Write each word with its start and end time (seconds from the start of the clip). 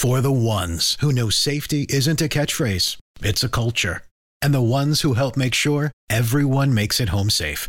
For 0.00 0.22
the 0.22 0.32
ones 0.32 0.96
who 1.00 1.12
know 1.12 1.28
safety 1.28 1.84
isn't 1.90 2.22
a 2.22 2.28
catchphrase, 2.28 2.96
it's 3.20 3.44
a 3.44 3.50
culture. 3.50 4.00
And 4.40 4.54
the 4.54 4.62
ones 4.62 5.02
who 5.02 5.12
help 5.12 5.36
make 5.36 5.52
sure 5.52 5.92
everyone 6.08 6.72
makes 6.72 7.00
it 7.00 7.10
home 7.10 7.28
safe. 7.28 7.68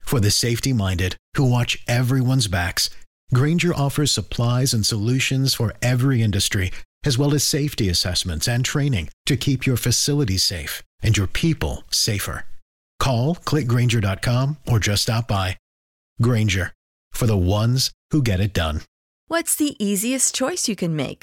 For 0.00 0.18
the 0.18 0.32
safety 0.32 0.72
minded 0.72 1.14
who 1.36 1.48
watch 1.48 1.78
everyone's 1.86 2.48
backs, 2.48 2.90
Grainger 3.32 3.72
offers 3.72 4.10
supplies 4.10 4.74
and 4.74 4.84
solutions 4.84 5.54
for 5.54 5.72
every 5.80 6.20
industry, 6.20 6.72
as 7.04 7.16
well 7.16 7.32
as 7.32 7.44
safety 7.44 7.88
assessments 7.88 8.48
and 8.48 8.64
training 8.64 9.10
to 9.26 9.36
keep 9.36 9.64
your 9.64 9.76
facilities 9.76 10.42
safe 10.42 10.82
and 11.00 11.16
your 11.16 11.28
people 11.28 11.84
safer. 11.92 12.44
Call 12.98 13.36
clickgrainger.com 13.36 14.56
or 14.66 14.80
just 14.80 15.02
stop 15.02 15.28
by. 15.28 15.56
Grainger 16.20 16.72
for 17.12 17.26
the 17.26 17.38
ones 17.38 17.92
who 18.10 18.20
get 18.20 18.40
it 18.40 18.52
done. 18.52 18.80
What's 19.28 19.54
the 19.54 19.76
easiest 19.78 20.34
choice 20.34 20.66
you 20.66 20.74
can 20.74 20.96
make? 20.96 21.22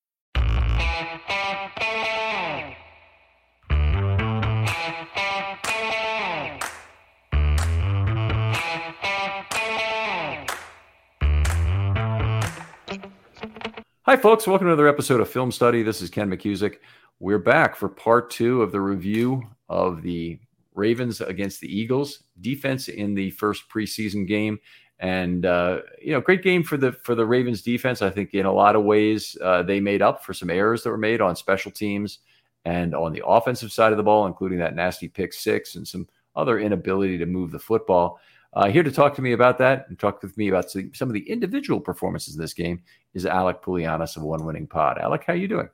Hi, 14.11 14.17
folks. 14.17 14.45
Welcome 14.45 14.67
to 14.67 14.73
another 14.73 14.89
episode 14.89 15.21
of 15.21 15.29
Film 15.29 15.53
Study. 15.53 15.83
This 15.83 16.01
is 16.01 16.09
Ken 16.09 16.29
McKusick. 16.29 16.79
We're 17.21 17.39
back 17.39 17.77
for 17.77 17.87
part 17.87 18.29
two 18.29 18.61
of 18.61 18.73
the 18.73 18.81
review 18.81 19.41
of 19.69 20.01
the 20.01 20.37
Ravens 20.73 21.21
against 21.21 21.61
the 21.61 21.73
Eagles 21.73 22.21
defense 22.41 22.89
in 22.89 23.13
the 23.13 23.31
first 23.31 23.69
preseason 23.69 24.27
game. 24.27 24.59
And 24.99 25.45
uh, 25.45 25.83
you 26.01 26.11
know, 26.11 26.19
great 26.19 26.43
game 26.43 26.61
for 26.61 26.75
the 26.75 26.91
for 26.91 27.15
the 27.15 27.25
Ravens 27.25 27.61
defense. 27.61 28.01
I 28.01 28.09
think 28.09 28.33
in 28.33 28.45
a 28.45 28.51
lot 28.51 28.75
of 28.75 28.83
ways 28.83 29.37
uh, 29.41 29.63
they 29.63 29.79
made 29.79 30.01
up 30.01 30.25
for 30.25 30.33
some 30.33 30.49
errors 30.49 30.83
that 30.83 30.89
were 30.89 30.97
made 30.97 31.21
on 31.21 31.33
special 31.37 31.71
teams 31.71 32.19
and 32.65 32.93
on 32.93 33.13
the 33.13 33.25
offensive 33.25 33.71
side 33.71 33.93
of 33.93 33.97
the 33.97 34.03
ball, 34.03 34.25
including 34.25 34.59
that 34.59 34.75
nasty 34.75 35.07
pick 35.07 35.31
six 35.31 35.75
and 35.75 35.87
some 35.87 36.05
other 36.35 36.59
inability 36.59 37.17
to 37.17 37.25
move 37.25 37.49
the 37.49 37.59
football. 37.59 38.19
Uh, 38.53 38.67
here 38.69 38.83
to 38.83 38.91
talk 38.91 39.15
to 39.15 39.21
me 39.21 39.31
about 39.31 39.57
that 39.57 39.85
and 39.87 39.97
talk 39.97 40.21
with 40.21 40.37
me 40.37 40.49
about 40.49 40.69
some 40.69 41.09
of 41.09 41.13
the 41.13 41.29
individual 41.29 41.79
performances 41.79 42.35
in 42.35 42.41
this 42.41 42.53
game 42.53 42.81
is 43.13 43.25
Alec 43.25 43.61
Pulianis 43.61 44.17
of 44.17 44.23
One 44.23 44.43
Winning 44.45 44.67
Pod. 44.67 44.97
Alec, 44.97 45.23
how 45.25 45.33
you 45.33 45.47
doing? 45.47 45.69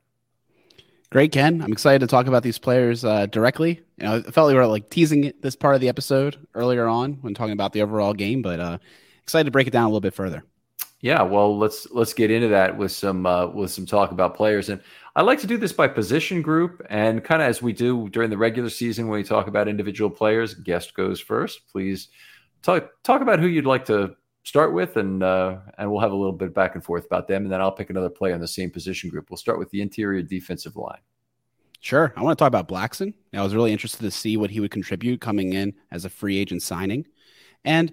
Great, 1.09 1.31
Ken. 1.31 1.61
I'm 1.61 1.71
excited 1.71 1.99
to 1.99 2.07
talk 2.07 2.27
about 2.27 2.43
these 2.43 2.59
players 2.59 3.03
uh, 3.03 3.25
directly. 3.27 3.81
You 3.97 4.05
know, 4.05 4.15
I 4.27 4.31
felt 4.31 4.49
we 4.49 4.53
were 4.53 4.67
like 4.67 4.89
teasing 4.89 5.33
this 5.41 5.55
part 5.55 5.73
of 5.73 5.81
the 5.81 5.89
episode 5.89 6.37
earlier 6.53 6.85
on 6.85 7.13
when 7.21 7.33
talking 7.33 7.53
about 7.53 7.73
the 7.73 7.81
overall 7.81 8.13
game, 8.13 8.41
but 8.41 8.59
uh, 8.59 8.77
excited 9.23 9.45
to 9.45 9.51
break 9.51 9.67
it 9.67 9.71
down 9.71 9.85
a 9.85 9.87
little 9.87 10.01
bit 10.01 10.13
further. 10.13 10.43
Yeah, 10.99 11.21
well, 11.21 11.57
let's 11.57 11.89
let's 11.91 12.13
get 12.13 12.29
into 12.29 12.47
that 12.49 12.75
with 12.75 12.91
some 12.91 13.25
uh, 13.25 13.47
with 13.47 13.71
some 13.71 13.85
talk 13.85 14.11
about 14.11 14.35
players, 14.35 14.69
and 14.69 14.81
I 15.15 15.21
like 15.21 15.39
to 15.41 15.47
do 15.47 15.55
this 15.57 15.71
by 15.71 15.87
position 15.87 16.41
group, 16.41 16.85
and 16.89 17.23
kind 17.23 17.41
of 17.41 17.47
as 17.47 17.61
we 17.61 17.71
do 17.71 18.09
during 18.09 18.29
the 18.29 18.37
regular 18.37 18.69
season 18.69 19.07
when 19.07 19.19
we 19.19 19.23
talk 19.23 19.47
about 19.47 19.67
individual 19.67 20.09
players. 20.09 20.55
Guest 20.55 20.93
goes 20.95 21.19
first, 21.19 21.67
please 21.71 22.09
talk 22.61 22.89
talk 23.03 23.21
about 23.21 23.39
who 23.39 23.47
you'd 23.47 23.65
like 23.65 23.85
to 23.85 24.15
start 24.43 24.73
with, 24.73 24.97
and 24.97 25.23
uh, 25.23 25.57
and 25.77 25.91
we'll 25.91 26.01
have 26.01 26.11
a 26.11 26.15
little 26.15 26.33
bit 26.33 26.53
back 26.53 26.75
and 26.75 26.83
forth 26.83 27.05
about 27.05 27.27
them, 27.27 27.43
and 27.43 27.51
then 27.51 27.61
I'll 27.61 27.71
pick 27.71 27.89
another 27.89 28.09
player 28.09 28.33
in 28.33 28.41
the 28.41 28.47
same 28.47 28.71
position 28.71 29.09
group. 29.09 29.29
We'll 29.29 29.37
start 29.37 29.59
with 29.59 29.69
the 29.71 29.81
interior 29.81 30.21
defensive 30.21 30.75
line. 30.75 31.01
Sure, 31.81 32.13
I 32.15 32.23
want 32.23 32.37
to 32.37 32.41
talk 32.41 32.47
about 32.47 32.67
Blackson. 32.67 33.13
I 33.33 33.43
was 33.43 33.53
really 33.53 33.71
interested 33.71 34.01
to 34.01 34.11
see 34.11 34.37
what 34.37 34.49
he 34.49 34.59
would 34.59 34.71
contribute 34.71 35.21
coming 35.21 35.53
in 35.53 35.73
as 35.91 36.05
a 36.05 36.09
free 36.09 36.37
agent 36.37 36.63
signing, 36.63 37.05
and 37.65 37.91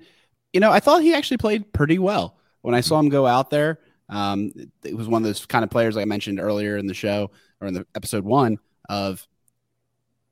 you 0.52 0.60
know 0.60 0.70
I 0.70 0.80
thought 0.80 1.02
he 1.02 1.14
actually 1.14 1.38
played 1.38 1.72
pretty 1.72 1.98
well 1.98 2.38
when 2.62 2.74
I 2.74 2.80
saw 2.80 2.98
him 2.98 3.08
go 3.08 3.26
out 3.26 3.50
there. 3.50 3.80
Um, 4.08 4.52
it 4.84 4.96
was 4.96 5.08
one 5.08 5.22
of 5.22 5.26
those 5.26 5.46
kind 5.46 5.64
of 5.64 5.70
players 5.70 5.96
like 5.96 6.02
I 6.02 6.06
mentioned 6.06 6.38
earlier 6.38 6.76
in 6.76 6.86
the 6.86 6.94
show 6.94 7.30
or 7.60 7.68
in 7.68 7.74
the 7.74 7.86
episode 7.94 8.24
one 8.24 8.58
of 8.88 9.26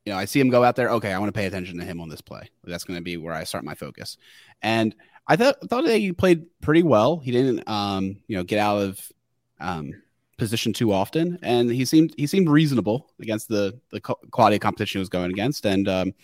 you 0.05 0.13
know, 0.13 0.19
I 0.19 0.25
see 0.25 0.41
him 0.41 0.51
go 0.51 0.65
out 0.65 0.77
there. 0.77 0.91
Okay, 0.91 1.13
I 1.13 1.19
want 1.19 1.33
to 1.33 1.39
pay 1.39 1.47
attention 1.47 1.79
to 1.79 1.85
him 1.85 2.01
on 2.01 2.09
this 2.09 2.21
play. 2.21 2.49
That's 2.65 2.85
going 2.85 2.99
to 2.99 3.03
be 3.03 3.17
where 3.17 3.35
I 3.35 3.45
start 3.45 3.65
my 3.65 3.75
focus. 3.75 4.17
And 4.61 4.95
I 5.27 5.37
thought 5.37 5.61
thought 5.69 5.85
that 5.85 5.99
he 5.99 6.13
played 6.13 6.47
pretty 6.61 6.83
well. 6.83 7.19
He 7.19 7.31
didn't, 7.31 7.69
um, 7.69 8.17
you 8.27 8.37
know, 8.37 8.43
get 8.43 8.59
out 8.59 8.79
of 8.79 9.13
um, 9.61 9.93
position 10.37 10.73
too 10.73 10.93
often, 10.93 11.39
and 11.43 11.71
he 11.71 11.85
seemed 11.85 12.15
he 12.17 12.27
seemed 12.27 12.49
reasonable 12.49 13.11
against 13.21 13.49
the 13.49 13.79
the 13.91 14.01
quality 14.01 14.57
of 14.57 14.63
competition 14.63 14.99
he 14.99 15.01
was 15.01 15.09
going 15.09 15.31
against. 15.31 15.65
And 15.65 15.89
um, 15.89 16.15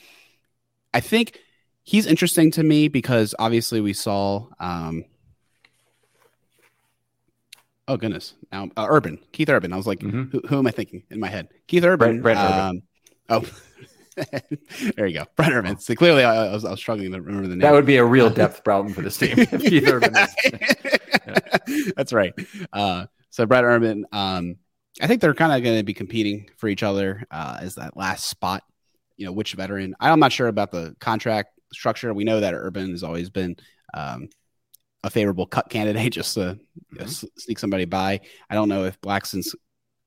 I 0.92 1.00
think 1.00 1.38
he's 1.84 2.06
interesting 2.06 2.50
to 2.52 2.62
me 2.62 2.88
because 2.88 3.34
obviously 3.38 3.80
we 3.80 3.92
saw. 3.92 4.46
Um, 4.58 5.04
oh 7.86 7.96
goodness! 7.96 8.34
Now 8.50 8.70
uh, 8.76 8.86
Urban, 8.88 9.20
Keith 9.30 9.48
Urban. 9.48 9.72
I 9.72 9.76
was 9.76 9.86
like, 9.86 10.00
mm-hmm. 10.00 10.24
who, 10.24 10.42
who, 10.48 10.58
am 10.58 10.66
I 10.66 10.72
thinking 10.72 11.04
in 11.10 11.20
my 11.20 11.28
head? 11.28 11.48
Keith 11.68 11.84
Urban. 11.84 12.20
Brent, 12.20 12.22
Brent 12.22 12.38
Urban. 12.40 12.82
Oh. 13.28 13.44
there 14.96 15.06
you 15.06 15.18
go, 15.18 15.24
Brent 15.36 15.52
Urban. 15.52 15.78
So 15.78 15.94
clearly, 15.94 16.24
I, 16.24 16.46
I, 16.46 16.52
was, 16.52 16.64
I, 16.64 16.70
was, 16.70 16.80
struggling 16.80 17.12
to 17.12 17.20
remember 17.20 17.48
the 17.48 17.54
name. 17.54 17.60
That 17.60 17.72
would 17.72 17.86
be 17.86 17.96
a 17.96 18.04
real 18.04 18.30
depth 18.34 18.64
problem 18.64 18.92
for 18.92 19.02
this 19.02 19.16
team. 19.16 19.38
Urban. 19.38 20.14
yeah. 20.44 21.38
That's 21.96 22.12
right. 22.12 22.32
Uh, 22.72 23.06
so 23.30 23.46
Brett 23.46 23.64
Urban, 23.64 24.06
um, 24.12 24.56
I 25.00 25.06
think 25.06 25.20
they're 25.20 25.34
kind 25.34 25.52
of 25.52 25.62
going 25.62 25.78
to 25.78 25.84
be 25.84 25.94
competing 25.94 26.50
for 26.56 26.68
each 26.68 26.82
other 26.82 27.24
uh, 27.30 27.58
as 27.60 27.76
that 27.76 27.96
last 27.96 28.28
spot. 28.28 28.64
You 29.16 29.26
know, 29.26 29.32
which 29.32 29.54
veteran? 29.54 29.94
I'm 30.00 30.20
not 30.20 30.32
sure 30.32 30.48
about 30.48 30.70
the 30.70 30.96
contract 31.00 31.58
structure. 31.72 32.12
We 32.14 32.24
know 32.24 32.40
that 32.40 32.54
Urban 32.54 32.90
has 32.90 33.02
always 33.02 33.30
been 33.30 33.56
um, 33.94 34.28
a 35.04 35.10
favorable 35.10 35.46
cut 35.46 35.68
candidate, 35.70 36.12
just 36.12 36.34
to 36.34 36.40
mm-hmm. 36.40 36.96
you 36.96 37.00
know, 37.00 37.06
sneak 37.36 37.58
somebody 37.58 37.84
by. 37.84 38.20
I 38.48 38.54
don't 38.54 38.68
know 38.68 38.84
if 38.84 39.00
Blackson's 39.00 39.54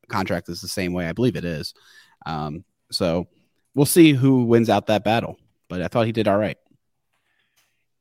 contract 0.09 0.49
is 0.49 0.61
the 0.61 0.67
same 0.67 0.93
way. 0.93 1.07
I 1.07 1.13
believe 1.13 1.35
it 1.35 1.45
is. 1.45 1.73
Um, 2.25 2.63
so 2.91 3.27
we'll 3.73 3.85
see 3.85 4.13
who 4.13 4.43
wins 4.43 4.69
out 4.69 4.87
that 4.87 5.03
battle. 5.03 5.37
But 5.69 5.81
I 5.81 5.87
thought 5.87 6.05
he 6.05 6.11
did 6.11 6.27
all 6.27 6.37
right. 6.37 6.57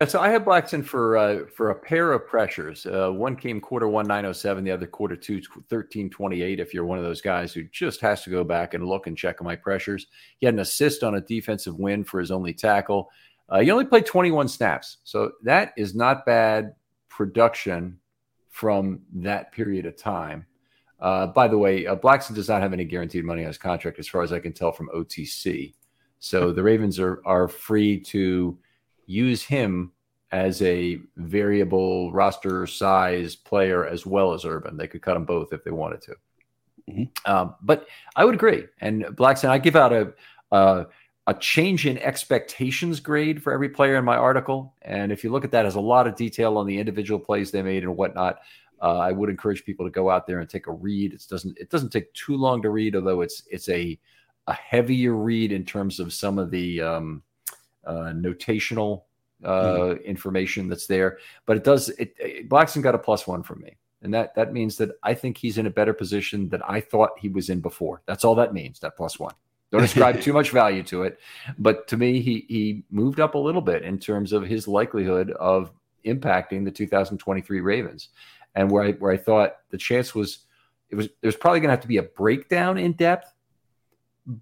So 0.09 0.19
I 0.19 0.31
had 0.31 0.47
Blackson 0.47 0.83
for 0.83 1.19
uh, 1.19 1.41
for 1.55 1.71
a 1.71 1.75
pair 1.75 2.13
of 2.13 2.27
pressures. 2.27 2.87
Uh, 2.87 3.11
one 3.11 3.37
came 3.37 3.61
quarter 3.61 3.87
one 3.87 4.07
nine 4.07 4.25
oh 4.25 4.33
seven, 4.33 4.65
the 4.65 4.71
other 4.71 4.87
quarter 4.87 5.15
two 5.15 5.43
thirteen 5.69 6.09
twenty 6.09 6.41
eight. 6.41 6.59
If 6.59 6.73
you're 6.73 6.87
one 6.87 6.97
of 6.97 7.05
those 7.05 7.21
guys 7.21 7.53
who 7.53 7.65
just 7.65 8.01
has 8.01 8.23
to 8.25 8.31
go 8.31 8.43
back 8.43 8.73
and 8.73 8.87
look 8.87 9.09
and 9.09 9.17
check 9.17 9.43
my 9.43 9.55
pressures, 9.55 10.07
he 10.39 10.47
had 10.47 10.55
an 10.55 10.61
assist 10.61 11.03
on 11.03 11.17
a 11.17 11.21
defensive 11.21 11.79
win 11.79 12.03
for 12.03 12.19
his 12.19 12.31
only 12.31 12.55
tackle. 12.55 13.11
Uh, 13.51 13.61
he 13.61 13.71
only 13.71 13.85
played 13.85 14.07
21 14.07 14.49
snaps, 14.49 14.99
so 15.05 15.33
that 15.43 15.75
is 15.77 15.95
not 15.95 16.25
bad 16.25 16.75
production 17.11 17.99
from 18.49 19.01
that 19.13 19.53
period 19.53 19.85
of 19.85 19.97
time. 19.97 20.47
Uh, 21.00 21.26
by 21.29 21.49
the 21.49 21.56
way, 21.56 21.87
uh, 21.87 21.97
Blackson 21.97 22.35
does 22.35 22.49
not 22.49 22.61
have 22.61 22.73
any 22.73 22.85
guaranteed 22.85 23.25
money 23.25 23.43
on 23.43 23.49
his 23.49 23.58
contract, 23.58 23.99
as 23.99 24.08
far 24.08 24.23
as 24.23 24.32
I 24.32 24.38
can 24.38 24.52
tell 24.52 24.73
from 24.73 24.91
OTC. 24.94 25.75
So 26.19 26.52
the 26.52 26.62
Ravens 26.62 26.99
are 26.99 27.23
are 27.25 27.49
free 27.49 27.99
to 28.00 28.58
use 29.06 29.43
him 29.43 29.93
as 30.32 30.62
a 30.62 31.00
variable 31.17 32.12
roster 32.12 32.67
size 32.67 33.35
player 33.35 33.87
as 33.87 34.06
well 34.06 34.32
as 34.32 34.44
Urban. 34.44 34.76
They 34.76 34.87
could 34.87 35.02
cut 35.02 35.14
them 35.14 35.25
both 35.25 35.52
if 35.52 35.64
they 35.64 35.70
wanted 35.70 36.02
to. 36.02 36.14
Mm-hmm. 36.88 37.31
Um, 37.32 37.55
but 37.62 37.87
I 38.14 38.25
would 38.25 38.35
agree. 38.35 38.67
And 38.81 39.05
Blackson, 39.05 39.49
I 39.49 39.58
give 39.58 39.76
out 39.76 39.93
a, 39.93 40.12
a 40.53 40.87
a 41.26 41.35
change 41.35 41.87
in 41.87 41.96
expectations 41.99 42.99
grade 42.99 43.41
for 43.41 43.53
every 43.53 43.69
player 43.69 43.96
in 43.96 44.05
my 44.05 44.17
article. 44.17 44.75
And 44.82 45.12
if 45.12 45.23
you 45.23 45.31
look 45.31 45.44
at 45.44 45.53
that, 45.53 45.64
has 45.64 45.76
a 45.76 45.81
lot 45.81 46.08
of 46.08 46.17
detail 46.17 46.58
on 46.58 46.67
the 46.67 46.76
individual 46.76 47.20
plays 47.20 47.53
they 47.53 47.62
made 47.62 47.85
and 47.85 47.96
whatnot. 47.96 48.41
Uh, 48.82 48.99
I 48.99 49.12
would 49.12 49.29
encourage 49.29 49.65
people 49.65 49.87
to 49.87 49.91
go 49.91 50.11
out 50.11 50.27
there 50.27 50.41
and 50.41 50.49
take 50.49 50.67
a 50.67 50.73
read. 50.73 51.12
It 51.12 51.27
doesn't 51.29 51.59
it 51.59 51.71
doesn't 51.71 51.91
take 51.91 52.12
too 52.15 52.37
long 52.37 52.62
to 52.62 52.71
read, 52.71 52.97
although 52.97 53.21
it's 53.21 53.43
it's 53.50 53.69
a 53.69 53.99
a 54.47 54.53
heavier 54.55 55.15
read 55.15 55.53
in 55.53 55.65
terms 55.65 56.00
of 56.00 56.12
some 56.12 56.38
of 56.38 56.50
the 56.50 56.81
um, 56.81 57.23
uh, 57.85 58.12
notational 58.15 59.03
uh, 59.44 59.62
mm. 59.62 60.05
information 60.05 60.69
that's 60.69 60.87
there. 60.87 61.19
But 61.47 61.56
it 61.59 61.65
does 61.65 61.88
it, 61.91 62.15
it 62.19 62.49
Blackson 62.49 62.82
got 62.82 62.94
a 62.94 62.99
plus 62.99 63.27
one 63.27 63.43
from 63.43 63.61
me. 63.61 63.77
And 64.03 64.15
that 64.15 64.35
that 64.35 64.53
means 64.53 64.77
that 64.79 64.91
I 65.03 65.15
think 65.15 65.37
he's 65.37 65.59
in 65.59 65.67
a 65.67 65.71
better 65.71 65.93
position 65.93 66.49
than 66.49 66.62
I 66.62 66.81
thought 66.81 67.11
he 67.19 67.29
was 67.29 67.50
in 67.50 67.61
before. 67.61 68.03
That's 68.06 68.25
all 68.25 68.35
that 68.37 68.55
means, 68.55 68.81
that 68.81 68.97
plus 68.97 69.19
one. 69.19 69.35
Don't 69.71 69.85
ascribe 69.85 70.21
too 70.23 70.32
much 70.32 70.50
value 70.50 70.82
to 70.85 71.03
it. 71.03 71.19
But 71.59 71.87
to 71.88 71.97
me, 71.97 72.21
he 72.21 72.47
he 72.49 72.85
moved 72.91 73.21
up 73.21 73.35
a 73.35 73.38
little 73.38 73.61
bit 73.61 73.82
in 73.82 73.99
terms 73.99 74.32
of 74.32 74.43
his 74.43 74.67
likelihood 74.67 75.32
of 75.32 75.71
impacting 76.06 76.65
the 76.65 76.71
2023 76.71 77.61
Ravens. 77.61 78.09
And 78.55 78.70
where 78.70 78.85
I 78.85 78.93
where 78.93 79.12
I 79.12 79.17
thought 79.17 79.56
the 79.70 79.79
chance 79.79 80.14
was 80.14 80.47
it 80.88 80.97
was 80.97 81.08
there's 81.20 81.37
probably 81.37 81.61
gonna 81.61 81.73
have 81.73 81.82
to 81.82 81.88
be 81.88 81.99
a 81.99 82.02
breakdown 82.02 82.79
in 82.79 82.93
depth 82.93 83.32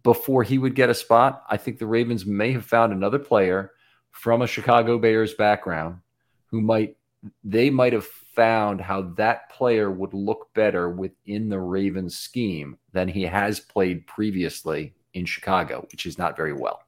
before 0.02 0.42
he 0.42 0.58
would 0.58 0.74
get 0.74 0.90
a 0.90 0.94
spot. 0.94 1.44
I 1.48 1.56
think 1.56 1.78
the 1.78 1.86
Ravens 1.86 2.26
may 2.26 2.52
have 2.52 2.64
found 2.64 2.92
another 2.92 3.18
player 3.18 3.72
from 4.10 4.42
a 4.42 4.46
Chicago 4.46 4.98
Bears 4.98 5.34
background 5.34 5.98
who 6.46 6.60
might 6.60 6.96
they 7.44 7.70
might 7.70 7.92
have 7.92 8.06
found 8.06 8.80
how 8.80 9.02
that 9.02 9.50
player 9.50 9.90
would 9.90 10.14
look 10.14 10.52
better 10.54 10.88
within 10.88 11.48
the 11.48 11.58
Ravens 11.58 12.16
scheme 12.16 12.78
than 12.92 13.08
he 13.08 13.24
has 13.24 13.58
played 13.58 14.06
previously 14.06 14.94
in 15.14 15.24
Chicago, 15.24 15.86
which 15.90 16.06
is 16.06 16.18
not 16.18 16.36
very 16.36 16.52
well. 16.52 16.80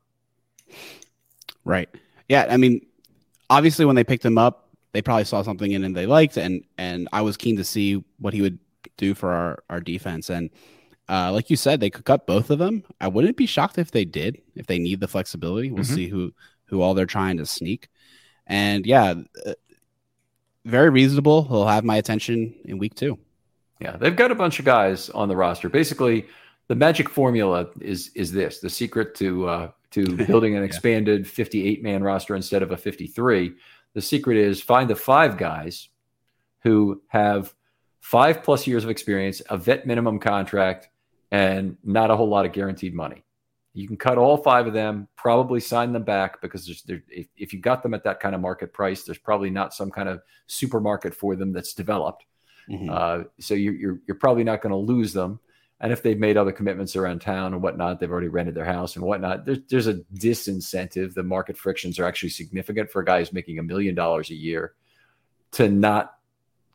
Right. 1.65 1.89
Yeah. 2.29 2.47
I 2.49 2.57
mean, 2.57 2.87
obviously, 3.49 3.85
when 3.85 3.97
they 3.97 4.05
picked 4.05 4.25
him 4.25 4.39
up, 4.39 4.70
they 4.93 5.03
probably 5.03 5.25
saw 5.25 5.43
something 5.43 5.71
in 5.73 5.85
him 5.85 5.93
they 5.93 6.07
liked, 6.07 6.37
and 6.37 6.65
and 6.79 7.09
I 7.13 7.23
was 7.23 7.37
keen 7.37 7.57
to 7.57 7.65
see 7.65 8.03
what 8.19 8.35
he 8.35 8.43
would 8.43 8.59
do 8.97 9.15
for 9.15 9.33
our 9.33 9.63
our 9.71 9.81
defense. 9.81 10.31
And 10.31 10.51
uh, 11.09 11.33
like 11.33 11.51
you 11.51 11.57
said, 11.57 11.81
they 11.81 11.91
could 11.91 12.05
cut 12.05 12.27
both 12.27 12.51
of 12.51 12.59
them. 12.59 12.85
I 13.01 13.09
wouldn't 13.09 13.37
be 13.37 13.47
shocked 13.47 13.79
if 13.79 13.91
they 13.91 14.05
did. 14.05 14.41
If 14.55 14.67
they 14.67 14.79
need 14.79 15.01
the 15.01 15.09
flexibility, 15.09 15.71
we'll 15.71 15.85
mm-hmm. 15.85 15.95
see 15.95 16.09
who 16.09 16.33
who 16.67 16.83
all 16.83 16.95
they're 16.95 17.07
trying 17.07 17.37
to 17.39 17.47
sneak. 17.47 17.89
And 18.47 18.87
yeah, 18.87 19.15
uh, 19.47 19.55
very 20.65 20.91
reasonable. 20.91 21.45
He'll 21.45 21.67
have 21.67 21.85
my 21.85 21.97
attention 21.97 22.55
in 22.65 22.79
week 22.79 22.95
two. 22.95 23.19
Yeah, 23.81 23.97
they've 23.97 24.15
got 24.15 24.31
a 24.31 24.35
bunch 24.35 24.59
of 24.59 24.65
guys 24.65 25.09
on 25.11 25.29
the 25.29 25.37
roster. 25.37 25.69
Basically, 25.69 26.27
the 26.69 26.75
magic 26.75 27.09
formula 27.09 27.69
is 27.81 28.11
is 28.15 28.31
this: 28.31 28.61
the 28.61 28.71
secret 28.71 29.15
to 29.17 29.49
uh, 29.49 29.71
to 29.93 30.17
building 30.27 30.57
an 30.57 30.63
expanded 30.63 31.27
58 31.27 31.83
man 31.83 32.03
roster 32.03 32.37
instead 32.37 32.63
of 32.63 32.71
a 32.71 32.77
53. 32.77 33.55
The 33.95 34.03
secret 34.03 34.37
is 34.37 34.61
find 34.63 34.89
the 34.89 34.97
five 34.97 35.37
guys 35.37 35.89
who 36.63 37.03
have 37.09 37.55
five 38.01 38.43
plus 38.43 38.67
years 38.67 38.85
of 38.85 38.91
experience, 38.91 39.43
a 39.51 39.57
vet 39.57 39.87
minimum 39.87 40.19
contract, 40.19 40.89
and 41.31 41.77
not 41.85 42.11
a 42.11 42.17
whole 42.17 42.29
lot 42.29 42.47
of 42.47 42.53
guaranteed 42.53 42.95
money. 42.95 43.25
You 43.73 43.87
can 43.87 43.97
cut 43.97 44.19
all 44.19 44.37
five 44.37 44.67
of 44.67 44.73
them, 44.73 45.07
probably 45.17 45.61
sign 45.61 45.93
them 45.93 46.03
back 46.03 46.41
because 46.41 46.67
there's, 46.67 47.03
if, 47.09 47.29
if 47.37 47.53
you 47.53 47.61
got 47.61 47.83
them 47.83 47.95
at 47.95 48.03
that 48.05 48.19
kind 48.19 48.35
of 48.35 48.41
market 48.41 48.73
price, 48.73 49.05
there's 49.05 49.19
probably 49.19 49.51
not 49.51 49.73
some 49.73 49.91
kind 49.91 50.09
of 50.09 50.23
supermarket 50.47 51.15
for 51.15 51.37
them 51.37 51.53
that's 51.53 51.73
developed. 51.73 52.25
Mm-hmm. 52.69 52.91
Uh, 52.91 53.25
so 53.39 53.55
you're, 53.55 53.75
you're, 53.75 54.01
you're 54.07 54.17
probably 54.17 54.45
not 54.45 54.61
going 54.61 54.73
to 54.73 54.77
lose 54.77 55.13
them. 55.13 55.39
And 55.81 55.93
if 55.93 56.03
they've 56.03 56.19
made 56.19 56.37
other 56.37 56.53
commitments 56.53 56.95
around 56.95 57.21
town 57.21 57.55
and 57.55 57.63
whatnot, 57.63 58.01
they've 58.01 58.11
already 58.11 58.29
rented 58.29 58.55
their 58.55 58.67
house 58.67 58.97
and 58.97 59.05
whatnot. 59.05 59.47
There's, 59.47 59.59
there's 59.71 59.87
a 59.87 59.95
disincentive. 60.15 61.15
The 61.15 61.23
market 61.23 61.57
frictions 61.57 61.99
are 61.99 62.05
actually 62.05 62.31
significant 62.31 62.91
for 62.91 63.01
a 63.01 63.05
guy 63.05 63.21
who's 63.21 63.33
making 63.33 63.59
a 63.59 63.63
million 63.63 63.95
dollars 63.95 64.31
a 64.31 64.35
year 64.35 64.75
to 65.53 65.69
not 65.71 66.19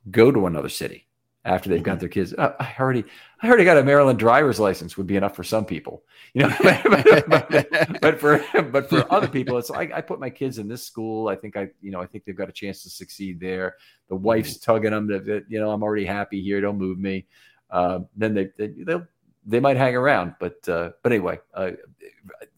go 0.10 0.32
to 0.32 0.48
another 0.48 0.70
city 0.70 1.06
after 1.46 1.70
they've 1.70 1.84
got 1.84 1.94
mm-hmm. 1.94 2.00
their 2.00 2.10
kids. 2.10 2.34
Uh, 2.34 2.54
I 2.60 2.74
already, 2.80 3.04
I 3.42 3.48
already 3.48 3.64
got 3.64 3.78
a 3.78 3.84
Maryland 3.84 4.18
driver's 4.18 4.60
license 4.60 4.98
would 4.98 5.06
be 5.06 5.16
enough 5.16 5.36
for 5.36 5.44
some 5.44 5.66
people, 5.66 6.04
you 6.34 6.42
know. 6.42 6.56
but, 6.64 7.30
but, 7.30 8.02
but, 8.02 8.20
for 8.20 8.44
but 8.64 8.90
for 8.90 9.14
other 9.14 9.28
people, 9.28 9.60
it's 9.60 9.70
like 9.70 9.94
I 9.94 10.02
put 10.02 10.20
my 10.20 10.32
kids 10.32 10.58
in 10.58 10.68
this 10.68 10.84
school. 10.84 11.28
I 11.28 11.36
think 11.36 11.56
I, 11.56 11.70
you 11.82 11.92
know, 11.92 12.02
I 12.02 12.08
think 12.08 12.26
they've 12.26 12.36
got 12.36 12.50
a 12.50 12.54
chance 12.54 12.82
to 12.84 12.90
succeed 12.90 13.40
there. 13.40 13.76
The 14.10 14.16
wife's 14.16 14.58
mm-hmm. 14.58 14.72
tugging 14.72 14.92
them 14.92 15.08
that, 15.08 15.46
you 15.48 15.60
know, 15.60 15.70
I'm 15.70 15.84
already 15.84 16.06
happy 16.06 16.42
here. 16.42 16.60
Don't 16.60 16.80
move 16.80 16.98
me 16.98 17.28
then 18.16 18.34
they, 18.34 18.50
they 18.58 18.68
they'll 18.68 19.08
they 19.46 19.60
might 19.60 19.78
hang 19.78 19.96
around. 19.96 20.36
But 20.40 20.68
uh, 20.68 20.92
but 21.04 21.12
anyway, 21.12 21.40
uh, 21.54 21.72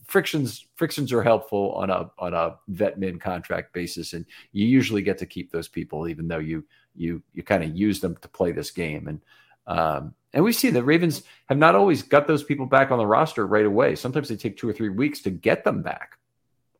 frictions 0.05 0.65
frictions 0.75 1.11
are 1.11 1.23
helpful 1.23 1.73
on 1.73 1.89
a 1.89 2.09
on 2.17 2.33
a 2.33 2.55
vet 2.67 2.97
min 2.97 3.19
contract 3.19 3.73
basis, 3.73 4.13
and 4.13 4.25
you 4.51 4.65
usually 4.65 5.01
get 5.01 5.17
to 5.19 5.25
keep 5.25 5.51
those 5.51 5.67
people, 5.67 6.07
even 6.07 6.27
though 6.27 6.39
you 6.39 6.65
you 6.95 7.21
you 7.33 7.43
kind 7.43 7.63
of 7.63 7.75
use 7.75 7.99
them 7.99 8.15
to 8.21 8.27
play 8.27 8.51
this 8.51 8.71
game. 8.71 9.07
And 9.07 9.21
um, 9.67 10.13
and 10.33 10.43
we 10.43 10.53
see 10.53 10.69
the 10.69 10.83
Ravens 10.83 11.23
have 11.47 11.57
not 11.57 11.75
always 11.75 12.03
got 12.03 12.27
those 12.27 12.43
people 12.43 12.65
back 12.65 12.91
on 12.91 12.97
the 12.97 13.05
roster 13.05 13.45
right 13.45 13.65
away. 13.65 13.95
Sometimes 13.95 14.29
they 14.29 14.35
take 14.35 14.57
two 14.57 14.69
or 14.69 14.73
three 14.73 14.89
weeks 14.89 15.21
to 15.21 15.29
get 15.29 15.63
them 15.63 15.81
back 15.81 16.17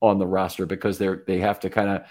on 0.02 0.20
the 0.20 0.28
roster 0.28 0.66
because 0.66 0.98
they're 0.98 1.24
they 1.28 1.40
have 1.40 1.60
to 1.60 1.70
kind 1.70 1.90
of 1.90 2.04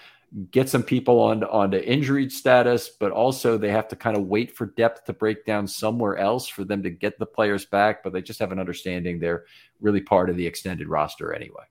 get 0.51 0.69
some 0.69 0.83
people 0.83 1.21
on 1.21 1.45
onto 1.45 1.79
injured 1.79 2.33
status, 2.33 2.89
but 2.89 3.13
also 3.13 3.57
they 3.57 3.71
have 3.71 3.89
to 3.89 3.97
kind 3.97 4.17
of 4.17 4.25
wait 4.25 4.57
for 4.57 4.67
depth 4.67 5.05
to 5.05 5.13
break 5.13 5.45
down 5.45 5.67
somewhere 5.67 6.17
else 6.17 6.47
for 6.49 6.65
them 6.65 6.83
to 6.83 6.91
get 6.91 7.19
the 7.19 7.27
players 7.27 7.65
back. 7.65 8.03
But 8.03 8.13
they 8.13 8.23
just 8.23 8.41
have 8.41 8.53
an 8.53 8.59
understanding 8.59 9.19
they're 9.19 9.45
really 9.81 10.01
part 10.01 10.31
of 10.31 10.37
the 10.37 10.47
extended 10.47 10.89
roster 10.89 11.33
anyway. 11.33 11.65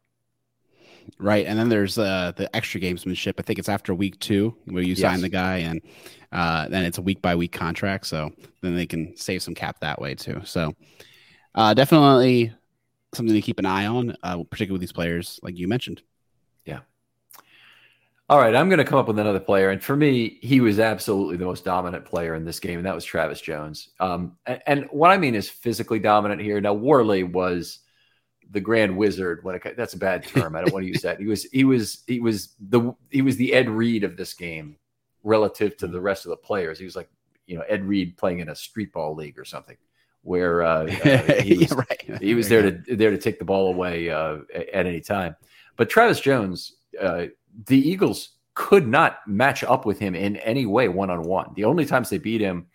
Right, 1.19 1.46
and 1.46 1.60
then 1.60 1.69
there's 1.69 1.98
uh, 2.00 2.31
the 2.36 2.54
extra 2.56 2.81
gamesmanship. 2.81 3.36
I 3.38 3.44
think 3.44 3.60
it's 3.60 3.69
after 3.69 3.94
week 3.94 4.19
two 4.19 4.56
where 4.66 4.81
you 4.81 4.96
yes. 4.96 5.00
sign 5.00 5.22
the 5.22 5.30
guy, 5.30 5.57
and 5.57 5.81
uh, 6.31 6.68
then 6.68 6.84
it's 6.84 6.98
a 6.98 7.02
week 7.02 7.22
by 7.22 7.36
week 7.36 7.52
contract. 7.52 8.07
So 8.07 8.31
then 8.62 8.75
they 8.75 8.88
can 8.88 9.16
save 9.16 9.44
some 9.44 9.54
cap 9.54 9.80
that 9.81 10.02
way 10.02 10.16
too. 10.16 10.42
So 10.46 10.74
uh, 11.54 11.74
definitely 11.74 12.54
something 13.13 13.36
to 13.36 13.42
keep 13.42 13.60
an 13.60 13.66
eye 13.66 13.86
on, 13.86 14.16
uh, 14.24 14.44
particularly 14.44 14.74
with 14.74 14.81
these 14.81 14.92
players 14.92 15.40
like 15.44 15.57
you 15.57 15.68
mentioned. 15.68 16.02
All 18.28 18.40
right, 18.40 18.56
I'm 18.56 18.70
going 18.70 18.80
to 18.80 18.86
come 18.86 18.98
up 18.98 19.08
with 19.08 19.20
another 19.20 19.40
player, 19.40 19.70
and 19.70 19.84
for 19.84 19.96
me, 19.96 20.40
he 20.42 20.60
was 20.60 20.80
absolutely 20.80 21.38
the 21.38 21.46
most 21.46 21.64
dominant 21.64 22.06
player 22.06 22.34
in 22.34 22.44
this 22.44 22.60
game, 22.60 22.80
and 22.80 22.86
that 22.88 22.96
was 22.96 23.06
Travis 23.06 23.40
Jones. 23.40 23.90
Um, 24.00 24.36
and, 24.48 24.62
and, 24.66 24.86
what 24.90 25.12
I 25.12 25.18
mean 25.18 25.36
is 25.36 25.48
physically 25.48 26.00
dominant 26.00 26.42
here. 26.42 26.60
Now, 26.60 26.74
Worley 26.74 27.22
was 27.22 27.80
the 28.50 28.60
grand 28.60 28.98
wizard. 28.98 29.44
When 29.44 29.54
it, 29.54 29.78
that's 29.78 29.94
a 29.94 30.00
bad 30.00 30.26
term, 30.26 30.56
I 30.56 30.62
don't 30.62 30.74
want 30.74 30.84
to 30.86 30.88
use 30.88 31.04
that. 31.04 31.20
He 31.20 31.28
was 31.28 31.44
he 31.44 31.66
was 31.66 32.02
he 32.08 32.20
was 32.20 32.56
the 32.60 32.96
he 33.12 33.22
was 33.22 33.38
the 33.38 33.54
Ed 33.54 33.70
Reed 33.70 34.04
of 34.04 34.18
this 34.18 34.34
game 34.34 34.78
relative 35.24 35.78
to 35.78 35.88
the 35.88 36.02
rest 36.02 36.26
of 36.26 36.32
the 36.32 36.38
players. 36.38 36.80
He 36.80 36.86
was 36.86 36.96
like 36.96 37.10
you 37.46 37.56
know 37.56 37.64
Ed 37.70 37.86
Reed 37.86 38.18
playing 38.18 38.40
in 38.40 38.50
a 38.50 38.56
street 38.56 38.92
ball 38.92 39.14
league 39.14 39.38
or 39.38 39.46
something, 39.46 39.78
where 40.24 40.64
uh, 40.64 40.86
uh, 40.86 40.88
he 41.44 41.58
was, 41.58 41.72
yeah, 41.72 41.78
right. 41.78 42.22
he 42.24 42.34
was 42.34 42.50
there 42.50 42.72
to 42.72 42.96
there 42.96 43.12
to 43.12 43.20
take 43.20 43.38
the 43.38 43.46
ball 43.46 43.72
away 43.72 44.10
uh, 44.10 44.38
at 44.52 44.88
any 44.88 45.02
time. 45.02 45.36
But 45.78 45.92
Travis 45.92 46.20
Jones 46.20 46.78
uh, 47.00 47.26
the 47.68 47.78
Eagles 47.78 48.30
could 48.54 48.88
not 48.88 49.19
match 49.28 49.64
up 49.64 49.85
with 49.85 50.00
him 50.00 50.16
in 50.16 50.38
any 50.38 50.66
way 50.66 50.88
one 50.88 51.09
on 51.09 51.24
one. 51.24 51.52
The 51.56 51.66
only 51.66 51.85
times 51.85 52.09
they 52.09 52.18
beat 52.18 52.42
him 52.42 52.68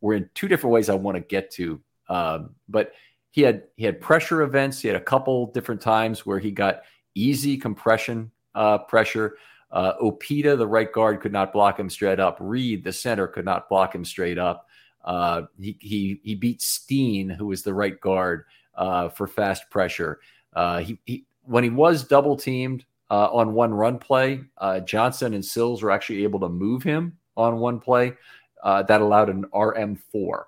were 0.00 0.14
in 0.14 0.28
two 0.34 0.48
different 0.48 0.72
ways 0.72 0.88
I 0.88 0.94
want 0.94 1.16
to 1.16 1.20
get 1.20 1.50
to. 1.52 1.80
Um, 2.08 2.54
but 2.68 2.92
he 3.30 3.42
had 3.42 3.64
he 3.76 3.84
had 3.84 4.00
pressure 4.00 4.42
events. 4.42 4.80
He 4.80 4.88
had 4.88 4.96
a 4.96 5.00
couple 5.00 5.52
different 5.52 5.80
times 5.80 6.24
where 6.24 6.38
he 6.38 6.50
got 6.50 6.82
easy 7.14 7.56
compression 7.56 8.30
uh, 8.54 8.78
pressure. 8.78 9.36
Uh, 9.70 9.94
Opeta, 9.98 10.56
the 10.56 10.66
right 10.66 10.90
guard, 10.90 11.20
could 11.20 11.32
not 11.32 11.52
block 11.52 11.78
him 11.78 11.90
straight 11.90 12.20
up. 12.20 12.38
Reed, 12.40 12.84
the 12.84 12.92
center, 12.92 13.26
could 13.26 13.44
not 13.44 13.68
block 13.68 13.94
him 13.94 14.04
straight 14.04 14.38
up. 14.38 14.66
Uh, 15.04 15.42
he, 15.60 15.76
he 15.80 16.20
he 16.22 16.34
beat 16.34 16.62
Steen, 16.62 17.28
who 17.28 17.46
was 17.46 17.62
the 17.62 17.74
right 17.74 18.00
guard, 18.00 18.44
uh, 18.74 19.08
for 19.10 19.26
fast 19.26 19.68
pressure. 19.70 20.20
Uh, 20.54 20.78
he, 20.78 20.98
he 21.04 21.26
when 21.42 21.62
he 21.62 21.70
was 21.70 22.04
double 22.04 22.36
teamed, 22.36 22.86
uh, 23.10 23.28
on 23.32 23.54
one 23.54 23.72
run 23.72 23.98
play. 23.98 24.42
Uh, 24.58 24.80
Johnson 24.80 25.34
and 25.34 25.44
Sills 25.44 25.82
were 25.82 25.90
actually 25.90 26.24
able 26.24 26.40
to 26.40 26.48
move 26.48 26.82
him 26.82 27.18
on 27.36 27.58
one 27.58 27.80
play. 27.80 28.14
Uh, 28.62 28.82
that 28.84 29.00
allowed 29.00 29.28
an 29.28 29.44
RM4. 29.52 30.44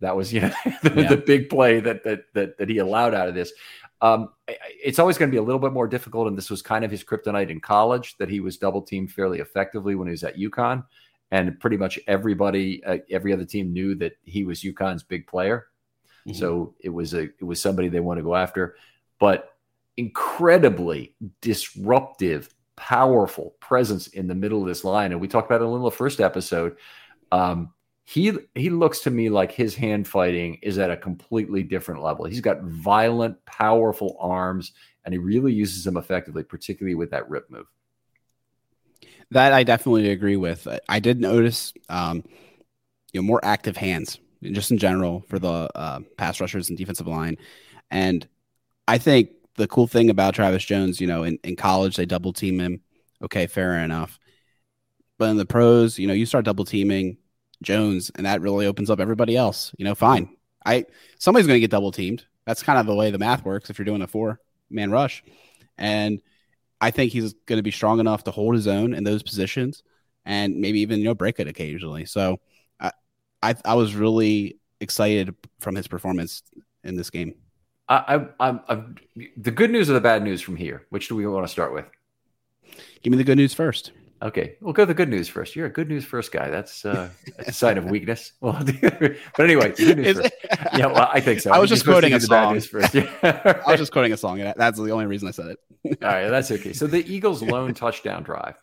That 0.00 0.16
was 0.16 0.32
you 0.32 0.42
know 0.42 0.52
the, 0.82 0.92
yeah. 0.96 1.08
the, 1.08 1.16
big 1.16 1.50
play 1.50 1.80
that, 1.80 2.04
that 2.04 2.24
that 2.34 2.58
that 2.58 2.68
he 2.68 2.78
allowed 2.78 3.14
out 3.14 3.28
of 3.28 3.34
this. 3.34 3.52
Um, 4.00 4.28
it's 4.46 5.00
always 5.00 5.18
going 5.18 5.28
to 5.28 5.34
be 5.34 5.38
a 5.38 5.42
little 5.42 5.58
bit 5.58 5.72
more 5.72 5.88
difficult, 5.88 6.28
and 6.28 6.38
this 6.38 6.50
was 6.50 6.62
kind 6.62 6.84
of 6.84 6.90
his 6.90 7.02
kryptonite 7.02 7.50
in 7.50 7.60
college 7.60 8.16
that 8.18 8.28
he 8.28 8.38
was 8.38 8.56
double 8.56 8.80
teamed 8.80 9.10
fairly 9.10 9.40
effectively 9.40 9.96
when 9.96 10.06
he 10.06 10.12
was 10.12 10.22
at 10.22 10.38
UConn. 10.38 10.84
and 11.32 11.58
pretty 11.58 11.76
much 11.76 11.98
everybody, 12.06 12.82
uh, 12.84 12.98
every 13.10 13.32
other 13.32 13.44
team 13.44 13.72
knew 13.72 13.96
that 13.96 14.12
he 14.22 14.44
was 14.44 14.62
UConn's 14.62 15.02
big 15.02 15.26
player. 15.26 15.66
Mm-hmm. 16.28 16.38
So 16.38 16.74
it 16.78 16.90
was 16.90 17.12
a 17.14 17.22
it 17.22 17.44
was 17.44 17.60
somebody 17.60 17.88
they 17.88 18.00
want 18.00 18.18
to 18.18 18.24
go 18.24 18.36
after, 18.36 18.76
but 19.18 19.57
incredibly 19.98 21.12
disruptive, 21.40 22.54
powerful 22.76 23.56
presence 23.58 24.06
in 24.06 24.28
the 24.28 24.34
middle 24.34 24.62
of 24.62 24.68
this 24.68 24.84
line. 24.84 25.10
And 25.10 25.20
we 25.20 25.26
talked 25.26 25.50
about 25.50 25.60
it 25.60 25.64
in 25.64 25.82
the 25.82 25.90
first 25.90 26.20
episode. 26.20 26.76
Um, 27.32 27.74
he 28.04 28.32
he 28.54 28.70
looks 28.70 29.00
to 29.00 29.10
me 29.10 29.28
like 29.28 29.52
his 29.52 29.74
hand 29.74 30.08
fighting 30.08 30.60
is 30.62 30.78
at 30.78 30.90
a 30.90 30.96
completely 30.96 31.62
different 31.62 32.02
level. 32.02 32.24
He's 32.24 32.40
got 32.40 32.62
violent, 32.62 33.44
powerful 33.44 34.16
arms, 34.18 34.72
and 35.04 35.12
he 35.12 35.18
really 35.18 35.52
uses 35.52 35.84
them 35.84 35.98
effectively, 35.98 36.44
particularly 36.44 36.94
with 36.94 37.10
that 37.10 37.28
rip 37.28 37.50
move. 37.50 37.66
That 39.32 39.52
I 39.52 39.62
definitely 39.62 40.10
agree 40.10 40.36
with. 40.36 40.66
I 40.88 41.00
did 41.00 41.20
notice, 41.20 41.74
um, 41.90 42.24
you 43.12 43.20
know, 43.20 43.26
more 43.26 43.44
active 43.44 43.76
hands 43.76 44.18
just 44.42 44.70
in 44.70 44.78
general 44.78 45.22
for 45.28 45.38
the 45.38 45.68
uh, 45.74 46.00
pass 46.16 46.40
rushers 46.40 46.70
and 46.70 46.78
defensive 46.78 47.08
line, 47.08 47.36
and 47.90 48.26
I 48.86 48.96
think 48.96 49.32
the 49.58 49.68
cool 49.68 49.86
thing 49.86 50.08
about 50.08 50.34
Travis 50.34 50.64
Jones, 50.64 51.00
you 51.00 51.06
know, 51.06 51.24
in, 51.24 51.38
in 51.42 51.56
college 51.56 51.96
they 51.96 52.06
double 52.06 52.32
team 52.32 52.60
him. 52.60 52.80
Okay, 53.22 53.46
fair 53.46 53.74
enough. 53.80 54.18
But 55.18 55.30
in 55.30 55.36
the 55.36 55.44
pros, 55.44 55.98
you 55.98 56.06
know, 56.06 56.14
you 56.14 56.24
start 56.24 56.44
double 56.44 56.64
teaming 56.64 57.18
Jones, 57.60 58.10
and 58.14 58.24
that 58.24 58.40
really 58.40 58.66
opens 58.66 58.88
up 58.88 59.00
everybody 59.00 59.36
else. 59.36 59.74
You 59.76 59.84
know, 59.84 59.96
fine. 59.96 60.30
I 60.64 60.86
somebody's 61.18 61.48
going 61.48 61.56
to 61.56 61.60
get 61.60 61.72
double 61.72 61.90
teamed. 61.90 62.24
That's 62.46 62.62
kind 62.62 62.78
of 62.78 62.86
the 62.86 62.94
way 62.94 63.10
the 63.10 63.18
math 63.18 63.44
works 63.44 63.68
if 63.68 63.78
you're 63.78 63.84
doing 63.84 64.00
a 64.02 64.06
four 64.06 64.40
man 64.70 64.92
rush, 64.92 65.24
and 65.76 66.22
I 66.80 66.92
think 66.92 67.12
he's 67.12 67.32
going 67.46 67.58
to 67.58 67.64
be 67.64 67.72
strong 67.72 67.98
enough 67.98 68.24
to 68.24 68.30
hold 68.30 68.54
his 68.54 68.68
own 68.68 68.94
in 68.94 69.02
those 69.02 69.24
positions, 69.24 69.82
and 70.24 70.56
maybe 70.56 70.80
even 70.80 71.00
you 71.00 71.04
know 71.04 71.14
break 71.14 71.40
it 71.40 71.48
occasionally. 71.48 72.04
So, 72.04 72.38
I 72.78 72.92
I, 73.42 73.56
I 73.64 73.74
was 73.74 73.96
really 73.96 74.58
excited 74.80 75.34
from 75.58 75.74
his 75.74 75.88
performance 75.88 76.44
in 76.84 76.94
this 76.94 77.10
game. 77.10 77.34
I, 77.88 78.26
I'm, 78.38 78.60
I'm 78.68 78.96
the 79.36 79.50
good 79.50 79.70
news 79.70 79.88
or 79.88 79.94
the 79.94 80.00
bad 80.00 80.22
news 80.22 80.42
from 80.42 80.56
here. 80.56 80.84
Which 80.90 81.08
do 81.08 81.14
we 81.14 81.26
want 81.26 81.46
to 81.46 81.50
start 81.50 81.72
with? 81.72 81.86
Give 83.02 83.10
me 83.10 83.16
the 83.16 83.24
good 83.24 83.38
news 83.38 83.54
first. 83.54 83.92
Okay, 84.20 84.56
we'll 84.60 84.72
go 84.72 84.84
the 84.84 84.94
good 84.94 85.08
news 85.08 85.28
first. 85.28 85.54
You're 85.54 85.66
a 85.66 85.72
good 85.72 85.88
news 85.88 86.04
first 86.04 86.32
guy. 86.32 86.50
That's, 86.50 86.84
uh, 86.84 87.08
a 87.38 87.52
sign 87.52 87.78
of 87.78 87.84
weakness. 87.84 88.32
Well, 88.40 88.60
but 88.82 89.16
anyway, 89.38 89.72
yeah, 89.78 90.86
well, 90.86 91.08
I 91.12 91.20
think 91.20 91.40
so. 91.40 91.52
I 91.52 91.58
was 91.58 91.70
just 91.70 91.84
quoting 91.84 92.12
a 92.12 92.20
song. 92.20 92.60
First. 92.60 92.94
Yeah. 92.94 93.08
I 93.22 93.70
was 93.70 93.80
just 93.80 93.92
quoting 93.92 94.12
a 94.12 94.16
song. 94.16 94.40
and 94.40 94.54
That's 94.56 94.78
the 94.78 94.90
only 94.90 95.06
reason 95.06 95.28
I 95.28 95.30
said 95.30 95.46
it. 95.46 95.98
All 96.02 96.08
right, 96.08 96.28
that's 96.28 96.50
okay. 96.50 96.72
So 96.72 96.86
the 96.86 97.06
Eagles' 97.10 97.42
lone 97.42 97.74
touchdown 97.74 98.24
drive. 98.24 98.56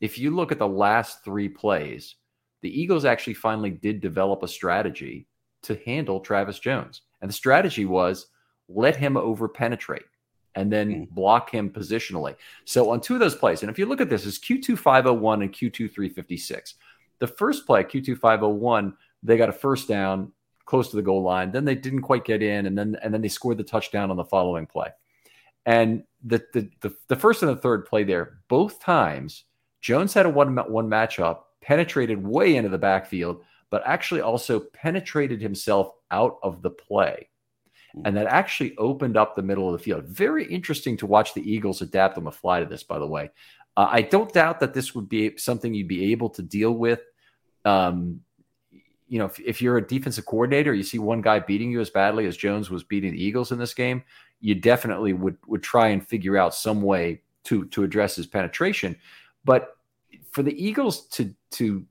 If 0.00 0.18
you 0.18 0.30
look 0.30 0.52
at 0.52 0.58
the 0.58 0.68
last 0.68 1.22
three 1.22 1.48
plays, 1.48 2.16
the 2.62 2.80
Eagles 2.80 3.04
actually 3.04 3.34
finally 3.34 3.70
did 3.70 4.00
develop 4.00 4.42
a 4.42 4.48
strategy 4.48 5.26
to 5.62 5.78
handle 5.84 6.20
Travis 6.20 6.58
Jones, 6.58 7.02
and 7.20 7.28
the 7.28 7.34
strategy 7.34 7.84
was 7.84 8.26
let 8.68 8.96
him 8.96 9.16
over 9.16 9.48
penetrate 9.48 10.04
and 10.54 10.72
then 10.72 10.90
mm-hmm. 10.90 11.14
block 11.14 11.50
him 11.50 11.70
positionally. 11.70 12.36
So 12.64 12.90
on 12.90 13.00
two 13.00 13.14
of 13.14 13.20
those 13.20 13.34
plays, 13.34 13.62
and 13.62 13.70
if 13.70 13.78
you 13.78 13.86
look 13.86 14.00
at 14.00 14.08
this, 14.08 14.24
is 14.24 14.38
Q2 14.38 14.78
501 14.78 15.42
and 15.42 15.52
Q2 15.52 15.92
356. 15.92 16.74
The 17.18 17.26
first 17.26 17.66
play, 17.66 17.84
Q2 17.84 18.18
501, 18.18 18.94
they 19.22 19.36
got 19.36 19.48
a 19.48 19.52
first 19.52 19.88
down 19.88 20.32
close 20.64 20.90
to 20.90 20.96
the 20.96 21.02
goal 21.02 21.22
line. 21.22 21.50
Then 21.50 21.64
they 21.64 21.74
didn't 21.74 22.02
quite 22.02 22.24
get 22.24 22.42
in, 22.42 22.66
and 22.66 22.76
then 22.76 22.96
and 23.02 23.12
then 23.12 23.20
they 23.20 23.28
scored 23.28 23.58
the 23.58 23.64
touchdown 23.64 24.10
on 24.10 24.16
the 24.16 24.24
following 24.24 24.66
play. 24.66 24.88
And 25.66 26.04
the 26.22 26.44
the 26.52 26.70
the, 26.80 26.94
the 27.08 27.16
first 27.16 27.42
and 27.42 27.50
the 27.50 27.56
third 27.56 27.86
play 27.86 28.04
there, 28.04 28.38
both 28.48 28.80
times, 28.80 29.44
Jones 29.80 30.14
had 30.14 30.26
a 30.26 30.30
one 30.30 30.56
one 30.56 30.88
matchup, 30.88 31.40
penetrated 31.60 32.24
way 32.24 32.56
into 32.56 32.68
the 32.68 32.78
backfield, 32.78 33.42
but 33.70 33.82
actually 33.86 34.20
also 34.20 34.60
penetrated 34.60 35.40
himself 35.40 35.92
out 36.10 36.38
of 36.42 36.62
the 36.62 36.70
play 36.70 37.28
and 38.04 38.16
that 38.16 38.26
actually 38.26 38.76
opened 38.76 39.16
up 39.16 39.36
the 39.36 39.42
middle 39.42 39.72
of 39.72 39.78
the 39.78 39.84
field. 39.84 40.04
Very 40.04 40.44
interesting 40.46 40.96
to 40.98 41.06
watch 41.06 41.34
the 41.34 41.48
Eagles 41.48 41.80
adapt 41.80 42.18
on 42.18 42.24
the 42.24 42.32
fly 42.32 42.60
to 42.60 42.66
this, 42.66 42.82
by 42.82 42.98
the 42.98 43.06
way. 43.06 43.30
Uh, 43.76 43.88
I 43.90 44.02
don't 44.02 44.32
doubt 44.32 44.60
that 44.60 44.74
this 44.74 44.94
would 44.94 45.08
be 45.08 45.36
something 45.36 45.74
you'd 45.74 45.88
be 45.88 46.12
able 46.12 46.30
to 46.30 46.42
deal 46.42 46.72
with. 46.72 47.00
Um, 47.64 48.20
you 49.08 49.18
know, 49.18 49.26
if, 49.26 49.38
if, 49.40 49.62
you're 49.62 49.76
a 49.76 49.86
defensive 49.86 50.26
coordinator, 50.26 50.74
you 50.74 50.82
see 50.82 50.98
one 50.98 51.20
guy 51.20 51.38
beating 51.38 51.70
you 51.70 51.80
as 51.80 51.90
badly 51.90 52.26
as 52.26 52.36
Jones 52.36 52.70
was 52.70 52.82
beating 52.82 53.12
the 53.12 53.22
Eagles 53.22 53.52
in 53.52 53.58
this 53.58 53.74
game, 53.74 54.02
you 54.40 54.54
definitely 54.54 55.12
would 55.12 55.36
would 55.46 55.62
try 55.62 55.88
and 55.88 56.06
figure 56.06 56.36
out 56.36 56.54
some 56.54 56.82
way 56.82 57.22
to 57.44 57.66
to 57.66 57.84
address 57.84 58.16
his 58.16 58.26
penetration. 58.26 58.96
But 59.44 59.76
for 60.30 60.42
the 60.42 60.62
Eagles 60.62 61.06
to 61.08 61.34
to 61.52 61.84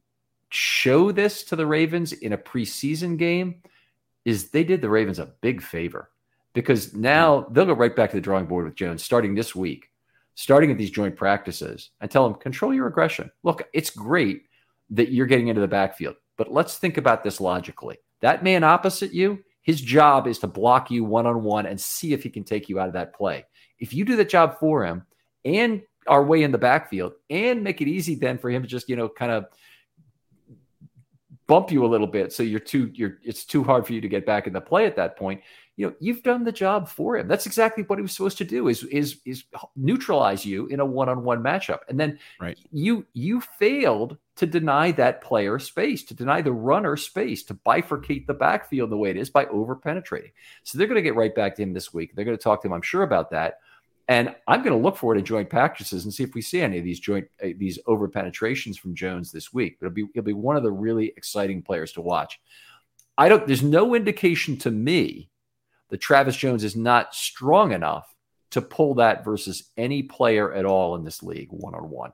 show 0.50 1.12
this 1.12 1.44
to 1.46 1.56
the 1.56 1.66
Ravens 1.66 2.14
in 2.14 2.34
a 2.34 2.38
preseason 2.38 3.18
game, 3.18 3.62
is 4.25 4.50
they 4.50 4.63
did 4.63 4.82
the 4.82 4.89
Ravens 4.89 5.20
a 5.20 5.34
big 5.42 5.62
favor 5.62 6.10
because 6.53 6.94
now 6.94 7.48
they'll 7.51 7.65
go 7.65 7.74
right 7.74 7.96
back 7.96 8.12
to 8.12 8.18
the 8.18 8.22
drawing 8.22 8.46
board 8.46 8.65
with 8.65 8.75
Jones 8.75 9.03
starting 9.03 9.36
this 9.36 9.56
week, 9.56 9.89
starting 10.36 10.72
at 10.72 10.77
these 10.77 10.92
joint 10.92 11.15
practices 11.15 11.89
and 12.00 12.10
tell 12.10 12.25
him, 12.25 12.36
control 12.36 12.74
your 12.74 12.88
aggression. 12.88 13.32
Look, 13.44 13.68
it's 13.74 13.89
great 13.89 14.44
that 14.92 15.12
you're 15.12 15.25
getting 15.25 15.48
into 15.48 15.62
the 15.62 15.68
backfield, 15.68 16.15
but 16.38 16.51
let's 16.51 16.77
think 16.77 16.98
about 16.98 17.24
this 17.24 17.42
logically. 17.42 17.98
That 18.22 18.44
man 18.44 18.63
opposite 18.63 19.13
you, 19.13 19.39
his 19.62 19.82
job 19.82 20.27
is 20.27 20.39
to 20.39 20.48
block 20.48 20.92
you 20.92 21.03
one 21.03 21.25
on 21.25 21.44
one 21.44 21.65
and 21.65 21.80
see 21.80 22.13
if 22.13 22.24
he 22.24 22.30
can 22.30 22.44
take 22.44 22.70
you 22.70 22.80
out 22.80 22.88
of 22.88 22.94
that 22.94 23.15
play. 23.15 23.46
If 23.80 23.94
you 23.94 24.06
do 24.06 24.15
the 24.15 24.25
job 24.25 24.60
for 24.60 24.86
him 24.86 25.06
and 25.44 25.82
are 26.08 26.24
way 26.24 26.44
in 26.44 26.51
the 26.51 26.58
backfield 26.58 27.13
and 27.30 27.63
make 27.63 27.82
it 27.82 27.88
easy 27.88 28.15
then 28.15 28.38
for 28.38 28.50
him 28.50 28.62
to 28.62 28.68
just, 28.68 28.89
you 28.89 28.96
know, 28.96 29.10
kind 29.10 29.32
of 29.32 29.46
bump 31.48 31.72
you 31.72 31.86
a 31.86 31.88
little 31.88 32.08
bit 32.08 32.32
so 32.32 32.44
you're 32.44 32.60
too 32.60 32.92
you're 32.94 33.18
it's 33.24 33.46
too 33.46 33.64
hard 33.64 33.86
for 33.86 33.94
you 33.94 34.02
to 34.02 34.08
get 34.08 34.26
back 34.26 34.48
in 34.48 34.54
the 34.54 34.62
play 34.62 34.86
at 34.86 34.96
that 34.96 35.18
point 35.18 35.42
you 35.76 35.88
know 35.88 35.94
you've 36.00 36.24
done 36.24 36.44
the 36.44 36.52
job 36.52 36.88
for 36.88 37.18
him. 37.18 37.28
That's 37.28 37.46
exactly 37.46 37.84
what 37.84 37.98
he 37.98 38.04
was 38.04 38.12
supposed 38.12 38.38
to 38.40 38.46
do 38.46 38.68
is 38.68 38.84
is 38.86 39.20
is 39.26 39.44
neutralize 39.76 40.46
you 40.46 40.68
in 40.68 40.80
a 40.80 40.86
one-on-one 40.86 41.42
matchup. 41.42 41.80
And 41.90 42.00
then 42.00 42.20
right. 42.40 42.58
you 42.72 43.06
you 43.14 43.42
failed 43.42 44.18
to 44.36 44.46
deny 44.46 44.92
that 44.92 45.22
player 45.22 45.58
space 45.60 46.04
to 46.04 46.14
deny 46.14 46.42
the 46.42 46.52
runner 46.52 46.96
space 46.96 47.44
to 47.44 47.54
bifurcate 47.54 48.28
the 48.28 48.34
backfield 48.34 48.90
the 48.90 48.98
way 48.98 49.10
it 49.10 49.18
is 49.18 49.30
by 49.30 49.46
over 49.46 49.76
penetrating 49.76 50.32
so 50.64 50.78
they're 50.78 50.88
going 50.88 50.96
to 50.96 51.04
get 51.04 51.16
right 51.16 51.36
back 51.36 51.56
to 51.56 51.62
him 51.62 51.74
this 51.74 51.94
week. 51.94 52.16
They're 52.16 52.26
going 52.26 52.38
to 52.38 52.44
talk 52.44 52.62
to 52.62 52.68
him 52.68 52.74
i'm 52.74 52.82
sure 52.82 53.04
about 53.04 53.30
that 53.32 53.60
and 54.08 54.36
I'm 54.48 54.62
going 54.64 54.74
to 54.74 54.84
look 54.84 54.98
forward 54.98 55.16
to 55.16 55.22
joint 55.22 55.50
practices 55.50 56.04
and 56.04 56.14
see 56.14 56.24
if 56.24 56.34
we 56.34 56.42
see 56.42 56.62
any 56.62 56.78
of 56.78 56.84
these 56.84 57.00
joint 57.00 57.28
uh, 57.42 57.50
these 57.58 57.80
over 57.88 58.08
penetrations 58.08 58.78
from 58.78 58.96
Jones 58.96 59.32
this 59.32 59.54
week. 59.54 59.78
But 59.80 59.88
it'll 59.88 59.96
be 59.96 60.06
it'll 60.14 60.26
be 60.26 60.34
one 60.34 60.58
of 60.58 60.64
the 60.64 60.72
really 60.72 61.14
exciting 61.16 61.62
players 61.62 61.94
to 61.94 62.02
watch. 62.02 62.40
I 63.18 63.30
don't. 63.30 63.48
There's 63.48 63.64
no 63.64 63.96
indication 63.96 64.58
to 64.58 64.72
me 64.72 65.30
that 65.90 66.02
Travis 66.02 66.36
Jones 66.36 66.64
is 66.64 66.76
not 66.76 67.16
strong 67.16 67.72
enough 67.72 68.14
to 68.52 68.62
pull 68.62 68.96
that 68.96 69.24
versus 69.24 69.72
any 69.78 70.04
player 70.04 70.54
at 70.54 70.66
all 70.66 70.96
in 70.96 71.04
this 71.04 71.24
league 71.24 71.50
one 71.52 71.74
on 71.74 71.90
one. 71.90 72.12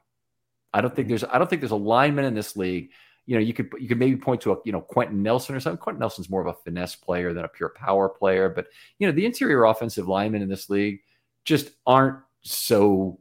I 0.74 0.82
don't 0.82 0.96
think 0.96 1.08
there's 1.08 1.24
I 1.24 1.40
don't 1.40 1.50
think 1.50 1.62
there's 1.62 1.72
a 1.72 1.76
lineman 1.76 2.26
in 2.26 2.36
this 2.36 2.56
league. 2.56 2.92
You 3.26 3.36
know, 3.36 3.42
you 3.42 3.54
could 3.54 3.72
you 3.80 3.88
could 3.88 4.00
maybe 4.00 4.16
point 4.16 4.42
to 4.42 4.52
a 4.52 4.58
you 4.64 4.72
know 4.72 4.82
Quenton 4.82 5.24
Nelson 5.24 5.56
or 5.56 5.60
something. 5.60 5.80
Quenton 5.80 6.00
Nelson's 6.00 6.30
more 6.30 6.42
of 6.42 6.48
a 6.48 6.60
finesse 6.64 6.96
player 6.96 7.34
than 7.34 7.46
a 7.46 7.50
pure 7.50 7.70
power 7.70 8.10
player, 8.10 8.48
but 8.48 8.68
you 9.00 9.08
know 9.08 9.12
the 9.12 9.26
interior 9.26 9.66
offensive 9.66 10.08
lineman 10.08 10.44
in 10.44 10.50
this 10.50 10.70
league 10.70 11.00
just 11.50 11.72
aren't 11.88 12.20
so 12.44 13.20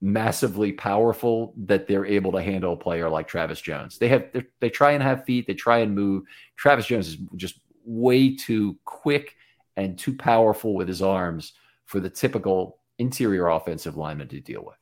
massively 0.00 0.72
powerful 0.72 1.52
that 1.58 1.86
they're 1.86 2.06
able 2.06 2.32
to 2.32 2.40
handle 2.40 2.72
a 2.72 2.76
player 2.76 3.10
like 3.10 3.28
Travis 3.28 3.60
Jones. 3.60 3.98
They 3.98 4.08
have 4.08 4.24
they 4.60 4.70
try 4.70 4.92
and 4.92 5.02
have 5.02 5.26
feet, 5.26 5.46
they 5.46 5.52
try 5.52 5.78
and 5.80 5.94
move. 5.94 6.24
Travis 6.56 6.86
Jones 6.86 7.06
is 7.06 7.18
just 7.36 7.60
way 7.84 8.34
too 8.34 8.78
quick 8.86 9.36
and 9.76 9.98
too 9.98 10.16
powerful 10.16 10.74
with 10.74 10.88
his 10.88 11.02
arms 11.02 11.52
for 11.84 12.00
the 12.00 12.08
typical 12.08 12.78
interior 12.98 13.48
offensive 13.48 13.98
lineman 13.98 14.28
to 14.28 14.40
deal 14.40 14.64
with. 14.64 14.76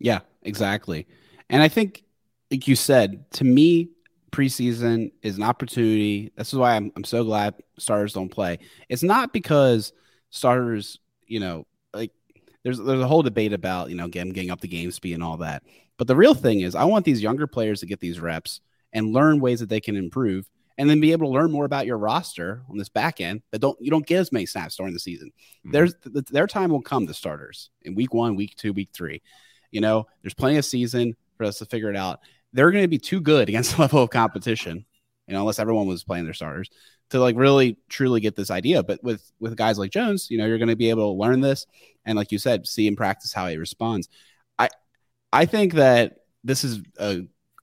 Yeah, 0.00 0.20
exactly. 0.42 1.06
And 1.48 1.62
I 1.62 1.68
think 1.68 2.02
like 2.50 2.66
you 2.66 2.74
said, 2.74 3.30
to 3.34 3.44
me 3.44 3.90
preseason 4.32 5.12
is 5.22 5.36
an 5.36 5.44
opportunity. 5.44 6.32
This 6.36 6.52
is 6.52 6.58
why 6.58 6.74
I'm 6.74 6.90
I'm 6.96 7.04
so 7.04 7.22
glad 7.22 7.54
starters 7.78 8.14
don't 8.14 8.30
play. 8.30 8.58
It's 8.88 9.04
not 9.04 9.32
because 9.32 9.92
starters 10.30 10.98
you 11.32 11.40
know, 11.40 11.66
like 11.94 12.12
there's 12.62 12.78
there's 12.78 13.00
a 13.00 13.08
whole 13.08 13.22
debate 13.22 13.54
about 13.54 13.88
you 13.88 13.96
know 13.96 14.06
getting 14.06 14.32
getting 14.32 14.50
up 14.50 14.60
the 14.60 14.68
game 14.68 14.90
speed 14.90 15.14
and 15.14 15.24
all 15.24 15.38
that. 15.38 15.62
But 15.96 16.06
the 16.06 16.16
real 16.16 16.34
thing 16.34 16.60
is, 16.60 16.74
I 16.74 16.84
want 16.84 17.04
these 17.04 17.22
younger 17.22 17.46
players 17.46 17.80
to 17.80 17.86
get 17.86 18.00
these 18.00 18.20
reps 18.20 18.60
and 18.92 19.14
learn 19.14 19.40
ways 19.40 19.60
that 19.60 19.70
they 19.70 19.80
can 19.80 19.96
improve, 19.96 20.48
and 20.76 20.90
then 20.90 21.00
be 21.00 21.12
able 21.12 21.28
to 21.28 21.32
learn 21.32 21.50
more 21.50 21.64
about 21.64 21.86
your 21.86 21.96
roster 21.96 22.62
on 22.68 22.76
this 22.76 22.90
back 22.90 23.20
end 23.20 23.42
that 23.50 23.60
don't 23.60 23.78
you 23.80 23.90
don't 23.90 24.06
get 24.06 24.18
as 24.18 24.30
many 24.30 24.44
snaps 24.44 24.76
during 24.76 24.92
the 24.92 24.98
season. 24.98 25.28
Mm-hmm. 25.28 25.70
There's 25.72 25.94
th- 25.94 26.26
their 26.26 26.46
time 26.46 26.70
will 26.70 26.82
come. 26.82 27.06
The 27.06 27.14
starters 27.14 27.70
in 27.80 27.94
week 27.94 28.12
one, 28.12 28.36
week 28.36 28.54
two, 28.56 28.74
week 28.74 28.90
three. 28.92 29.22
You 29.70 29.80
know, 29.80 30.06
there's 30.22 30.34
plenty 30.34 30.58
of 30.58 30.66
season 30.66 31.16
for 31.38 31.44
us 31.44 31.58
to 31.58 31.64
figure 31.64 31.88
it 31.88 31.96
out. 31.96 32.20
They're 32.52 32.70
going 32.70 32.84
to 32.84 32.88
be 32.88 32.98
too 32.98 33.22
good 33.22 33.48
against 33.48 33.74
the 33.76 33.80
level 33.80 34.02
of 34.02 34.10
competition, 34.10 34.84
you 35.26 35.32
know, 35.32 35.40
unless 35.40 35.58
everyone 35.58 35.86
was 35.86 36.04
playing 36.04 36.24
their 36.24 36.34
starters 36.34 36.68
to 37.12 37.20
like 37.20 37.36
really 37.36 37.78
truly 37.88 38.20
get 38.20 38.36
this 38.36 38.50
idea. 38.50 38.82
But 38.82 39.02
with 39.02 39.30
with 39.40 39.56
guys 39.56 39.78
like 39.78 39.90
Jones, 39.90 40.28
you 40.30 40.38
know, 40.38 40.46
you're 40.46 40.58
going 40.58 40.68
to 40.68 40.76
be 40.76 40.90
able 40.90 41.14
to 41.14 41.18
learn 41.18 41.40
this 41.40 41.66
and, 42.04 42.16
like 42.16 42.32
you 42.32 42.38
said, 42.38 42.66
see 42.66 42.86
in 42.86 42.96
practice 42.96 43.32
how 43.32 43.46
he 43.46 43.56
responds. 43.56 44.08
I 44.58 44.68
I 45.32 45.46
think 45.46 45.74
that 45.74 46.16
this 46.44 46.64
is 46.64 46.82
a 46.98 47.22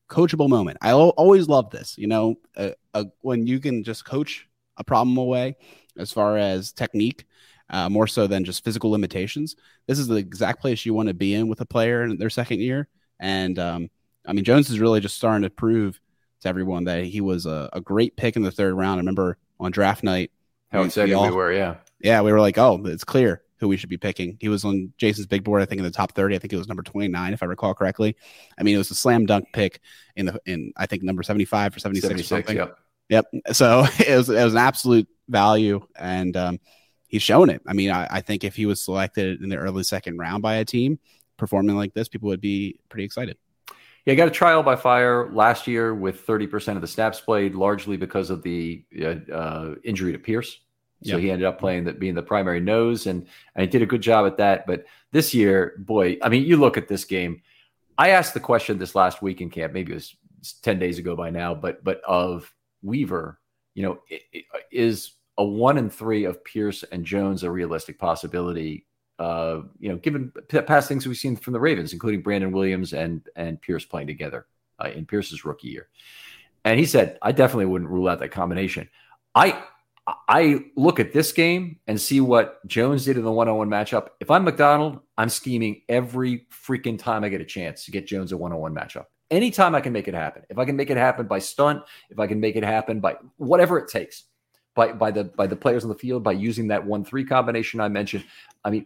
coachable 0.09 0.49
moment. 0.49 0.77
I 0.81 0.93
always 0.93 1.47
love 1.47 1.69
this. 1.69 1.97
You 1.97 2.07
know, 2.07 2.35
uh, 2.55 2.71
uh, 2.93 3.05
when 3.21 3.45
you 3.45 3.59
can 3.59 3.83
just 3.83 4.05
coach 4.05 4.47
a 4.77 4.83
problem 4.83 5.17
away 5.17 5.57
as 5.97 6.11
far 6.11 6.37
as 6.37 6.71
technique, 6.71 7.25
uh, 7.69 7.89
more 7.89 8.07
so 8.07 8.27
than 8.27 8.45
just 8.45 8.63
physical 8.63 8.91
limitations. 8.91 9.55
This 9.87 9.99
is 9.99 10.07
the 10.07 10.15
exact 10.15 10.61
place 10.61 10.85
you 10.85 10.93
want 10.93 11.09
to 11.09 11.13
be 11.13 11.33
in 11.33 11.47
with 11.47 11.61
a 11.61 11.65
player 11.65 12.03
in 12.03 12.17
their 12.17 12.29
second 12.29 12.61
year. 12.61 12.87
And 13.19 13.59
um, 13.59 13.89
I 14.25 14.33
mean, 14.33 14.45
Jones 14.45 14.69
is 14.69 14.79
really 14.79 15.01
just 15.01 15.17
starting 15.17 15.43
to 15.43 15.49
prove 15.49 15.99
to 16.41 16.48
everyone 16.48 16.86
that 16.86 17.05
he 17.05 17.22
was 17.22 17.46
a, 17.46 17.69
a 17.74 17.81
great 17.81 18.15
pick 18.15 18.36
in 18.36 18.43
the 18.43 18.51
third 18.51 18.74
round. 18.74 18.98
I 18.98 19.01
remember 19.01 19.38
on 19.60 19.72
draft 19.72 20.03
night 20.03 20.31
how 20.72 20.84
excited 20.84 21.10
we, 21.10 21.13
all, 21.15 21.29
we 21.29 21.36
were. 21.36 21.51
Yeah, 21.51 21.75
yeah, 22.00 22.22
we 22.22 22.31
were 22.31 22.39
like, 22.39 22.58
oh, 22.58 22.81
it's 22.86 23.03
clear 23.03 23.41
who 23.60 23.67
we 23.67 23.77
should 23.77 23.89
be 23.89 23.98
picking. 23.98 24.38
He 24.39 24.48
was 24.48 24.63
on 24.63 24.93
Jason's 24.98 25.27
big 25.27 25.43
board, 25.43 25.62
I 25.62 25.65
think 25.65 25.79
in 25.79 25.86
the 25.86 25.91
top 25.91 26.13
30. 26.13 26.36
I 26.36 26.39
think 26.39 26.53
it 26.53 26.58
was 26.58 26.67
number 26.67 26.84
29, 26.84 27.34
if 27.34 27.43
I 27.43 27.46
recall 27.46 27.74
correctly. 27.74 28.15
I 28.58 28.63
mean, 28.63 28.75
it 28.75 28.77
was 28.77 28.89
a 28.91 28.96
slam 28.96 29.25
dunk 29.25 29.48
pick 29.53 29.81
in 30.15 30.27
the 30.27 30.41
in 30.46 30.72
I 30.77 30.86
think 30.86 31.03
number 31.03 31.24
75 31.24 31.75
or 31.75 31.79
76, 31.79 32.08
76 32.08 32.25
or 32.25 32.36
something. 32.36 32.58
Yep. 32.58 32.77
Yep. 33.10 33.25
So 33.53 33.86
it 34.00 34.15
was 34.15 34.29
it 34.29 34.43
was 34.43 34.53
an 34.53 34.60
absolute 34.60 35.08
value 35.27 35.86
and 35.96 36.36
um, 36.38 36.60
he's 37.08 37.22
shown 37.22 37.50
it. 37.50 37.62
I 37.67 37.74
mean, 37.74 37.91
I, 37.91 38.08
I 38.10 38.22
think 38.22 38.43
if 38.43 38.55
he 38.55 38.65
was 38.65 38.84
selected 38.84 39.41
in 39.41 39.50
the 39.50 39.58
early 39.58 39.84
second 39.84 40.17
round 40.17 40.41
by 40.41 40.55
a 40.55 40.65
team 40.65 41.00
performing 41.38 41.75
like 41.75 41.93
this, 41.93 42.08
people 42.08 42.29
would 42.29 42.41
be 42.41 42.79
pretty 42.89 43.03
excited. 43.03 43.38
Yeah, 44.05 44.15
got 44.15 44.27
a 44.27 44.31
trial 44.31 44.63
by 44.63 44.75
fire 44.75 45.29
last 45.31 45.67
year 45.67 45.93
with 45.93 46.25
30% 46.25 46.75
of 46.75 46.81
the 46.81 46.87
snaps 46.87 47.19
played, 47.19 47.55
largely 47.55 47.97
because 47.97 48.29
of 48.29 48.41
the 48.43 48.83
uh, 49.01 49.31
uh, 49.31 49.75
injury 49.83 50.11
to 50.11 50.19
Pierce. 50.19 50.59
So 51.03 51.11
yep. 51.11 51.19
he 51.19 51.31
ended 51.31 51.45
up 51.45 51.59
playing 51.59 51.85
that 51.85 51.99
being 51.99 52.15
the 52.15 52.21
primary 52.21 52.59
nose, 52.59 53.07
and, 53.07 53.25
and 53.55 53.61
he 53.61 53.67
did 53.67 53.81
a 53.81 53.85
good 53.85 54.01
job 54.01 54.25
at 54.25 54.37
that. 54.37 54.67
But 54.67 54.85
this 55.11 55.33
year, 55.33 55.75
boy, 55.79 56.17
I 56.21 56.29
mean, 56.29 56.43
you 56.43 56.57
look 56.57 56.77
at 56.77 56.87
this 56.87 57.05
game. 57.05 57.41
I 57.97 58.09
asked 58.09 58.33
the 58.33 58.39
question 58.39 58.77
this 58.77 58.95
last 58.95 59.21
week 59.21 59.39
in 59.41 59.49
camp, 59.49 59.73
maybe 59.73 59.91
it 59.93 59.95
was 59.95 60.15
10 60.61 60.79
days 60.79 60.99
ago 60.99 61.15
by 61.15 61.29
now, 61.29 61.53
but 61.53 61.83
but 61.83 62.01
of 62.03 62.53
Weaver, 62.81 63.39
you 63.75 63.83
know, 63.83 63.99
is 64.71 65.13
a 65.37 65.45
one 65.45 65.77
and 65.77 65.91
three 65.91 66.25
of 66.25 66.43
Pierce 66.43 66.83
and 66.83 67.05
Jones 67.05 67.43
a 67.43 67.51
realistic 67.51 67.97
possibility? 67.97 68.85
Uh, 69.19 69.63
you 69.79 69.89
know, 69.89 69.97
given 69.97 70.31
past 70.65 70.88
things 70.88 71.05
we've 71.05 71.17
seen 71.17 71.35
from 71.35 71.51
the 71.51 71.59
Ravens, 71.59 71.91
including 71.91 72.21
Brandon 72.21 72.53
Williams 72.53 72.93
and 72.93 73.21
and 73.35 73.61
Pierce 73.61 73.83
playing 73.83 74.07
together 74.07 74.47
uh, 74.79 74.89
in 74.89 75.05
Pierce's 75.05 75.43
rookie 75.43 75.67
year, 75.67 75.89
and 76.63 76.79
he 76.79 76.85
said, 76.85 77.19
I 77.21 77.33
definitely 77.33 77.65
wouldn't 77.65 77.91
rule 77.91 78.07
out 78.07 78.19
that 78.19 78.31
combination. 78.31 78.88
I 79.35 79.61
I 80.27 80.65
look 80.75 80.99
at 80.99 81.11
this 81.11 81.33
game 81.33 81.79
and 81.85 81.99
see 81.99 82.21
what 82.21 82.65
Jones 82.65 83.05
did 83.05 83.17
in 83.17 83.23
the 83.23 83.31
one-on-one 83.31 83.69
matchup. 83.69 84.07
If 84.19 84.31
I'm 84.31 84.43
Macdonald, 84.45 84.99
I'm 85.17 85.29
scheming 85.29 85.81
every 85.89 86.47
freaking 86.49 86.97
time 86.97 87.23
I 87.23 87.29
get 87.29 87.41
a 87.41 87.45
chance 87.45 87.85
to 87.85 87.91
get 87.91 88.07
Jones 88.07 88.31
a 88.31 88.38
one-on-one 88.38 88.73
matchup. 88.73 89.05
Anytime 89.29 89.75
I 89.75 89.81
can 89.81 89.93
make 89.93 90.07
it 90.07 90.15
happen. 90.15 90.43
If 90.49 90.57
I 90.57 90.65
can 90.65 90.75
make 90.75 90.89
it 90.89 90.97
happen 90.97 91.27
by 91.27 91.39
stunt, 91.39 91.83
if 92.09 92.17
I 92.17 92.25
can 92.25 92.39
make 92.39 92.55
it 92.55 92.63
happen 92.63 92.99
by 93.01 93.17
whatever 93.38 93.77
it 93.77 93.89
takes, 93.89 94.23
by 94.75 94.93
by 94.93 95.11
the 95.11 95.25
by 95.25 95.45
the 95.45 95.55
players 95.55 95.83
on 95.83 95.89
the 95.89 95.97
field, 95.97 96.23
by 96.23 96.31
using 96.31 96.69
that 96.69 96.85
one-three 96.85 97.25
combination 97.25 97.79
I 97.79 97.89
mentioned. 97.89 98.25
I 98.63 98.69
mean, 98.71 98.85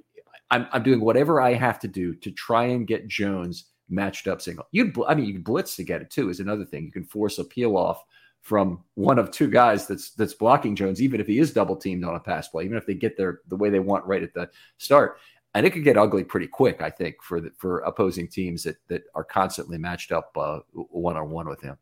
I'm 0.52 0.68
I'm 0.72 0.84
doing 0.84 1.02
whatever 1.02 1.42
I 1.42 1.54
have 1.54 1.80
to 1.80 1.88
do 1.88 2.16
to 2.16 2.32
try 2.32 2.66
and 2.66 2.88
get 2.88 3.08
Jones 3.08 3.66
matched 3.90 4.28
up 4.28 4.42
single. 4.42 4.66
You, 4.72 4.92
I 5.08 5.16
mean, 5.16 5.26
you 5.26 5.34
can 5.34 5.44
blitz 5.44 5.76
to 5.78 5.84
get 5.84 6.02
it 6.02 6.10
too. 6.10 6.30
Is 6.30 6.40
another 6.40 6.66
thing. 6.66 6.86
You 6.86 6.92
can 6.92 7.06
force 7.06 7.38
a 7.40 7.44
peel 7.44 7.78
off 7.78 8.04
from 8.42 8.84
one 8.96 9.18
of 9.18 9.32
two 9.32 9.50
guys 9.50 9.88
that's 9.88 10.12
that's 10.12 10.34
blocking 10.34 10.76
Jones, 10.76 11.02
even 11.02 11.22
if 11.22 11.28
he 11.28 11.40
is 11.40 11.54
double 11.54 11.76
teamed 11.76 12.04
on 12.04 12.16
a 12.16 12.20
pass 12.20 12.50
play, 12.50 12.66
even 12.66 12.78
if 12.78 12.86
they 12.86 12.94
get 12.94 13.18
there 13.18 13.42
the 13.48 13.56
way 13.56 13.70
they 13.70 13.80
want 13.80 14.06
right 14.06 14.24
at 14.24 14.34
the 14.34 14.50
start. 14.78 15.18
And 15.56 15.66
it 15.66 15.70
could 15.70 15.84
get 15.84 15.98
ugly 15.98 16.24
pretty 16.24 16.48
quick, 16.48 16.82
I 16.82 16.90
think, 16.90 17.22
for 17.22 17.40
the, 17.40 17.52
for 17.58 17.80
opposing 17.80 18.28
teams 18.28 18.64
that 18.64 18.78
that 18.88 19.04
are 19.16 19.24
constantly 19.24 19.78
matched 19.78 20.12
up 20.12 20.36
one 20.74 21.16
on 21.16 21.30
one 21.30 21.48
with 21.48 21.62
him. 21.62 21.78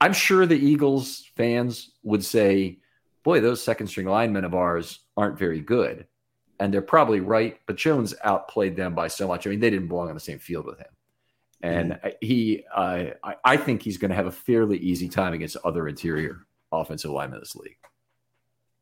I'm 0.00 0.12
sure 0.12 0.46
the 0.46 0.58
Eagles 0.58 1.30
fans 1.36 1.92
would 2.02 2.24
say, 2.24 2.80
"Boy, 3.22 3.40
those 3.40 3.62
second 3.62 3.86
string 3.86 4.06
linemen 4.06 4.44
of 4.44 4.54
ours 4.54 5.00
aren't 5.16 5.38
very 5.38 5.60
good," 5.60 6.06
and 6.58 6.72
they're 6.72 6.82
probably 6.82 7.20
right. 7.20 7.60
But 7.66 7.76
Jones 7.76 8.14
outplayed 8.24 8.76
them 8.76 8.94
by 8.94 9.08
so 9.08 9.28
much. 9.28 9.46
I 9.46 9.50
mean, 9.50 9.60
they 9.60 9.70
didn't 9.70 9.88
belong 9.88 10.08
on 10.08 10.14
the 10.14 10.20
same 10.20 10.38
field 10.38 10.66
with 10.66 10.78
him. 10.78 10.86
And 11.62 11.92
mm-hmm. 11.92 12.08
he, 12.20 12.64
uh, 12.74 13.04
I, 13.22 13.34
I 13.44 13.56
think 13.56 13.82
he's 13.82 13.98
going 13.98 14.10
to 14.10 14.14
have 14.14 14.26
a 14.26 14.32
fairly 14.32 14.78
easy 14.78 15.08
time 15.08 15.32
against 15.32 15.56
other 15.64 15.88
interior 15.88 16.46
offensive 16.72 17.10
linemen 17.10 17.36
in 17.36 17.40
this 17.40 17.56
league. 17.56 17.76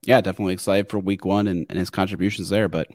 Yeah, 0.03 0.21
definitely 0.21 0.55
excited 0.55 0.91
for 0.91 0.99
week 0.99 1.25
one 1.25 1.47
and, 1.47 1.67
and 1.71 1.79
his 1.79 1.91
contributions 1.91 2.49
there, 2.49 2.69
but 2.69 2.89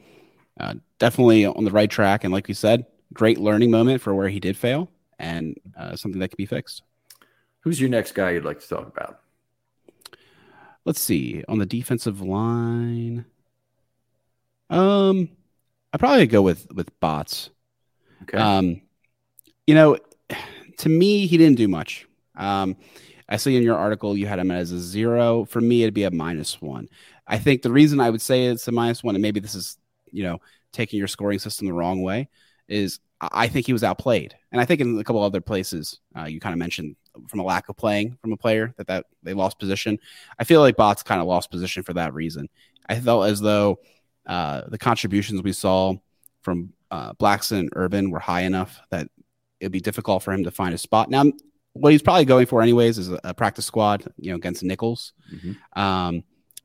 uh, 0.60 0.74
definitely 0.98 1.46
on 1.46 1.64
the 1.64 1.70
right 1.70 1.90
track. 1.90 2.24
And 2.24 2.32
like 2.32 2.48
you 2.48 2.54
said, 2.54 2.86
great 3.12 3.38
learning 3.38 3.70
moment 3.70 4.00
for 4.00 4.14
where 4.14 4.28
he 4.28 4.38
did 4.38 4.56
fail 4.56 4.90
and 5.18 5.56
uh, 5.76 5.96
something 5.96 6.20
that 6.20 6.28
can 6.28 6.36
be 6.36 6.46
fixed. 6.46 6.82
Who's 7.60 7.80
your 7.80 7.90
next 7.90 8.12
guy 8.12 8.30
you'd 8.30 8.44
like 8.44 8.60
to 8.60 8.68
talk 8.68 8.86
about? 8.86 9.20
Let's 10.84 11.00
see. 11.00 11.44
On 11.48 11.58
the 11.58 11.66
defensive 11.66 12.20
line, 12.20 13.26
um, 14.70 15.28
I 15.92 15.98
probably 15.98 16.26
go 16.26 16.42
with 16.42 16.66
with 16.72 16.98
bots. 17.00 17.50
Okay. 18.22 18.38
Um, 18.38 18.82
you 19.66 19.74
know, 19.74 19.98
to 20.78 20.88
me, 20.88 21.26
he 21.26 21.36
didn't 21.36 21.56
do 21.56 21.68
much. 21.68 22.06
Um, 22.36 22.76
I 23.28 23.36
see 23.36 23.56
in 23.56 23.62
your 23.62 23.76
article 23.76 24.16
you 24.16 24.26
had 24.26 24.38
him 24.38 24.50
as 24.50 24.72
a 24.72 24.80
zero. 24.80 25.44
For 25.44 25.60
me, 25.60 25.82
it'd 25.82 25.94
be 25.94 26.04
a 26.04 26.10
minus 26.10 26.60
one. 26.60 26.88
I 27.26 27.38
think 27.38 27.62
the 27.62 27.70
reason 27.70 28.00
I 28.00 28.10
would 28.10 28.22
say 28.22 28.46
it's 28.46 28.66
a 28.66 28.72
minus 28.72 29.04
one, 29.04 29.14
and 29.14 29.22
maybe 29.22 29.38
this 29.38 29.54
is, 29.54 29.78
you 30.10 30.24
know, 30.24 30.38
taking 30.72 30.98
your 30.98 31.06
scoring 31.08 31.38
system 31.38 31.66
the 31.66 31.72
wrong 31.72 32.02
way, 32.02 32.28
is 32.66 32.98
I 33.20 33.48
think 33.48 33.66
he 33.66 33.72
was 33.72 33.84
outplayed. 33.84 34.34
And 34.50 34.60
I 34.60 34.64
think 34.64 34.80
in 34.80 34.98
a 34.98 35.04
couple 35.04 35.22
other 35.22 35.40
places, 35.40 36.00
uh, 36.16 36.24
you 36.24 36.40
kind 36.40 36.54
of 36.54 36.58
mentioned 36.58 36.96
from 37.28 37.40
a 37.40 37.44
lack 37.44 37.68
of 37.68 37.76
playing 37.76 38.16
from 38.20 38.32
a 38.32 38.36
player 38.36 38.74
that, 38.78 38.86
that 38.86 39.06
they 39.22 39.34
lost 39.34 39.58
position. 39.58 39.98
I 40.38 40.44
feel 40.44 40.60
like 40.60 40.76
Bots 40.76 41.02
kind 41.02 41.20
of 41.20 41.26
lost 41.26 41.50
position 41.50 41.82
for 41.82 41.92
that 41.94 42.14
reason. 42.14 42.48
I 42.88 42.98
felt 42.98 43.26
as 43.26 43.40
though 43.40 43.78
uh, 44.30 44.62
the 44.68 44.78
contributions 44.78 45.42
we 45.42 45.52
saw 45.52 45.92
from 46.42 46.72
uh, 46.92 47.12
Blackson 47.14 47.58
and 47.58 47.70
Urban 47.74 48.10
were 48.10 48.20
high 48.20 48.42
enough 48.42 48.80
that 48.90 49.08
it'd 49.58 49.72
be 49.72 49.80
difficult 49.80 50.22
for 50.22 50.32
him 50.32 50.44
to 50.44 50.52
find 50.52 50.72
a 50.72 50.78
spot. 50.78 51.10
Now, 51.10 51.24
what 51.72 51.90
he's 51.90 52.00
probably 52.00 52.24
going 52.24 52.46
for, 52.46 52.62
anyways, 52.62 52.96
is 52.96 53.10
a, 53.10 53.20
a 53.24 53.34
practice 53.34 53.66
squad, 53.66 54.06
you 54.16 54.30
know, 54.30 54.36
against 54.36 54.62
Nichols. 54.62 55.14
Mm-hmm. 55.34 55.80
Um, 55.80 56.22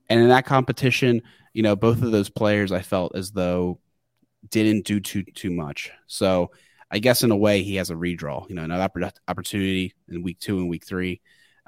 and 0.09 0.21
in 0.21 0.29
that 0.29 0.45
competition, 0.45 1.23
you 1.53 1.63
know, 1.63 1.75
both 1.75 2.03
of 2.03 2.11
those 2.11 2.29
players 2.29 2.71
I 2.71 2.83
felt 2.83 3.15
as 3.15 3.31
though 3.31 3.79
didn't 4.51 4.85
do 4.85 4.99
too 4.99 5.23
too 5.23 5.49
much. 5.49 5.91
So 6.05 6.51
I 6.91 6.99
guess 6.99 7.23
in 7.23 7.31
a 7.31 7.35
way 7.35 7.63
he 7.63 7.77
has 7.77 7.89
a 7.89 7.95
redraw, 7.95 8.47
you 8.47 8.53
know, 8.53 8.63
another 8.63 9.11
opportunity 9.27 9.95
in 10.07 10.21
week 10.21 10.37
two 10.39 10.59
and 10.59 10.69
week 10.69 10.85
three 10.85 11.19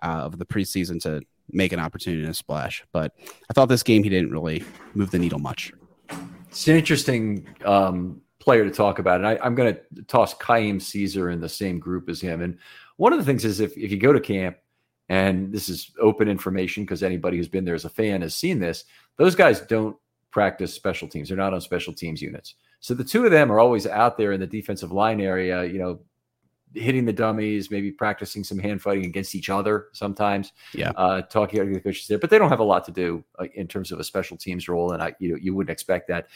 uh, 0.03 0.21
of 0.25 0.37
the 0.37 0.45
preseason 0.45 1.01
to 1.01 1.21
make 1.49 1.73
an 1.73 1.79
opportunity 1.79 2.21
and 2.21 2.31
a 2.31 2.35
splash. 2.35 2.83
But 2.91 3.13
I 3.49 3.53
thought 3.53 3.65
this 3.67 3.81
game 3.81 4.03
he 4.03 4.09
didn't 4.09 4.31
really 4.31 4.63
move 4.93 5.09
the 5.09 5.17
needle 5.17 5.39
much. 5.39 5.73
It's 6.49 6.67
an 6.67 6.75
interesting 6.75 7.47
um, 7.65 8.21
player 8.39 8.63
to 8.63 8.71
talk 8.71 8.99
about. 8.99 9.17
And 9.17 9.27
I, 9.27 9.45
am 9.45 9.55
going 9.55 9.75
to 9.75 10.03
toss 10.03 10.33
Kaim 10.33 10.79
Caesar 10.79 11.29
in 11.29 11.41
the 11.41 11.49
same 11.49 11.79
group 11.79 12.09
as 12.09 12.21
him. 12.21 12.41
And 12.41 12.57
one 12.95 13.13
of 13.13 13.19
the 13.19 13.25
things 13.25 13.45
is 13.45 13.59
if, 13.59 13.77
if 13.77 13.91
you 13.91 13.97
go 13.97 14.13
to 14.13 14.19
camp, 14.19 14.57
and 15.09 15.51
this 15.53 15.69
is 15.69 15.91
open 16.01 16.27
information 16.27 16.83
because 16.83 17.03
anybody 17.03 17.37
who's 17.37 17.47
been 17.47 17.63
there 17.63 17.75
as 17.75 17.85
a 17.85 17.89
fan 17.89 18.21
has 18.21 18.35
seen 18.35 18.59
this, 18.59 18.85
those 19.17 19.35
guys 19.35 19.61
don't 19.61 19.95
practice 20.31 20.73
special 20.73 21.07
teams. 21.07 21.29
They're 21.29 21.37
not 21.37 21.53
on 21.53 21.61
special 21.61 21.93
teams 21.93 22.21
units. 22.21 22.55
So 22.79 22.93
the 22.93 23.03
two 23.03 23.25
of 23.25 23.31
them 23.31 23.51
are 23.51 23.59
always 23.59 23.87
out 23.87 24.17
there 24.17 24.33
in 24.33 24.39
the 24.39 24.47
defensive 24.47 24.91
line 24.91 25.21
area, 25.21 25.63
you 25.63 25.79
know, 25.79 25.99
hitting 26.73 27.05
the 27.05 27.13
dummies, 27.13 27.71
maybe 27.71 27.91
practicing 27.91 28.43
some 28.43 28.59
hand 28.59 28.81
fighting 28.81 29.05
against 29.05 29.35
each 29.35 29.49
other 29.49 29.87
sometimes. 29.93 30.53
Yeah. 30.73 30.91
Uh, 30.95 31.21
talking 31.21 31.65
to 31.65 31.73
the 31.73 31.79
coaches 31.79 32.07
there, 32.07 32.19
but 32.19 32.29
they 32.29 32.37
don't 32.37 32.49
have 32.49 32.59
a 32.59 32.63
lot 32.63 32.85
to 32.85 32.91
do 32.91 33.23
uh, 33.39 33.45
in 33.55 33.67
terms 33.67 33.91
of 33.91 33.99
a 33.99 34.03
special 34.03 34.37
teams 34.37 34.67
role. 34.67 34.91
And 34.91 35.01
I, 35.01 35.13
you 35.19 35.29
know, 35.29 35.37
you 35.41 35.55
wouldn't 35.55 35.71
expect 35.71 36.07
that. 36.09 36.27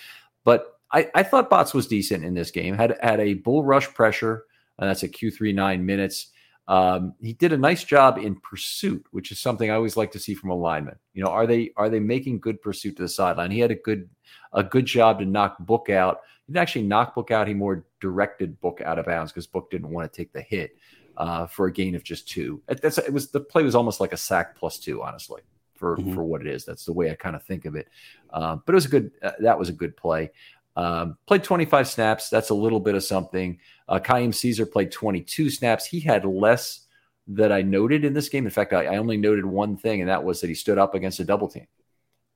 But 0.44 0.80
I, 0.92 1.10
I 1.16 1.24
thought 1.24 1.50
Bots 1.50 1.74
was 1.74 1.88
decent 1.88 2.26
in 2.26 2.34
this 2.34 2.52
game. 2.52 2.76
Had 2.76 2.98
had 3.02 3.20
a 3.20 3.36
bull 3.36 3.64
rush 3.64 3.94
pressure, 3.94 4.46
and 4.80 4.90
that's 4.90 5.04
a 5.04 5.08
Q 5.08 5.32
three 5.32 5.54
nine 5.54 5.86
minutes. 5.86 6.28
Um, 6.68 7.16
he 7.20 7.34
did 7.34 7.54
a 7.54 7.58
nice 7.58 7.84
job 7.84 8.18
in 8.18 8.36
pursuit, 8.36 9.06
which 9.12 9.32
is 9.32 9.40
something 9.40 9.70
I 9.70 9.76
always 9.76 9.98
like 9.98 10.12
to 10.12 10.20
see 10.20 10.34
from 10.34 10.52
a 10.52 10.56
lineman. 10.56 10.98
You 11.14 11.24
know, 11.24 11.30
are 11.30 11.48
they 11.48 11.72
are 11.76 11.90
they 11.90 12.00
making 12.00 12.40
good 12.40 12.62
pursuit 12.62 12.96
to 12.98 13.04
the 13.04 13.10
sideline? 13.10 13.52
He 13.52 13.60
had 13.60 13.72
a 13.72 13.76
good 13.76 14.10
a 14.54 14.64
good 14.64 14.86
job 14.86 15.20
to 15.20 15.26
knock 15.26 15.58
Book 15.60 15.90
out. 15.90 16.22
He 16.46 16.54
didn't 16.54 16.62
actually 16.62 16.84
knock 16.84 17.16
Book 17.16 17.32
out. 17.32 17.48
He 17.48 17.54
more 17.54 17.86
directed 18.00 18.60
Book 18.62 18.82
out 18.84 19.00
of 19.00 19.06
bounds 19.06 19.32
because 19.32 19.48
Book 19.48 19.72
didn't 19.72 19.90
want 19.90 20.12
to 20.12 20.16
take 20.16 20.34
the 20.34 20.42
hit 20.42 20.76
uh, 21.18 21.48
for 21.48 21.68
a 21.68 21.72
gain 21.72 21.96
of 21.96 22.04
just 22.04 22.28
two. 22.28 22.62
That's 22.68 22.98
it 22.98 23.14
was 23.14 23.32
the 23.32 23.40
play 23.40 23.64
was 23.64 23.76
almost 23.76 24.00
like 24.00 24.14
a 24.14 24.18
sack 24.18 24.56
plus 24.56 24.80
two, 24.80 25.02
honestly, 25.02 25.42
for 25.76 25.98
mm-hmm. 25.98 26.14
for 26.14 26.24
what 26.24 26.42
it 26.42 26.48
is. 26.48 26.66
That's 26.66 26.86
the 26.86 26.94
way 26.94 27.12
I 27.12 27.16
kind 27.16 27.36
of 27.36 27.44
think 27.44 27.66
of 27.66 27.76
it. 27.76 27.88
Uh, 28.32 28.58
but 28.66 28.74
it 28.74 28.76
was 28.76 28.86
a 28.86 28.90
good. 28.90 29.12
Uh, 29.22 29.32
that 29.40 29.60
was 29.60 29.70
a 29.70 29.74
good 29.74 29.96
play. 29.96 30.32
Um, 30.76 31.18
played 31.26 31.44
25 31.44 31.88
snaps. 31.88 32.30
That's 32.30 32.50
a 32.50 32.54
little 32.54 32.80
bit 32.80 32.96
of 32.96 33.04
something. 33.04 33.60
Uh, 33.90 34.00
Kaim 34.00 34.32
Caesar 34.32 34.66
played 34.66 34.92
22 34.92 35.50
snaps. 35.50 35.86
He 35.86 36.00
had 36.00 36.24
less 36.24 36.88
that 37.28 37.52
I 37.52 37.62
noted 37.62 38.06
in 38.06 38.14
this 38.14 38.30
game. 38.30 38.46
In 38.46 38.52
fact, 38.52 38.74
I, 38.74 38.86
I, 38.86 38.98
only 38.98 39.18
noted 39.18 39.46
one 39.46 39.78
thing, 39.78 40.02
and 40.02 40.10
that 40.10 40.24
was 40.24 40.42
that 40.42 40.48
he 40.48 40.54
stood 40.54 40.78
up 40.78 40.96
against 40.96 41.20
a 41.20 41.26
double 41.26 41.48
team. 41.48 41.68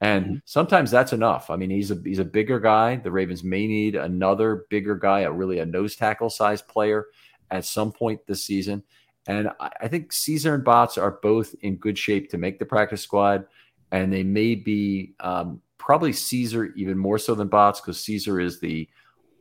And 0.02 0.26
mm-hmm. 0.26 0.36
sometimes 0.46 0.92
that's 0.92 1.14
enough. 1.14 1.50
I 1.50 1.56
mean, 1.56 1.70
he's 1.70 1.92
a 1.92 2.02
he's 2.04 2.20
a 2.20 2.26
bigger 2.26 2.60
guy. 2.60 2.98
The 2.98 3.12
Ravens 3.12 3.44
may 3.44 3.66
need 3.68 3.96
another 3.96 4.66
bigger 4.70 4.96
guy, 4.96 5.22
a 5.22 5.32
really 5.32 5.60
a 5.60 5.66
nose 5.66 5.96
tackle 5.96 6.30
size 6.30 6.62
player 6.62 7.06
at 7.52 7.66
some 7.66 7.92
point 7.92 8.26
this 8.28 8.44
season. 8.44 8.84
And 9.28 9.50
I, 9.60 9.72
I 9.82 9.88
think 9.88 10.12
Caesar 10.12 10.54
and 10.54 10.64
Bots 10.64 10.98
are 10.98 11.20
both 11.24 11.56
in 11.62 11.78
good 11.78 11.98
shape 11.98 12.30
to 12.32 12.38
make 12.38 12.60
the 12.60 12.66
practice 12.66 13.02
squad, 13.02 13.46
and 13.92 14.12
they 14.12 14.24
may 14.24 14.56
be 14.56 15.14
um, 15.22 15.62
probably 15.78 16.14
Caesar 16.14 16.74
even 16.76 16.98
more 16.98 17.18
so 17.18 17.34
than 17.34 17.48
Bots 17.48 17.80
because 17.80 18.00
Caesar 18.02 18.40
is 18.40 18.60
the 18.60 18.88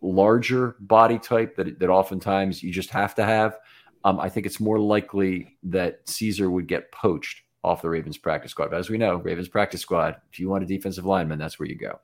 larger 0.00 0.76
body 0.80 1.18
type 1.18 1.56
that 1.56 1.78
that 1.80 1.88
oftentimes 1.88 2.62
you 2.62 2.72
just 2.72 2.90
have 2.90 3.14
to 3.16 3.24
have. 3.24 3.58
Um, 4.04 4.20
I 4.20 4.28
think 4.28 4.46
it's 4.46 4.60
more 4.60 4.78
likely 4.78 5.56
that 5.64 6.06
Caesar 6.08 6.50
would 6.50 6.68
get 6.68 6.92
poached 6.92 7.43
off 7.64 7.82
the 7.82 7.88
Ravens 7.88 8.18
practice 8.18 8.50
squad. 8.50 8.70
But 8.70 8.78
as 8.78 8.90
we 8.90 8.98
know, 8.98 9.16
Ravens 9.16 9.48
practice 9.48 9.80
squad, 9.80 10.16
if 10.30 10.38
you 10.38 10.48
want 10.48 10.62
a 10.62 10.66
defensive 10.66 11.06
lineman, 11.06 11.38
that's 11.38 11.58
where 11.58 11.68
you 11.68 11.76
go. 11.76 11.98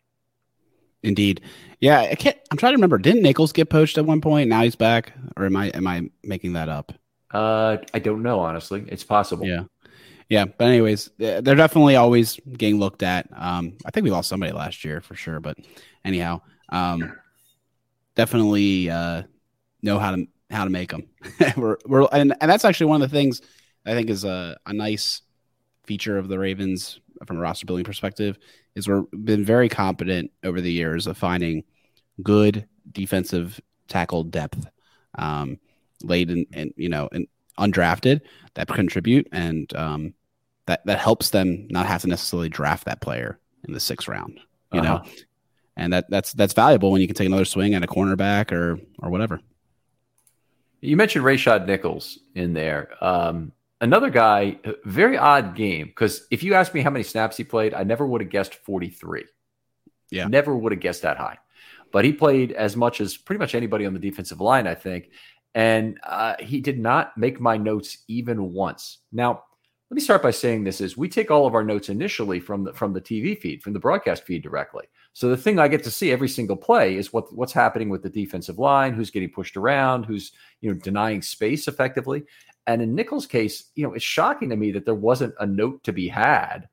Indeed. 1.03 1.43
Yeah, 1.81 2.01
I 2.01 2.15
can't 2.15 2.37
I'm 2.51 2.59
trying 2.59 2.73
to 2.73 2.77
remember. 2.77 2.99
Didn't 2.99 3.23
Nichols 3.23 3.53
get 3.53 3.71
poached 3.71 3.97
at 3.99 4.05
one 4.05 4.21
point? 4.21 4.49
Now 4.49 4.63
he's 4.63 4.77
back. 4.77 5.13
Or 5.37 5.47
am 5.47 5.57
I 5.57 5.69
am 5.69 5.87
I 5.87 6.11
making 6.23 6.55
that 6.55 6.69
up? 6.69 6.93
Uh 7.33 7.79
I 7.95 7.99
don't 7.99 8.23
know, 8.23 8.41
honestly. 8.41 8.85
It's 8.89 9.05
possible. 9.05 9.47
Yeah. 9.47 9.65
Yeah. 10.29 10.45
But 10.45 10.69
anyways, 10.69 11.11
they're 11.19 11.43
definitely 11.43 11.97
always 11.97 12.39
getting 12.57 12.79
looked 12.79 13.03
at. 13.03 13.29
Um, 13.35 13.79
I 13.85 13.91
think 13.91 14.05
we 14.05 14.11
lost 14.11 14.29
somebody 14.29 14.53
last 14.53 14.85
year 14.85 15.01
for 15.01 15.15
sure. 15.15 15.41
But 15.41 15.59
anyhow, 16.05 16.43
um 16.71 17.17
definitely 18.15 18.91
uh 18.91 19.23
know 19.83 19.99
how 19.99 20.15
to 20.15 20.27
how 20.51 20.65
to 20.65 20.71
make 20.71 20.91
them. 20.91 21.09
we're, 21.57 21.79
we're 21.87 22.09
and, 22.13 22.35
and 22.41 22.51
that's 22.51 22.65
actually 22.65 22.87
one 22.87 23.01
of 23.01 23.11
the 23.11 23.17
things 23.17 23.41
I 23.87 23.93
think 23.93 24.11
is 24.11 24.25
a, 24.25 24.59
a 24.67 24.73
nice 24.73 25.23
feature 25.85 26.19
of 26.19 26.29
the 26.29 26.39
Ravens 26.39 27.01
from 27.27 27.37
a 27.37 27.41
roster 27.41 27.67
building 27.67 27.85
perspective 27.85 28.39
is 28.75 28.89
we've 28.89 29.05
been 29.25 29.45
very 29.45 29.69
competent 29.69 30.31
over 30.45 30.61
the 30.61 30.73
years 30.73 31.07
of 31.07 31.19
finding 31.19 31.65
good 32.23 32.67
defensive 32.93 33.61
tackle 33.89 34.25
depth 34.25 34.67
um, 35.19 35.59
late 36.03 36.31
and 36.31 36.73
you 36.77 36.89
know 36.89 37.09
and 37.13 37.27
undrafted 37.59 38.21
that 38.55 38.69
contribute 38.69 39.29
and 39.33 39.75
um, 39.77 40.15
that 40.67 40.85
that 40.87 40.99
helps 40.99 41.31
them 41.31 41.67
not 41.71 41.87
have 41.87 42.03
to 42.03 42.09
necessarily 42.09 42.49
draft 42.49 42.85
that 42.85 43.01
player 43.01 43.39
in 43.65 43.75
the 43.75 43.81
sixth 43.81 44.09
round 44.09 44.41
you 44.73 44.81
uh-huh. 44.81 44.99
know 44.99 45.11
and 45.77 45.93
that 45.93 46.09
that's 46.09 46.33
that's 46.33 46.55
valuable 46.55 46.91
when 46.91 47.01
you 47.01 47.07
can 47.07 47.17
take 47.17 47.27
another 47.27 47.45
swing 47.45 47.75
at 47.75 47.85
a 47.85 47.87
cornerback 47.87 48.53
or 48.53 48.79
or 49.01 49.11
whatever 49.11 49.41
you 50.81 50.97
mentioned 50.97 51.25
Rayshad 51.25 51.67
Nichols 51.67 52.19
in 52.35 52.55
there. 52.55 52.93
Um, 53.03 53.53
another 53.81 54.11
guy, 54.11 54.59
very 54.85 55.17
odd 55.17 55.55
game 55.55 55.87
because 55.87 56.27
if 56.31 56.43
you 56.43 56.55
asked 56.55 56.75
me 56.75 56.83
how 56.83 56.91
many 56.91 57.03
snaps 57.03 57.37
he 57.37 57.45
played, 57.45 57.75
I 57.75 57.83
never 57.83 58.07
would 58.07 58.21
have 58.21 58.31
guessed 58.31 58.55
43. 58.55 59.25
Yeah. 60.11 60.27
Never 60.27 60.57
would 60.57 60.73
have 60.73 60.81
guessed 60.81 61.03
that 61.03 61.17
high. 61.17 61.39
But 61.93 62.05
he 62.05 62.13
played 62.13 62.53
as 62.53 62.77
much 62.77 63.01
as 63.01 63.17
pretty 63.17 63.39
much 63.39 63.55
anybody 63.55 63.87
on 63.87 63.95
the 63.95 64.01
defensive 64.01 64.41
line, 64.41 64.67
I 64.67 64.75
think. 64.75 65.11
And 65.55 65.99
uh, 66.05 66.37
he 66.39 66.61
did 66.61 66.79
not 66.79 67.17
make 67.19 67.41
my 67.41 67.57
notes 67.57 67.99
even 68.07 68.53
once. 68.53 68.99
Now, 69.13 69.45
let 69.91 69.97
me 69.97 70.01
start 70.01 70.23
by 70.23 70.31
saying 70.31 70.63
this 70.63 70.81
is 70.81 70.97
we 70.97 71.09
take 71.09 71.33
all 71.33 71.49
of 71.49 71.55
our 71.57 71.65
notes 71.65 71.89
initially 71.89 72.39
from 72.39 72.63
the 72.63 72.73
from 72.73 72.93
the 72.93 73.01
TV 73.01 73.37
feed, 73.37 73.61
from 73.61 73.73
the 73.73 73.81
broadcast 73.81 74.23
feed 74.23 74.41
directly. 74.41 74.85
So 75.15 75.29
the 75.29 75.37
thing 75.37 75.59
I 75.59 75.67
get 75.67 75.83
to 75.83 75.91
see 75.91 76.13
every 76.13 76.29
single 76.29 76.57
play 76.57 76.97
is 76.97 77.13
what 77.13 77.35
what's 77.35 77.53
happening 77.53 77.89
with 77.89 78.05
the 78.05 78.09
defensive 78.09 78.61
line, 78.61 78.95
who's 78.95 79.11
getting 79.11 79.31
pushed 79.31 79.57
around, 79.57 80.05
who's 80.05 80.31
you 80.61 80.73
know 80.73 80.79
denying 80.79 81.23
space 81.23 81.67
effectively. 81.67 82.23
And 82.67 82.83
in 82.83 82.95
Nichols' 82.95 83.27
case, 83.27 83.71
you 83.75 83.87
know, 83.87 83.95
it's 83.95 84.05
shocking 84.05 84.51
to 84.51 84.57
me 84.57 84.73
that 84.73 84.85
there 84.85 84.95
wasn't 84.95 85.35
a 85.41 85.47
note 85.47 85.83
to 85.85 85.93
be 85.93 86.09
had 86.09 86.69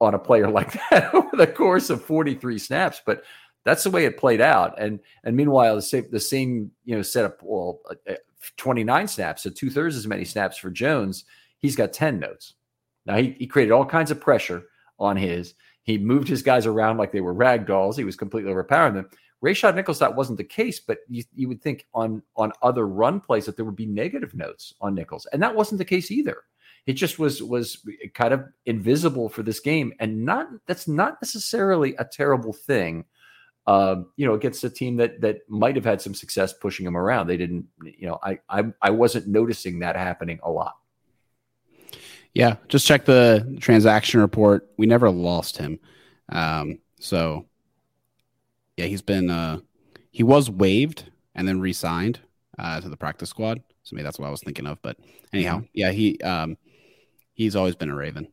on 0.00 0.14
a 0.14 0.18
player 0.18 0.50
like 0.50 0.72
that 0.90 1.14
over 1.14 1.36
the 1.36 1.46
course 1.46 1.90
of 1.90 2.04
43 2.04 2.58
snaps. 2.58 3.02
But 3.04 3.24
that's 3.64 3.84
the 3.84 3.90
way 3.90 4.04
it 4.04 4.18
played 4.18 4.40
out. 4.40 4.80
And 4.80 5.00
and 5.24 5.36
meanwhile, 5.36 5.76
the 5.76 5.82
same 5.82 6.06
the 6.10 6.20
same 6.20 6.70
you 6.84 6.96
know 6.96 7.02
setup. 7.02 7.40
Well, 7.42 7.80
uh, 7.90 8.12
uh, 8.12 8.16
29 8.58 9.08
snaps, 9.08 9.42
so 9.42 9.50
two 9.50 9.70
thirds 9.70 9.96
as 9.96 10.06
many 10.06 10.24
snaps 10.24 10.58
for 10.58 10.70
Jones. 10.70 11.24
He's 11.58 11.76
got 11.76 11.94
10 11.94 12.18
notes. 12.18 12.54
Now 13.06 13.16
he, 13.16 13.34
he 13.38 13.46
created 13.46 13.72
all 13.72 13.86
kinds 13.86 14.10
of 14.10 14.20
pressure 14.20 14.64
on 14.98 15.16
his. 15.16 15.54
He 15.82 15.96
moved 15.96 16.28
his 16.28 16.42
guys 16.42 16.66
around 16.66 16.98
like 16.98 17.10
they 17.10 17.22
were 17.22 17.32
rag 17.32 17.66
dolls. 17.66 17.96
He 17.96 18.04
was 18.04 18.16
completely 18.16 18.50
overpowering 18.50 18.94
them. 18.94 19.08
Rayshad 19.42 19.74
Nichols, 19.74 19.98
that 19.98 20.14
wasn't 20.14 20.38
the 20.38 20.44
case, 20.44 20.80
but 20.80 20.98
you, 21.08 21.22
you 21.34 21.48
would 21.48 21.62
think 21.62 21.86
on 21.94 22.22
on 22.36 22.52
other 22.62 22.86
run 22.86 23.20
plays 23.20 23.46
that 23.46 23.56
there 23.56 23.64
would 23.64 23.76
be 23.76 23.86
negative 23.86 24.34
notes 24.34 24.74
on 24.80 24.94
Nichols, 24.94 25.26
and 25.32 25.42
that 25.42 25.54
wasn't 25.54 25.78
the 25.78 25.84
case 25.84 26.10
either. 26.10 26.42
It 26.86 26.94
just 26.94 27.18
was 27.18 27.42
was 27.42 27.86
kind 28.14 28.34
of 28.34 28.44
invisible 28.66 29.28
for 29.28 29.42
this 29.42 29.60
game, 29.60 29.92
and 30.00 30.24
not 30.24 30.48
that's 30.66 30.88
not 30.88 31.20
necessarily 31.22 31.94
a 31.96 32.04
terrible 32.04 32.52
thing. 32.52 33.04
Uh, 33.66 34.02
you 34.16 34.26
know, 34.26 34.34
against 34.34 34.62
a 34.64 34.68
team 34.68 34.96
that 34.96 35.20
that 35.22 35.38
might 35.48 35.74
have 35.74 35.86
had 35.86 36.00
some 36.00 36.14
success 36.14 36.52
pushing 36.52 36.86
him 36.86 36.96
around. 36.96 37.26
They 37.26 37.38
didn't, 37.38 37.66
you 37.82 38.06
know, 38.06 38.18
I 38.22 38.38
I, 38.48 38.64
I 38.82 38.90
wasn't 38.90 39.26
noticing 39.26 39.78
that 39.78 39.96
happening 39.96 40.38
a 40.42 40.50
lot. 40.50 40.74
Yeah, 42.34 42.56
just 42.68 42.86
check 42.86 43.04
the 43.04 43.56
transaction 43.60 44.20
report. 44.20 44.68
We 44.76 44.86
never 44.86 45.08
lost 45.10 45.56
him. 45.56 45.78
Um, 46.30 46.80
so 46.98 47.46
yeah, 48.76 48.86
he's 48.86 49.02
been 49.02 49.30
uh 49.30 49.60
he 50.10 50.22
was 50.22 50.50
waived 50.50 51.10
and 51.34 51.46
then 51.46 51.60
re-signed 51.60 52.20
uh 52.58 52.80
to 52.80 52.88
the 52.88 52.96
practice 52.96 53.30
squad. 53.30 53.62
So 53.82 53.94
maybe 53.96 54.04
that's 54.04 54.18
what 54.18 54.26
I 54.26 54.30
was 54.30 54.42
thinking 54.42 54.66
of. 54.66 54.80
But 54.82 54.96
anyhow, 55.32 55.58
mm-hmm. 55.58 55.66
yeah, 55.74 55.90
he 55.90 56.20
um 56.20 56.56
he's 57.34 57.56
always 57.56 57.76
been 57.76 57.90
a 57.90 57.94
Raven. 57.94 58.28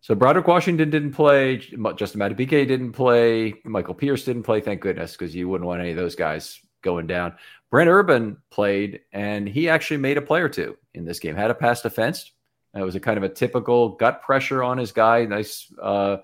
So 0.00 0.14
Broderick 0.14 0.46
Washington 0.46 0.90
didn't 0.90 1.12
play. 1.12 1.56
Justin 1.96 2.20
Madubuike 2.20 2.68
didn't 2.68 2.92
play. 2.92 3.54
Michael 3.64 3.94
Pierce 3.94 4.24
didn't 4.24 4.42
play. 4.42 4.60
Thank 4.60 4.82
goodness, 4.82 5.12
because 5.12 5.34
you 5.34 5.48
wouldn't 5.48 5.66
want 5.66 5.80
any 5.80 5.92
of 5.92 5.96
those 5.96 6.14
guys 6.14 6.60
going 6.82 7.06
down. 7.06 7.36
Brent 7.70 7.88
Urban 7.88 8.36
played, 8.50 9.00
and 9.12 9.48
he 9.48 9.70
actually 9.70 9.96
made 9.96 10.18
a 10.18 10.22
play 10.22 10.42
or 10.42 10.48
two 10.50 10.76
in 10.92 11.06
this 11.06 11.20
game. 11.20 11.34
Had 11.34 11.50
a 11.50 11.54
pass 11.54 11.80
defense. 11.80 12.32
It 12.74 12.82
was 12.82 12.96
a 12.96 13.00
kind 13.00 13.16
of 13.16 13.22
a 13.24 13.30
typical 13.30 13.90
gut 13.90 14.20
pressure 14.22 14.62
on 14.62 14.76
his 14.76 14.92
guy. 14.92 15.24
Nice 15.24 15.72
uh, 15.80 16.18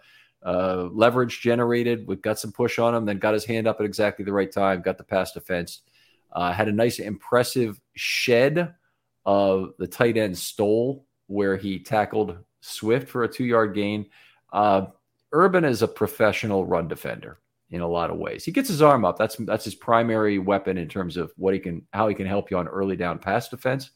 uh, 0.44 0.88
leverage 0.92 1.40
generated. 1.40 2.06
We 2.06 2.16
got 2.16 2.38
some 2.38 2.52
push 2.52 2.78
on 2.78 2.94
him, 2.94 3.04
then 3.04 3.18
got 3.18 3.34
his 3.34 3.44
hand 3.44 3.66
up 3.66 3.80
at 3.80 3.86
exactly 3.86 4.24
the 4.24 4.32
right 4.32 4.50
time. 4.50 4.82
Got 4.82 4.98
the 4.98 5.04
pass 5.04 5.32
defense. 5.32 5.80
Uh, 6.32 6.52
had 6.52 6.68
a 6.68 6.72
nice, 6.72 6.98
impressive 6.98 7.80
shed 7.94 8.74
of 9.26 9.72
the 9.78 9.86
tight 9.86 10.16
end 10.16 10.38
Stoll 10.38 11.06
where 11.26 11.56
he 11.56 11.78
tackled 11.78 12.38
Swift 12.60 13.08
for 13.08 13.24
a 13.24 13.28
two-yard 13.28 13.74
gain. 13.74 14.06
Uh, 14.52 14.86
Urban 15.32 15.64
is 15.64 15.82
a 15.82 15.88
professional 15.88 16.64
run 16.64 16.88
defender 16.88 17.38
in 17.70 17.82
a 17.82 17.88
lot 17.88 18.10
of 18.10 18.18
ways. 18.18 18.44
He 18.44 18.52
gets 18.52 18.68
his 18.68 18.82
arm 18.82 19.04
up. 19.04 19.16
That's 19.16 19.36
that's 19.36 19.64
his 19.64 19.74
primary 19.74 20.38
weapon 20.38 20.76
in 20.76 20.88
terms 20.88 21.16
of 21.16 21.32
what 21.36 21.54
he 21.54 21.60
can, 21.60 21.86
how 21.92 22.08
he 22.08 22.14
can 22.14 22.26
help 22.26 22.50
you 22.50 22.58
on 22.58 22.66
early 22.66 22.96
down 22.96 23.18
pass 23.18 23.48
defense. 23.48 23.90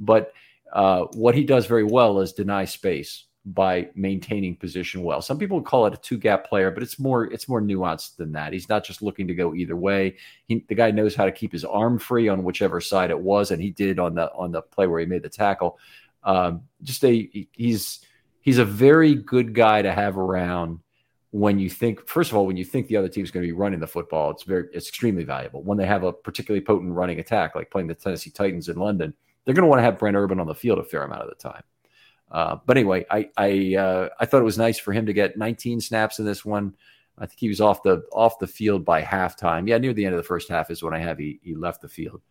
But 0.00 0.32
uh, 0.72 1.02
what 1.12 1.34
he 1.34 1.44
does 1.44 1.66
very 1.66 1.84
well 1.84 2.20
is 2.20 2.32
deny 2.32 2.64
space 2.64 3.26
by 3.44 3.88
maintaining 3.94 4.56
position 4.56 5.02
well. 5.02 5.20
Some 5.20 5.38
people 5.38 5.60
call 5.60 5.86
it 5.86 5.94
a 5.94 5.96
two 5.96 6.16
gap 6.16 6.46
player, 6.46 6.70
but 6.70 6.82
it's 6.82 6.98
more 6.98 7.24
it's 7.24 7.48
more 7.48 7.60
nuanced 7.60 8.16
than 8.16 8.32
that. 8.32 8.52
He's 8.52 8.68
not 8.68 8.84
just 8.84 9.02
looking 9.02 9.26
to 9.28 9.34
go 9.34 9.54
either 9.54 9.76
way. 9.76 10.16
He, 10.46 10.64
the 10.68 10.74
guy 10.74 10.90
knows 10.90 11.14
how 11.14 11.24
to 11.24 11.32
keep 11.32 11.52
his 11.52 11.64
arm 11.64 11.98
free 11.98 12.28
on 12.28 12.44
whichever 12.44 12.80
side 12.80 13.10
it 13.10 13.18
was, 13.18 13.50
and 13.50 13.60
he 13.60 13.70
did 13.70 13.98
on 13.98 14.14
the 14.14 14.32
on 14.32 14.52
the 14.52 14.62
play 14.62 14.86
where 14.86 15.00
he 15.00 15.06
made 15.06 15.22
the 15.22 15.28
tackle. 15.28 15.78
Um, 16.22 16.62
just 16.82 17.04
a 17.04 17.28
he's 17.52 18.00
he's 18.40 18.58
a 18.58 18.64
very 18.64 19.14
good 19.14 19.54
guy 19.54 19.82
to 19.82 19.92
have 19.92 20.18
around 20.18 20.78
when 21.30 21.58
you 21.58 21.70
think 21.70 22.06
first 22.06 22.30
of 22.30 22.36
all 22.36 22.46
when 22.46 22.56
you 22.56 22.64
think 22.64 22.86
the 22.86 22.96
other 22.96 23.08
team's 23.08 23.30
going 23.30 23.42
to 23.42 23.48
be 23.48 23.58
running 23.58 23.80
the 23.80 23.86
football 23.86 24.30
it's 24.30 24.42
very 24.42 24.68
it's 24.74 24.86
extremely 24.88 25.24
valuable 25.24 25.62
when 25.62 25.78
they 25.78 25.86
have 25.86 26.04
a 26.04 26.12
particularly 26.12 26.62
potent 26.62 26.92
running 26.92 27.20
attack 27.20 27.54
like 27.54 27.70
playing 27.70 27.86
the 27.86 27.94
Tennessee 27.94 28.28
Titans 28.28 28.68
in 28.68 28.76
London 28.76 29.14
they're 29.44 29.54
going 29.54 29.64
to 29.64 29.68
want 29.68 29.78
to 29.78 29.84
have 29.84 29.98
Brent 29.98 30.16
Urban 30.16 30.40
on 30.40 30.46
the 30.46 30.54
field 30.54 30.78
a 30.78 30.84
fair 30.84 31.02
amount 31.02 31.22
of 31.22 31.28
the 31.28 31.34
time. 31.34 31.62
Uh, 32.32 32.56
but 32.64 32.78
anyway, 32.78 33.04
I 33.10 33.28
I 33.36 33.76
uh, 33.76 34.08
I 34.18 34.26
thought 34.26 34.40
it 34.40 34.44
was 34.44 34.58
nice 34.58 34.78
for 34.78 34.92
him 34.92 35.06
to 35.06 35.12
get 35.12 35.36
19 35.36 35.80
snaps 35.80 36.18
in 36.18 36.24
this 36.24 36.44
one. 36.44 36.74
I 37.18 37.26
think 37.26 37.38
he 37.38 37.48
was 37.48 37.60
off 37.60 37.82
the 37.82 38.04
off 38.10 38.38
the 38.38 38.46
field 38.46 38.84
by 38.84 39.02
halftime. 39.02 39.68
Yeah, 39.68 39.78
near 39.78 39.92
the 39.92 40.04
end 40.06 40.14
of 40.14 40.18
the 40.18 40.26
first 40.26 40.48
half 40.48 40.70
is 40.70 40.82
when 40.82 40.94
I 40.94 40.98
have 40.98 41.18
he 41.18 41.38
he 41.42 41.54
left 41.54 41.82
the 41.82 41.88
field. 41.88 42.22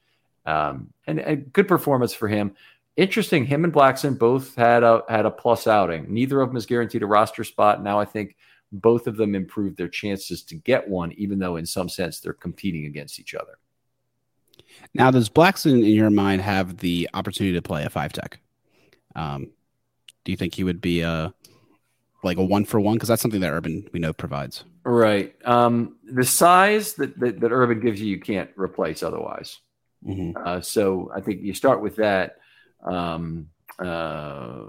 Um, 0.45 0.91
and 1.05 1.19
a 1.19 1.35
good 1.35 1.67
performance 1.67 2.13
for 2.13 2.27
him. 2.27 2.55
Interesting, 2.97 3.45
him 3.45 3.63
and 3.63 3.71
Blackson 3.71 4.17
both 4.17 4.55
had 4.55 4.83
a 4.83 5.03
had 5.07 5.27
a 5.27 5.31
plus 5.31 5.67
outing. 5.67 6.11
Neither 6.11 6.41
of 6.41 6.49
them 6.49 6.57
is 6.57 6.65
guaranteed 6.65 7.03
a 7.03 7.07
roster 7.07 7.43
spot. 7.43 7.83
Now 7.83 7.99
I 7.99 8.05
think 8.05 8.35
both 8.71 9.05
of 9.05 9.17
them 9.17 9.35
improved 9.35 9.77
their 9.77 9.87
chances 9.87 10.41
to 10.43 10.55
get 10.55 10.87
one, 10.87 11.11
even 11.13 11.37
though 11.37 11.57
in 11.57 11.65
some 11.65 11.89
sense 11.89 12.19
they're 12.19 12.33
competing 12.33 12.85
against 12.85 13.19
each 13.19 13.35
other. 13.35 13.59
Now, 14.93 15.11
does 15.11 15.29
Blackson, 15.29 15.79
in 15.79 15.93
your 15.93 16.09
mind, 16.09 16.41
have 16.41 16.77
the 16.77 17.09
opportunity 17.13 17.53
to 17.55 17.61
play 17.61 17.83
a 17.83 17.89
five 17.89 18.13
tech? 18.13 18.39
Um, 19.15 19.51
do 20.23 20.31
you 20.31 20.38
think 20.38 20.55
he 20.55 20.63
would 20.63 20.81
be 20.81 21.01
a 21.01 21.34
like 22.23 22.38
a 22.38 22.43
one 22.43 22.65
for 22.65 22.79
one? 22.79 22.95
Because 22.95 23.10
that's 23.10 23.21
something 23.21 23.41
that 23.41 23.51
Urban 23.51 23.88
we 23.93 23.99
know 23.99 24.13
provides. 24.13 24.63
Right. 24.84 25.36
Um, 25.45 25.97
the 26.03 26.25
size 26.25 26.93
that, 26.95 27.19
that, 27.19 27.39
that 27.39 27.51
Urban 27.51 27.79
gives 27.79 28.01
you, 28.01 28.07
you 28.07 28.19
can't 28.19 28.49
replace 28.55 29.03
otherwise. 29.03 29.60
Mm-hmm. 30.05 30.38
Uh, 30.43 30.62
so 30.62 31.12
I 31.15 31.21
think 31.21 31.41
you 31.41 31.53
start 31.53 31.81
with 31.81 31.97
that. 31.97 32.38
Um, 32.84 33.49
uh, 33.79 34.63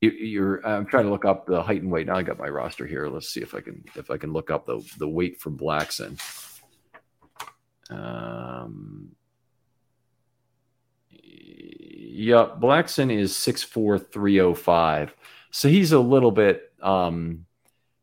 you, 0.00 0.42
are 0.42 0.66
I'm 0.66 0.86
trying 0.86 1.04
to 1.04 1.10
look 1.10 1.24
up 1.24 1.46
the 1.46 1.62
height 1.62 1.82
and 1.82 1.90
weight. 1.90 2.06
Now 2.06 2.16
I 2.16 2.22
got 2.22 2.38
my 2.38 2.48
roster 2.48 2.86
here. 2.86 3.08
Let's 3.08 3.28
see 3.28 3.42
if 3.42 3.54
I 3.54 3.60
can 3.60 3.84
if 3.94 4.10
I 4.10 4.16
can 4.16 4.32
look 4.32 4.50
up 4.50 4.66
the 4.66 4.80
the 4.98 5.08
weight 5.08 5.40
for 5.40 5.50
Blackson. 5.50 6.18
Um, 7.90 9.10
Yeah, 11.62 12.48
Blackson 12.58 13.12
is 13.12 13.36
six 13.36 13.62
four 13.62 13.98
three 13.98 14.40
oh 14.40 14.54
five, 14.54 15.14
so 15.50 15.68
he's 15.68 15.92
a 15.92 15.98
little 15.98 16.30
bit 16.30 16.72
um, 16.80 17.46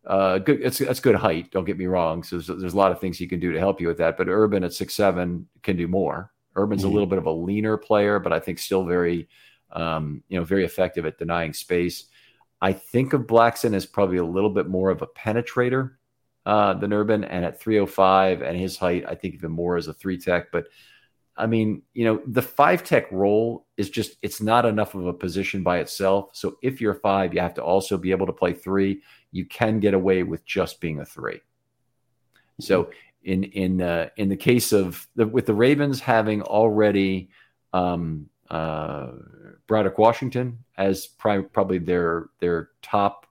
uh, 0.06 0.38
good. 0.40 0.62
It's 0.62 0.78
that's 0.80 1.00
good 1.00 1.16
height. 1.16 1.52
Don't 1.52 1.66
get 1.66 1.78
me 1.78 1.86
wrong. 1.86 2.24
So 2.24 2.38
there's, 2.38 2.48
there's, 2.48 2.74
a 2.74 2.78
lot 2.78 2.92
of 2.92 3.00
things 3.00 3.20
you 3.20 3.28
can 3.28 3.40
do 3.40 3.52
to 3.52 3.60
help 3.60 3.82
you 3.82 3.88
with 3.88 3.98
that. 3.98 4.18
But 4.18 4.28
Urban 4.30 4.64
at 4.64 4.74
six 4.74 4.94
seven 4.94 5.48
can 5.64 5.76
do 5.76 5.88
more. 5.88 6.32
Urban's 6.56 6.82
mm-hmm. 6.82 6.92
a 6.92 6.94
little 6.94 7.08
bit 7.08 7.20
of 7.20 7.26
a 7.26 7.32
leaner 7.32 7.78
player, 7.78 8.20
but 8.20 8.34
I 8.34 8.40
think 8.40 8.60
still 8.60 8.86
very, 8.86 9.28
um, 9.72 10.24
you 10.28 10.40
know, 10.40 10.46
very 10.46 10.66
effective 10.66 11.06
at 11.06 11.18
denying 11.18 11.54
space. 11.54 12.06
I 12.62 12.74
think 12.74 13.14
of 13.14 13.22
Blackson 13.22 13.76
as 13.76 13.86
probably 13.86 14.18
a 14.18 14.26
little 14.26 14.50
bit 14.50 14.68
more 14.68 14.90
of 14.90 15.02
a 15.02 15.08
penetrator 15.08 15.92
uh, 16.46 16.74
than 16.74 16.94
Urban, 16.94 17.24
and 17.24 17.46
at 17.46 17.60
305 17.60 18.42
and 18.42 18.58
his 18.58 18.78
height, 18.78 19.04
I 19.08 19.16
think 19.16 19.36
even 19.36 19.52
more 19.52 19.78
as 19.78 19.88
a 19.88 19.94
three 19.94 20.18
tech. 20.18 20.52
But 20.52 20.68
I 21.38 21.46
mean, 21.46 21.84
you 21.94 22.06
know, 22.06 22.22
the 22.26 22.42
five 22.42 22.84
tech 22.84 23.12
role 23.12 23.68
is 23.78 23.90
just, 23.90 24.18
it's 24.24 24.42
not 24.42 24.66
enough 24.66 24.96
of 24.96 25.06
a 25.06 25.14
position 25.14 25.62
by 25.62 25.80
itself. 25.80 26.30
So 26.34 26.58
if 26.64 26.82
you're 26.82 26.96
five, 26.96 27.34
you 27.34 27.40
have 27.42 27.54
to 27.56 27.64
also 27.64 27.96
be 27.98 28.12
able 28.12 28.26
to 28.26 28.34
play 28.34 28.54
three. 28.54 29.02
You 29.32 29.46
can 29.46 29.80
get 29.80 29.94
away 29.94 30.24
with 30.24 30.44
just 30.46 30.82
being 30.82 31.00
a 31.00 31.06
three. 31.06 31.42
So 32.60 32.90
in, 33.24 33.44
in, 33.44 33.82
uh, 33.82 34.10
in 34.18 34.30
the 34.30 34.36
case 34.36 34.74
of 34.74 35.08
the, 35.16 35.28
with 35.28 35.46
the 35.46 35.54
Ravens 35.54 36.00
having 36.00 36.42
already, 36.42 37.30
um, 37.72 38.30
uh, 38.50 39.12
Broderick 39.68 39.98
Washington 39.98 40.64
as 40.78 41.06
probably 41.06 41.78
their, 41.78 42.30
their 42.40 42.70
top 42.82 43.28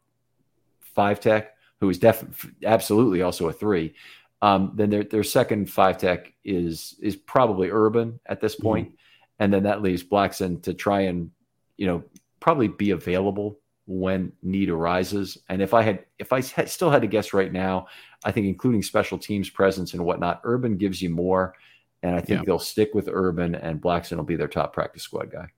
five 0.81 1.19
tech, 1.19 1.55
who 1.81 1.91
is 1.91 1.99
definitely 1.99 2.51
absolutely 2.65 3.23
also 3.23 3.49
a 3.49 3.53
three. 3.53 3.95
Um, 4.43 4.73
then 4.75 4.91
their 4.91 5.05
their 5.05 5.25
second 5.25 5.71
five 5.71 5.99
tech 5.99 6.33
is 6.45 6.95
is 7.01 7.17
probably 7.17 7.71
Urban 7.71 8.21
at 8.27 8.41
this 8.41 8.55
mm-hmm. 8.55 8.63
point. 8.63 8.89
Mm-hmm. 8.89 8.97
and 9.41 9.53
then 9.53 9.63
that 9.65 9.83
leaves 9.83 10.03
Blackson 10.05 10.63
to 10.63 10.75
try 10.75 11.03
and 11.03 11.31
you 11.77 11.87
know 11.87 12.05
probably 12.41 12.69
be 12.69 12.91
available 12.91 13.59
when 13.87 14.33
need 14.43 14.69
arises. 14.69 15.39
And 15.49 15.63
if 15.63 15.73
I 15.73 15.83
had 15.83 16.05
if 16.19 16.33
I 16.33 16.43
had, 16.43 16.69
still 16.69 16.91
had 16.91 17.03
to 17.03 17.09
guess 17.09 17.33
right 17.33 17.53
now, 17.53 17.87
I 18.25 18.33
think 18.33 18.47
including 18.47 18.83
special 18.83 19.19
teams 19.19 19.49
presence 19.49 19.95
and 19.95 20.05
whatnot, 20.05 20.41
Urban 20.45 20.77
gives 20.77 21.01
you 21.01 21.11
more. 21.11 21.55
And 22.03 22.15
I 22.15 22.21
think 22.21 22.41
yeah. 22.41 22.45
they'll 22.45 22.59
stick 22.59 22.95
with 22.95 23.09
Urban, 23.11 23.55
and 23.55 23.81
Blackson 23.81 24.17
will 24.17 24.25
be 24.25 24.37
their 24.37 24.49
top 24.49 24.73
practice 24.73 25.03
squad 25.03 25.33
guy. 25.33 25.49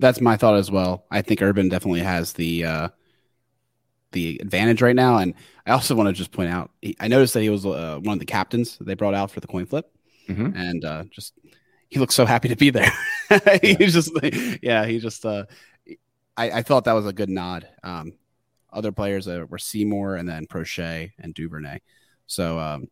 That's 0.00 0.20
my 0.20 0.36
thought 0.36 0.56
as 0.56 0.70
well. 0.70 1.06
I 1.10 1.22
think 1.22 1.40
Urban 1.40 1.68
definitely 1.68 2.00
has 2.00 2.32
the 2.32 2.64
uh, 2.64 2.88
the 4.14 4.38
advantage 4.40 4.80
right 4.80 4.96
now. 4.96 5.18
And 5.18 5.34
I 5.66 5.72
also 5.72 5.94
want 5.94 6.08
to 6.08 6.14
just 6.14 6.32
point 6.32 6.50
out, 6.50 6.70
he, 6.80 6.96
I 6.98 7.08
noticed 7.08 7.34
that 7.34 7.42
he 7.42 7.50
was 7.50 7.66
uh, 7.66 7.98
one 8.02 8.14
of 8.14 8.20
the 8.20 8.26
captains 8.26 8.78
they 8.80 8.94
brought 8.94 9.14
out 9.14 9.30
for 9.30 9.40
the 9.40 9.46
coin 9.46 9.66
flip, 9.66 9.92
mm-hmm. 10.26 10.56
and 10.56 10.84
uh, 10.84 11.04
just 11.10 11.34
he 11.90 12.00
looks 12.00 12.14
so 12.14 12.24
happy 12.24 12.48
to 12.48 12.56
be 12.56 12.70
there. 12.70 12.90
he's 13.62 13.92
just, 13.92 14.10
yeah, 14.62 14.86
he 14.86 14.98
just. 14.98 15.26
Uh, 15.26 15.44
I, 16.36 16.50
I 16.50 16.62
thought 16.62 16.84
that 16.84 16.94
was 16.94 17.06
a 17.06 17.12
good 17.12 17.28
nod. 17.28 17.68
Um, 17.84 18.14
other 18.72 18.90
players 18.90 19.28
uh, 19.28 19.44
were 19.48 19.58
Seymour 19.58 20.16
and 20.16 20.28
then 20.28 20.46
Proche 20.46 21.12
and 21.18 21.34
Duvernay. 21.34 21.80
So 22.26 22.58
um, 22.58 22.88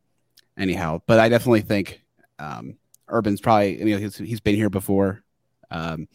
anyhow, 0.56 1.00
but 1.06 1.18
I 1.18 1.28
definitely 1.28 1.62
think 1.62 2.02
um, 2.38 2.76
Urban's 3.08 3.40
probably 3.40 3.78
you 3.78 3.94
know 3.94 3.98
he's, 3.98 4.16
he's 4.16 4.40
been 4.40 4.54
here 4.54 4.70
before 4.70 5.24
um, 5.70 6.06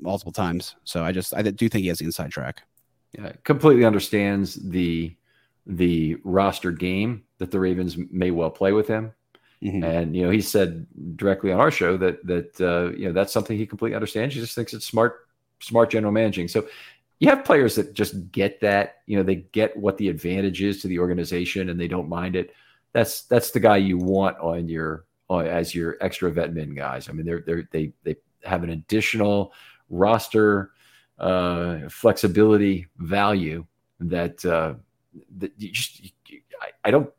multiple 0.00 0.32
times. 0.32 0.76
So 0.84 1.02
I 1.02 1.12
just 1.12 1.34
I 1.34 1.42
do 1.42 1.68
think 1.68 1.82
he 1.82 1.88
has 1.88 1.98
the 1.98 2.04
inside 2.04 2.30
track 2.30 2.64
yeah, 3.12 3.32
completely 3.44 3.84
understands 3.84 4.54
the 4.54 5.14
the 5.66 6.16
roster 6.24 6.72
game 6.72 7.24
that 7.38 7.50
the 7.50 7.60
Ravens 7.60 7.96
may 8.10 8.30
well 8.30 8.50
play 8.50 8.72
with 8.72 8.88
him. 8.88 9.12
Mm-hmm. 9.62 9.84
And 9.84 10.16
you 10.16 10.24
know, 10.24 10.30
he 10.30 10.40
said 10.40 10.86
directly 11.16 11.52
on 11.52 11.60
our 11.60 11.70
show 11.70 11.96
that 11.96 12.24
that 12.26 12.60
uh, 12.60 12.96
you 12.96 13.06
know 13.06 13.12
that's 13.12 13.32
something 13.32 13.56
he 13.56 13.66
completely 13.66 13.94
understands. 13.94 14.34
He 14.34 14.40
just 14.40 14.54
thinks 14.54 14.72
it's 14.72 14.86
smart, 14.86 15.26
smart 15.60 15.90
general 15.90 16.12
managing. 16.12 16.48
So 16.48 16.68
you 17.18 17.28
have 17.28 17.44
players 17.44 17.74
that 17.74 17.94
just 17.94 18.30
get 18.30 18.60
that. 18.60 18.98
You 19.06 19.16
know, 19.16 19.24
they 19.24 19.36
get 19.36 19.76
what 19.76 19.98
the 19.98 20.08
advantage 20.08 20.62
is 20.62 20.80
to 20.82 20.88
the 20.88 21.00
organization, 21.00 21.70
and 21.70 21.80
they 21.80 21.88
don't 21.88 22.08
mind 22.08 22.36
it. 22.36 22.54
That's 22.92 23.22
that's 23.22 23.50
the 23.50 23.60
guy 23.60 23.78
you 23.78 23.98
want 23.98 24.38
on 24.38 24.68
your 24.68 25.06
on, 25.28 25.46
as 25.46 25.74
your 25.74 25.96
extra 26.00 26.30
vet 26.30 26.54
min 26.54 26.74
guys. 26.74 27.08
I 27.08 27.12
mean, 27.12 27.26
they're 27.26 27.42
they 27.44 27.64
they 27.72 27.92
they 28.04 28.16
have 28.44 28.62
an 28.62 28.70
additional 28.70 29.52
roster 29.90 30.70
uh, 31.18 31.88
flexibility 31.88 32.86
value 32.98 33.66
that 34.00 34.44
uh, 34.44 34.74
that 35.38 35.52
you 35.58 35.70
just 35.70 36.00
you, 36.02 36.40
I, 36.60 36.68
I 36.84 36.90
don't 36.90 37.10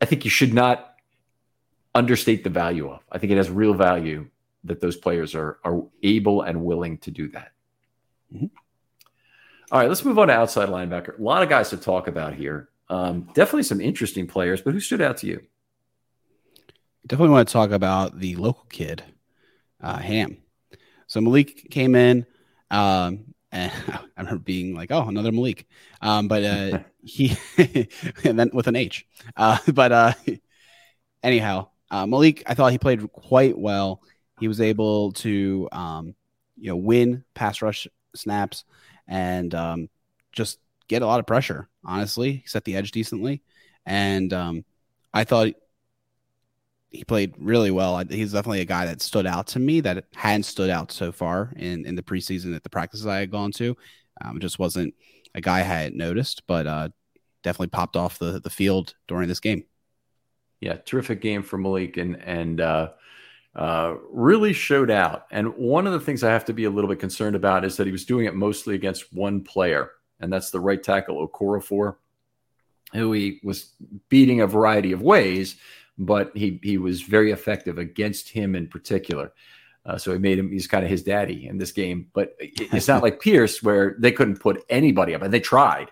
I 0.00 0.04
think 0.06 0.24
you 0.24 0.30
should 0.30 0.54
not 0.54 0.94
understate 1.94 2.44
the 2.44 2.50
value 2.50 2.88
of. 2.90 3.00
I 3.10 3.18
think 3.18 3.32
it 3.32 3.36
has 3.36 3.50
real 3.50 3.74
value 3.74 4.28
that 4.64 4.80
those 4.80 4.96
players 4.96 5.34
are 5.34 5.58
are 5.64 5.82
able 6.02 6.42
and 6.42 6.64
willing 6.64 6.98
to 6.98 7.10
do 7.10 7.28
that. 7.28 7.52
Mm-hmm. 8.34 8.46
All 9.72 9.78
right, 9.78 9.88
let's 9.88 10.04
move 10.04 10.18
on 10.18 10.28
to 10.28 10.34
outside 10.34 10.68
linebacker. 10.68 11.18
A 11.18 11.22
lot 11.22 11.42
of 11.42 11.48
guys 11.48 11.70
to 11.70 11.76
talk 11.76 12.08
about 12.08 12.34
here. 12.34 12.70
Um, 12.88 13.28
definitely 13.34 13.62
some 13.62 13.80
interesting 13.80 14.26
players, 14.26 14.60
but 14.60 14.74
who 14.74 14.80
stood 14.80 15.00
out 15.00 15.18
to 15.18 15.28
you? 15.28 15.42
Definitely 17.06 17.32
want 17.32 17.48
to 17.48 17.52
talk 17.52 17.70
about 17.70 18.18
the 18.18 18.34
local 18.34 18.64
kid, 18.68 19.04
uh, 19.80 19.98
Hamm. 19.98 20.38
So 21.06 21.20
Malik 21.20 21.70
came 21.70 21.94
in, 21.94 22.26
um, 22.70 23.34
and 23.52 23.72
I 24.16 24.20
remember 24.20 24.38
being 24.38 24.74
like, 24.74 24.92
"Oh, 24.92 25.08
another 25.08 25.32
Malik," 25.32 25.66
um, 26.00 26.28
but 26.28 26.44
uh, 26.44 26.78
he 27.02 27.36
and 28.24 28.38
then 28.38 28.50
with 28.52 28.68
an 28.68 28.76
H. 28.76 29.06
Uh, 29.36 29.58
but 29.72 29.92
uh, 29.92 30.12
anyhow, 31.22 31.68
uh, 31.90 32.06
Malik, 32.06 32.42
I 32.46 32.54
thought 32.54 32.72
he 32.72 32.78
played 32.78 33.10
quite 33.12 33.58
well. 33.58 34.02
He 34.38 34.48
was 34.48 34.60
able 34.60 35.12
to, 35.12 35.68
um, 35.72 36.14
you 36.56 36.70
know, 36.70 36.76
win 36.76 37.24
pass 37.34 37.60
rush 37.60 37.86
snaps 38.14 38.64
and 39.06 39.54
um, 39.54 39.88
just 40.32 40.58
get 40.88 41.02
a 41.02 41.06
lot 41.06 41.20
of 41.20 41.26
pressure. 41.26 41.68
Honestly, 41.84 42.32
he 42.32 42.46
set 42.46 42.64
the 42.64 42.76
edge 42.76 42.92
decently, 42.92 43.42
and 43.84 44.32
um, 44.32 44.64
I 45.12 45.24
thought 45.24 45.54
he 46.90 47.04
played 47.04 47.34
really 47.38 47.70
well. 47.70 47.98
He's 47.98 48.32
definitely 48.32 48.60
a 48.60 48.66
guy 48.66 48.86
that 48.86 49.00
stood 49.00 49.26
out 49.26 49.46
to 49.48 49.58
me 49.58 49.80
that 49.80 50.06
hadn't 50.14 50.42
stood 50.42 50.70
out 50.70 50.90
so 50.90 51.12
far 51.12 51.52
in, 51.56 51.86
in 51.86 51.94
the 51.94 52.02
preseason 52.02 52.54
at 52.54 52.64
the 52.64 52.70
practices 52.70 53.06
I 53.06 53.20
had 53.20 53.30
gone 53.30 53.52
to. 53.52 53.76
Um, 54.20 54.40
just 54.40 54.58
wasn't 54.58 54.94
a 55.34 55.40
guy 55.40 55.58
I 55.58 55.62
had 55.62 55.94
noticed, 55.94 56.42
but 56.46 56.66
uh, 56.66 56.88
definitely 57.42 57.68
popped 57.68 57.96
off 57.96 58.18
the, 58.18 58.40
the 58.40 58.50
field 58.50 58.94
during 59.06 59.28
this 59.28 59.40
game. 59.40 59.64
Yeah, 60.60 60.74
terrific 60.74 61.22
game 61.22 61.42
for 61.42 61.56
Malik 61.56 61.96
and 61.96 62.16
and 62.16 62.60
uh, 62.60 62.90
uh, 63.54 63.94
really 64.10 64.52
showed 64.52 64.90
out. 64.90 65.26
And 65.30 65.56
one 65.56 65.86
of 65.86 65.92
the 65.92 66.00
things 66.00 66.22
I 66.22 66.32
have 66.32 66.44
to 66.46 66.52
be 66.52 66.64
a 66.64 66.70
little 66.70 66.90
bit 66.90 66.98
concerned 66.98 67.36
about 67.36 67.64
is 67.64 67.76
that 67.76 67.86
he 67.86 67.92
was 67.92 68.04
doing 68.04 68.26
it 68.26 68.34
mostly 68.34 68.74
against 68.74 69.12
one 69.12 69.42
player, 69.42 69.92
and 70.18 70.30
that's 70.30 70.50
the 70.50 70.60
right 70.60 70.82
tackle 70.82 71.26
Okorafor, 71.26 71.96
who 72.92 73.12
he 73.12 73.40
was 73.42 73.72
beating 74.08 74.40
a 74.40 74.46
variety 74.46 74.92
of 74.92 75.00
ways 75.00 75.56
but 76.00 76.34
he 76.34 76.58
he 76.62 76.78
was 76.78 77.02
very 77.02 77.30
effective 77.30 77.78
against 77.78 78.28
him 78.28 78.56
in 78.56 78.66
particular. 78.66 79.32
Uh, 79.84 79.96
so 79.96 80.12
he 80.12 80.18
made 80.18 80.38
him 80.38 80.50
he's 80.50 80.66
kind 80.66 80.82
of 80.82 80.90
his 80.90 81.02
daddy 81.02 81.46
in 81.46 81.58
this 81.58 81.72
game. 81.72 82.08
But 82.12 82.34
it's 82.40 82.88
not 82.88 83.02
like 83.02 83.20
Pierce 83.22 83.62
where 83.62 83.96
they 83.98 84.10
couldn't 84.10 84.40
put 84.40 84.64
anybody 84.68 85.14
up, 85.14 85.22
and 85.22 85.32
they 85.32 85.40
tried. 85.40 85.90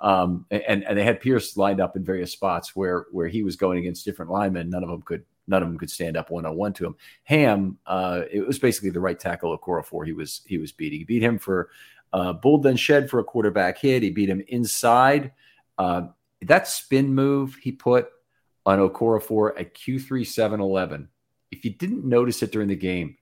Um, 0.00 0.46
and 0.50 0.82
and 0.84 0.98
they 0.98 1.04
had 1.04 1.20
Pierce 1.20 1.58
lined 1.58 1.80
up 1.80 1.94
in 1.94 2.02
various 2.02 2.32
spots 2.32 2.74
where 2.74 3.06
where 3.12 3.28
he 3.28 3.42
was 3.42 3.56
going 3.56 3.78
against 3.78 4.04
different 4.04 4.30
linemen. 4.30 4.70
None 4.70 4.82
of 4.82 4.88
them 4.88 5.02
could 5.02 5.24
none 5.46 5.62
of 5.62 5.68
them 5.68 5.78
could 5.78 5.90
stand 5.90 6.16
up 6.16 6.30
one 6.30 6.46
on 6.46 6.56
one 6.56 6.72
to 6.74 6.86
him. 6.86 6.96
Hamm, 7.24 7.76
uh, 7.86 8.22
it 8.32 8.46
was 8.46 8.58
basically 8.58 8.90
the 8.90 9.00
right 9.00 9.18
tackle 9.18 9.52
of 9.52 9.60
Okorafor 9.60 10.06
he 10.06 10.14
was 10.14 10.40
he 10.46 10.56
was 10.56 10.72
beating. 10.72 11.00
He 11.00 11.04
beat 11.04 11.22
him 11.22 11.38
for 11.38 11.68
uh, 12.14 12.32
Bull 12.32 12.58
then 12.58 12.76
shed 12.76 13.10
for 13.10 13.18
a 13.18 13.24
quarterback 13.24 13.76
hit. 13.78 14.02
He 14.02 14.10
beat 14.10 14.30
him 14.30 14.42
inside. 14.48 15.32
Uh, 15.76 16.08
that 16.42 16.66
spin 16.66 17.14
move 17.14 17.56
he 17.56 17.72
put 17.72 18.08
on 18.66 18.78
Okorafor 18.78 19.58
at 19.58 19.74
Q3711. 19.74 21.08
If 21.50 21.64
you 21.64 21.72
didn't 21.72 22.04
notice 22.04 22.42
it 22.42 22.52
during 22.52 22.68
the 22.68 22.76
game, 22.76 23.16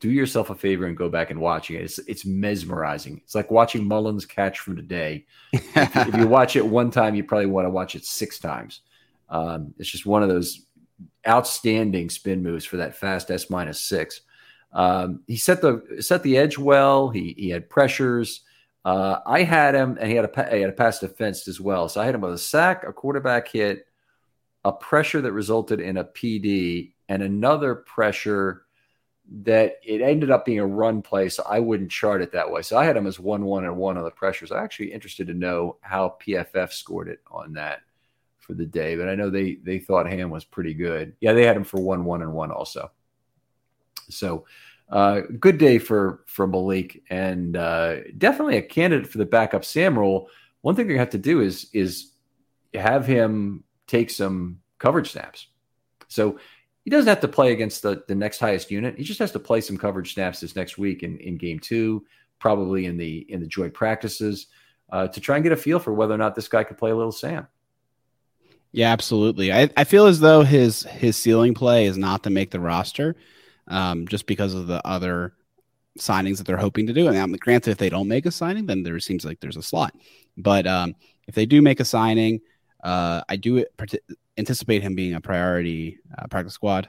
do 0.00 0.10
yourself 0.10 0.50
a 0.50 0.54
favor 0.54 0.86
and 0.86 0.96
go 0.96 1.08
back 1.08 1.30
and 1.30 1.40
watch 1.40 1.70
it. 1.70 1.82
It's, 1.82 1.98
it's 2.00 2.24
mesmerizing. 2.24 3.20
It's 3.24 3.34
like 3.34 3.50
watching 3.50 3.86
Mullins 3.86 4.24
catch 4.24 4.60
from 4.60 4.76
today. 4.76 5.26
if, 5.52 5.74
you, 5.74 6.02
if, 6.02 6.16
you, 6.16 6.26
watch 6.28 6.56
it 6.56 6.64
one 6.64 6.90
time, 6.90 7.14
you 7.14 7.24
probably 7.24 7.46
want 7.46 7.66
to 7.66 7.70
watch 7.70 7.94
it 7.94 8.04
six 8.04 8.38
times. 8.38 8.80
Um, 9.28 9.74
it's 9.78 9.90
just 9.90 10.06
one 10.06 10.22
of 10.22 10.28
those 10.28 10.66
outstanding 11.26 12.10
spin 12.10 12.42
moves 12.42 12.64
for 12.64 12.76
that 12.78 12.94
fast 12.96 13.30
S 13.30 13.50
minus 13.50 13.80
six. 13.80 14.22
Um, 14.72 15.20
he 15.26 15.36
set 15.36 15.60
the 15.60 15.82
set 16.00 16.22
the 16.22 16.36
edge 16.36 16.58
well. 16.58 17.08
He 17.08 17.34
he 17.36 17.48
had 17.48 17.68
pressures. 17.68 18.42
Uh, 18.84 19.18
I 19.26 19.42
had 19.42 19.74
him, 19.74 19.98
and 20.00 20.08
he 20.08 20.16
had 20.16 20.24
a 20.24 20.54
he 20.54 20.60
had 20.60 20.70
a 20.70 20.74
pass 20.74 21.00
defense 21.00 21.48
as 21.48 21.60
well. 21.60 21.88
So 21.88 22.00
I 22.00 22.06
had 22.06 22.14
him 22.14 22.20
with 22.20 22.34
a 22.34 22.38
sack, 22.38 22.84
a 22.86 22.92
quarterback 22.92 23.48
hit, 23.48 23.86
a 24.64 24.72
pressure 24.72 25.20
that 25.20 25.32
resulted 25.32 25.80
in 25.80 25.98
a 25.98 26.04
PD 26.04 26.92
and 27.08 27.22
another 27.22 27.74
pressure 27.74 28.64
that 29.30 29.76
it 29.82 30.00
ended 30.00 30.30
up 30.30 30.44
being 30.44 30.58
a 30.58 30.66
run 30.66 31.02
play. 31.02 31.28
So 31.28 31.42
I 31.48 31.60
wouldn't 31.60 31.90
chart 31.90 32.22
it 32.22 32.32
that 32.32 32.50
way. 32.50 32.62
So 32.62 32.78
I 32.78 32.84
had 32.84 32.96
him 32.96 33.06
as 33.06 33.20
1 33.20 33.44
1 33.44 33.64
and 33.64 33.76
1 33.76 33.98
on 33.98 34.04
the 34.04 34.10
pressures. 34.10 34.50
I'm 34.50 34.64
actually 34.64 34.92
interested 34.92 35.26
to 35.26 35.34
know 35.34 35.76
how 35.80 36.16
PFF 36.24 36.72
scored 36.72 37.08
it 37.08 37.20
on 37.30 37.52
that 37.54 37.80
for 38.38 38.54
the 38.54 38.66
day, 38.66 38.96
but 38.96 39.08
I 39.08 39.14
know 39.14 39.28
they 39.28 39.56
they 39.62 39.78
thought 39.78 40.08
Hamm 40.08 40.30
was 40.30 40.44
pretty 40.44 40.72
good. 40.72 41.14
Yeah, 41.20 41.34
they 41.34 41.44
had 41.44 41.56
him 41.56 41.64
for 41.64 41.80
1 41.80 42.04
1 42.04 42.22
and 42.22 42.32
1 42.32 42.50
also. 42.50 42.90
So 44.08 44.46
uh, 44.88 45.20
good 45.38 45.58
day 45.58 45.78
for 45.78 46.24
for 46.26 46.46
Malik, 46.46 47.02
and 47.10 47.56
uh, 47.56 47.96
definitely 48.16 48.56
a 48.56 48.62
candidate 48.62 49.06
for 49.06 49.18
the 49.18 49.26
backup 49.26 49.64
Sam 49.64 49.98
role. 49.98 50.30
One 50.62 50.74
thing 50.74 50.88
you 50.88 50.98
have 50.98 51.10
to 51.10 51.18
do 51.18 51.42
is 51.42 51.68
is 51.74 52.12
have 52.72 53.06
him 53.06 53.64
take 53.88 54.10
some 54.10 54.60
coverage 54.78 55.10
snaps. 55.10 55.48
So 56.06 56.38
he 56.84 56.90
doesn't 56.90 57.08
have 57.08 57.20
to 57.20 57.28
play 57.28 57.52
against 57.52 57.82
the, 57.82 58.04
the 58.06 58.14
next 58.14 58.38
highest 58.38 58.70
unit. 58.70 58.96
He 58.96 59.02
just 59.02 59.18
has 59.18 59.32
to 59.32 59.38
play 59.40 59.60
some 59.60 59.76
coverage 59.76 60.14
snaps 60.14 60.40
this 60.40 60.54
next 60.54 60.78
week 60.78 61.02
in, 61.02 61.18
in 61.18 61.36
game 61.36 61.58
two, 61.58 62.06
probably 62.38 62.86
in 62.86 62.96
the 62.96 63.26
in 63.28 63.40
the 63.40 63.46
joint 63.46 63.74
practices, 63.74 64.46
uh, 64.90 65.08
to 65.08 65.20
try 65.20 65.36
and 65.36 65.42
get 65.42 65.52
a 65.52 65.56
feel 65.56 65.80
for 65.80 65.92
whether 65.92 66.14
or 66.14 66.18
not 66.18 66.34
this 66.34 66.48
guy 66.48 66.62
could 66.64 66.78
play 66.78 66.92
a 66.92 66.96
little 66.96 67.12
Sam. 67.12 67.48
Yeah, 68.72 68.92
absolutely. 68.92 69.52
I, 69.52 69.68
I 69.76 69.84
feel 69.84 70.06
as 70.06 70.20
though 70.20 70.42
his 70.42 70.84
his 70.84 71.16
ceiling 71.16 71.54
play 71.54 71.86
is 71.86 71.98
not 71.98 72.22
to 72.22 72.30
make 72.30 72.50
the 72.50 72.60
roster, 72.60 73.16
um, 73.66 74.06
just 74.06 74.26
because 74.26 74.54
of 74.54 74.66
the 74.66 74.86
other 74.86 75.34
signings 75.98 76.38
that 76.38 76.46
they're 76.46 76.56
hoping 76.56 76.86
to 76.86 76.92
do. 76.92 77.08
And 77.08 77.16
um, 77.16 77.32
granted, 77.32 77.72
if 77.72 77.78
they 77.78 77.90
don't 77.90 78.08
make 78.08 78.24
a 78.24 78.30
signing, 78.30 78.66
then 78.66 78.82
there 78.82 78.98
seems 79.00 79.24
like 79.24 79.40
there's 79.40 79.56
a 79.56 79.62
slot. 79.62 79.94
But 80.36 80.66
um, 80.66 80.94
if 81.26 81.34
they 81.34 81.44
do 81.44 81.60
make 81.60 81.80
a 81.80 81.84
signing, 81.84 82.40
uh, 82.82 83.22
I 83.28 83.36
do 83.36 83.64
anticipate 84.36 84.82
him 84.82 84.94
being 84.94 85.14
a 85.14 85.20
priority 85.20 85.98
uh, 86.16 86.26
practice 86.28 86.54
squad 86.54 86.88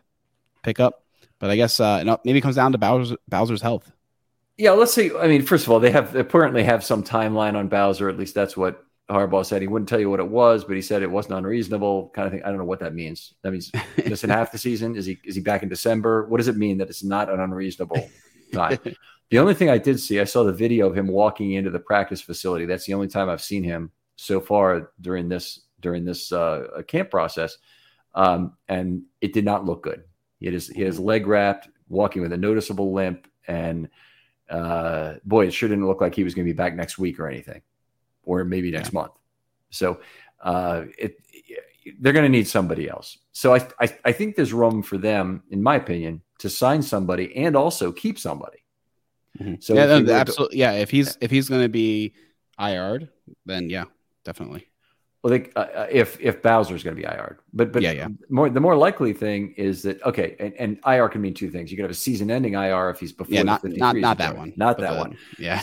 pickup. 0.63 1.03
But 1.39 1.49
I 1.49 1.55
guess 1.55 1.79
uh, 1.79 2.17
maybe 2.25 2.39
it 2.39 2.41
comes 2.41 2.55
down 2.55 2.73
to 2.73 2.77
Bowser's, 2.77 3.17
Bowser's 3.27 3.61
health. 3.61 3.91
Yeah, 4.57 4.71
let's 4.71 4.93
see. 4.93 5.11
I 5.17 5.27
mean, 5.27 5.41
first 5.43 5.65
of 5.65 5.71
all, 5.71 5.79
they 5.79 5.91
have 5.91 6.11
they 6.11 6.19
apparently 6.19 6.63
have 6.63 6.83
some 6.83 7.01
timeline 7.01 7.55
on 7.55 7.69
Bowser. 7.69 8.09
At 8.09 8.17
least 8.17 8.35
that's 8.35 8.57
what 8.57 8.83
Harbaugh 9.09 9.45
said. 9.45 9.61
He 9.61 9.69
wouldn't 9.69 9.87
tell 9.87 10.01
you 10.01 10.09
what 10.09 10.19
it 10.19 10.27
was, 10.27 10.65
but 10.65 10.75
he 10.75 10.81
said 10.81 11.01
it 11.01 11.09
wasn't 11.09 11.35
unreasonable, 11.35 12.11
kind 12.13 12.25
of 12.25 12.33
thing. 12.33 12.43
I 12.43 12.49
don't 12.49 12.57
know 12.57 12.65
what 12.65 12.81
that 12.81 12.93
means. 12.93 13.35
That 13.41 13.51
means 13.51 13.71
just 14.05 14.25
in 14.25 14.29
half 14.29 14.51
the 14.51 14.57
season. 14.57 14.97
Is 14.97 15.05
he 15.05 15.17
is 15.23 15.35
he 15.35 15.41
back 15.41 15.63
in 15.63 15.69
December? 15.69 16.27
What 16.27 16.37
does 16.37 16.49
it 16.49 16.57
mean 16.57 16.77
that 16.79 16.89
it's 16.89 17.05
not 17.05 17.29
an 17.29 17.39
unreasonable 17.39 18.09
time? 18.53 18.79
the 19.29 19.39
only 19.39 19.53
thing 19.53 19.69
I 19.69 19.77
did 19.77 19.97
see, 19.97 20.19
I 20.19 20.25
saw 20.25 20.43
the 20.43 20.51
video 20.51 20.87
of 20.87 20.97
him 20.97 21.07
walking 21.07 21.53
into 21.53 21.69
the 21.69 21.79
practice 21.79 22.19
facility. 22.19 22.65
That's 22.65 22.85
the 22.85 22.95
only 22.95 23.07
time 23.07 23.29
I've 23.29 23.41
seen 23.41 23.63
him 23.63 23.91
so 24.17 24.41
far 24.41 24.91
during 24.99 25.29
this 25.29 25.61
during 25.81 26.05
this 26.05 26.31
uh, 26.31 26.81
camp 26.87 27.09
process, 27.09 27.57
um, 28.15 28.53
and 28.67 29.03
it 29.21 29.33
did 29.33 29.45
not 29.45 29.65
look 29.65 29.83
good. 29.83 30.03
He 30.39 30.45
had 30.45 30.53
his, 30.53 30.67
he 30.67 30.81
had 30.81 30.87
his 30.87 30.99
leg 30.99 31.27
wrapped, 31.27 31.69
walking 31.87 32.21
with 32.21 32.33
a 32.33 32.37
noticeable 32.37 32.93
limp, 32.93 33.27
and 33.47 33.89
uh, 34.49 35.15
boy, 35.25 35.47
it 35.47 35.51
sure 35.51 35.69
didn't 35.69 35.87
look 35.87 36.01
like 36.01 36.15
he 36.15 36.23
was 36.23 36.33
going 36.33 36.45
to 36.45 36.53
be 36.53 36.57
back 36.57 36.75
next 36.75 36.97
week 36.97 37.19
or 37.19 37.27
anything, 37.27 37.61
or 38.23 38.43
maybe 38.43 38.71
next 38.71 38.93
yeah. 38.93 38.99
month. 39.01 39.11
So 39.69 39.99
uh, 40.41 40.85
it, 40.97 41.17
they're 41.99 42.13
going 42.13 42.25
to 42.25 42.29
need 42.29 42.47
somebody 42.47 42.89
else. 42.89 43.17
So 43.31 43.55
I, 43.55 43.67
I, 43.79 43.97
I 44.05 44.11
think 44.11 44.35
there's 44.35 44.53
room 44.53 44.81
for 44.83 44.97
them, 44.97 45.43
in 45.49 45.61
my 45.61 45.75
opinion, 45.75 46.21
to 46.39 46.49
sign 46.49 46.81
somebody 46.81 47.35
and 47.35 47.55
also 47.55 47.91
keep 47.91 48.19
somebody. 48.19 48.63
Mm-hmm. 49.39 49.55
So 49.59 49.75
yeah, 49.75 49.99
no, 49.99 50.13
absolutely. 50.13 50.57
Yeah, 50.57 50.73
if 50.73 50.89
he's 50.89 51.17
if 51.21 51.31
he's 51.31 51.49
going 51.49 51.61
to 51.61 51.69
be 51.69 52.13
IR'd, 52.57 53.09
then 53.45 53.69
yeah, 53.69 53.85
definitely. 54.23 54.68
Well, 55.21 55.31
they, 55.31 55.49
uh, 55.53 55.59
uh, 55.59 55.87
if 55.91 56.17
if 56.21 56.41
Bowser 56.41 56.75
is 56.75 56.83
going 56.83 56.95
to 56.95 57.01
be 57.01 57.05
IR, 57.05 57.39
but 57.51 57.73
but 57.73 57.81
yeah, 57.81 57.91
yeah. 57.91 58.07
More 58.29 58.49
the 58.49 58.61
more 58.61 58.77
likely 58.77 59.11
thing 59.11 59.53
is 59.57 59.81
that 59.81 60.01
okay, 60.03 60.37
and, 60.39 60.53
and 60.53 60.79
IR 60.87 61.09
can 61.09 61.19
mean 61.19 61.33
two 61.33 61.49
things. 61.49 61.71
You 61.71 61.75
can 61.75 61.83
have 61.83 61.91
a 61.91 61.95
season-ending 61.95 62.53
IR 62.53 62.89
if 62.89 63.01
he's 63.01 63.11
before. 63.11 63.33
Yeah, 63.33 63.43
not 63.43 63.61
not 63.65 63.97
not 63.97 64.17
that 64.17 64.37
one. 64.37 64.53
Not 64.55 64.77
that 64.77 64.97
one. 64.97 65.17
Yeah, 65.37 65.59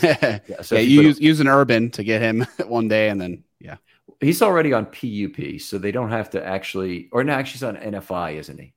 yeah. 0.47 0.61
So 0.61 0.75
yeah 0.75 0.81
you, 0.81 1.01
you 1.01 1.07
use 1.07 1.19
a, 1.19 1.23
use 1.23 1.39
an 1.39 1.47
urban 1.47 1.89
to 1.91 2.03
get 2.03 2.21
him 2.21 2.45
one 2.67 2.87
day, 2.87 3.09
and 3.09 3.19
then 3.19 3.43
yeah, 3.59 3.77
he's 4.21 4.43
already 4.43 4.73
on 4.73 4.85
PUP, 4.85 5.59
so 5.59 5.79
they 5.79 5.91
don't 5.91 6.11
have 6.11 6.29
to 6.31 6.45
actually. 6.45 7.09
Or 7.11 7.23
no, 7.23 7.33
actually, 7.33 7.53
he's 7.53 7.63
on 7.63 7.77
NFI, 7.77 8.35
isn't 8.35 8.59
he? 8.59 8.73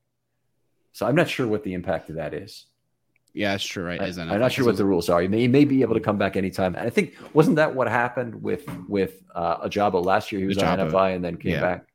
So 0.93 1.07
I'm 1.07 1.14
not 1.14 1.29
sure 1.29 1.47
what 1.47 1.62
the 1.62 1.75
impact 1.75 2.09
of 2.09 2.16
that 2.16 2.33
is. 2.33 2.64
Yeah, 3.33 3.53
that's 3.53 3.64
true. 3.64 3.85
Right? 3.85 4.01
I, 4.01 4.09
am 4.09 4.40
not 4.40 4.53
sure 4.53 4.64
what 4.64 4.77
the 4.77 4.85
rules 4.85 5.09
are. 5.09 5.21
He 5.21 5.29
may, 5.29 5.40
he 5.40 5.49
may 5.49 5.64
be 5.64 5.83
able 5.83 5.95
to 5.95 6.01
come 6.01 6.19
back 6.19 6.37
anytime. 6.37 6.75
And 6.75 6.87
I 6.87 6.90
think 6.90 7.14
wasn't 7.33 7.57
that 7.57 7.75
what 7.75 7.88
happened 7.88 8.43
with 8.43 8.69
with 8.88 9.23
uh, 9.35 9.69
Ojabo 9.69 10.05
last 10.05 10.33
year? 10.33 10.40
He 10.40 10.47
was 10.47 10.59
Ojabo. 10.59 10.81
on 10.81 10.90
NFI 10.90 11.16
and 11.16 11.25
then 11.25 11.37
came 11.37 11.53
yeah. 11.53 11.61
back. 11.61 11.87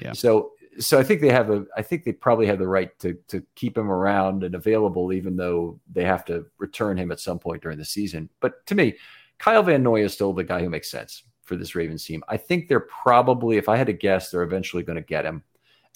Yeah. 0.00 0.12
So 0.12 0.52
so 0.78 0.98
I 0.98 1.02
think 1.02 1.20
they 1.20 1.30
have 1.30 1.50
a. 1.50 1.66
I 1.76 1.82
think 1.82 2.04
they 2.04 2.12
probably 2.12 2.46
have 2.46 2.58
the 2.58 2.68
right 2.68 2.96
to 3.00 3.14
to 3.28 3.42
keep 3.54 3.76
him 3.76 3.90
around 3.90 4.44
and 4.44 4.54
available, 4.54 5.12
even 5.12 5.36
though 5.36 5.78
they 5.90 6.04
have 6.04 6.24
to 6.26 6.46
return 6.58 6.96
him 6.96 7.10
at 7.12 7.20
some 7.20 7.38
point 7.38 7.62
during 7.62 7.78
the 7.78 7.84
season. 7.84 8.28
But 8.40 8.64
to 8.66 8.74
me, 8.74 8.96
Kyle 9.38 9.62
Van 9.62 9.82
Noy 9.82 10.04
is 10.04 10.12
still 10.12 10.32
the 10.32 10.44
guy 10.44 10.60
who 10.60 10.70
makes 10.70 10.90
sense 10.90 11.24
for 11.42 11.56
this 11.56 11.74
Ravens 11.74 12.04
team. 12.04 12.22
I 12.28 12.36
think 12.36 12.68
they're 12.68 12.80
probably, 12.80 13.56
if 13.56 13.68
I 13.68 13.76
had 13.76 13.88
to 13.88 13.92
guess, 13.92 14.30
they're 14.30 14.42
eventually 14.42 14.82
going 14.82 14.96
to 14.96 15.02
get 15.02 15.24
him, 15.24 15.42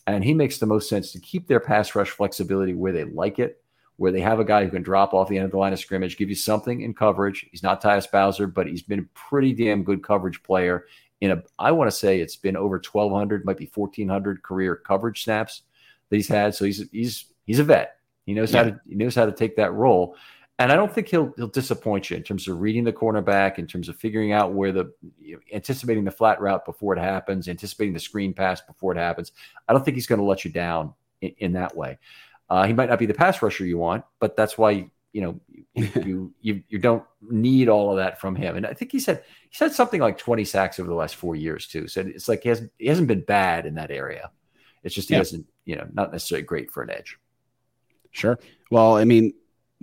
and 0.06 0.22
he 0.22 0.34
makes 0.34 0.58
the 0.58 0.66
most 0.66 0.88
sense 0.88 1.12
to 1.12 1.20
keep 1.20 1.46
their 1.46 1.60
pass 1.60 1.94
rush 1.94 2.10
flexibility 2.10 2.74
where 2.74 2.92
they 2.92 3.04
like 3.04 3.38
it 3.38 3.62
where 3.96 4.12
they 4.12 4.20
have 4.20 4.40
a 4.40 4.44
guy 4.44 4.64
who 4.64 4.70
can 4.70 4.82
drop 4.82 5.14
off 5.14 5.28
the 5.28 5.36
end 5.36 5.46
of 5.46 5.50
the 5.50 5.56
line 5.56 5.72
of 5.72 5.78
scrimmage, 5.78 6.16
give 6.16 6.28
you 6.28 6.34
something 6.34 6.82
in 6.82 6.92
coverage. 6.92 7.46
He's 7.50 7.62
not 7.62 7.82
Tyus 7.82 8.10
Bowser, 8.10 8.46
but 8.46 8.66
he's 8.66 8.82
been 8.82 9.00
a 9.00 9.08
pretty 9.14 9.52
damn 9.52 9.82
good 9.82 10.02
coverage 10.02 10.42
player. 10.42 10.86
In 11.22 11.30
a, 11.30 11.42
I 11.58 11.72
want 11.72 11.90
to 11.90 11.96
say 11.96 12.20
it's 12.20 12.36
been 12.36 12.56
over 12.56 12.76
1,200, 12.76 13.44
might 13.44 13.56
be 13.56 13.70
1,400 13.72 14.42
career 14.42 14.76
coverage 14.76 15.24
snaps 15.24 15.62
that 16.10 16.16
he's 16.16 16.28
had. 16.28 16.54
So 16.54 16.66
he's 16.66 16.88
he's 16.90 17.26
he's 17.46 17.58
a 17.58 17.64
vet. 17.64 17.96
He 18.26 18.34
knows 18.34 18.52
yeah. 18.52 18.64
how 18.64 18.70
to 18.70 18.80
he 18.86 18.94
knows 18.94 19.14
how 19.14 19.24
to 19.24 19.32
take 19.32 19.56
that 19.56 19.72
role. 19.72 20.16
And 20.58 20.72
I 20.72 20.76
don't 20.76 20.92
think 20.92 21.08
he'll 21.08 21.32
he'll 21.36 21.48
disappoint 21.48 22.10
you 22.10 22.16
in 22.16 22.22
terms 22.22 22.48
of 22.48 22.60
reading 22.60 22.84
the 22.84 22.92
cornerback, 22.92 23.58
in 23.58 23.66
terms 23.66 23.88
of 23.88 23.96
figuring 23.96 24.32
out 24.32 24.52
where 24.52 24.72
the 24.72 24.92
you 25.20 25.34
know, 25.34 25.40
anticipating 25.52 26.04
the 26.04 26.10
flat 26.10 26.40
route 26.40 26.64
before 26.64 26.94
it 26.96 27.00
happens, 27.00 27.48
anticipating 27.48 27.94
the 27.94 28.00
screen 28.00 28.34
pass 28.34 28.60
before 28.60 28.92
it 28.92 28.98
happens. 28.98 29.32
I 29.68 29.72
don't 29.72 29.84
think 29.84 29.96
he's 29.96 30.06
going 30.06 30.20
to 30.20 30.24
let 30.24 30.44
you 30.44 30.50
down 30.50 30.94
in, 31.20 31.32
in 31.38 31.52
that 31.54 31.76
way. 31.76 31.98
Uh, 32.48 32.66
he 32.66 32.72
might 32.72 32.88
not 32.88 32.98
be 32.98 33.06
the 33.06 33.14
pass 33.14 33.42
rusher 33.42 33.64
you 33.64 33.78
want, 33.78 34.04
but 34.20 34.36
that's 34.36 34.56
why 34.56 34.88
you 35.12 35.20
know 35.20 35.40
you, 35.74 36.32
you 36.40 36.62
you 36.68 36.78
don't 36.78 37.04
need 37.22 37.68
all 37.68 37.90
of 37.90 37.96
that 37.96 38.20
from 38.20 38.36
him. 38.36 38.56
And 38.56 38.66
I 38.66 38.74
think 38.74 38.92
he 38.92 39.00
said 39.00 39.24
he 39.48 39.56
said 39.56 39.72
something 39.72 40.00
like 40.00 40.18
20 40.18 40.44
sacks 40.44 40.78
over 40.78 40.88
the 40.88 40.94
last 40.94 41.16
four 41.16 41.34
years 41.34 41.66
too. 41.66 41.88
So 41.88 42.02
it's 42.02 42.28
like 42.28 42.42
he 42.42 42.48
hasn't 42.48 42.72
he 42.78 42.86
hasn't 42.86 43.08
been 43.08 43.22
bad 43.22 43.66
in 43.66 43.74
that 43.74 43.90
area. 43.90 44.30
It's 44.82 44.94
just 44.94 45.08
he 45.08 45.14
yeah. 45.14 45.18
hasn't 45.18 45.46
you 45.64 45.76
know 45.76 45.86
not 45.92 46.12
necessarily 46.12 46.44
great 46.44 46.70
for 46.70 46.82
an 46.82 46.90
edge. 46.90 47.18
Sure. 48.10 48.38
Well, 48.70 48.96
I 48.96 49.04
mean, 49.04 49.32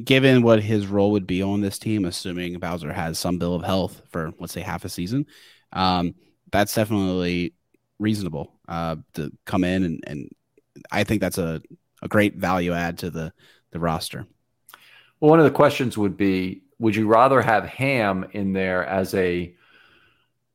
given 0.03 0.41
what 0.41 0.61
his 0.61 0.87
role 0.87 1.11
would 1.11 1.27
be 1.27 1.43
on 1.43 1.61
this 1.61 1.77
team, 1.77 2.05
assuming 2.05 2.57
Bowser 2.59 2.91
has 2.91 3.19
some 3.19 3.37
bill 3.37 3.53
of 3.53 3.63
health 3.63 4.01
for 4.09 4.31
let's 4.39 4.53
say 4.53 4.61
half 4.61 4.85
a 4.85 4.89
season, 4.89 5.25
um, 5.73 6.15
that's 6.51 6.73
definitely 6.73 7.53
reasonable 7.99 8.53
uh, 8.67 8.95
to 9.13 9.31
come 9.45 9.63
in 9.63 9.83
and, 9.83 10.03
and 10.07 10.29
I 10.91 11.03
think 11.03 11.21
that's 11.21 11.37
a 11.37 11.61
a 12.03 12.07
great 12.07 12.35
value 12.35 12.73
add 12.73 12.99
to 12.99 13.09
the 13.09 13.33
the 13.71 13.79
roster. 13.79 14.27
Well, 15.19 15.31
one 15.31 15.39
of 15.39 15.45
the 15.45 15.51
questions 15.51 15.97
would 15.97 16.15
be: 16.15 16.61
Would 16.77 16.95
you 16.95 17.07
rather 17.07 17.41
have 17.41 17.65
Hamm 17.65 18.27
in 18.33 18.53
there 18.53 18.85
as 18.85 19.15
a 19.15 19.55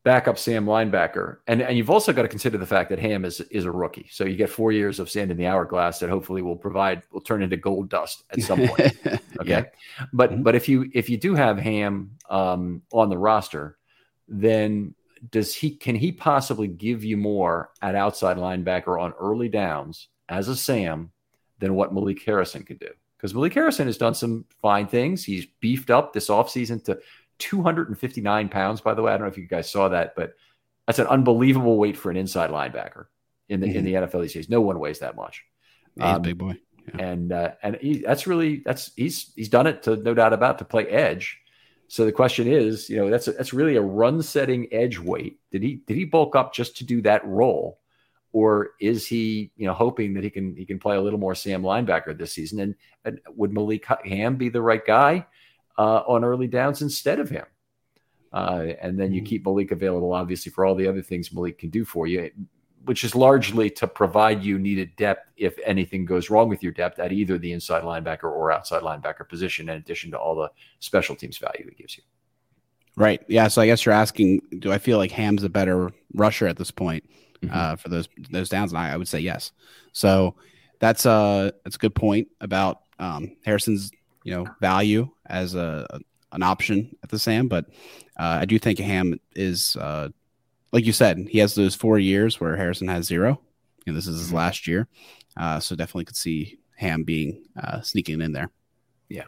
backup 0.04 0.38
Sam 0.38 0.66
linebacker? 0.66 1.38
And 1.48 1.62
and 1.62 1.76
you've 1.76 1.90
also 1.90 2.12
got 2.12 2.22
to 2.22 2.28
consider 2.28 2.58
the 2.58 2.66
fact 2.66 2.90
that 2.90 2.98
Hamm 2.98 3.24
is 3.24 3.40
is 3.40 3.64
a 3.64 3.72
rookie, 3.72 4.08
so 4.12 4.24
you 4.24 4.36
get 4.36 4.50
four 4.50 4.70
years 4.70 5.00
of 5.00 5.10
sand 5.10 5.30
in 5.30 5.36
the 5.38 5.46
hourglass 5.46 5.98
that 5.98 6.10
hopefully 6.10 6.42
will 6.42 6.56
provide 6.56 7.02
will 7.10 7.22
turn 7.22 7.42
into 7.42 7.56
gold 7.56 7.88
dust 7.88 8.22
at 8.30 8.42
some 8.42 8.68
point. 8.68 8.96
Okay, 9.40 9.50
yeah. 9.50 9.64
but 10.12 10.32
mm-hmm. 10.32 10.42
but 10.42 10.56
if 10.56 10.68
you 10.68 10.90
if 10.92 11.08
you 11.08 11.16
do 11.16 11.36
have 11.36 11.60
Hamm 11.60 12.10
um, 12.28 12.82
on 12.92 13.08
the 13.08 13.16
roster, 13.16 13.78
then 14.26 14.96
does 15.30 15.54
he 15.54 15.70
can 15.70 15.94
he 15.94 16.10
possibly 16.10 16.66
give 16.66 17.04
you 17.04 17.16
more 17.16 17.70
at 17.80 17.94
outside 17.94 18.36
linebacker 18.36 19.00
on 19.00 19.12
early 19.12 19.48
downs 19.48 20.08
as 20.28 20.48
a 20.48 20.56
Sam 20.56 21.12
than 21.58 21.74
what 21.74 21.92
Malik 21.92 22.22
Harrison 22.22 22.62
could 22.62 22.78
do. 22.78 22.90
Because 23.16 23.34
Malik 23.34 23.54
Harrison 23.54 23.86
has 23.86 23.98
done 23.98 24.14
some 24.14 24.44
fine 24.62 24.86
things. 24.86 25.24
He's 25.24 25.46
beefed 25.60 25.90
up 25.90 26.12
this 26.12 26.28
offseason 26.28 26.84
to 26.84 27.00
259 27.38 28.48
pounds, 28.48 28.80
by 28.80 28.94
the 28.94 29.02
way. 29.02 29.12
I 29.12 29.16
don't 29.16 29.26
know 29.26 29.32
if 29.32 29.38
you 29.38 29.46
guys 29.46 29.70
saw 29.70 29.88
that, 29.88 30.14
but 30.14 30.34
that's 30.86 30.98
an 30.98 31.06
unbelievable 31.08 31.76
weight 31.76 31.96
for 31.96 32.10
an 32.10 32.16
inside 32.16 32.50
linebacker 32.50 33.06
in 33.48 33.60
the 33.60 33.66
mm-hmm. 33.66 33.78
in 33.78 33.84
the 33.84 33.94
NFL 33.94 34.22
these 34.22 34.34
days. 34.34 34.48
No 34.48 34.60
one 34.60 34.78
weighs 34.78 35.00
that 35.00 35.16
much. 35.16 35.44
He's 35.94 36.04
um, 36.04 36.16
a 36.16 36.20
big 36.20 36.38
boy. 36.38 36.56
Yeah. 36.94 37.06
And 37.06 37.32
uh, 37.32 37.52
and 37.62 37.76
he, 37.80 37.98
that's 37.98 38.26
really 38.26 38.62
that's 38.64 38.92
he's 38.96 39.32
he's 39.34 39.48
done 39.48 39.66
it 39.66 39.82
to 39.84 39.96
no 39.96 40.14
doubt 40.14 40.32
about 40.32 40.58
to 40.58 40.64
play 40.64 40.86
edge. 40.86 41.40
So 41.88 42.04
the 42.04 42.12
question 42.12 42.46
is, 42.46 42.88
you 42.90 42.96
know, 42.96 43.10
that's 43.10 43.28
a, 43.28 43.32
that's 43.32 43.52
really 43.52 43.76
a 43.76 43.82
run 43.82 44.22
setting 44.22 44.68
edge 44.72 44.98
weight. 44.98 45.40
Did 45.50 45.62
he 45.62 45.82
did 45.86 45.96
he 45.96 46.04
bulk 46.04 46.36
up 46.36 46.54
just 46.54 46.76
to 46.78 46.84
do 46.84 47.02
that 47.02 47.26
role? 47.26 47.80
Or 48.32 48.70
is 48.80 49.06
he, 49.06 49.50
you 49.56 49.66
know, 49.66 49.72
hoping 49.72 50.14
that 50.14 50.24
he 50.24 50.30
can 50.30 50.54
he 50.54 50.66
can 50.66 50.78
play 50.78 50.96
a 50.96 51.00
little 51.00 51.18
more 51.18 51.34
Sam 51.34 51.62
linebacker 51.62 52.16
this 52.16 52.32
season? 52.32 52.60
And, 52.60 52.74
and 53.04 53.20
would 53.34 53.52
Malik 53.52 53.86
Hamm 54.04 54.36
be 54.36 54.48
the 54.48 54.62
right 54.62 54.84
guy 54.84 55.26
uh, 55.78 56.02
on 56.06 56.24
early 56.24 56.46
downs 56.46 56.82
instead 56.82 57.20
of 57.20 57.30
him? 57.30 57.46
Uh, 58.32 58.66
and 58.82 59.00
then 59.00 59.12
you 59.12 59.22
mm-hmm. 59.22 59.28
keep 59.28 59.46
Malik 59.46 59.70
available, 59.70 60.12
obviously, 60.12 60.52
for 60.52 60.66
all 60.66 60.74
the 60.74 60.86
other 60.86 61.02
things 61.02 61.32
Malik 61.32 61.58
can 61.58 61.70
do 61.70 61.84
for 61.84 62.06
you, 62.06 62.30
which 62.84 63.02
is 63.02 63.14
largely 63.14 63.70
to 63.70 63.86
provide 63.86 64.44
you 64.44 64.58
needed 64.58 64.94
depth 64.96 65.30
if 65.36 65.58
anything 65.64 66.04
goes 66.04 66.28
wrong 66.28 66.48
with 66.48 66.62
your 66.62 66.72
depth 66.72 66.98
at 66.98 67.12
either 67.12 67.38
the 67.38 67.52
inside 67.52 67.82
linebacker 67.82 68.24
or 68.24 68.52
outside 68.52 68.82
linebacker 68.82 69.26
position, 69.26 69.70
in 69.70 69.76
addition 69.76 70.10
to 70.10 70.18
all 70.18 70.34
the 70.34 70.50
special 70.80 71.16
teams 71.16 71.38
value 71.38 71.66
it 71.66 71.78
gives 71.78 71.96
you. 71.96 72.02
Right. 72.96 73.22
Yeah. 73.28 73.48
So 73.48 73.62
I 73.62 73.66
guess 73.66 73.86
you're 73.86 73.94
asking, 73.94 74.42
do 74.58 74.72
I 74.72 74.78
feel 74.78 74.98
like 74.98 75.12
Hamm's 75.12 75.44
a 75.44 75.48
better 75.48 75.90
rusher 76.14 76.46
at 76.48 76.56
this 76.56 76.70
point? 76.72 77.08
Mm-hmm. 77.42 77.54
uh, 77.54 77.76
for 77.76 77.88
those 77.88 78.08
those 78.30 78.48
downs? 78.48 78.72
And 78.72 78.78
I, 78.78 78.92
I, 78.92 78.96
would 78.96 79.08
say 79.08 79.20
yes. 79.20 79.52
So 79.92 80.34
that's 80.78 81.06
uh 81.06 81.50
that's 81.64 81.76
a 81.76 81.78
good 81.78 81.94
point 81.94 82.28
about 82.40 82.82
um, 82.98 83.36
Harrison's 83.44 83.90
you 84.24 84.34
know 84.34 84.46
value 84.60 85.08
as 85.26 85.54
a, 85.54 85.86
an 86.32 86.42
option 86.42 86.96
at 87.02 87.10
the 87.10 87.18
Sam, 87.18 87.48
but 87.48 87.66
uh, 88.18 88.38
I 88.40 88.44
do 88.44 88.58
think 88.58 88.78
Hamm 88.78 89.18
is 89.34 89.76
uh, 89.76 90.08
like 90.72 90.84
you 90.84 90.92
said, 90.92 91.26
he 91.30 91.38
has 91.38 91.54
those 91.54 91.74
four 91.74 91.98
years 91.98 92.40
where 92.40 92.56
Harrison 92.56 92.88
has 92.88 93.06
zero. 93.06 93.40
and 93.86 93.96
this 93.96 94.06
is 94.06 94.18
his 94.18 94.26
mm-hmm. 94.28 94.36
last 94.36 94.66
year, 94.66 94.88
uh, 95.36 95.60
so 95.60 95.74
definitely 95.74 96.04
could 96.04 96.16
see 96.16 96.58
Hamm 96.76 97.04
being 97.04 97.44
uh, 97.60 97.80
sneaking 97.80 98.20
in 98.20 98.32
there. 98.32 98.50
Yeah. 99.08 99.24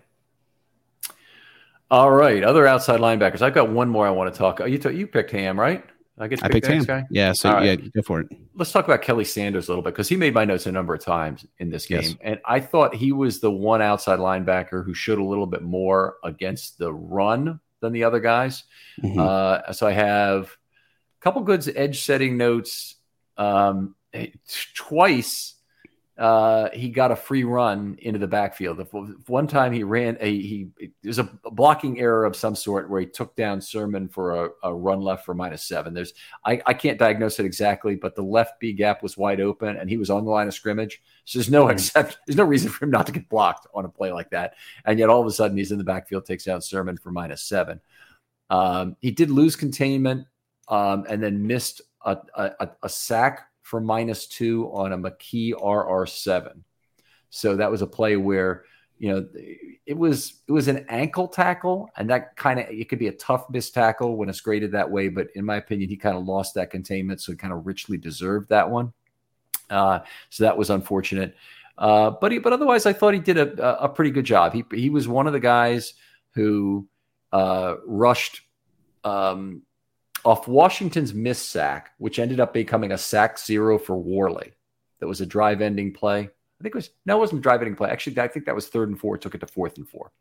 All 1.91 2.11
right, 2.11 2.45
other 2.45 2.67
outside 2.67 3.01
linebackers. 3.01 3.43
I've 3.43 3.55
got 3.55 3.71
one 3.71 3.89
more 3.89 4.07
I 4.07 4.11
want 4.11 4.33
to 4.33 4.39
talk. 4.39 4.61
You 4.61 4.79
t- 4.79 4.95
you 4.95 5.07
picked 5.07 5.31
Hamm, 5.31 5.59
right? 5.59 5.85
I 6.21 6.29
get. 6.29 6.45
I 6.45 6.49
picked 6.49 6.67
Hamm. 6.67 6.85
Guy? 6.85 7.05
Yeah. 7.11 7.33
So 7.33 7.53
right. 7.53 7.81
yeah, 7.83 7.89
go 7.95 8.03
for 8.03 8.21
it. 8.21 8.29
Let's 8.55 8.73
talk 8.73 8.85
about 8.85 9.03
Kelly 9.03 9.25
Sanders 9.25 9.69
a 9.69 9.71
little 9.71 9.83
bit 9.83 9.95
because 9.95 10.09
he 10.09 10.17
made 10.17 10.35
my 10.35 10.45
notes 10.45 10.67
a 10.67 10.73
number 10.73 10.95
of 10.95 11.01
times 11.03 11.47
in 11.59 11.71
this 11.71 11.87
game, 11.87 12.03
yes. 12.03 12.15
and 12.21 12.41
I 12.45 12.61
thought 12.61 12.95
he 12.95 13.13
was 13.13 13.41
the 13.41 13.51
one 13.51 13.83
outside 13.83 14.19
linebacker 14.19 14.85
who 14.85 14.95
showed 14.95 15.19
a 15.19 15.25
little 15.25 15.47
bit 15.47 15.63
more 15.63 16.17
against 16.23 16.79
the 16.79 16.93
run 16.93 17.59
than 17.81 17.93
the 17.93 18.05
other 18.05 18.21
guys. 18.21 18.65
Mm-hmm. 19.03 19.19
Uh, 19.19 19.73
so 19.73 19.87
I 19.87 19.93
have 19.93 20.45
a 20.45 21.21
couple 21.23 21.43
good 21.43 21.67
edge 21.75 22.03
setting 22.03 22.37
notes. 22.37 22.97
Um, 23.37 23.95
twice 24.75 25.55
uh, 26.21 26.69
he 26.75 26.91
got 26.91 27.11
a 27.11 27.17
free 27.17 27.45
run 27.45 27.97
into 28.03 28.19
the 28.19 28.27
backfield. 28.27 28.87
One 29.27 29.47
time 29.47 29.73
he 29.73 29.85
ran 29.85 30.19
a 30.21 30.31
he 30.31 30.69
there's 31.03 31.19
a 31.19 31.25
blocking 31.45 31.99
error 31.99 32.27
of 32.27 32.37
some 32.37 32.55
sort 32.55 32.91
where 32.91 33.01
he 33.01 33.07
took 33.07 33.35
down 33.37 33.63
Sermon 33.63 34.07
for 34.07 34.45
a, 34.45 34.51
a 34.65 34.75
run 34.75 35.01
left 35.01 35.25
for 35.25 35.33
minus 35.33 35.63
seven. 35.63 35.95
There's 35.95 36.13
I, 36.45 36.61
I 36.67 36.75
can't 36.75 36.99
diagnose 36.99 37.41
it 37.41 37.47
exactly, 37.47 37.95
but 37.95 38.15
the 38.15 38.23
left 38.23 38.61
B 38.61 38.75
gap 38.75 39.03
was 39.03 39.17
wide 39.17 39.41
open 39.41 39.79
and 39.79 39.89
he 39.89 39.97
was 39.97 40.11
on 40.11 40.27
the 40.27 40.31
line 40.31 40.47
of 40.47 40.53
scrimmage. 40.53 41.01
So 41.25 41.39
there's 41.39 41.49
no 41.49 41.65
mm-hmm. 41.65 41.73
except 41.73 42.19
there's 42.27 42.37
no 42.37 42.45
reason 42.45 42.69
for 42.69 42.85
him 42.85 42.91
not 42.91 43.07
to 43.07 43.13
get 43.13 43.31
blocked 43.31 43.67
on 43.73 43.87
a 43.87 43.89
play 43.89 44.13
like 44.13 44.29
that. 44.29 44.57
And 44.85 44.99
yet 44.99 45.09
all 45.09 45.23
of 45.23 45.27
a 45.27 45.33
sudden 45.33 45.57
he's 45.57 45.73
in 45.73 45.79
the 45.79 45.85
backfield, 45.85 46.27
takes 46.27 46.45
down 46.45 46.61
Sermon 46.61 46.99
for 46.99 47.11
minus 47.11 47.43
seven. 47.43 47.81
Um, 48.51 48.95
he 49.01 49.11
did 49.11 49.31
lose 49.31 49.57
containment 49.57 50.27
um, 50.69 51.07
and 51.09 51.23
then 51.23 51.47
missed 51.47 51.81
a, 52.05 52.19
a, 52.35 52.69
a 52.83 52.89
sack 52.91 53.50
for 53.71 53.81
minus 53.81 54.27
two 54.27 54.69
on 54.73 54.93
a 54.93 54.99
McKee 54.99 55.53
RR7. 55.53 56.61
So 57.31 57.55
that 57.55 57.71
was 57.71 57.83
a 57.83 57.87
play 57.87 58.17
where, 58.17 58.65
you 58.99 59.13
know, 59.13 59.29
it 59.87 59.97
was 59.97 60.41
it 60.49 60.51
was 60.51 60.67
an 60.67 60.85
ankle 60.89 61.29
tackle, 61.29 61.89
and 61.97 62.11
that 62.11 62.35
kind 62.35 62.59
of 62.59 62.67
it 62.69 62.89
could 62.89 62.99
be 62.99 63.07
a 63.07 63.13
tough 63.13 63.49
miss 63.49 63.71
tackle 63.71 64.17
when 64.17 64.29
it's 64.29 64.41
graded 64.41 64.73
that 64.73 64.91
way. 64.91 65.09
But 65.09 65.29
in 65.37 65.45
my 65.45 65.55
opinion, 65.55 65.89
he 65.89 65.97
kind 65.97 66.17
of 66.17 66.25
lost 66.25 66.55
that 66.55 66.71
containment, 66.71 67.21
so 67.21 67.31
he 67.31 67.39
kind 67.39 67.53
of 67.53 67.65
richly 67.65 67.97
deserved 67.97 68.49
that 68.49 68.69
one. 68.69 68.93
Uh, 69.71 70.01
so 70.31 70.43
that 70.43 70.59
was 70.59 70.71
unfortunate. 70.71 71.37
Uh, 71.79 72.11
but 72.11 72.33
he, 72.33 72.39
but 72.39 72.53
otherwise, 72.53 72.87
I 72.87 72.93
thought 72.93 73.15
he 73.15 73.21
did 73.21 73.39
a, 73.39 73.85
a 73.85 73.89
pretty 73.89 74.11
good 74.11 74.27
job. 74.27 74.53
He 74.53 74.65
he 74.73 74.91
was 74.91 75.07
one 75.07 75.29
of 75.29 75.33
the 75.33 75.39
guys 75.39 75.95
who 76.33 76.89
uh, 77.33 77.77
rushed 77.87 78.41
um, 79.05 79.63
off 80.25 80.49
Washington's 80.49 81.15
missed 81.15 81.49
sack, 81.49 81.93
which 81.99 82.19
ended 82.19 82.41
up 82.41 82.53
becoming 82.53 82.93
a 82.93 82.99
sack 82.99 83.39
zero 83.39 83.79
for 83.79 83.97
Worley. 83.97 84.53
That 85.01 85.07
was 85.07 85.21
a 85.21 85.27
drive 85.27 85.61
ending 85.61 85.93
play. 85.93 86.21
I 86.21 86.63
think 86.63 86.75
it 86.75 86.79
was 86.79 86.91
no, 87.07 87.17
it 87.17 87.21
wasn't 87.21 87.41
a 87.41 87.43
drive 87.43 87.61
ending 87.61 87.77
play. 87.77 87.91
Actually, 87.91 88.19
I 88.21 88.29
think 88.29 88.45
that 88.47 88.55
was 88.55 88.69
third 88.69 88.89
and 88.89 89.01
four. 89.01 89.17
Took 89.17 89.35
it 89.35 89.39
to 89.39 89.47
fourth 89.47 89.79
and 89.79 89.89
four. 89.89 90.13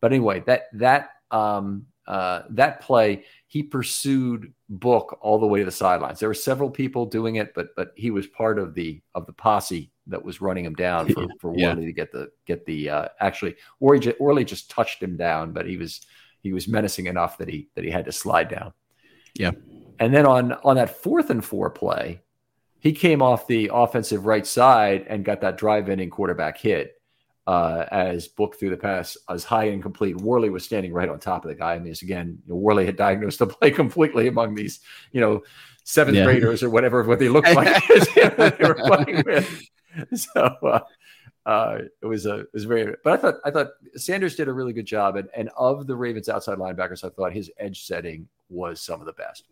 But 0.00 0.12
anyway, 0.12 0.40
that 0.46 0.64
that 0.74 1.10
um, 1.30 1.86
uh, 2.06 2.42
that 2.50 2.80
play, 2.80 3.24
he 3.46 3.62
pursued 3.62 4.52
Book 4.68 5.18
all 5.22 5.38
the 5.38 5.46
way 5.46 5.60
to 5.60 5.64
the 5.64 5.70
sidelines. 5.70 6.20
There 6.20 6.28
were 6.28 6.34
several 6.34 6.70
people 6.70 7.06
doing 7.06 7.36
it, 7.36 7.54
but 7.54 7.74
but 7.74 7.92
he 7.96 8.10
was 8.10 8.26
part 8.26 8.58
of 8.58 8.74
the 8.74 9.00
of 9.14 9.26
the 9.26 9.32
posse 9.32 9.90
that 10.08 10.22
was 10.22 10.40
running 10.40 10.64
him 10.64 10.74
down 10.74 11.08
for 11.12 11.26
for 11.40 11.56
yeah. 11.56 11.70
Worley 11.70 11.86
to 11.86 11.92
get 11.92 12.12
the 12.12 12.30
get 12.46 12.66
the 12.66 12.90
uh, 12.90 13.08
actually 13.20 13.56
Worley 13.80 14.00
just, 14.00 14.48
just 14.48 14.70
touched 14.70 15.02
him 15.02 15.16
down, 15.16 15.52
but 15.52 15.66
he 15.66 15.78
was 15.78 16.02
he 16.42 16.52
was 16.52 16.68
menacing 16.68 17.06
enough 17.06 17.38
that 17.38 17.48
he 17.48 17.68
that 17.74 17.84
he 17.84 17.90
had 17.90 18.04
to 18.04 18.12
slide 18.12 18.48
down. 18.48 18.72
Yeah. 19.34 19.52
And 19.98 20.14
then 20.14 20.26
on 20.26 20.52
on 20.64 20.76
that 20.76 21.02
fourth 21.02 21.30
and 21.30 21.44
four 21.44 21.70
play, 21.70 22.22
he 22.78 22.92
came 22.92 23.22
off 23.22 23.46
the 23.46 23.70
offensive 23.72 24.26
right 24.26 24.46
side 24.46 25.06
and 25.08 25.24
got 25.24 25.40
that 25.40 25.58
drive 25.58 25.88
ending 25.88 26.10
quarterback 26.10 26.58
hit 26.58 27.00
uh, 27.48 27.86
as 27.90 28.28
Book 28.28 28.58
through 28.58 28.70
the 28.70 28.76
pass 28.76 29.16
as 29.28 29.42
high 29.42 29.64
and 29.64 29.82
complete. 29.82 30.16
Worley 30.18 30.50
was 30.50 30.64
standing 30.64 30.92
right 30.92 31.08
on 31.08 31.18
top 31.18 31.44
of 31.44 31.48
the 31.48 31.54
guy. 31.54 31.74
I 31.74 31.78
mean, 31.78 31.94
again, 32.02 32.38
you 32.46 32.52
know, 32.52 32.58
Worley 32.58 32.86
had 32.86 32.96
diagnosed 32.96 33.38
the 33.38 33.46
play 33.46 33.70
completely 33.72 34.28
among 34.28 34.54
these, 34.54 34.80
you 35.12 35.20
know, 35.20 35.42
seventh 35.82 36.18
yeah. 36.18 36.24
graders 36.24 36.62
or 36.62 36.68
whatever 36.68 37.02
what 37.04 37.18
they 37.18 37.30
looked 37.30 37.52
like 37.54 37.82
they 38.14 38.54
were 38.60 38.74
playing 38.74 39.22
with. 39.24 39.62
So 40.14 40.42
uh, 40.42 40.80
uh, 41.46 41.78
it 42.02 42.06
was 42.06 42.26
a 42.26 42.40
it 42.40 42.50
was 42.52 42.64
very. 42.64 42.94
But 43.02 43.14
I 43.14 43.16
thought 43.16 43.34
I 43.46 43.50
thought 43.50 43.68
Sanders 43.96 44.36
did 44.36 44.48
a 44.48 44.52
really 44.52 44.74
good 44.74 44.86
job, 44.86 45.16
and 45.16 45.30
and 45.34 45.48
of 45.56 45.86
the 45.86 45.96
Ravens 45.96 46.28
outside 46.28 46.58
linebackers, 46.58 47.02
I 47.02 47.08
thought 47.08 47.32
his 47.32 47.50
edge 47.58 47.86
setting 47.86 48.28
was 48.48 48.80
some 48.80 49.00
of 49.00 49.06
the 49.06 49.12
best. 49.12 49.44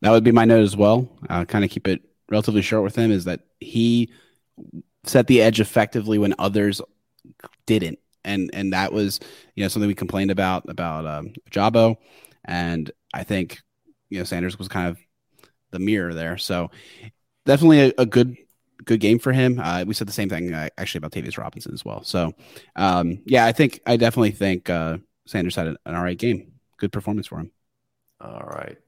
That 0.00 0.10
would 0.10 0.24
be 0.24 0.32
my 0.32 0.44
note 0.44 0.62
as 0.62 0.76
well. 0.76 1.08
Uh, 1.28 1.44
kind 1.44 1.64
of 1.64 1.70
keep 1.70 1.86
it 1.86 2.02
relatively 2.30 2.62
short 2.62 2.82
with 2.82 2.96
him 2.96 3.10
is 3.12 3.24
that 3.24 3.40
he 3.60 4.10
set 5.04 5.26
the 5.26 5.42
edge 5.42 5.60
effectively 5.60 6.18
when 6.18 6.34
others 6.38 6.80
didn't, 7.66 7.98
and 8.24 8.50
and 8.52 8.72
that 8.72 8.92
was 8.92 9.20
you 9.54 9.62
know 9.62 9.68
something 9.68 9.88
we 9.88 9.94
complained 9.94 10.30
about 10.30 10.68
about 10.68 11.06
um, 11.06 11.32
Jabo, 11.50 11.96
and 12.44 12.90
I 13.14 13.22
think 13.24 13.60
you 14.10 14.18
know 14.18 14.24
Sanders 14.24 14.58
was 14.58 14.68
kind 14.68 14.88
of 14.88 14.98
the 15.70 15.78
mirror 15.78 16.14
there. 16.14 16.36
So 16.36 16.70
definitely 17.46 17.80
a, 17.80 17.92
a 17.98 18.06
good 18.06 18.36
good 18.84 19.00
game 19.00 19.18
for 19.18 19.32
him. 19.32 19.60
Uh, 19.60 19.84
we 19.86 19.94
said 19.94 20.08
the 20.08 20.12
same 20.12 20.28
thing 20.28 20.52
uh, 20.52 20.68
actually 20.78 20.98
about 20.98 21.12
Tavius 21.12 21.38
Robinson 21.38 21.72
as 21.72 21.84
well. 21.84 22.02
So 22.02 22.32
um, 22.76 23.20
yeah, 23.24 23.46
I 23.46 23.52
think 23.52 23.80
I 23.86 23.96
definitely 23.96 24.32
think 24.32 24.68
uh, 24.70 24.98
Sanders 25.26 25.56
had 25.56 25.68
an, 25.68 25.76
an 25.86 25.94
all 25.94 26.02
right 26.02 26.18
game. 26.18 26.52
Good 26.78 26.92
performance 26.92 27.26
for 27.26 27.38
him. 27.38 27.52
All 28.22 28.44
right. 28.46 28.78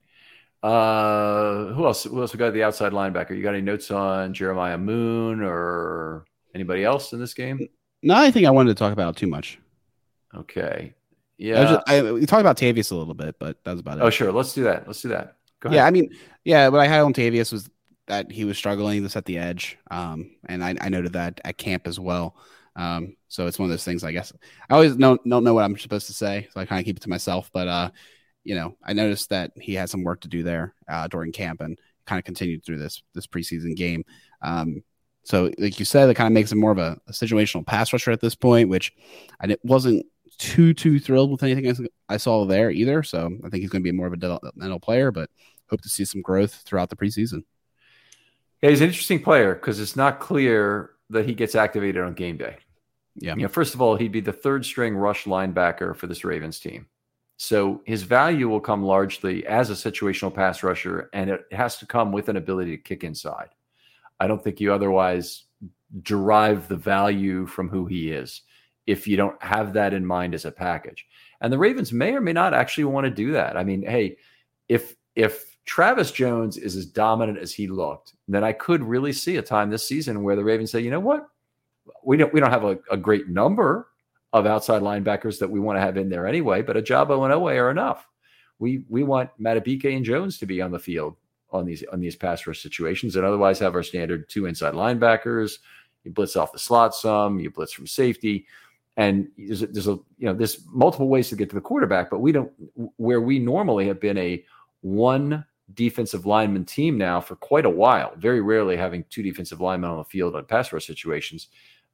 Uh, 0.62 1.74
who 1.74 1.84
else? 1.86 2.04
Who 2.04 2.20
else? 2.20 2.32
We 2.32 2.38
got 2.38 2.52
the 2.52 2.62
outside 2.62 2.92
linebacker. 2.92 3.36
You 3.36 3.42
got 3.42 3.54
any 3.54 3.62
notes 3.62 3.90
on 3.90 4.32
Jeremiah 4.32 4.78
Moon 4.78 5.42
or 5.42 6.24
anybody 6.54 6.84
else 6.84 7.12
in 7.12 7.20
this 7.20 7.34
game? 7.34 7.68
No, 8.02 8.14
I 8.14 8.30
think 8.30 8.46
I 8.46 8.50
wanted 8.50 8.70
to 8.70 8.74
talk 8.78 8.92
about 8.92 9.16
too 9.16 9.26
much. 9.26 9.58
Okay. 10.34 10.94
Yeah. 11.36 11.64
Just, 11.64 11.88
I, 11.88 12.12
we 12.12 12.26
talked 12.26 12.40
about 12.40 12.56
Tavius 12.56 12.92
a 12.92 12.94
little 12.94 13.14
bit, 13.14 13.36
but 13.38 13.62
that 13.64 13.72
was 13.72 13.80
about 13.80 13.98
it. 13.98 14.02
Oh, 14.02 14.10
sure. 14.10 14.32
Let's 14.32 14.52
do 14.54 14.64
that. 14.64 14.86
Let's 14.86 15.02
do 15.02 15.08
that. 15.08 15.36
Yeah, 15.70 15.86
I 15.86 15.90
mean, 15.90 16.10
yeah, 16.44 16.68
what 16.68 16.80
I 16.80 16.86
had 16.86 17.00
on 17.00 17.14
Tavius 17.14 17.50
was 17.50 17.70
that 18.06 18.30
he 18.30 18.44
was 18.44 18.58
struggling 18.58 19.02
to 19.02 19.08
set 19.08 19.24
the 19.24 19.38
edge. 19.38 19.78
Um, 19.90 20.30
and 20.46 20.62
I, 20.62 20.76
I 20.80 20.90
noted 20.90 21.14
that 21.14 21.40
at 21.42 21.56
camp 21.56 21.86
as 21.86 21.98
well. 21.98 22.36
Um, 22.76 23.16
so 23.28 23.46
it's 23.46 23.58
one 23.58 23.66
of 23.66 23.70
those 23.70 23.84
things, 23.84 24.04
I 24.04 24.12
guess. 24.12 24.32
I 24.68 24.74
always 24.74 24.94
don't, 24.94 25.26
don't 25.26 25.42
know 25.42 25.54
what 25.54 25.64
I'm 25.64 25.76
supposed 25.78 26.06
to 26.08 26.12
say, 26.12 26.48
so 26.52 26.60
I 26.60 26.66
kind 26.66 26.80
of 26.80 26.84
keep 26.84 26.98
it 26.98 27.02
to 27.02 27.08
myself. 27.08 27.50
But 27.52 27.68
uh, 27.68 27.90
you 28.44 28.54
know, 28.54 28.76
I 28.84 28.92
noticed 28.92 29.30
that 29.30 29.52
he 29.60 29.74
had 29.74 29.90
some 29.90 30.04
work 30.04 30.20
to 30.20 30.28
do 30.28 30.42
there 30.42 30.74
uh, 30.88 31.08
during 31.08 31.32
camp 31.32 31.60
and 31.60 31.78
kind 32.06 32.18
of 32.18 32.24
continued 32.24 32.64
through 32.64 32.78
this 32.78 33.02
this 33.14 33.26
preseason 33.26 33.74
game. 33.74 34.04
Um, 34.42 34.82
so, 35.24 35.50
like 35.58 35.78
you 35.78 35.86
said, 35.86 36.08
it 36.10 36.14
kind 36.14 36.26
of 36.26 36.34
makes 36.34 36.52
him 36.52 36.60
more 36.60 36.70
of 36.70 36.78
a, 36.78 36.98
a, 37.08 37.12
situational 37.12 37.66
pass 37.66 37.92
rusher 37.92 38.10
at 38.10 38.20
this 38.20 38.34
point, 38.34 38.68
which 38.68 38.92
I 39.40 39.56
wasn't 39.62 40.04
too 40.38 40.74
too 40.74 41.00
thrilled 41.00 41.30
with 41.30 41.42
anything 41.42 41.88
I 42.08 42.18
saw 42.18 42.44
there 42.44 42.70
either. 42.70 43.02
So, 43.02 43.30
I 43.44 43.48
think 43.48 43.62
he's 43.62 43.70
going 43.70 43.82
to 43.82 43.90
be 43.90 43.96
more 43.96 44.06
of 44.06 44.12
a 44.12 44.18
developmental 44.18 44.80
player, 44.80 45.10
but 45.10 45.30
hope 45.70 45.80
to 45.80 45.88
see 45.88 46.04
some 46.04 46.20
growth 46.20 46.62
throughout 46.66 46.90
the 46.90 46.96
preseason. 46.96 47.44
Yeah, 48.62 48.70
he's 48.70 48.80
an 48.80 48.88
interesting 48.88 49.22
player 49.22 49.54
because 49.54 49.80
it's 49.80 49.96
not 49.96 50.20
clear 50.20 50.90
that 51.10 51.26
he 51.26 51.34
gets 51.34 51.54
activated 51.54 52.02
on 52.02 52.14
game 52.14 52.36
day. 52.36 52.58
Yeah. 53.16 53.34
You 53.36 53.42
know, 53.42 53.48
first 53.48 53.74
of 53.74 53.80
all, 53.80 53.96
he'd 53.96 54.12
be 54.12 54.20
the 54.20 54.32
third 54.32 54.64
string 54.64 54.96
rush 54.96 55.24
linebacker 55.24 55.94
for 55.96 56.06
this 56.06 56.24
Ravens 56.24 56.58
team. 56.58 56.86
So 57.44 57.82
his 57.84 58.04
value 58.04 58.48
will 58.48 58.58
come 58.58 58.82
largely 58.82 59.46
as 59.46 59.68
a 59.68 59.74
situational 59.74 60.34
pass 60.34 60.62
rusher, 60.62 61.10
and 61.12 61.28
it 61.28 61.44
has 61.52 61.76
to 61.76 61.86
come 61.86 62.10
with 62.10 62.30
an 62.30 62.36
ability 62.36 62.74
to 62.74 62.82
kick 62.82 63.04
inside. 63.04 63.50
I 64.18 64.26
don't 64.26 64.42
think 64.42 64.60
you 64.60 64.72
otherwise 64.72 65.42
derive 66.00 66.68
the 66.68 66.76
value 66.76 67.44
from 67.44 67.68
who 67.68 67.84
he 67.84 68.10
is 68.10 68.42
if 68.86 69.06
you 69.06 69.18
don't 69.18 69.40
have 69.42 69.74
that 69.74 69.92
in 69.92 70.06
mind 70.06 70.34
as 70.34 70.46
a 70.46 70.50
package. 70.50 71.06
And 71.42 71.52
the 71.52 71.58
Ravens 71.58 71.92
may 71.92 72.14
or 72.14 72.22
may 72.22 72.32
not 72.32 72.54
actually 72.54 72.84
want 72.84 73.04
to 73.04 73.10
do 73.10 73.32
that. 73.32 73.58
I 73.58 73.62
mean, 73.62 73.82
hey, 73.82 74.16
if 74.70 74.96
if 75.14 75.58
Travis 75.66 76.12
Jones 76.12 76.56
is 76.56 76.76
as 76.76 76.86
dominant 76.86 77.36
as 77.36 77.52
he 77.52 77.66
looked, 77.66 78.14
then 78.26 78.42
I 78.42 78.52
could 78.52 78.82
really 78.82 79.12
see 79.12 79.36
a 79.36 79.42
time 79.42 79.68
this 79.68 79.86
season 79.86 80.22
where 80.22 80.34
the 80.34 80.44
Ravens 80.44 80.70
say, 80.70 80.80
you 80.80 80.90
know 80.90 80.98
what, 80.98 81.28
we 82.02 82.16
don't 82.16 82.32
we 82.32 82.40
don't 82.40 82.50
have 82.50 82.64
a, 82.64 82.78
a 82.90 82.96
great 82.96 83.28
number 83.28 83.88
of 84.34 84.46
outside 84.46 84.82
linebackers 84.82 85.38
that 85.38 85.48
we 85.48 85.60
want 85.60 85.76
to 85.76 85.80
have 85.80 85.96
in 85.96 86.08
there 86.08 86.26
anyway, 86.26 86.60
but 86.60 86.76
Ojabo 86.76 87.24
and 87.24 87.32
Oweh 87.32 87.56
are 87.56 87.70
enough. 87.70 88.06
We 88.58 88.84
we 88.88 89.04
want 89.04 89.30
Madubuike 89.40 89.96
and 89.96 90.04
Jones 90.04 90.38
to 90.38 90.46
be 90.46 90.60
on 90.60 90.72
the 90.72 90.78
field 90.78 91.16
on 91.50 91.64
these 91.64 91.84
on 91.92 92.00
these 92.00 92.16
pass 92.16 92.46
rush 92.46 92.60
situations, 92.60 93.14
and 93.14 93.24
otherwise 93.24 93.60
have 93.60 93.76
our 93.76 93.82
standard 93.84 94.28
two 94.28 94.46
inside 94.46 94.74
linebackers. 94.74 95.58
You 96.02 96.10
blitz 96.10 96.36
off 96.36 96.52
the 96.52 96.58
slot 96.58 96.94
some, 96.94 97.38
you 97.38 97.50
blitz 97.50 97.72
from 97.72 97.86
safety, 97.86 98.46
and 98.96 99.28
there's 99.38 99.62
a, 99.62 99.68
there's 99.68 99.88
a 99.88 99.98
you 100.18 100.26
know 100.26 100.34
there's 100.34 100.66
multiple 100.66 101.08
ways 101.08 101.28
to 101.28 101.36
get 101.36 101.48
to 101.50 101.54
the 101.54 101.60
quarterback, 101.60 102.10
but 102.10 102.18
we 102.18 102.32
don't 102.32 102.52
where 102.96 103.20
we 103.20 103.38
normally 103.38 103.86
have 103.86 104.00
been 104.00 104.18
a 104.18 104.44
one 104.80 105.44
defensive 105.74 106.26
lineman 106.26 106.64
team 106.64 106.98
now 106.98 107.20
for 107.20 107.36
quite 107.36 107.66
a 107.66 107.70
while. 107.70 108.12
Very 108.16 108.40
rarely 108.40 108.76
having 108.76 109.04
two 109.10 109.22
defensive 109.22 109.60
linemen 109.60 109.90
on 109.90 109.98
the 109.98 110.04
field 110.04 110.34
on 110.34 110.44
pass 110.44 110.72
rush 110.72 110.86
situations 110.86 111.48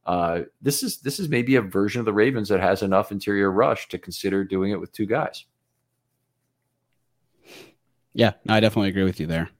uh, 0.06 0.40
this 0.62 0.82
is 0.82 0.98
this 0.98 1.20
is 1.20 1.28
maybe 1.28 1.56
a 1.56 1.62
version 1.62 2.00
of 2.00 2.06
the 2.06 2.12
Ravens 2.12 2.48
that 2.48 2.60
has 2.60 2.82
enough 2.82 3.12
interior 3.12 3.50
rush 3.50 3.88
to 3.88 3.98
consider 3.98 4.44
doing 4.44 4.72
it 4.72 4.80
with 4.80 4.92
two 4.92 5.06
guys. 5.06 5.44
Yeah, 8.12 8.32
no, 8.44 8.54
I 8.54 8.60
definitely 8.60 8.88
agree 8.88 9.04
with 9.04 9.20
you 9.20 9.26
there. 9.26 9.50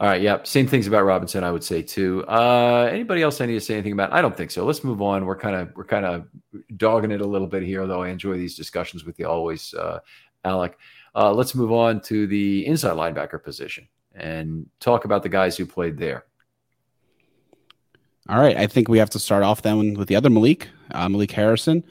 All 0.00 0.08
right, 0.08 0.22
yeah, 0.22 0.38
same 0.44 0.66
things 0.66 0.86
about 0.86 1.04
Robinson, 1.04 1.44
I 1.44 1.52
would 1.52 1.62
say 1.62 1.82
too. 1.82 2.24
Uh, 2.26 2.88
anybody 2.90 3.20
else 3.20 3.38
I 3.42 3.46
need 3.46 3.54
to 3.54 3.60
say 3.60 3.74
anything 3.74 3.92
about? 3.92 4.14
I 4.14 4.22
don't 4.22 4.34
think 4.34 4.50
so. 4.50 4.64
Let's 4.64 4.82
move 4.82 5.02
on. 5.02 5.26
We're 5.26 5.36
kind 5.36 5.56
of 5.56 5.76
we're 5.76 5.84
kind 5.84 6.06
of 6.06 6.26
dogging 6.78 7.10
it 7.10 7.20
a 7.20 7.26
little 7.26 7.46
bit 7.46 7.62
here, 7.62 7.86
though. 7.86 8.02
I 8.02 8.08
enjoy 8.08 8.38
these 8.38 8.56
discussions 8.56 9.04
with 9.04 9.18
you 9.18 9.28
always, 9.28 9.74
uh, 9.74 9.98
Alec. 10.46 10.78
Uh, 11.14 11.34
let's 11.34 11.54
move 11.54 11.70
on 11.70 12.00
to 12.02 12.26
the 12.26 12.64
inside 12.66 12.92
linebacker 12.92 13.42
position 13.42 13.86
and 14.14 14.66
talk 14.78 15.04
about 15.04 15.22
the 15.22 15.28
guys 15.28 15.58
who 15.58 15.66
played 15.66 15.98
there. 15.98 16.24
All 18.30 18.38
right, 18.38 18.56
I 18.56 18.68
think 18.68 18.88
we 18.88 18.98
have 18.98 19.10
to 19.10 19.18
start 19.18 19.42
off 19.42 19.62
then 19.62 19.94
with 19.94 20.06
the 20.06 20.14
other 20.14 20.30
Malik, 20.30 20.68
uh, 20.92 21.08
Malik 21.08 21.32
Harrison. 21.32 21.82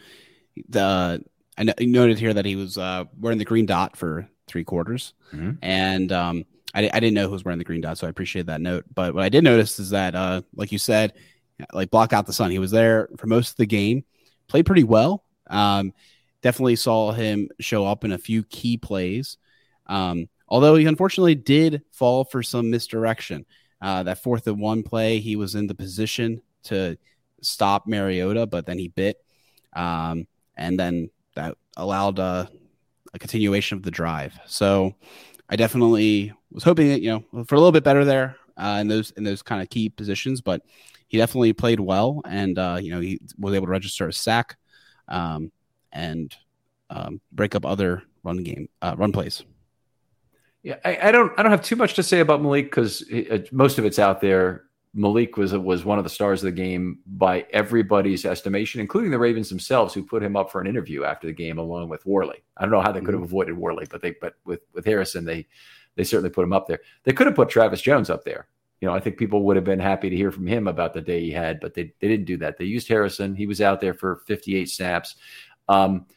The 0.70 1.22
I 1.58 1.74
noted 1.82 2.18
here 2.18 2.34
that 2.34 2.46
he 2.46 2.56
was 2.56 2.78
uh, 2.78 3.04
wearing 3.20 3.40
the 3.40 3.44
green 3.44 3.66
dot 3.66 3.98
for 3.98 4.30
three 4.48 4.64
quarters, 4.64 5.14
mm-hmm. 5.34 5.52
and 5.62 6.10
um, 6.14 6.46
I, 6.74 6.90
I, 6.94 7.00
didn't 7.02 7.16
know 7.16 7.26
who 7.26 7.34
was 7.34 7.44
wearing 7.44 7.58
the 7.58 7.66
green 7.66 7.82
dot, 7.82 7.98
so 7.98 8.08
I 8.08 8.10
appreciate 8.10 8.46
that 8.46 8.62
note. 8.62 8.86
But 8.96 9.14
what 9.14 9.26
I 9.26 9.28
did 9.28 9.44
notice 9.44 9.80
is 9.80 9.90
that, 9.90 10.16
uh, 10.16 10.44
like 10.56 10.72
you 10.72 10.78
said, 10.78 11.12
like 11.74 11.92
block 11.92 12.14
out 12.14 12.26
the 12.26 12.32
sun. 12.32 12.52
He 12.52 12.60
was 12.60 12.72
there 12.72 13.10
for 13.18 13.28
most 13.28 13.52
of 13.52 13.58
the 13.58 13.66
game, 13.66 14.06
played 14.48 14.66
pretty 14.66 14.86
well. 14.86 15.26
Um, 15.48 15.94
definitely 16.42 16.78
saw 16.78 17.12
him 17.12 17.50
show 17.60 17.86
up 17.86 18.06
in 18.06 18.14
a 18.14 18.18
few 18.18 18.44
key 18.44 18.78
plays. 18.78 19.38
Um, 19.88 20.30
although 20.48 20.76
he 20.76 20.86
unfortunately 20.86 21.36
did 21.36 21.82
fall 21.92 22.24
for 22.24 22.42
some 22.44 22.72
misdirection. 22.72 23.46
Uh, 23.82 24.04
that 24.04 24.22
fourth 24.22 24.48
and 24.48 24.60
one 24.60 24.84
play, 24.84 25.20
he 25.20 25.36
was 25.36 25.56
in 25.56 25.68
the 25.68 25.76
position 25.76 26.42
to 26.64 26.98
stop 27.42 27.88
Mariota, 27.88 28.46
but 28.46 28.66
then 28.66 28.78
he 28.78 28.90
bit. 28.90 29.18
Um, 29.74 30.28
and 30.58 30.78
then 30.78 31.10
that 31.36 31.56
allowed 31.78 32.20
uh, 32.20 32.48
a 33.14 33.20
continuation 33.20 33.78
of 33.78 33.84
the 33.84 33.92
drive. 33.92 34.38
So 34.46 34.96
I 35.50 35.56
definitely 35.56 36.34
was 36.52 36.64
hoping 36.64 36.90
that, 36.90 37.02
you 37.02 37.10
know, 37.10 37.44
for 37.46 37.56
a 37.56 37.58
little 37.58 37.72
bit 37.72 37.84
better 37.84 38.04
there 38.04 38.36
uh, 38.58 38.78
in 38.82 38.88
those 38.88 39.12
in 39.12 39.24
those 39.24 39.42
kind 39.42 39.62
of 39.62 39.70
key 39.70 39.90
positions, 39.90 40.42
but 40.42 40.62
he 41.08 41.18
definitely 41.18 41.54
played 41.54 41.80
well, 41.80 42.22
and 42.26 42.58
uh, 42.60 42.78
you 42.80 42.92
know 42.92 43.00
he 43.00 43.20
was 43.38 43.54
able 43.54 43.66
to 43.66 43.72
register 43.72 44.08
a 44.08 44.14
sack 44.14 44.58
um, 45.08 45.52
and 45.92 46.36
um, 46.90 47.22
break 47.32 47.56
up 47.56 47.66
other 47.66 48.04
run 48.24 48.44
game 48.44 48.68
uh, 48.82 48.96
run 48.98 49.12
plays. 49.12 49.44
Yeah, 50.64 50.76
I, 50.84 50.98
I, 51.04 51.12
don't 51.12 51.32
I 51.40 51.44
don't 51.44 51.52
have 51.52 51.62
too 51.62 51.78
much 51.78 51.94
to 51.94 52.04
say 52.04 52.20
about 52.20 52.42
Malik 52.42 52.66
because 52.66 53.04
most 53.52 53.78
of 53.78 53.86
it's 53.86 54.00
out 54.00 54.22
there. 54.22 54.66
Malik 54.94 55.38
was 55.38 55.54
was 55.54 55.86
one 55.86 56.00
of 56.00 56.04
the 56.04 56.10
stars 56.10 56.44
of 56.44 56.48
the 56.48 56.52
game 56.52 57.00
by 57.06 57.46
everybody's 57.52 58.26
estimation, 58.26 58.82
including 58.82 59.12
the 59.12 59.20
Ravens 59.20 59.48
themselves, 59.48 59.94
who 59.94 60.04
put 60.04 60.24
him 60.24 60.36
up 60.36 60.52
for 60.52 60.60
an 60.60 60.68
interview 60.68 61.04
after 61.04 61.28
the 61.28 61.34
game 61.34 61.60
along 61.60 61.90
with 61.90 62.06
Worley. 62.06 62.44
I 62.58 62.64
don't 62.64 62.72
know 62.72 62.82
how 62.82 62.92
they 62.92 63.00
could 63.00 63.14
have 63.14 63.22
mm-hmm. 63.22 63.26
avoided 63.26 63.58
Worley, 63.58 63.86
but 63.90 64.02
they 64.02 64.16
but 64.20 64.34
with 64.46 64.62
with 64.74 64.86
Harrison 64.86 65.26
they 65.26 65.48
they 65.96 66.04
certainly 66.04 66.32
put 66.32 66.44
him 66.44 66.54
up 66.54 66.68
there. 66.68 66.80
They 67.04 67.14
could 67.14 67.28
have 67.28 67.36
put 67.36 67.50
Travis 67.50 67.82
Jones 67.82 68.10
up 68.10 68.26
there. 68.26 68.48
You 68.82 68.88
know, 68.88 68.94
I 68.94 69.00
think 69.00 69.18
people 69.18 69.44
would 69.44 69.58
have 69.58 69.66
been 69.66 69.80
happy 69.80 70.10
to 70.10 70.16
hear 70.16 70.32
from 70.32 70.48
him 70.48 70.68
about 70.68 70.94
the 70.94 71.02
day 71.02 71.22
he 71.22 71.32
had, 71.32 71.60
but 71.60 71.74
they 71.74 71.94
they 72.00 72.08
didn't 72.08 72.26
do 72.26 72.38
that. 72.38 72.58
They 72.58 72.66
used 72.66 72.88
Harrison. 72.88 73.36
He 73.36 73.46
was 73.46 73.62
out 73.62 73.80
there 73.80 73.94
for 73.94 74.18
58 74.28 74.70
snaps. 74.70 75.16
Um, 75.68 76.08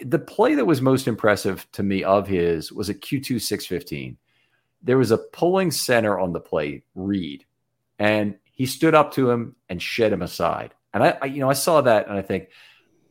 the 0.00 0.18
play 0.18 0.54
that 0.54 0.64
was 0.64 0.80
most 0.80 1.08
impressive 1.08 1.66
to 1.72 1.82
me 1.82 2.04
of 2.04 2.26
his 2.26 2.72
was 2.72 2.88
a 2.88 2.94
Q2 2.94 3.40
615. 3.40 4.16
There 4.82 4.98
was 4.98 5.10
a 5.10 5.18
pulling 5.18 5.70
center 5.70 6.18
on 6.18 6.32
the 6.32 6.40
play, 6.40 6.82
Reed, 6.94 7.44
and 7.98 8.36
he 8.52 8.66
stood 8.66 8.94
up 8.94 9.12
to 9.14 9.30
him 9.30 9.56
and 9.68 9.80
shed 9.80 10.12
him 10.12 10.22
aside. 10.22 10.74
And 10.92 11.02
I, 11.02 11.18
I, 11.22 11.24
you 11.26 11.40
know, 11.40 11.50
I 11.50 11.54
saw 11.54 11.80
that 11.80 12.06
and 12.06 12.16
I 12.16 12.22
think, 12.22 12.48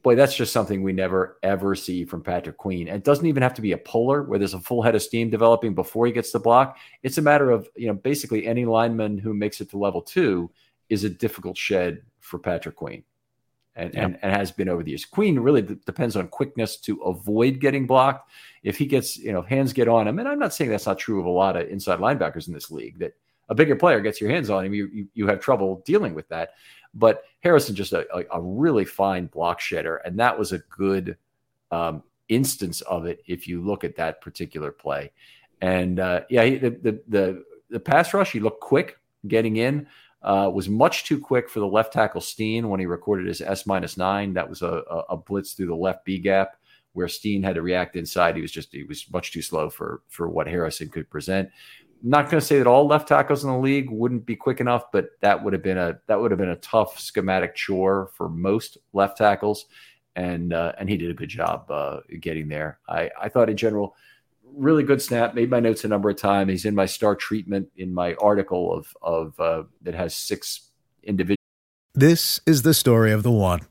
boy, 0.04 0.16
that's 0.16 0.36
just 0.36 0.54
something 0.54 0.84
we 0.84 0.94
never 0.94 1.38
ever 1.44 1.76
see 1.76 2.06
from 2.06 2.24
Patrick 2.24 2.58
Queen. 2.58 2.88
And 2.88 2.98
it 2.98 3.04
doesn't 3.04 3.26
even 3.26 3.44
have 3.44 3.56
to 3.56 3.62
be 3.62 3.74
a 3.74 3.78
puller 3.78 4.24
where 4.24 4.40
there's 4.40 4.54
a 4.54 4.60
full 4.60 4.82
head 4.82 4.96
of 4.96 5.02
steam 5.02 5.30
developing 5.30 5.76
before 5.76 6.06
he 6.06 6.12
gets 6.12 6.32
the 6.32 6.40
block. 6.40 6.78
It's 7.02 7.18
a 7.18 7.22
matter 7.22 7.52
of, 7.52 7.68
you 7.76 7.88
know, 7.88 7.94
basically 7.94 8.46
any 8.46 8.66
lineman 8.66 9.18
who 9.18 9.34
makes 9.34 9.60
it 9.60 9.70
to 9.72 9.78
level 9.78 10.02
two 10.02 10.50
is 10.90 11.04
a 11.04 11.10
difficult 11.10 11.58
shed 11.58 12.04
for 12.20 12.40
Patrick 12.40 12.76
Queen 12.76 13.04
and, 13.76 13.94
yeah. 13.94 14.06
and, 14.06 14.20
and, 14.22 14.32
has 14.32 14.52
been 14.52 14.70
over 14.70 14.84
the 14.84 14.92
years. 14.92 15.06
Queen 15.06 15.40
really 15.40 15.62
d- 15.62 15.78
depends 15.86 16.16
on 16.16 16.28
quickness 16.28 16.78
to 16.78 17.02
avoid 17.02 17.60
getting 17.60 17.88
blocked. 17.88 18.30
If 18.64 18.78
he 18.78 18.86
gets, 18.86 19.18
you 19.18 19.32
know, 19.32 19.42
hands 19.42 19.74
get 19.74 19.88
on 19.88 20.08
him, 20.08 20.20
and 20.20 20.28
I'm 20.28 20.40
not 20.40 20.54
saying 20.54 20.70
that's 20.70 20.86
not 20.86 21.00
true 21.00 21.20
of 21.20 21.26
a 21.26 21.30
lot 21.30 21.58
of 21.58 21.68
inside 21.70 22.00
linebackers 22.00 22.48
in 22.48 22.54
this 22.54 22.72
league, 22.72 23.00
that 23.00 23.16
a 23.50 23.56
bigger 23.56 23.76
player 23.76 24.00
gets 24.00 24.22
your 24.22 24.30
hands 24.30 24.50
on 24.50 24.66
him, 24.66 24.74
you, 24.74 24.90
you, 24.94 25.08
you 25.14 25.28
have 25.28 25.40
trouble 25.40 25.82
dealing 25.86 26.14
with 26.14 26.28
that. 26.30 26.52
But 26.94 27.24
Harrison 27.42 27.76
just 27.76 27.94
a, 27.94 28.06
a, 28.16 28.38
a, 28.38 28.42
really 28.42 28.86
fine 28.86 29.26
block 29.26 29.60
shedder, 29.60 29.98
and 29.98 30.20
that 30.20 30.38
was 30.38 30.52
a 30.52 30.60
good 30.60 31.18
um, 31.72 32.04
instance 32.30 32.82
of 32.82 33.06
it 33.06 33.24
if 33.26 33.48
you 33.48 33.62
look 33.62 33.84
at 33.84 33.96
that 33.96 34.22
particular 34.22 34.72
play. 34.72 35.12
And 35.62 36.00
uh, 36.00 36.22
yeah, 36.30 36.44
he, 36.44 36.58
the, 36.58 36.70
the 36.70 37.02
the 37.08 37.44
the 37.72 37.80
pass 37.80 38.14
rush, 38.14 38.32
he 38.32 38.40
looked 38.40 38.62
quick 38.62 39.00
getting 39.28 39.58
in 39.58 39.88
uh, 40.24 40.50
was 40.54 40.70
much 40.70 41.04
too 41.04 41.20
quick 41.20 41.50
for 41.50 41.60
the 41.60 41.68
left 41.68 41.94
tackle 41.94 42.22
Steen 42.22 42.70
when 42.70 42.80
he 42.80 42.86
recorded 42.86 43.28
his 43.28 43.42
S 43.42 43.66
minus 43.66 43.98
nine. 43.98 44.34
That 44.34 44.50
was 44.50 44.62
a, 44.62 44.84
a, 45.10 45.18
blitz 45.18 45.54
through 45.54 45.68
the 45.68 45.76
left 45.76 46.06
B 46.06 46.18
gap 46.18 46.56
where 46.94 47.08
Steen 47.08 47.44
had 47.44 47.56
to 47.56 47.62
react 47.62 47.96
inside. 47.96 48.36
He 48.36 48.42
was 48.42 48.52
just 48.52 48.72
he 48.72 48.84
was 48.84 49.06
much 49.12 49.32
too 49.34 49.42
slow 49.42 49.70
for 49.70 50.02
for 50.08 50.30
what 50.30 50.48
Harrison 50.48 50.90
could 50.90 51.10
present. 51.10 51.50
Not 52.02 52.30
going 52.30 52.40
to 52.40 52.46
say 52.46 52.58
that 52.58 52.68
all 52.68 52.88
left 52.88 53.08
tackles 53.08 53.44
in 53.44 53.50
the 53.50 53.58
league 53.58 53.90
wouldn't 53.90 54.26
be 54.26 54.36
quick 54.36 54.60
enough, 54.60 54.92
but 54.92 55.10
that 55.22 55.42
would 55.42 55.54
have 55.54 55.64
been 55.64 55.78
a 55.78 56.00
that 56.08 56.20
would 56.20 56.32
have 56.32 56.38
been 56.38 56.50
a 56.50 56.58
tough 56.58 57.00
schematic 57.00 57.56
chore 57.56 58.10
for 58.16 58.30
most 58.30 58.78
left 58.94 59.18
tackles, 59.18 59.66
and 60.16 60.54
uh, 60.54 60.72
and 60.80 60.90
he 60.90 60.96
did 60.96 61.12
a 61.12 61.16
good 61.16 61.30
job 61.30 61.70
uh, 61.70 62.00
getting 62.22 62.48
there. 62.48 62.80
I 62.88 63.10
I 63.22 63.28
thought 63.28 63.50
in 63.50 63.58
general 63.58 63.96
really 64.56 64.84
good 64.84 65.02
snap. 65.02 65.34
Made 65.34 65.50
my 65.50 65.60
notes 65.60 65.84
a 65.84 65.88
number 65.88 66.10
of 66.10 66.18
times. 66.18 66.50
He's 66.50 66.66
in 66.66 66.76
my 66.76 66.86
star 66.86 67.16
treatment 67.16 67.70
in 67.76 67.94
my 67.94 68.16
article 68.16 68.74
of 68.74 68.88
of 69.02 69.40
uh, 69.40 69.64
that 69.82 69.96
has 69.96 70.16
six 70.16 70.70
individuals. 71.04 71.38
This 71.94 72.40
is 72.46 72.64
the 72.64 72.74
story 72.74 73.12
of 73.12 73.24
the 73.24 73.32
one. 73.32 73.62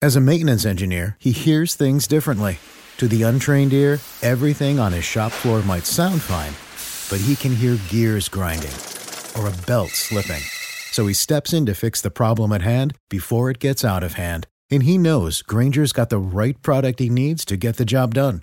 As 0.00 0.16
a 0.16 0.20
maintenance 0.20 0.64
engineer, 0.64 1.16
he 1.18 1.32
hears 1.32 1.74
things 1.74 2.06
differently. 2.06 2.58
To 2.98 3.08
the 3.08 3.22
untrained 3.22 3.72
ear, 3.72 4.00
everything 4.22 4.78
on 4.78 4.92
his 4.92 5.04
shop 5.04 5.32
floor 5.32 5.62
might 5.62 5.86
sound 5.86 6.22
fine, 6.22 6.54
but 7.10 7.24
he 7.24 7.36
can 7.36 7.54
hear 7.54 7.78
gears 7.88 8.28
grinding 8.28 8.74
or 9.36 9.48
a 9.48 9.66
belt 9.66 9.90
slipping. 9.90 10.42
So 10.92 11.06
he 11.06 11.14
steps 11.14 11.52
in 11.52 11.66
to 11.66 11.74
fix 11.74 12.00
the 12.00 12.10
problem 12.10 12.52
at 12.52 12.62
hand 12.62 12.96
before 13.08 13.50
it 13.50 13.58
gets 13.58 13.84
out 13.84 14.02
of 14.02 14.14
hand. 14.14 14.46
And 14.70 14.82
he 14.82 14.98
knows 14.98 15.42
Grainger's 15.42 15.92
got 15.92 16.10
the 16.10 16.18
right 16.18 16.60
product 16.62 16.98
he 16.98 17.08
needs 17.08 17.44
to 17.46 17.56
get 17.56 17.76
the 17.76 17.84
job 17.84 18.14
done 18.14 18.42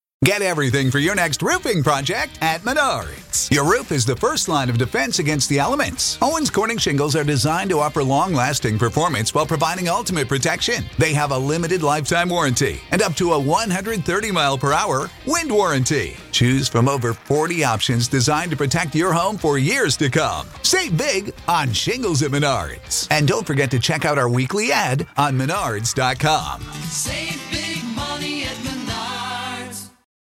Get 0.23 0.43
everything 0.43 0.91
for 0.91 0.99
your 0.99 1.15
next 1.15 1.41
roofing 1.41 1.81
project 1.81 2.37
at 2.41 2.61
Menards. 2.61 3.49
Your 3.49 3.63
roof 3.63 3.91
is 3.91 4.05
the 4.05 4.15
first 4.15 4.47
line 4.47 4.69
of 4.69 4.77
defense 4.77 5.17
against 5.17 5.49
the 5.49 5.57
elements. 5.57 6.19
Owens 6.21 6.51
Corning 6.51 6.77
shingles 6.77 7.15
are 7.15 7.23
designed 7.23 7.71
to 7.71 7.79
offer 7.79 8.03
long 8.03 8.31
lasting 8.31 8.77
performance 8.77 9.33
while 9.33 9.47
providing 9.47 9.89
ultimate 9.89 10.27
protection. 10.27 10.85
They 10.99 11.15
have 11.15 11.31
a 11.31 11.37
limited 11.39 11.81
lifetime 11.81 12.29
warranty 12.29 12.81
and 12.91 13.01
up 13.01 13.15
to 13.15 13.33
a 13.33 13.39
130 13.39 14.31
mile 14.31 14.59
per 14.59 14.73
hour 14.73 15.09
wind 15.25 15.51
warranty. 15.51 16.15
Choose 16.31 16.67
from 16.67 16.87
over 16.87 17.13
40 17.13 17.63
options 17.63 18.07
designed 18.07 18.51
to 18.51 18.57
protect 18.57 18.93
your 18.93 19.13
home 19.13 19.39
for 19.39 19.57
years 19.57 19.97
to 19.97 20.11
come. 20.11 20.47
Save 20.61 20.97
big 20.99 21.33
on 21.47 21.73
shingles 21.73 22.21
at 22.21 22.29
Menards. 22.29 23.07
And 23.09 23.27
don't 23.27 23.47
forget 23.47 23.71
to 23.71 23.79
check 23.79 24.05
out 24.05 24.19
our 24.19 24.29
weekly 24.29 24.71
ad 24.71 25.07
on 25.17 25.35
menards.com. 25.35 26.61
Save 26.83 27.41
big 27.51 27.83
money 27.95 28.43
at 28.43 28.70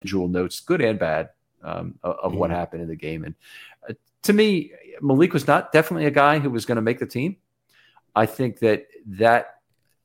individual 0.01 0.27
notes, 0.27 0.59
good 0.59 0.81
and 0.81 0.99
bad, 0.99 1.29
um, 1.63 1.95
of, 2.03 2.15
of 2.23 2.35
what 2.35 2.49
mm-hmm. 2.49 2.59
happened 2.59 2.81
in 2.83 2.87
the 2.87 2.95
game. 2.95 3.23
And 3.23 3.35
uh, 3.89 3.93
to 4.23 4.33
me, 4.33 4.71
Malik 5.01 5.33
was 5.33 5.47
not 5.47 5.71
definitely 5.71 6.05
a 6.05 6.11
guy 6.11 6.39
who 6.39 6.49
was 6.49 6.65
going 6.65 6.77
to 6.77 6.81
make 6.81 6.99
the 6.99 7.05
team. 7.05 7.37
I 8.15 8.25
think 8.25 8.59
that 8.59 8.87
that 9.05 9.55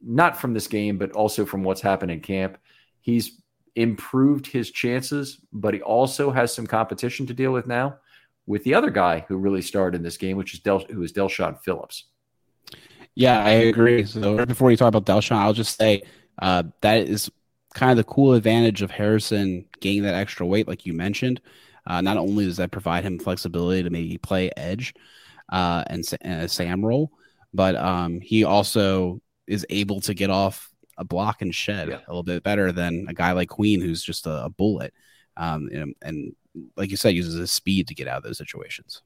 not 0.00 0.40
from 0.40 0.52
this 0.52 0.66
game, 0.66 0.98
but 0.98 1.12
also 1.12 1.46
from 1.46 1.62
what's 1.62 1.80
happened 1.80 2.10
in 2.10 2.20
camp, 2.20 2.58
he's 3.00 3.40
improved 3.76 4.46
his 4.46 4.70
chances, 4.70 5.38
but 5.52 5.72
he 5.74 5.80
also 5.80 6.30
has 6.30 6.52
some 6.52 6.66
competition 6.66 7.26
to 7.26 7.34
deal 7.34 7.52
with 7.52 7.66
now 7.66 7.96
with 8.46 8.64
the 8.64 8.74
other 8.74 8.90
guy 8.90 9.24
who 9.28 9.36
really 9.36 9.62
started 9.62 9.96
in 9.96 10.02
this 10.02 10.16
game, 10.16 10.36
which 10.36 10.52
is 10.52 10.60
Del, 10.60 10.80
who 10.90 11.02
is 11.02 11.12
Del'Shawn 11.12 11.60
Phillips. 11.62 12.06
Yeah, 13.14 13.42
I 13.42 13.50
agree. 13.50 14.04
So 14.04 14.36
right 14.36 14.48
before 14.48 14.70
you 14.70 14.76
talk 14.76 14.88
about 14.88 15.04
Del'Shawn, 15.06 15.36
I'll 15.36 15.52
just 15.52 15.78
say 15.78 16.02
uh, 16.40 16.64
that 16.80 17.08
is 17.08 17.30
kind 17.72 17.90
of 17.90 17.96
the 17.96 18.04
cool 18.04 18.34
advantage 18.34 18.82
of 18.82 18.90
Harrison 18.90 19.64
gaining 19.80 20.02
that 20.02 20.14
extra 20.14 20.46
weight, 20.46 20.68
like 20.68 20.86
you 20.86 20.92
mentioned. 20.92 21.40
Uh, 21.86 22.00
not 22.00 22.16
only 22.16 22.44
does 22.44 22.58
that 22.58 22.70
provide 22.70 23.04
him 23.04 23.18
flexibility 23.18 23.82
to 23.82 23.90
maybe 23.90 24.16
play 24.18 24.50
edge 24.56 24.94
uh, 25.50 25.82
and, 25.88 26.04
and, 26.20 26.42
a 26.42 26.48
Sam 26.48 26.84
role, 26.84 27.10
but 27.52 27.74
um, 27.76 28.20
he 28.20 28.44
also 28.44 29.20
is 29.46 29.66
able 29.68 30.00
to 30.02 30.14
get 30.14 30.30
off 30.30 30.72
a 30.96 31.04
block 31.04 31.42
and 31.42 31.54
shed 31.54 31.88
yeah. 31.88 31.96
a 31.96 32.08
little 32.08 32.22
bit 32.22 32.44
better 32.44 32.70
than 32.70 33.06
a 33.08 33.14
guy 33.14 33.32
like 33.32 33.48
Queen, 33.48 33.80
who's 33.80 34.02
just 34.02 34.26
a, 34.26 34.44
a 34.44 34.50
bullet. 34.50 34.94
Um, 35.36 35.68
and, 35.72 35.94
and, 36.02 36.36
like 36.76 36.90
you 36.90 36.98
said, 36.98 37.14
uses 37.14 37.34
his 37.34 37.50
speed 37.50 37.88
to 37.88 37.94
get 37.94 38.06
out 38.06 38.18
of 38.18 38.22
those 38.22 38.36
situations. 38.36 39.00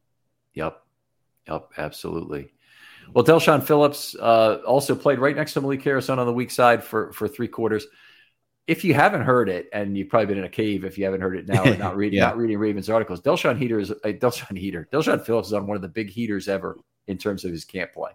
Yep. 0.55 0.83
Yep. 1.49 1.71
Absolutely. 1.79 2.53
Well, 3.13 3.25
Del'Shawn 3.25 3.63
Phillips 3.63 4.17
uh, 4.17 4.57
also 4.67 4.97
played 4.97 5.21
right 5.21 5.37
next 5.37 5.53
to 5.55 5.61
Malik 5.61 5.83
Harrison 5.83 6.19
on 6.19 6.27
the 6.27 6.33
weak 6.33 6.51
side 6.51 6.83
for 6.83 7.13
for 7.13 7.29
three 7.29 7.47
quarters 7.47 7.87
if 8.67 8.85
you 8.85 8.95
haven't 8.95 9.23
heard 9.23 9.49
it, 9.49 9.69
and 9.73 9.97
you've 9.97 10.09
probably 10.09 10.27
been 10.27 10.39
in 10.39 10.45
a 10.45 10.49
cave 10.49 10.85
if 10.85 10.99
you 10.99 11.05
haven't 11.05 11.21
heard 11.21 11.37
it 11.37 11.47
now, 11.47 11.65
or 11.65 11.77
not 11.77 11.97
reading 11.99 12.19
yeah. 12.19 12.27
not 12.27 12.37
reading 12.37 12.59
Ravens 12.59 12.91
articles, 12.91 13.21
Del'Shawn 13.21 13.59
Heater 13.59 13.79
is 13.79 13.91
uh, 13.91 13.95
Del'Shawn 14.05 14.59
Heater. 14.59 14.89
Del'Shawn 14.93 15.25
Phillips 15.25 15.49
is 15.49 15.55
on 15.55 15.67
one 15.67 15.77
of 15.77 15.83
the 15.83 15.89
big 15.89 16.11
heaters 16.11 16.49
ever 16.49 16.79
in 17.07 17.17
terms 17.19 17.45
of 17.45 17.53
his 17.53 17.65
camp 17.65 17.93
play. 17.95 18.11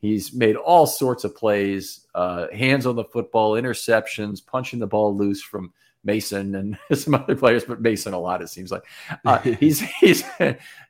He's 0.00 0.32
made 0.32 0.54
all 0.54 0.86
sorts 0.86 1.24
of 1.24 1.34
plays, 1.34 2.06
uh, 2.14 2.46
hands 2.52 2.86
on 2.86 2.94
the 2.94 3.04
football, 3.04 3.54
interceptions, 3.54 4.44
punching 4.44 4.78
the 4.78 4.86
ball 4.86 5.16
loose 5.16 5.42
from 5.42 5.72
Mason 6.04 6.54
and 6.54 6.78
some 6.94 7.14
other 7.14 7.34
players, 7.34 7.64
but 7.64 7.80
Mason 7.80 8.14
a 8.14 8.18
lot. 8.18 8.40
It 8.42 8.48
seems 8.48 8.70
like 8.70 8.84
uh, 9.24 9.38
he's 9.60 9.80
he's 9.80 10.22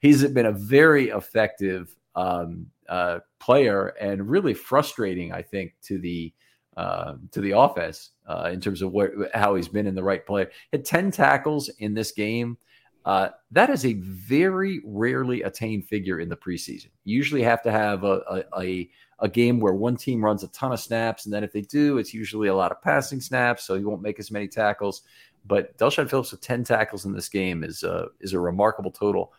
he's 0.01 0.25
been 0.27 0.47
a 0.47 0.53
very 0.53 1.09
effective 1.09 1.97
um, 2.15 2.67
uh, 2.89 3.21
player 3.39 3.89
and 4.01 4.29
really 4.29 4.55
frustrating, 4.55 5.33
I 5.33 5.43
think, 5.43 5.75
to 5.85 5.99
the 5.99 6.33
uh, 6.79 7.15
to 7.33 7.41
the 7.41 7.51
offense 7.51 8.13
uh, 8.29 8.51
in 8.53 8.61
terms 8.61 8.83
of 8.83 8.93
what 8.93 9.11
how 9.35 9.57
he's 9.57 9.69
been 9.69 9.89
in 9.89 9.97
the 9.97 10.03
right 10.03 10.25
play. 10.25 10.47
Had 10.73 10.85
ten 10.85 11.11
tackles 11.11 11.69
in 11.81 11.93
this 11.93 12.13
game. 12.13 12.57
Uh, 13.05 13.31
that 13.51 13.71
is 13.71 13.85
a 13.85 13.95
very 13.95 14.81
rarely 14.85 15.43
attained 15.43 15.85
figure 15.89 16.21
in 16.21 16.29
the 16.29 16.37
preseason. 16.37 16.91
You 17.05 17.17
usually 17.17 17.43
have 17.43 17.63
to 17.63 17.73
have 17.73 18.05
a, 18.05 18.45
a, 18.57 18.91
a 19.21 19.29
game 19.29 19.61
where 19.61 19.73
one 19.73 19.97
team 19.97 20.23
runs 20.23 20.45
a 20.45 20.49
ton 20.49 20.73
of 20.73 20.81
snaps, 20.81 21.25
and 21.25 21.33
then 21.33 21.43
if 21.43 21.53
they 21.53 21.63
do, 21.63 21.99
it's 21.99 22.13
usually 22.13 22.49
a 22.49 22.55
lot 22.55 22.71
of 22.71 22.83
passing 22.83 23.21
snaps, 23.21 23.65
so 23.65 23.75
you 23.75 23.89
won't 23.89 24.03
make 24.03 24.21
as 24.21 24.31
many 24.31 24.47
tackles. 24.47 25.03
But 25.47 25.77
Del'Shawn 25.79 26.09
Phillips 26.09 26.33
with 26.33 26.43
ten 26.43 26.65
tackles 26.65 27.07
in 27.07 27.13
this 27.13 27.29
game 27.29 27.65
is 27.65 27.83
a, 27.83 28.09
is 28.21 28.35
a 28.35 28.41
remarkable 28.41 28.93
total. 28.93 29.33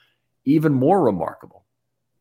Even 0.45 0.73
more 0.73 1.03
remarkable, 1.03 1.63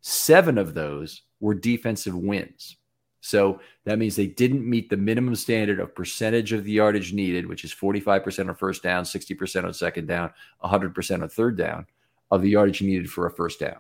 seven 0.01 0.59
of 0.59 0.75
those 0.75 1.23
were 1.41 1.55
defensive 1.55 2.15
wins. 2.15 2.78
So 3.21 3.61
that 3.85 3.99
means 3.99 4.15
they 4.15 4.27
didn't 4.27 4.69
meet 4.69 4.91
the 4.91 4.97
minimum 4.97 5.35
standard 5.35 5.81
of 5.81 5.95
percentage 5.95 6.53
of 6.53 6.65
the 6.65 6.73
yardage 6.73 7.13
needed, 7.13 7.47
which 7.47 7.65
is 7.65 7.75
45% 7.75 8.49
on 8.49 8.55
first 8.55 8.83
down, 8.83 9.05
60% 9.05 9.65
on 9.65 9.75
second 9.75 10.07
down, 10.07 10.31
100% 10.63 11.23
on 11.23 11.29
third 11.29 11.57
down 11.57 11.87
of 12.31 12.43
the 12.43 12.51
yardage 12.51 12.83
needed 12.83 13.11
for 13.11 13.27
a 13.27 13.31
first 13.31 13.61
down. 13.61 13.79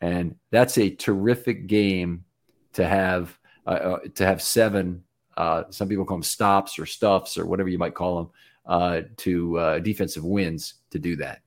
And 0.00 0.36
that's 0.50 0.78
a 0.78 0.90
terrific 0.90 1.66
game 1.66 2.24
to 2.72 2.86
have 2.86 3.36
uh, 3.66 3.70
uh, 3.70 3.98
to 4.14 4.24
have 4.24 4.40
seven. 4.40 5.04
Uh, 5.36 5.64
some 5.70 5.88
people 5.88 6.04
call 6.04 6.16
them 6.16 6.22
stops 6.22 6.78
or 6.78 6.86
stuffs 6.86 7.36
or 7.36 7.46
whatever 7.46 7.68
you 7.68 7.78
might 7.78 7.94
call 7.94 8.16
them 8.16 8.30
uh, 8.66 9.00
to 9.16 9.58
uh, 9.58 9.78
defensive 9.80 10.24
wins 10.24 10.74
to 10.90 10.98
do 10.98 11.16
that. 11.16 11.40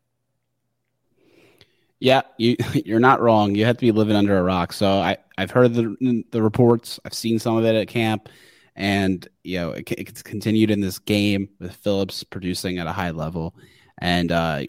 Yeah, 1.99 2.21
you 2.37 2.57
you're 2.73 2.99
not 2.99 3.21
wrong. 3.21 3.55
You 3.55 3.65
have 3.65 3.77
to 3.77 3.81
be 3.81 3.91
living 3.91 4.15
under 4.15 4.37
a 4.37 4.43
rock. 4.43 4.73
So 4.73 4.87
I 4.87 5.17
I've 5.41 5.51
heard 5.51 5.73
the 5.73 6.23
the 6.31 6.41
reports. 6.41 6.99
I've 7.03 7.15
seen 7.15 7.39
some 7.39 7.57
of 7.57 7.65
it 7.65 7.75
at 7.75 7.87
camp, 7.87 8.29
and 8.75 9.27
you 9.43 9.57
know 9.57 9.71
it, 9.71 9.91
it's 9.91 10.21
continued 10.21 10.69
in 10.69 10.81
this 10.81 10.99
game 10.99 11.49
with 11.59 11.75
Phillips 11.75 12.23
producing 12.23 12.77
at 12.77 12.85
a 12.85 12.91
high 12.91 13.11
level. 13.11 13.55
And 13.97 14.31
uh, 14.31 14.63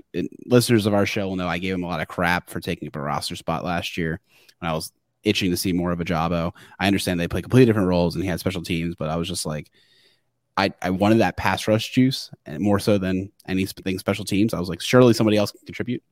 listeners 0.46 0.86
of 0.86 0.94
our 0.94 1.06
show 1.06 1.28
will 1.28 1.36
know 1.36 1.48
I 1.48 1.58
gave 1.58 1.74
him 1.74 1.84
a 1.84 1.86
lot 1.86 2.00
of 2.00 2.08
crap 2.08 2.48
for 2.48 2.60
taking 2.60 2.88
up 2.88 2.96
a 2.96 3.00
roster 3.00 3.36
spot 3.36 3.64
last 3.64 3.96
year 3.96 4.20
when 4.58 4.70
I 4.70 4.74
was 4.74 4.92
itching 5.24 5.50
to 5.50 5.56
see 5.56 5.72
more 5.72 5.92
of 5.92 5.98
Ojabo. 5.98 6.52
I 6.78 6.86
understand 6.86 7.20
they 7.20 7.28
play 7.28 7.42
completely 7.42 7.66
different 7.66 7.88
roles 7.88 8.14
and 8.14 8.24
he 8.24 8.28
had 8.28 8.40
special 8.40 8.62
teams, 8.62 8.94
but 8.94 9.08
I 9.08 9.16
was 9.16 9.28
just 9.28 9.46
like, 9.46 9.70
I, 10.56 10.72
I 10.82 10.90
wanted 10.90 11.18
that 11.18 11.38
pass 11.38 11.66
rush 11.66 11.92
juice 11.92 12.30
and 12.44 12.62
more 12.62 12.78
so 12.78 12.98
than 12.98 13.32
anything 13.48 13.98
special 13.98 14.26
teams. 14.26 14.52
I 14.52 14.60
was 14.60 14.68
like, 14.68 14.82
surely 14.82 15.14
somebody 15.14 15.38
else 15.38 15.52
can 15.52 15.64
contribute 15.64 16.02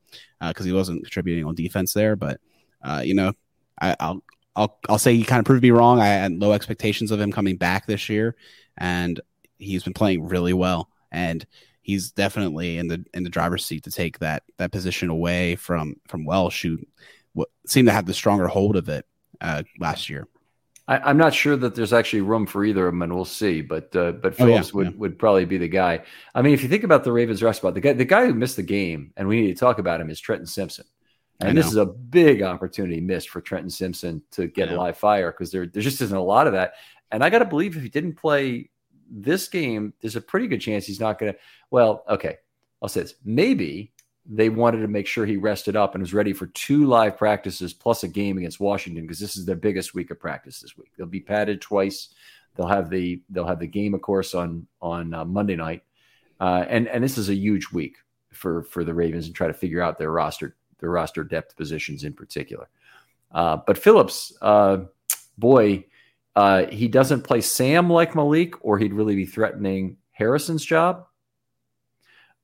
because 0.41 0.65
uh, 0.65 0.69
he 0.69 0.73
wasn't 0.73 1.03
contributing 1.03 1.45
on 1.45 1.55
defense 1.55 1.93
there. 1.93 2.17
But 2.17 2.41
uh, 2.83 3.03
you 3.05 3.15
know, 3.15 3.35
I, 3.81 3.97
will 4.01 4.23
I'll 4.57 4.79
I'll 4.89 4.99
say 4.99 5.15
he 5.15 5.25
kind 5.25 5.39
of 5.39 5.45
proved 5.45 5.63
me 5.63 5.71
wrong. 5.71 6.01
I 6.01 6.07
had 6.07 6.33
low 6.33 6.53
expectations 6.53 7.11
of 7.11 7.21
him 7.21 7.33
coming 7.33 7.57
back 7.57 7.87
this 7.87 8.09
year, 8.09 8.37
and 8.79 9.21
he's 9.59 9.85
been 9.85 9.95
playing 9.95 10.27
really 10.27 10.53
well. 10.53 10.89
And 11.13 11.47
he's 11.83 12.11
definitely 12.11 12.79
in 12.79 12.89
the 12.89 13.05
in 13.15 13.23
the 13.23 13.31
driver's 13.31 13.65
seat 13.65 13.85
to 13.85 13.91
take 13.91 14.19
that 14.19 14.43
that 14.59 14.73
position 14.73 15.09
away 15.09 15.57
from 15.57 15.97
from 16.09 16.25
Welch, 16.25 16.63
who 16.63 16.79
seemed 17.67 17.89
to 17.89 17.93
have 17.93 18.07
the 18.07 18.15
stronger 18.15 18.49
hold 18.49 18.77
of 18.77 18.89
it 18.89 19.07
uh, 19.41 19.63
last 19.79 20.09
year. 20.09 20.27
I, 20.89 21.11
am 21.11 21.19
not 21.19 21.33
sure 21.33 21.57
that 21.57 21.77
there's 21.77 21.93
actually 21.93 22.23
room 22.23 22.47
for 22.47 22.65
either 22.65 22.89
of 22.89 22.93
them, 22.93 23.03
and 23.03 23.15
we'll 23.15 23.25
see. 23.25 23.63
But 23.63 23.95
uh, 23.95 24.13
but 24.13 24.35
Phillips 24.35 24.71
oh, 24.75 24.81
yeah, 24.81 24.85
would, 24.85 24.87
yeah. 24.95 24.99
would 24.99 25.19
probably 25.19 25.45
be 25.45 25.57
the 25.57 25.69
guy. 25.69 26.01
I 26.35 26.43
mean, 26.43 26.53
if 26.53 26.65
you 26.65 26.69
think 26.69 26.83
about 26.83 27.05
the 27.05 27.13
Ravens 27.13 27.43
rest 27.43 27.61
spot, 27.61 27.75
the 27.75 27.81
guy 27.81 27.93
the 27.93 28.05
guy 28.05 28.27
who 28.27 28.35
missed 28.35 28.57
the 28.57 28.65
game, 28.65 29.13
and 29.17 29.29
we 29.29 29.41
need 29.41 29.55
to 29.55 29.61
talk 29.61 29.79
about 29.79 30.01
him 30.01 30.11
is 30.11 30.19
Trenton 30.19 30.47
Simpson. 30.47 30.85
And 31.41 31.57
this 31.57 31.67
is 31.67 31.77
a 31.77 31.87
big 31.87 32.43
opportunity 32.43 33.01
missed 33.01 33.31
for 33.31 33.41
Trenton 33.41 33.71
Simpson 33.71 34.23
to 34.33 34.47
get 34.47 34.71
a 34.71 34.77
live 34.77 34.97
fire 34.97 35.33
because 35.33 35.51
there 35.51 35.67
there 35.67 35.83
just 35.83 36.01
isn't 36.01 36.17
a 36.17 36.23
lot 36.23 36.47
of 36.47 36.53
that. 36.53 36.75
And 37.11 37.25
I 37.25 37.31
got 37.31 37.39
to 37.41 37.45
believe 37.45 37.77
if 37.77 37.83
he 37.83 37.89
didn't 37.89 38.15
play 38.15 38.71
this 39.11 39.49
game, 39.49 39.93
there's 40.01 40.17
a 40.17 40.21
pretty 40.21 40.47
good 40.47 40.61
chance 40.61 40.87
he's 40.87 41.01
not 41.01 41.19
going 41.19 41.33
to. 41.33 41.39
Well, 41.71 42.05
okay, 42.09 42.37
I'll 42.83 42.89
say 42.89 43.03
this. 43.03 43.15
Maybe 43.25 43.93
they 44.27 44.49
wanted 44.49 44.81
to 44.81 44.89
make 44.89 45.07
sure 45.07 45.27
he 45.27 45.37
rested 45.37 45.77
up 45.77 45.95
and 45.95 46.03
was 46.03 46.15
ready 46.15 46.33
for 46.33 46.47
two 46.49 46.87
live 46.87 47.17
practices 47.17 47.73
plus 47.73 48.05
a 48.05 48.09
game 48.09 48.39
against 48.39 48.61
Washington 48.61 49.03
because 49.03 49.19
this 49.19 49.37
is 49.37 49.45
their 49.47 49.57
biggest 49.57 49.95
week 49.95 50.11
of 50.11 50.21
practice 50.21 50.61
this 50.61 50.77
week. 50.77 50.93
They'll 50.97 51.07
be 51.07 51.21
padded 51.21 51.61
twice. 51.61 52.11
They'll 52.55 52.69
have 52.69 52.91
the 52.91 53.23
they'll 53.31 53.47
have 53.47 53.61
the 53.61 53.67
game, 53.67 53.95
of 53.95 54.03
course, 54.03 54.35
on 54.35 54.67
on 54.83 55.15
uh, 55.15 55.25
Monday 55.25 55.57
night, 55.57 55.85
uh, 56.41 56.65
and 56.69 56.89
and 56.89 57.03
this 57.03 57.17
is 57.17 57.29
a 57.29 57.35
huge 57.35 57.71
week 57.73 57.97
for 58.33 58.63
for 58.65 58.85
the 58.85 58.95
Ravens 58.95 59.27
and 59.27 59.35
try 59.35 59.47
to 59.47 59.55
figure 59.55 59.81
out 59.81 59.99
their 59.99 60.11
roster 60.11 60.57
their 60.81 60.91
roster 60.91 61.25
depth 61.25 61.57
positions 61.57 62.05
in 62.05 62.13
particular. 62.13 62.69
Uh, 63.33 63.59
but 63.67 63.79
Phillips, 63.79 64.33
uh, 64.43 64.79
boy, 65.39 65.85
uh, 66.37 66.67
he 66.67 66.89
doesn't 66.89 67.23
play 67.23 67.41
Sam 67.41 67.91
like 67.91 68.15
Malik, 68.15 68.65
or 68.65 68.79
he'd 68.79 68.93
really 68.93 69.17
be 69.17 69.27
threatening 69.27 69.97
Harrison's 70.13 70.65
job. 70.65 71.07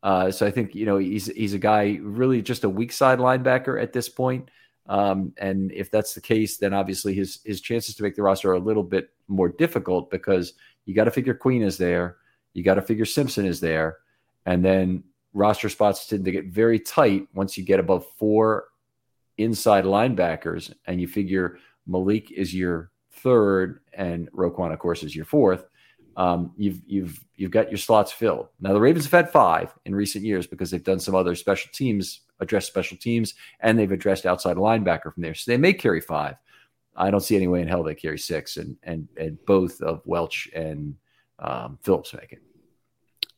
Uh, 0.03 0.31
so 0.31 0.47
I 0.47 0.51
think 0.51 0.75
you 0.75 0.87
know 0.87 0.99
he's 0.99 1.27
he's 1.27 1.55
a 1.55 1.59
guy 1.59 1.99
really 2.01 2.43
just 2.43 2.65
a 2.65 2.69
weak 2.69 2.93
side 2.93 3.19
linebacker 3.19 3.81
at 3.81 3.93
this 3.93 4.09
point. 4.09 4.51
Um, 4.89 5.33
and 5.39 5.73
if 5.73 5.91
that's 5.91 6.15
the 6.15 6.21
case, 6.21 6.59
then 6.59 6.73
obviously 6.73 7.15
his 7.15 7.41
his 7.45 7.61
chances 7.61 7.95
to 7.97 8.03
make 8.03 8.15
the 8.15 8.23
roster 8.23 8.51
are 8.51 8.55
a 8.55 8.61
little 8.61 8.85
bit 8.85 9.11
more 9.27 9.49
difficult 9.49 10.11
because 10.11 10.55
you 10.85 10.95
got 10.95 11.05
to 11.05 11.11
figure 11.11 11.35
Queen 11.35 11.63
is 11.63 11.77
there, 11.77 12.19
you 12.55 12.63
got 12.63 12.75
to 12.75 12.83
figure 12.83 13.05
Simpson 13.05 13.47
is 13.47 13.61
there, 13.61 13.99
and 14.45 14.65
then 14.65 15.03
roster 15.37 15.69
spots 15.69 16.07
tend 16.07 16.25
to 16.25 16.33
get 16.33 16.47
very 16.47 16.81
tight 16.81 17.29
once 17.35 17.57
you 17.57 17.65
get 17.65 17.81
above 17.81 18.07
four 18.19 18.69
inside 19.39 19.85
linebackers, 19.85 20.73
and 20.87 21.01
you 21.01 21.07
figure 21.07 21.59
Malik 21.87 22.33
is 22.33 22.55
your 22.55 22.91
third, 23.13 23.81
and 23.93 24.31
Roquan, 24.33 24.73
of 24.73 24.79
course, 24.79 25.03
is 25.03 25.15
your 25.15 25.25
fourth 25.25 25.67
um, 26.17 26.53
you've 26.57 26.81
you've 26.87 27.25
you've 27.37 27.51
got 27.51 27.71
your 27.71 27.79
slots 27.79 28.11
filled. 28.11 28.49
Now 28.61 28.73
the 28.73 28.81
Ravens 28.81 29.05
have 29.05 29.13
had 29.13 29.31
five 29.31 29.75
in 29.85 29.95
recent 29.95 30.25
years 30.25 30.47
because 30.47 30.71
they've 30.71 30.83
done 30.83 31.01
some 31.01 31.15
other 31.15 31.35
special 31.35 31.71
teams, 31.73 32.23
addressed 32.41 32.69
special 32.69 32.97
teams, 32.97 33.35
and 33.61 33.79
they've 33.79 33.93
addressed 33.93 34.25
outside 34.25 34.57
linebacker 34.57 35.13
from 35.13 35.23
there. 35.23 35.35
So 35.35 35.51
they 35.51 35.59
may 35.59 35.75
carry 35.75 36.01
five. 36.01 36.37
I 36.97 37.11
don't 37.11 37.21
see 37.21 37.37
any 37.37 37.49
way 37.49 37.61
in 37.61 37.69
hell 37.69 37.83
they 37.83 37.95
carry 37.95 38.19
six, 38.19 38.57
and 38.57 38.77
and 38.83 39.09
and 39.19 39.39
both 39.45 39.83
of 39.83 40.01
Welch 40.07 40.49
and 40.55 40.97
um, 41.39 41.79
Phillips 41.83 42.15
make 42.15 42.33
it. 42.33 42.43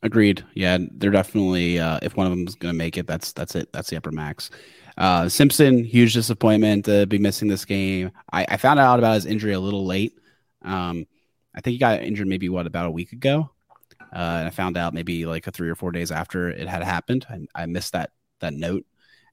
Agreed. 0.01 0.45
Yeah, 0.53 0.77
they're 0.91 1.11
definitely. 1.11 1.77
Uh, 1.79 1.99
if 2.01 2.15
one 2.15 2.25
of 2.25 2.31
them 2.31 2.47
is 2.47 2.55
going 2.55 2.73
to 2.73 2.77
make 2.77 2.97
it, 2.97 3.05
that's 3.05 3.33
that's 3.33 3.55
it. 3.55 3.71
That's 3.73 3.89
the 3.89 3.97
upper 3.97 4.11
max. 4.11 4.49
Uh, 4.97 5.27
Simpson, 5.27 5.83
huge 5.83 6.13
disappointment 6.13 6.85
to 6.85 7.05
be 7.05 7.17
missing 7.17 7.47
this 7.47 7.65
game. 7.65 8.11
I, 8.31 8.45
I 8.49 8.57
found 8.57 8.79
out 8.79 8.99
about 8.99 9.15
his 9.15 9.25
injury 9.25 9.53
a 9.53 9.59
little 9.59 9.85
late. 9.85 10.17
Um, 10.61 11.05
I 11.53 11.61
think 11.61 11.73
he 11.73 11.77
got 11.77 12.01
injured 12.01 12.27
maybe 12.27 12.47
what 12.47 12.67
about 12.67 12.87
a 12.87 12.91
week 12.91 13.11
ago, 13.11 13.49
uh, 14.13 14.37
and 14.39 14.47
I 14.47 14.49
found 14.51 14.77
out 14.77 14.93
maybe 14.93 15.25
like 15.25 15.47
a 15.47 15.51
three 15.51 15.69
or 15.69 15.75
four 15.75 15.91
days 15.91 16.11
after 16.11 16.49
it 16.49 16.67
had 16.67 16.83
happened. 16.83 17.25
I, 17.29 17.63
I 17.63 17.65
missed 17.65 17.93
that 17.93 18.11
that 18.39 18.53
note, 18.53 18.85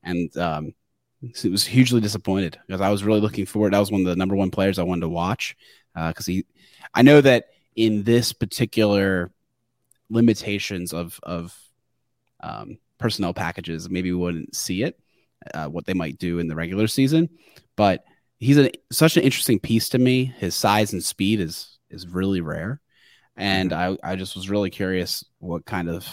and 0.03 0.37
um, 0.37 0.75
it 1.23 1.51
was 1.51 1.65
hugely 1.65 2.01
disappointed 2.01 2.59
because 2.67 2.81
I 2.81 2.91
was 2.91 3.05
really 3.05 3.21
looking 3.21 3.47
forward. 3.47 3.73
That 3.73 3.79
was 3.79 3.93
one 3.93 4.01
of 4.01 4.07
the 4.09 4.17
number 4.17 4.35
one 4.35 4.51
players 4.51 4.81
I 4.81 4.85
wanted 4.85 5.03
to 5.03 5.09
watch 5.09 5.57
because 5.95 6.29
uh, 6.29 6.33
he. 6.33 6.47
I 6.93 7.03
know 7.03 7.21
that 7.21 7.47
in 7.77 8.03
this 8.03 8.33
particular 8.33 9.31
limitations 10.11 10.93
of 10.93 11.19
of 11.23 11.57
um, 12.43 12.79
personnel 12.99 13.35
packages, 13.35 13.91
maybe 13.91 14.13
we 14.13 14.19
wouldn't 14.19 14.55
see 14.55 14.83
it, 14.83 14.99
uh, 15.55 15.67
what 15.67 15.87
they 15.87 15.95
might 15.95 16.19
do 16.19 16.39
in 16.39 16.49
the 16.49 16.55
regular 16.55 16.87
season. 16.87 17.29
But 17.77 18.05
he's 18.39 18.59
a, 18.59 18.71
such 18.91 19.17
an 19.17 19.23
interesting 19.23 19.59
piece 19.59 19.89
to 19.91 19.99
me. 19.99 20.27
His 20.39 20.55
size 20.55 20.93
and 20.93 21.03
speed 21.03 21.41
is 21.41 21.79
is 21.91 22.09
really 22.09 22.41
rare, 22.41 22.81
and 23.37 23.73
I 23.73 23.97
I 24.03 24.17
just 24.17 24.37
was 24.37 24.51
really 24.51 24.71
curious 24.71 25.25
what 25.39 25.65
kind 25.65 25.89
of 25.89 26.07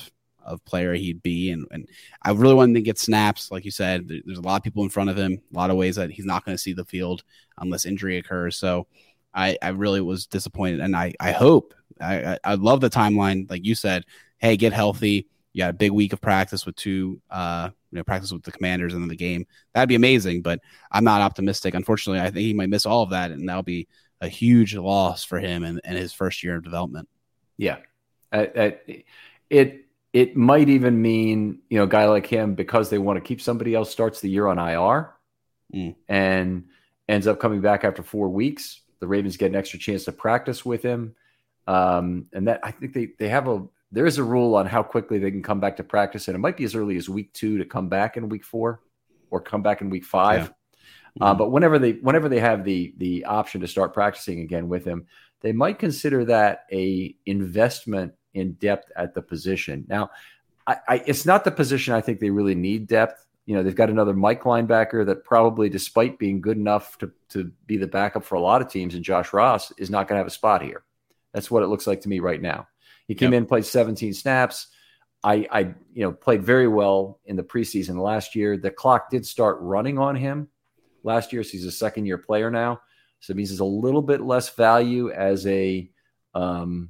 of 0.45 0.63
player 0.65 0.93
he'd 0.93 1.23
be, 1.23 1.51
and 1.51 1.65
and 1.71 1.87
I 2.21 2.31
really 2.31 2.55
wanted 2.55 2.75
to 2.75 2.81
get 2.81 2.99
snaps. 2.99 3.51
Like 3.51 3.65
you 3.65 3.71
said, 3.71 4.07
there's 4.07 4.37
a 4.37 4.41
lot 4.41 4.57
of 4.57 4.63
people 4.63 4.83
in 4.83 4.89
front 4.89 5.09
of 5.09 5.17
him, 5.17 5.41
a 5.53 5.57
lot 5.57 5.69
of 5.69 5.77
ways 5.77 5.95
that 5.95 6.11
he's 6.11 6.25
not 6.25 6.45
going 6.45 6.55
to 6.55 6.61
see 6.61 6.73
the 6.73 6.85
field 6.85 7.23
unless 7.57 7.85
injury 7.85 8.17
occurs. 8.17 8.55
So. 8.57 8.87
I, 9.33 9.57
I 9.61 9.69
really 9.69 10.01
was 10.01 10.27
disappointed, 10.27 10.79
and 10.79 10.95
I, 10.95 11.13
I 11.19 11.31
hope 11.31 11.73
I, 11.99 12.33
I, 12.33 12.39
I 12.43 12.53
love 12.55 12.81
the 12.81 12.89
timeline, 12.89 13.49
like 13.49 13.65
you 13.65 13.75
said. 13.75 14.05
Hey, 14.37 14.57
get 14.57 14.73
healthy, 14.73 15.27
you 15.53 15.59
got 15.63 15.69
a 15.69 15.73
big 15.73 15.91
week 15.91 16.13
of 16.13 16.21
practice 16.21 16.65
with 16.65 16.75
two, 16.75 17.21
uh, 17.29 17.69
you 17.91 17.97
know, 17.97 18.03
practice 18.03 18.31
with 18.31 18.43
the 18.43 18.51
commanders 18.51 18.93
and 18.93 19.01
then 19.01 19.09
the 19.09 19.15
game. 19.15 19.45
That'd 19.73 19.87
be 19.87 19.95
amazing, 19.95 20.41
but 20.41 20.59
I'm 20.91 21.03
not 21.03 21.21
optimistic. 21.21 21.75
Unfortunately, 21.75 22.19
I 22.19 22.25
think 22.25 22.39
he 22.39 22.53
might 22.53 22.69
miss 22.69 22.85
all 22.85 23.03
of 23.03 23.11
that, 23.11 23.31
and 23.31 23.47
that'll 23.47 23.63
be 23.63 23.87
a 24.19 24.27
huge 24.27 24.75
loss 24.75 25.23
for 25.23 25.39
him 25.39 25.63
and, 25.63 25.79
and 25.83 25.97
his 25.97 26.11
first 26.11 26.43
year 26.43 26.55
of 26.55 26.63
development. 26.63 27.07
Yeah, 27.57 27.77
uh, 28.31 28.47
uh, 28.55 28.71
it 29.49 29.85
it 30.11 30.35
might 30.35 30.69
even 30.69 31.01
mean 31.01 31.59
you 31.69 31.77
know 31.77 31.83
a 31.83 31.87
guy 31.87 32.05
like 32.05 32.25
him 32.25 32.55
because 32.55 32.89
they 32.89 32.97
want 32.97 33.17
to 33.17 33.21
keep 33.21 33.39
somebody 33.39 33.75
else 33.75 33.91
starts 33.91 34.21
the 34.21 34.29
year 34.29 34.47
on 34.47 34.57
IR 34.57 35.13
mm. 35.73 35.95
and 36.09 36.65
ends 37.07 37.27
up 37.27 37.39
coming 37.39 37.61
back 37.61 37.83
after 37.83 38.01
four 38.01 38.29
weeks. 38.29 38.81
The 39.03 39.07
Ravens 39.07 39.35
get 39.35 39.51
an 39.51 39.57
extra 39.57 39.77
chance 39.77 40.05
to 40.05 40.13
practice 40.13 40.63
with 40.63 40.81
him, 40.81 41.13
um, 41.67 42.27
and 42.31 42.47
that 42.47 42.61
I 42.63 42.71
think 42.71 42.93
they 42.93 43.09
they 43.19 43.27
have 43.27 43.49
a 43.49 43.67
there 43.91 44.05
is 44.05 44.17
a 44.17 44.23
rule 44.23 44.55
on 44.55 44.65
how 44.65 44.81
quickly 44.81 45.19
they 45.19 45.29
can 45.29 45.43
come 45.43 45.59
back 45.59 45.75
to 45.75 45.83
practice, 45.83 46.29
and 46.29 46.35
it 46.35 46.39
might 46.39 46.55
be 46.55 46.63
as 46.63 46.73
early 46.73 46.95
as 46.95 47.09
week 47.09 47.33
two 47.33 47.57
to 47.57 47.65
come 47.65 47.89
back 47.89 48.15
in 48.15 48.29
week 48.29 48.45
four, 48.45 48.79
or 49.29 49.41
come 49.41 49.61
back 49.61 49.81
in 49.81 49.89
week 49.89 50.05
five. 50.05 50.53
Yeah. 51.17 51.25
Uh, 51.25 51.29
mm-hmm. 51.31 51.37
but 51.39 51.51
whenever 51.51 51.79
they 51.79 51.91
whenever 51.91 52.29
they 52.29 52.39
have 52.39 52.63
the 52.63 52.93
the 52.97 53.25
option 53.25 53.59
to 53.59 53.67
start 53.67 53.93
practicing 53.93 54.39
again 54.39 54.69
with 54.69 54.85
him, 54.85 55.05
they 55.41 55.51
might 55.51 55.79
consider 55.79 56.23
that 56.23 56.65
a 56.71 57.13
investment 57.25 58.13
in 58.33 58.53
depth 58.53 58.89
at 58.95 59.13
the 59.13 59.21
position. 59.21 59.85
Now, 59.89 60.11
I, 60.65 60.77
I, 60.87 61.03
it's 61.05 61.25
not 61.25 61.43
the 61.43 61.51
position 61.51 61.93
I 61.93 61.99
think 61.99 62.21
they 62.21 62.29
really 62.29 62.55
need 62.55 62.87
depth. 62.87 63.22
You 63.45 63.55
know, 63.55 63.63
they've 63.63 63.75
got 63.75 63.89
another 63.89 64.13
Mike 64.13 64.43
linebacker 64.43 65.05
that 65.05 65.25
probably, 65.25 65.69
despite 65.69 66.17
being 66.17 66.41
good 66.41 66.57
enough 66.57 66.97
to 66.99 67.11
to 67.29 67.51
be 67.65 67.77
the 67.77 67.87
backup 67.87 68.23
for 68.23 68.35
a 68.35 68.41
lot 68.41 68.61
of 68.61 68.69
teams, 68.69 68.95
and 68.95 69.03
Josh 69.03 69.33
Ross 69.33 69.71
is 69.77 69.89
not 69.89 70.07
going 70.07 70.15
to 70.15 70.19
have 70.19 70.27
a 70.27 70.31
spot 70.31 70.61
here. 70.61 70.83
That's 71.33 71.51
what 71.51 71.63
it 71.63 71.67
looks 71.67 71.87
like 71.87 72.01
to 72.01 72.09
me 72.09 72.19
right 72.19 72.41
now. 72.41 72.67
He 73.07 73.15
came 73.15 73.33
yep. 73.33 73.39
in, 73.39 73.45
played 73.45 73.65
17 73.65 74.13
snaps. 74.13 74.67
I, 75.23 75.47
I, 75.51 75.59
you 75.93 76.03
know, 76.03 76.11
played 76.11 76.43
very 76.43 76.67
well 76.67 77.19
in 77.25 77.35
the 77.35 77.43
preseason 77.43 78.01
last 78.01 78.35
year. 78.35 78.57
The 78.57 78.71
clock 78.71 79.09
did 79.09 79.25
start 79.25 79.57
running 79.61 79.97
on 79.97 80.15
him 80.15 80.49
last 81.03 81.31
year, 81.31 81.43
so 81.43 81.51
he's 81.51 81.65
a 81.65 81.71
second 81.71 82.05
year 82.05 82.17
player 82.17 82.51
now. 82.51 82.81
So 83.19 83.31
it 83.31 83.37
means 83.37 83.49
there's 83.49 83.61
a 83.61 83.65
little 83.65 84.01
bit 84.01 84.21
less 84.21 84.49
value 84.49 85.11
as 85.11 85.47
a 85.47 85.89
um, 86.35 86.89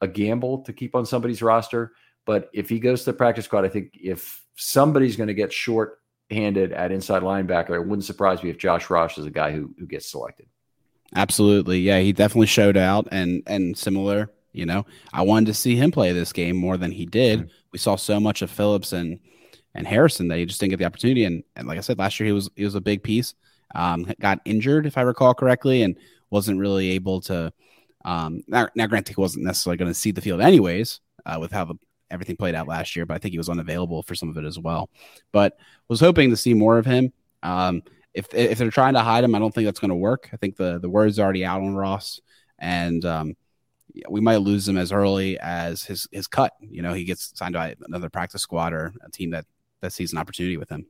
a 0.00 0.08
gamble 0.08 0.62
to 0.62 0.72
keep 0.72 0.94
on 0.94 1.04
somebody's 1.04 1.42
roster. 1.42 1.92
But 2.26 2.50
if 2.52 2.68
he 2.68 2.78
goes 2.78 3.04
to 3.04 3.12
the 3.12 3.16
practice 3.16 3.44
squad, 3.44 3.64
I 3.64 3.68
think 3.68 3.90
if 3.94 4.42
somebody's 4.56 5.16
going 5.16 5.28
to 5.28 5.34
get 5.34 5.52
short 5.52 6.00
handed 6.30 6.72
at 6.72 6.90
inside 6.90 7.22
linebacker, 7.22 7.74
it 7.74 7.86
wouldn't 7.86 8.04
surprise 8.04 8.42
me 8.42 8.50
if 8.50 8.58
Josh 8.58 8.88
Ross 8.88 9.18
is 9.18 9.26
a 9.26 9.30
guy 9.30 9.52
who 9.52 9.74
who 9.78 9.86
gets 9.86 10.10
selected. 10.10 10.46
Absolutely, 11.14 11.80
yeah, 11.80 12.00
he 12.00 12.12
definitely 12.12 12.46
showed 12.46 12.76
out, 12.76 13.08
and 13.12 13.42
and 13.46 13.76
similar 13.76 14.30
you 14.54 14.64
know, 14.64 14.86
I 15.12 15.22
wanted 15.22 15.46
to 15.46 15.54
see 15.54 15.74
him 15.76 15.90
play 15.90 16.12
this 16.12 16.32
game 16.32 16.56
more 16.56 16.76
than 16.76 16.92
he 16.92 17.04
did. 17.04 17.40
Mm-hmm. 17.40 17.48
We 17.72 17.78
saw 17.78 17.96
so 17.96 18.18
much 18.20 18.40
of 18.40 18.50
Phillips 18.50 18.92
and 18.92 19.18
and 19.74 19.86
Harrison 19.86 20.28
that 20.28 20.38
he 20.38 20.46
just 20.46 20.60
didn't 20.60 20.70
get 20.70 20.78
the 20.78 20.84
opportunity. 20.84 21.24
And, 21.24 21.42
and 21.56 21.66
like 21.66 21.76
I 21.76 21.80
said, 21.80 21.98
last 21.98 22.20
year 22.20 22.28
he 22.28 22.32
was 22.32 22.48
he 22.54 22.64
was 22.64 22.76
a 22.76 22.80
big 22.80 23.02
piece. 23.02 23.34
Um, 23.74 24.06
got 24.20 24.40
injured, 24.44 24.86
if 24.86 24.96
I 24.96 25.02
recall 25.02 25.34
correctly, 25.34 25.82
and 25.82 25.96
wasn't 26.30 26.60
really 26.60 26.90
able 26.90 27.20
to. 27.22 27.52
Um, 28.04 28.42
now, 28.46 28.68
now 28.76 28.86
granted, 28.86 29.16
he 29.16 29.20
wasn't 29.20 29.44
necessarily 29.44 29.78
going 29.78 29.90
to 29.90 29.98
see 29.98 30.12
the 30.12 30.20
field 30.20 30.40
anyways, 30.40 31.00
uh, 31.26 31.38
with 31.40 31.50
how 31.50 31.64
the, 31.64 31.74
everything 32.14 32.36
played 32.36 32.54
out 32.54 32.68
last 32.68 32.96
year. 32.96 33.04
But 33.04 33.14
I 33.14 33.18
think 33.18 33.32
he 33.32 33.38
was 33.38 33.50
unavailable 33.50 34.02
for 34.02 34.14
some 34.14 34.30
of 34.30 34.38
it 34.38 34.44
as 34.44 34.58
well. 34.58 34.88
But 35.32 35.58
was 35.88 36.00
hoping 36.00 36.30
to 36.30 36.36
see 36.36 36.54
more 36.54 36.78
of 36.78 36.86
him. 36.86 37.12
Um, 37.42 37.82
if 38.14 38.32
if 38.32 38.58
they're 38.58 38.70
trying 38.70 38.94
to 38.94 39.00
hide 39.00 39.24
him, 39.24 39.34
I 39.34 39.38
don't 39.38 39.52
think 39.52 39.66
that's 39.66 39.80
going 39.80 39.90
to 39.90 39.96
work. 39.96 40.30
I 40.32 40.36
think 40.36 40.56
the 40.56 40.78
the 40.78 40.88
word's 40.88 41.18
already 41.18 41.44
out 41.44 41.60
on 41.60 41.74
Ross, 41.74 42.20
and 42.58 43.04
um, 43.04 43.36
we 44.08 44.20
might 44.20 44.36
lose 44.36 44.66
him 44.68 44.78
as 44.78 44.92
early 44.92 45.38
as 45.40 45.82
his 45.82 46.08
his 46.12 46.26
cut. 46.26 46.52
You 46.60 46.82
know, 46.82 46.94
he 46.94 47.04
gets 47.04 47.32
signed 47.36 47.54
by 47.54 47.74
another 47.86 48.08
practice 48.08 48.42
squad 48.42 48.72
or 48.72 48.94
a 49.02 49.10
team 49.10 49.30
that 49.30 49.46
that 49.80 49.92
sees 49.92 50.12
an 50.12 50.18
opportunity 50.18 50.56
with 50.56 50.70
him. 50.70 50.86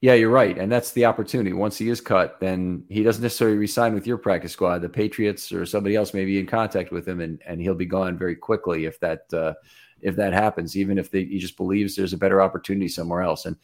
Yeah, 0.00 0.14
you're 0.14 0.30
right, 0.30 0.56
and 0.56 0.70
that's 0.70 0.92
the 0.92 1.06
opportunity. 1.06 1.52
Once 1.52 1.76
he 1.76 1.88
is 1.88 2.00
cut, 2.00 2.38
then 2.38 2.84
he 2.88 3.02
doesn't 3.02 3.22
necessarily 3.22 3.56
resign 3.56 3.94
with 3.94 4.06
your 4.06 4.16
practice 4.16 4.52
squad. 4.52 4.78
The 4.78 4.88
Patriots 4.88 5.50
or 5.50 5.66
somebody 5.66 5.96
else 5.96 6.14
may 6.14 6.24
be 6.24 6.38
in 6.38 6.46
contact 6.46 6.92
with 6.92 7.06
him, 7.06 7.20
and 7.20 7.42
and 7.44 7.60
he'll 7.60 7.74
be 7.74 7.86
gone 7.86 8.16
very 8.16 8.36
quickly 8.36 8.84
if 8.84 8.98
that 9.00 9.32
uh, 9.32 9.54
if 10.00 10.16
that 10.16 10.32
happens. 10.32 10.76
Even 10.76 10.98
if 10.98 11.10
they, 11.10 11.24
he 11.24 11.38
just 11.38 11.56
believes 11.56 11.96
there's 11.96 12.12
a 12.12 12.18
better 12.18 12.40
opportunity 12.40 12.88
somewhere 12.88 13.22
else, 13.22 13.46
and 13.46 13.56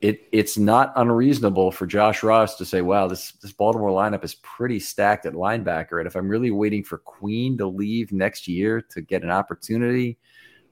it 0.00 0.28
it's 0.32 0.58
not 0.58 0.92
unreasonable 0.96 1.70
for 1.70 1.86
Josh 1.86 2.22
Ross 2.22 2.56
to 2.56 2.64
say, 2.64 2.82
"Wow, 2.82 3.06
this 3.06 3.32
this 3.32 3.52
Baltimore 3.52 3.90
lineup 3.90 4.22
is 4.24 4.34
pretty 4.34 4.78
stacked 4.78 5.24
at 5.24 5.32
linebacker." 5.32 5.98
And 5.98 6.06
if 6.06 6.14
I'm 6.14 6.28
really 6.28 6.50
waiting 6.50 6.84
for 6.84 6.98
Queen 6.98 7.56
to 7.58 7.66
leave 7.66 8.12
next 8.12 8.46
year 8.46 8.82
to 8.90 9.00
get 9.00 9.22
an 9.22 9.30
opportunity, 9.30 10.18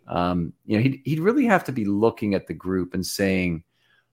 um, 0.07 0.53
you 0.67 0.77
know, 0.77 0.83
he'd 0.83 1.01
he'd 1.05 1.21
really 1.21 1.47
have 1.47 1.65
to 1.65 1.73
be 1.73 1.87
looking 1.87 2.35
at 2.35 2.47
the 2.47 2.55
group 2.55 2.93
and 2.93 3.07
saying, 3.07 3.65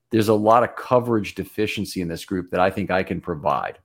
"There's 0.10 0.30
a 0.30 0.34
lot 0.34 0.64
of 0.64 0.78
coverage 0.78 1.36
deficiency 1.36 2.02
in 2.02 2.08
this 2.08 2.24
group 2.24 2.52
that 2.52 2.62
I 2.62 2.70
think 2.70 2.90
I 2.90 3.04
can 3.04 3.20
provide." 3.20 3.80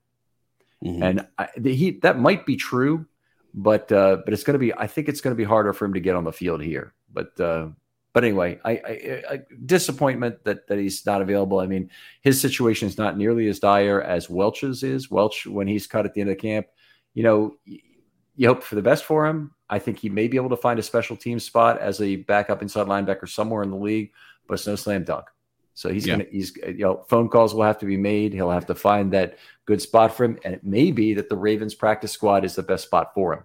Mm-hmm. 0.85 1.03
And 1.03 1.27
I, 1.39 1.49
he 1.63 1.99
that 2.03 2.19
might 2.19 2.47
be 2.47 2.57
true, 2.57 3.07
but 3.55 3.91
uh, 3.93 4.19
but 4.25 4.35
it's 4.35 4.43
going 4.43 4.55
to 4.55 4.59
be. 4.59 4.75
I 4.75 4.87
think 4.87 5.09
it's 5.09 5.21
going 5.21 5.35
to 5.35 5.39
be 5.39 5.45
harder 5.45 5.73
for 5.73 5.85
him 5.85 5.95
to 5.95 6.01
get 6.01 6.17
on 6.17 6.25
the 6.25 6.33
field 6.33 6.61
here. 6.61 6.93
But 7.13 7.39
uh, 7.41 7.69
but 8.13 8.25
anyway, 8.25 8.59
I, 8.65 8.73
I, 8.73 9.23
I, 9.31 9.41
disappointment 9.65 10.43
that 10.45 10.67
that 10.67 10.79
he's 10.79 11.07
not 11.07 11.23
available. 11.23 11.61
I 11.61 11.67
mean, 11.67 11.91
his 12.23 12.41
situation 12.41 12.89
is 12.89 12.99
not 12.99 13.17
nearly 13.17 13.49
as 13.49 13.61
dire 13.61 14.03
as 14.03 14.29
Welch's 14.29 14.83
is. 14.83 15.11
Welch, 15.11 15.47
when 15.47 15.69
he's 15.69 15.87
cut 15.87 16.05
at 16.05 16.15
the 16.15 16.21
end 16.21 16.31
of 16.31 16.37
the 16.37 16.43
camp, 16.43 16.67
you 17.15 17.23
know, 17.23 17.55
you 17.65 18.49
hope 18.49 18.65
for 18.65 18.75
the 18.75 18.83
best 18.83 19.05
for 19.05 19.27
him. 19.27 19.53
I 19.71 19.79
think 19.79 19.99
he 19.99 20.09
may 20.09 20.29
be 20.29 20.37
able 20.37 20.51
to 20.51 20.57
find 20.57 20.79
a 20.79 20.83
special 20.83 21.17
team 21.17 21.39
spot 21.39 21.81
as 21.81 22.01
a 22.01 22.17
backup 22.17 22.61
inside 22.61 22.87
linebacker 22.87 23.29
somewhere 23.29 23.63
in 23.63 23.71
the 23.71 23.77
league, 23.77 24.13
but 24.47 24.55
it's 24.55 24.67
no 24.67 24.77
slam 24.77 25.05
dunk. 25.05 25.27
So 25.75 25.93
he's 25.93 26.07
yeah. 26.07 26.15
gonna 26.15 26.27
he's 26.31 26.57
you 26.57 26.79
know 26.79 27.05
phone 27.09 27.29
calls 27.29 27.53
will 27.53 27.65
have 27.65 27.79
to 27.79 27.87
be 27.87 27.97
made. 27.97 28.33
He'll 28.33 28.51
have 28.51 28.67
to 28.67 28.75
find 28.75 29.13
that 29.13 29.39
good 29.67 29.83
spot 29.83 30.17
for 30.17 30.25
him, 30.25 30.39
and 30.45 30.55
it 30.55 30.65
may 30.65 30.93
be 30.93 31.15
that 31.15 31.29
the 31.29 31.37
Ravens 31.37 31.75
practice 31.75 32.13
squad 32.13 32.45
is 32.45 32.55
the 32.55 32.63
best 32.63 32.85
spot 32.85 33.13
for 33.13 33.35
him. 33.35 33.45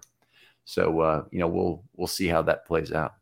So 0.64 1.00
uh, 1.00 1.24
you 1.32 1.40
know 1.40 1.48
we'll 1.48 1.82
we'll 1.96 2.06
see 2.06 2.28
how 2.28 2.42
that 2.42 2.66
plays 2.66 2.92
out. 2.92 3.14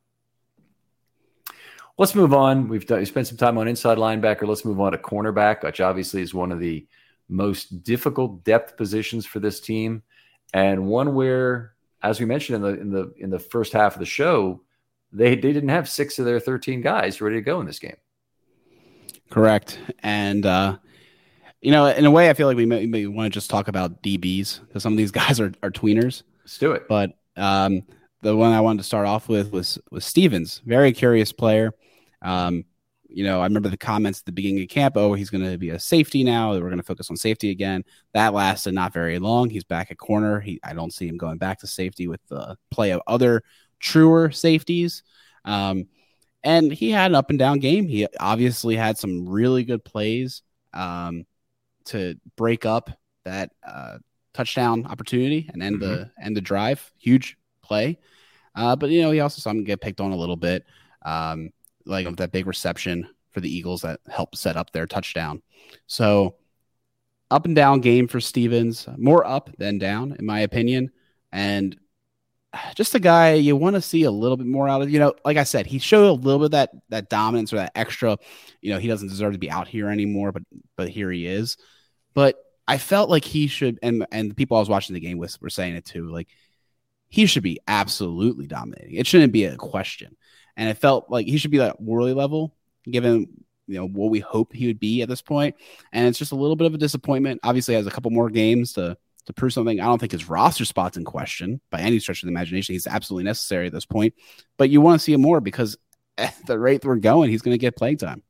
Let's 1.96 2.14
move 2.14 2.32
on. 2.32 2.68
We've, 2.68 2.86
done, 2.86 3.00
we 3.00 3.06
spent 3.06 3.26
some 3.26 3.38
time 3.38 3.58
on 3.58 3.66
inside 3.66 3.98
linebacker. 3.98 4.46
Let's 4.46 4.64
move 4.64 4.78
on 4.78 4.92
to 4.92 4.98
cornerback, 4.98 5.64
which 5.64 5.80
obviously 5.80 6.22
is 6.22 6.32
one 6.32 6.52
of 6.52 6.60
the 6.60 6.86
most 7.28 7.82
difficult 7.82 8.44
depth 8.44 8.76
positions 8.76 9.26
for 9.26 9.40
this 9.40 9.58
team, 9.58 10.02
and 10.54 10.86
one 10.86 11.14
where, 11.14 11.72
as 12.02 12.20
we 12.20 12.26
mentioned 12.26 12.56
in 12.56 12.62
the 12.62 12.80
in 12.80 12.90
the 12.90 13.14
in 13.16 13.30
the 13.30 13.38
first 13.38 13.72
half 13.72 13.94
of 13.94 14.00
the 14.00 14.06
show, 14.06 14.60
they 15.12 15.34
they 15.34 15.52
didn't 15.52 15.70
have 15.70 15.88
six 15.88 16.18
of 16.18 16.26
their 16.26 16.40
thirteen 16.40 16.82
guys 16.82 17.20
ready 17.22 17.36
to 17.36 17.42
go 17.42 17.60
in 17.60 17.66
this 17.66 17.78
game. 17.78 17.96
Correct, 19.30 19.78
and 20.00 20.44
uh, 20.46 20.78
you 21.60 21.72
know, 21.72 21.86
in 21.86 22.04
a 22.04 22.10
way, 22.10 22.30
I 22.30 22.34
feel 22.34 22.46
like 22.46 22.56
we 22.56 22.66
may, 22.66 22.86
may 22.86 23.06
want 23.06 23.26
to 23.26 23.36
just 23.36 23.50
talk 23.50 23.68
about 23.68 24.02
DBs 24.02 24.60
because 24.66 24.82
some 24.82 24.92
of 24.92 24.96
these 24.96 25.10
guys 25.20 25.40
are, 25.40 25.52
are 25.62 25.70
tweeners. 25.70 26.22
Let's 26.42 26.58
do 26.58 26.72
it. 26.72 26.86
But 26.88 27.12
um, 27.36 27.82
the 28.22 28.36
one 28.36 28.52
I 28.52 28.60
wanted 28.60 28.78
to 28.78 28.84
start 28.84 29.06
off 29.06 29.28
with 29.28 29.52
was 29.52 29.78
was 29.90 30.04
Stephens, 30.04 30.62
very 30.64 30.92
curious 30.92 31.32
player. 31.32 31.72
Um, 32.22 32.64
you 33.08 33.24
know, 33.24 33.40
I 33.40 33.44
remember 33.44 33.70
the 33.70 33.76
comments 33.76 34.20
at 34.20 34.26
the 34.26 34.32
beginning 34.32 34.62
of 34.62 34.68
camp. 34.68 34.96
Oh, 34.96 35.14
he's 35.14 35.30
going 35.30 35.50
to 35.50 35.56
be 35.56 35.70
a 35.70 35.78
safety 35.78 36.22
now. 36.24 36.52
We're 36.52 36.60
going 36.60 36.76
to 36.76 36.82
focus 36.82 37.10
on 37.10 37.16
safety 37.16 37.50
again. 37.50 37.84
That 38.12 38.34
lasted 38.34 38.74
not 38.74 38.92
very 38.92 39.18
long. 39.18 39.48
He's 39.48 39.64
back 39.64 39.90
at 39.90 39.96
corner. 39.96 40.40
He, 40.40 40.60
I 40.62 40.74
don't 40.74 40.92
see 40.92 41.08
him 41.08 41.16
going 41.16 41.38
back 41.38 41.58
to 41.60 41.66
safety 41.66 42.06
with 42.06 42.20
the 42.28 42.56
play 42.70 42.90
of 42.90 43.00
other 43.06 43.42
truer 43.80 44.30
safeties. 44.30 45.02
Um, 45.46 45.86
and 46.42 46.72
he 46.72 46.90
had 46.90 47.10
an 47.10 47.14
up 47.14 47.30
and 47.30 47.38
down 47.38 47.58
game. 47.58 47.88
He 47.88 48.06
obviously 48.18 48.76
had 48.76 48.98
some 48.98 49.28
really 49.28 49.64
good 49.64 49.84
plays 49.84 50.42
um, 50.72 51.24
to 51.86 52.14
break 52.36 52.64
up 52.64 52.90
that 53.24 53.50
uh, 53.66 53.98
touchdown 54.34 54.86
opportunity 54.86 55.50
and 55.52 55.62
end 55.62 55.80
mm-hmm. 55.80 55.92
the 55.92 56.10
end 56.22 56.36
the 56.36 56.40
drive. 56.40 56.90
Huge 56.98 57.36
play. 57.62 57.98
Uh, 58.54 58.76
but 58.76 58.90
you 58.90 59.02
know, 59.02 59.10
he 59.10 59.20
also 59.20 59.40
saw 59.40 59.50
him 59.50 59.64
get 59.64 59.80
picked 59.80 60.00
on 60.00 60.12
a 60.12 60.16
little 60.16 60.36
bit. 60.36 60.64
Um, 61.02 61.50
like 61.84 62.16
that 62.16 62.32
big 62.32 62.46
reception 62.46 63.08
for 63.30 63.40
the 63.40 63.54
Eagles 63.54 63.82
that 63.82 64.00
helped 64.08 64.36
set 64.36 64.56
up 64.56 64.70
their 64.70 64.86
touchdown. 64.86 65.42
So 65.86 66.36
up 67.30 67.46
and 67.46 67.56
down 67.56 67.80
game 67.80 68.08
for 68.08 68.20
Stephens, 68.20 68.86
more 68.96 69.26
up 69.26 69.50
than 69.58 69.78
down, 69.78 70.16
in 70.18 70.26
my 70.26 70.40
opinion. 70.40 70.90
And 71.32 71.76
just 72.74 72.94
a 72.94 73.00
guy 73.00 73.34
you 73.34 73.56
want 73.56 73.74
to 73.76 73.82
see 73.82 74.04
a 74.04 74.10
little 74.10 74.36
bit 74.36 74.46
more 74.46 74.68
out 74.68 74.82
of. 74.82 74.90
You 74.90 74.98
know, 74.98 75.14
like 75.24 75.36
I 75.36 75.44
said, 75.44 75.66
he 75.66 75.78
showed 75.78 76.08
a 76.08 76.12
little 76.12 76.40
bit 76.40 76.52
that 76.52 76.70
that 76.88 77.08
dominance 77.08 77.52
or 77.52 77.56
that 77.56 77.72
extra. 77.74 78.18
You 78.60 78.72
know, 78.72 78.78
he 78.78 78.88
doesn't 78.88 79.08
deserve 79.08 79.32
to 79.32 79.38
be 79.38 79.50
out 79.50 79.68
here 79.68 79.88
anymore, 79.88 80.32
but 80.32 80.42
but 80.76 80.88
here 80.88 81.10
he 81.10 81.26
is. 81.26 81.56
But 82.14 82.36
I 82.66 82.78
felt 82.78 83.10
like 83.10 83.24
he 83.24 83.46
should, 83.46 83.78
and 83.82 84.06
and 84.12 84.30
the 84.30 84.34
people 84.34 84.56
I 84.56 84.60
was 84.60 84.68
watching 84.68 84.94
the 84.94 85.00
game 85.00 85.18
with 85.18 85.40
were 85.40 85.50
saying 85.50 85.74
it 85.76 85.84
too. 85.84 86.08
Like 86.08 86.28
he 87.08 87.26
should 87.26 87.42
be 87.42 87.60
absolutely 87.66 88.46
dominating. 88.46 88.96
It 88.96 89.06
shouldn't 89.06 89.32
be 89.32 89.44
a 89.44 89.56
question. 89.56 90.16
And 90.56 90.68
it 90.68 90.76
felt 90.76 91.08
like 91.08 91.26
he 91.26 91.38
should 91.38 91.50
be 91.50 91.58
that 91.58 91.80
Worley 91.80 92.12
level, 92.12 92.54
given 92.84 93.28
you 93.66 93.74
know 93.74 93.86
what 93.86 94.10
we 94.10 94.20
hope 94.20 94.52
he 94.52 94.66
would 94.66 94.80
be 94.80 95.02
at 95.02 95.08
this 95.08 95.22
point. 95.22 95.56
And 95.92 96.06
it's 96.06 96.18
just 96.18 96.32
a 96.32 96.36
little 96.36 96.56
bit 96.56 96.66
of 96.66 96.74
a 96.74 96.78
disappointment. 96.78 97.40
Obviously, 97.44 97.74
has 97.74 97.86
a 97.86 97.90
couple 97.90 98.10
more 98.10 98.30
games 98.30 98.72
to 98.74 98.96
to 99.28 99.32
prove 99.32 99.52
something. 99.52 99.80
I 99.80 99.84
don't 99.84 99.98
think 99.98 100.12
his 100.12 100.28
roster 100.28 100.64
spot's 100.64 100.96
in 100.96 101.04
question 101.04 101.60
by 101.70 101.80
any 101.80 101.98
stretch 102.00 102.22
of 102.22 102.26
the 102.26 102.32
imagination. 102.32 102.74
He's 102.74 102.86
absolutely 102.86 103.24
necessary 103.24 103.66
at 103.66 103.72
this 103.72 103.86
point, 103.86 104.14
but 104.56 104.70
you 104.70 104.80
want 104.80 104.98
to 104.98 105.04
see 105.04 105.12
him 105.12 105.20
more 105.20 105.40
because 105.40 105.76
at 106.18 106.34
the 106.46 106.58
rate 106.58 106.84
we're 106.84 106.96
going, 106.96 107.30
he's 107.30 107.42
going 107.42 107.54
to 107.54 107.58
get 107.58 107.76
playing 107.76 107.98
time. 107.98 108.22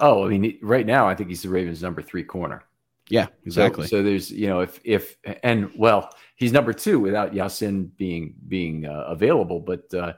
Oh, 0.00 0.26
I 0.26 0.28
mean, 0.28 0.58
right 0.62 0.84
now, 0.84 1.08
I 1.08 1.14
think 1.14 1.28
he's 1.28 1.42
the 1.42 1.48
Ravens' 1.48 1.82
number 1.82 2.02
three 2.02 2.24
corner. 2.24 2.64
Yeah, 3.08 3.28
exactly. 3.44 3.86
So, 3.86 3.98
so 3.98 4.02
there's, 4.02 4.30
you 4.30 4.48
know, 4.48 4.60
if 4.60 4.80
if 4.82 5.16
and 5.44 5.70
well, 5.76 6.10
he's 6.34 6.52
number 6.52 6.72
two 6.72 6.98
without 6.98 7.32
Ya-Sin 7.32 7.92
being 7.96 8.34
being 8.48 8.84
uh, 8.84 9.04
available, 9.06 9.60
but 9.60 9.94
uh, 9.94 10.14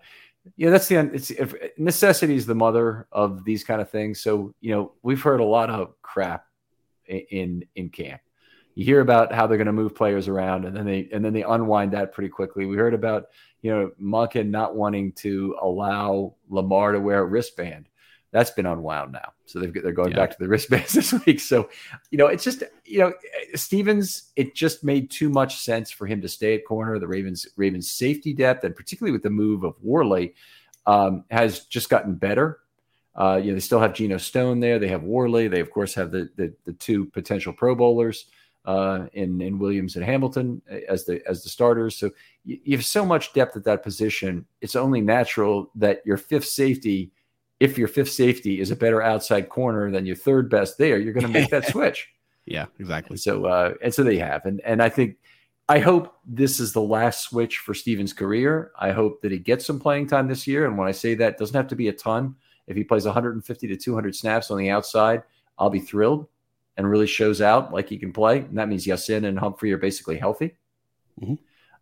yeah, 0.57 0.70
that's 0.70 0.89
the 0.89 0.97
it's 0.97 1.30
if 1.30 1.55
necessity 1.76 2.34
is 2.34 2.47
the 2.47 2.55
mother 2.55 3.07
of 3.12 3.45
these 3.45 3.62
kind 3.62 3.82
of 3.82 3.91
things. 3.91 4.20
So 4.20 4.55
you 4.61 4.74
know, 4.74 4.93
we've 5.03 5.20
heard 5.20 5.41
a 5.41 5.45
lot 5.45 5.68
of 5.68 6.01
crap 6.01 6.47
in 7.07 7.64
in 7.74 7.91
camp 7.91 8.22
you 8.79 8.85
hear 8.85 9.01
about 9.01 9.33
how 9.33 9.49
they're 9.49 9.59
going 9.59 9.66
to 9.66 9.72
move 9.72 9.93
players 9.93 10.29
around 10.29 10.64
and 10.64 10.76
then 10.76 10.87
they 10.87 11.09
and 11.12 11.24
then 11.24 11.33
they 11.33 11.43
unwind 11.43 11.91
that 11.95 12.12
pretty 12.12 12.29
quickly. 12.29 12.64
We 12.64 12.76
heard 12.76 12.95
about 12.95 13.26
you 13.61 13.72
know 13.72 13.91
Monken 14.01 14.51
not 14.51 14.76
wanting 14.76 15.11
to 15.14 15.57
allow 15.61 16.37
Lamar 16.49 16.93
to 16.93 17.01
wear 17.01 17.18
a 17.18 17.24
wristband. 17.24 17.89
That's 18.31 18.53
been 18.53 18.66
unwound 18.66 19.11
now. 19.11 19.33
So 19.47 19.59
they've 19.59 19.74
they're 19.74 19.91
going 19.91 20.12
yeah. 20.12 20.18
back 20.18 20.31
to 20.31 20.37
the 20.39 20.47
wristbands 20.49 20.93
this 20.93 21.12
week. 21.26 21.41
So 21.41 21.68
you 22.12 22.18
know 22.18 22.29
it's 22.29 22.45
just 22.45 22.62
you 22.85 23.01
know 23.01 23.12
Stephens. 23.57 24.31
It 24.37 24.55
just 24.55 24.85
made 24.85 25.11
too 25.11 25.29
much 25.29 25.59
sense 25.59 25.91
for 25.91 26.07
him 26.07 26.20
to 26.20 26.29
stay 26.29 26.55
at 26.55 26.64
corner. 26.64 27.01
The 27.01 27.09
Ravens 27.09 27.49
Ravens 27.57 27.91
safety 27.91 28.33
depth 28.33 28.62
and 28.62 28.76
particularly 28.76 29.11
with 29.11 29.24
the 29.24 29.31
move 29.31 29.64
of 29.64 29.74
Worley 29.83 30.37
um, 30.87 31.24
has 31.33 31.64
just 31.64 31.91
gotten 31.91 32.14
better. 32.14 32.61
Uh, 33.16 33.41
you 33.43 33.49
know, 33.49 33.55
they 33.55 33.61
still 33.61 33.81
have 33.81 33.93
Geno 33.93 34.18
Stone 34.18 34.61
there. 34.61 34.79
They 34.79 34.87
have 34.87 35.03
Worley. 35.03 35.49
They, 35.49 35.59
of 35.59 35.72
course, 35.72 35.95
have 35.95 36.12
the, 36.12 36.31
the, 36.37 36.55
the 36.66 36.72
two 36.74 37.07
potential 37.07 37.53
Pro 37.53 37.74
Bowlers 37.74 38.26
uh, 38.69 39.07
in 39.14 39.41
in 39.41 39.59
Williams 39.59 39.97
and 39.97 40.05
Hamilton 40.05 40.61
uh, 40.71 40.77
as 40.89 41.07
the 41.07 41.27
as 41.27 41.43
the 41.43 41.49
starters. 41.49 41.97
So 41.97 42.11
you, 42.45 42.59
you, 42.64 42.77
have 42.77 42.85
so 42.85 43.05
much 43.05 43.33
depth 43.33 43.57
at 43.57 43.64
that 43.64 43.83
position. 43.83 44.45
It's 44.61 44.77
only 44.77 45.01
natural 45.01 45.71
that 45.77 46.03
your 46.05 46.19
fifth 46.19 46.45
safety, 46.45 47.11
if 47.61 47.79
your 47.79 47.89
fifth 47.89 48.12
safety 48.12 48.61
is 48.61 48.71
a 48.71 48.77
better 48.77 49.01
outside 49.01 49.49
corner 49.49 49.91
than 49.91 50.05
your 50.05 50.16
third 50.16 50.51
best 50.51 50.77
there, 50.77 50.99
you're 50.99 51.14
going 51.14 51.27
to 51.27 51.33
make 51.33 51.49
that 51.49 51.66
switch. 51.73 52.11
Yeah, 52.45 52.66
exactly. 52.79 53.14
And 53.14 53.21
so 53.21 53.47
uh, 53.47 53.73
and 53.83 53.93
so 53.93 54.03
they 54.03 54.19
have, 54.19 54.45
and 54.45 54.61
and 54.61 54.83
I 54.83 54.91
think. 54.91 55.16
I 55.71 55.81
hope 55.81 56.16
this 56.25 56.61
is 56.61 56.73
the 56.73 56.81
last 56.81 57.25
switch 57.25 57.59
for 57.59 57.75
Stephens' 57.75 58.14
career. 58.14 58.71
I 58.79 58.91
hope 58.91 59.21
that 59.21 59.31
he 59.31 59.39
gets 59.39 59.66
some 59.66 59.79
playing 59.79 60.07
time 60.07 60.27
this 60.27 60.47
year. 60.47 60.64
And 60.64 60.79
when 60.79 60.89
I 60.89 60.93
say 60.93 61.14
that, 61.16 61.37
doesn't 61.37 61.55
have 61.55 61.69
to 61.69 61.77
be 61.77 61.89
a 61.89 61.93
ton. 61.93 62.37
If 62.66 62.75
he 62.75 62.85
plays 62.85 63.05
150 63.05 63.69
to 63.69 63.77
200 63.77 64.16
snaps 64.16 64.51
on 64.51 64.57
the 64.57 64.71
outside, 64.71 65.25
I'll 65.59 65.69
be 65.69 65.79
thrilled 65.79 66.27
and 66.79 66.89
really 66.89 67.09
shows 67.09 67.43
out 67.43 67.72
like 67.74 67.89
he 67.89 67.99
can 67.99 68.12
play, 68.12 68.39
and 68.39 68.57
that 68.57 68.68
means 68.68 68.87
Ya-Sin 68.87 69.24
and 69.24 69.39
Humphrey 69.39 69.72
are 69.72 69.79
basically 69.79 70.16
healthy. 70.16 70.55
Mm-hmm. 71.20 71.35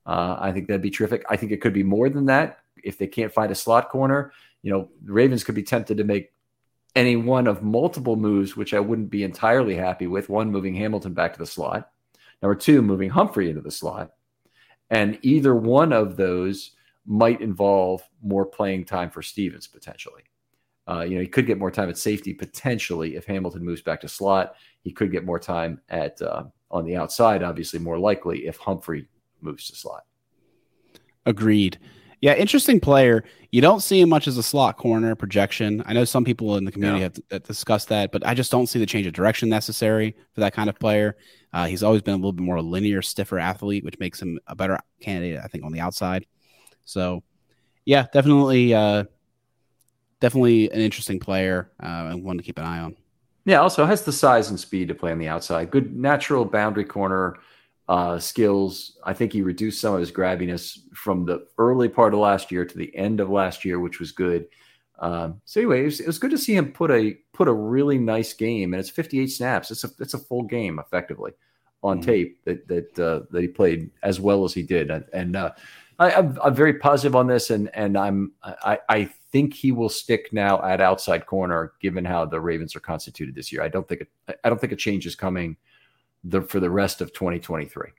Uh, 0.06 0.36
I 0.40 0.50
think 0.52 0.66
that'd 0.66 0.80
be 0.80 0.90
terrific. 0.90 1.24
I 1.28 1.36
think 1.36 1.52
it 1.52 1.60
could 1.60 1.74
be 1.74 1.82
more 1.82 2.08
than 2.08 2.26
that 2.26 2.60
if 2.82 2.96
they 2.96 3.06
can't 3.06 3.32
find 3.32 3.52
a 3.52 3.54
slot 3.54 3.90
corner. 3.90 4.32
You 4.62 4.72
know, 4.72 4.88
the 5.04 5.12
Ravens 5.12 5.44
could 5.44 5.54
be 5.54 5.62
tempted 5.62 5.98
to 5.98 6.04
make 6.04 6.32
any 6.96 7.14
one 7.14 7.46
of 7.46 7.62
multiple 7.62 8.16
moves, 8.16 8.56
which 8.56 8.72
I 8.72 8.80
wouldn't 8.80 9.10
be 9.10 9.22
entirely 9.22 9.74
happy 9.74 10.06
with. 10.06 10.30
One, 10.30 10.50
moving 10.50 10.74
Hamilton 10.74 11.12
back 11.12 11.34
to 11.34 11.38
the 11.38 11.46
slot. 11.46 11.90
Number 12.40 12.54
two, 12.54 12.80
moving 12.80 13.10
Humphrey 13.10 13.50
into 13.50 13.60
the 13.60 13.70
slot. 13.70 14.12
And 14.88 15.18
either 15.22 15.54
one 15.54 15.92
of 15.92 16.16
those 16.16 16.70
might 17.04 17.42
involve 17.42 18.02
more 18.22 18.46
playing 18.46 18.86
time 18.86 19.10
for 19.10 19.20
Stephens 19.20 19.66
potentially. 19.66 20.22
Uh, 20.88 21.00
you 21.00 21.16
know, 21.16 21.20
he 21.20 21.26
could 21.26 21.46
get 21.46 21.58
more 21.58 21.70
time 21.70 21.88
at 21.88 21.98
safety 21.98 22.32
potentially 22.32 23.16
if 23.16 23.24
Hamilton 23.26 23.64
moves 23.64 23.82
back 23.82 24.00
to 24.02 24.08
slot. 24.08 24.54
He 24.82 24.92
could 24.92 25.10
get 25.10 25.24
more 25.24 25.38
time 25.38 25.80
at 25.88 26.20
uh, 26.22 26.44
on 26.70 26.84
the 26.84 26.96
outside, 26.96 27.42
obviously 27.42 27.78
more 27.78 27.98
likely 27.98 28.46
if 28.46 28.56
Humphrey 28.56 29.08
moves 29.40 29.68
to 29.68 29.76
slot. 29.76 30.04
Agreed. 31.24 31.78
Yeah, 32.20 32.34
interesting 32.34 32.80
player. 32.80 33.24
You 33.50 33.60
don't 33.60 33.80
see 33.80 34.00
him 34.00 34.08
much 34.08 34.26
as 34.26 34.38
a 34.38 34.42
slot 34.42 34.78
corner 34.78 35.14
projection. 35.14 35.82
I 35.86 35.92
know 35.92 36.04
some 36.04 36.24
people 36.24 36.56
in 36.56 36.64
the 36.64 36.72
community 36.72 37.00
yeah. 37.00 37.10
have, 37.30 37.42
discussed 37.42 37.88
that, 37.88 38.10
but 38.10 38.26
I 38.26 38.32
just 38.32 38.50
don't 38.50 38.66
see 38.66 38.78
the 38.78 38.86
change 38.86 39.06
of 39.06 39.12
direction 39.12 39.48
necessary 39.48 40.16
for 40.32 40.40
that 40.40 40.54
kind 40.54 40.70
of 40.70 40.78
player. 40.78 41.16
Uh, 41.52 41.66
he's 41.66 41.82
always 41.82 42.02
been 42.02 42.14
a 42.14 42.16
little 42.16 42.32
bit 42.32 42.42
more 42.42 42.60
linear, 42.62 43.02
stiffer 43.02 43.38
athlete, 43.38 43.84
which 43.84 43.98
makes 43.98 44.20
him 44.20 44.38
a 44.46 44.56
better 44.56 44.78
candidate, 45.00 45.40
I 45.44 45.48
think, 45.48 45.64
on 45.64 45.72
the 45.72 45.80
outside. 45.80 46.26
So, 46.84 47.22
yeah, 47.84 48.06
definitely, 48.12 48.72
uh, 48.72 49.04
definitely 50.20 50.70
an 50.70 50.80
interesting 50.80 51.18
player 51.18 51.70
uh, 51.82 52.08
and 52.10 52.24
one 52.24 52.36
to 52.38 52.42
keep 52.42 52.58
an 52.58 52.64
eye 52.64 52.80
on. 52.80 52.96
Yeah, 53.44 53.60
also 53.60 53.86
has 53.86 54.02
the 54.02 54.12
size 54.12 54.50
and 54.50 54.58
speed 54.58 54.88
to 54.88 54.94
play 54.94 55.12
on 55.12 55.18
the 55.18 55.28
outside. 55.28 55.70
Good 55.70 55.94
natural 55.94 56.44
boundary 56.44 56.84
corner 56.84 57.38
uh, 57.88 58.18
skills. 58.18 58.98
I 59.04 59.12
think 59.12 59.32
he 59.32 59.42
reduced 59.42 59.80
some 59.80 59.94
of 59.94 60.00
his 60.00 60.10
grabbiness 60.10 60.78
from 60.94 61.24
the 61.24 61.46
early 61.58 61.88
part 61.88 62.12
of 62.12 62.20
last 62.20 62.50
year 62.50 62.64
to 62.64 62.78
the 62.78 62.94
end 62.96 63.20
of 63.20 63.30
last 63.30 63.64
year, 63.64 63.78
which 63.78 64.00
was 64.00 64.10
good. 64.10 64.48
Um, 64.98 65.40
so 65.44 65.60
anyway, 65.60 65.82
it 65.82 65.84
was, 65.84 66.00
it 66.00 66.06
was, 66.06 66.18
good 66.18 66.30
to 66.30 66.38
see 66.38 66.56
him 66.56 66.72
put 66.72 66.90
a 66.90 67.18
put 67.34 67.48
a 67.48 67.52
really 67.52 67.98
nice 67.98 68.32
game, 68.32 68.72
and 68.72 68.80
it's 68.80 68.88
58 68.88 69.26
snaps. 69.26 69.70
It's 69.70 69.84
a 69.84 69.90
it's 70.00 70.14
a 70.14 70.18
full 70.18 70.42
game 70.42 70.78
effectively 70.78 71.32
on 71.82 71.98
mm-hmm. 71.98 72.06
tape 72.06 72.44
that 72.44 72.66
that 72.66 72.98
uh, 72.98 73.26
that 73.30 73.42
he 73.42 73.48
played 73.48 73.90
as 74.02 74.20
well 74.20 74.44
as 74.44 74.54
he 74.54 74.62
did, 74.62 74.90
and, 74.90 75.04
and 75.12 75.36
uh, 75.36 75.50
I, 75.98 76.12
am 76.12 76.38
I'm 76.42 76.54
very 76.54 76.74
positive 76.74 77.14
on 77.14 77.26
this, 77.26 77.50
and 77.50 77.68
and 77.74 77.96
I'm 77.98 78.32
I 78.42 78.78
I 78.88 79.10
think 79.32 79.54
he 79.54 79.72
will 79.72 79.88
stick 79.88 80.32
now 80.32 80.62
at 80.62 80.80
outside 80.80 81.26
corner, 81.26 81.72
given 81.80 82.04
how 82.04 82.24
the 82.24 82.40
Ravens 82.40 82.76
are 82.76 82.80
constituted 82.80 83.34
this 83.34 83.52
year. 83.52 83.62
I 83.62 83.68
don't 83.68 83.86
think 83.88 84.02
it, 84.02 84.38
I 84.44 84.48
don't 84.48 84.60
think 84.60 84.72
a 84.72 84.76
change 84.76 85.06
is 85.06 85.14
coming 85.14 85.56
the, 86.24 86.42
for 86.42 86.60
the 86.60 86.70
rest 86.70 87.00
of 87.00 87.12
2023. 87.12 87.90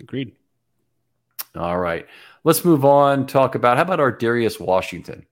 Agreed. 0.00 0.32
All 1.54 1.78
right, 1.78 2.06
let's 2.44 2.64
move 2.64 2.84
on. 2.84 3.26
Talk 3.26 3.54
about 3.54 3.76
how 3.76 3.82
about 3.82 3.98
Ar'Darius 3.98 4.58
Washington? 4.58 5.26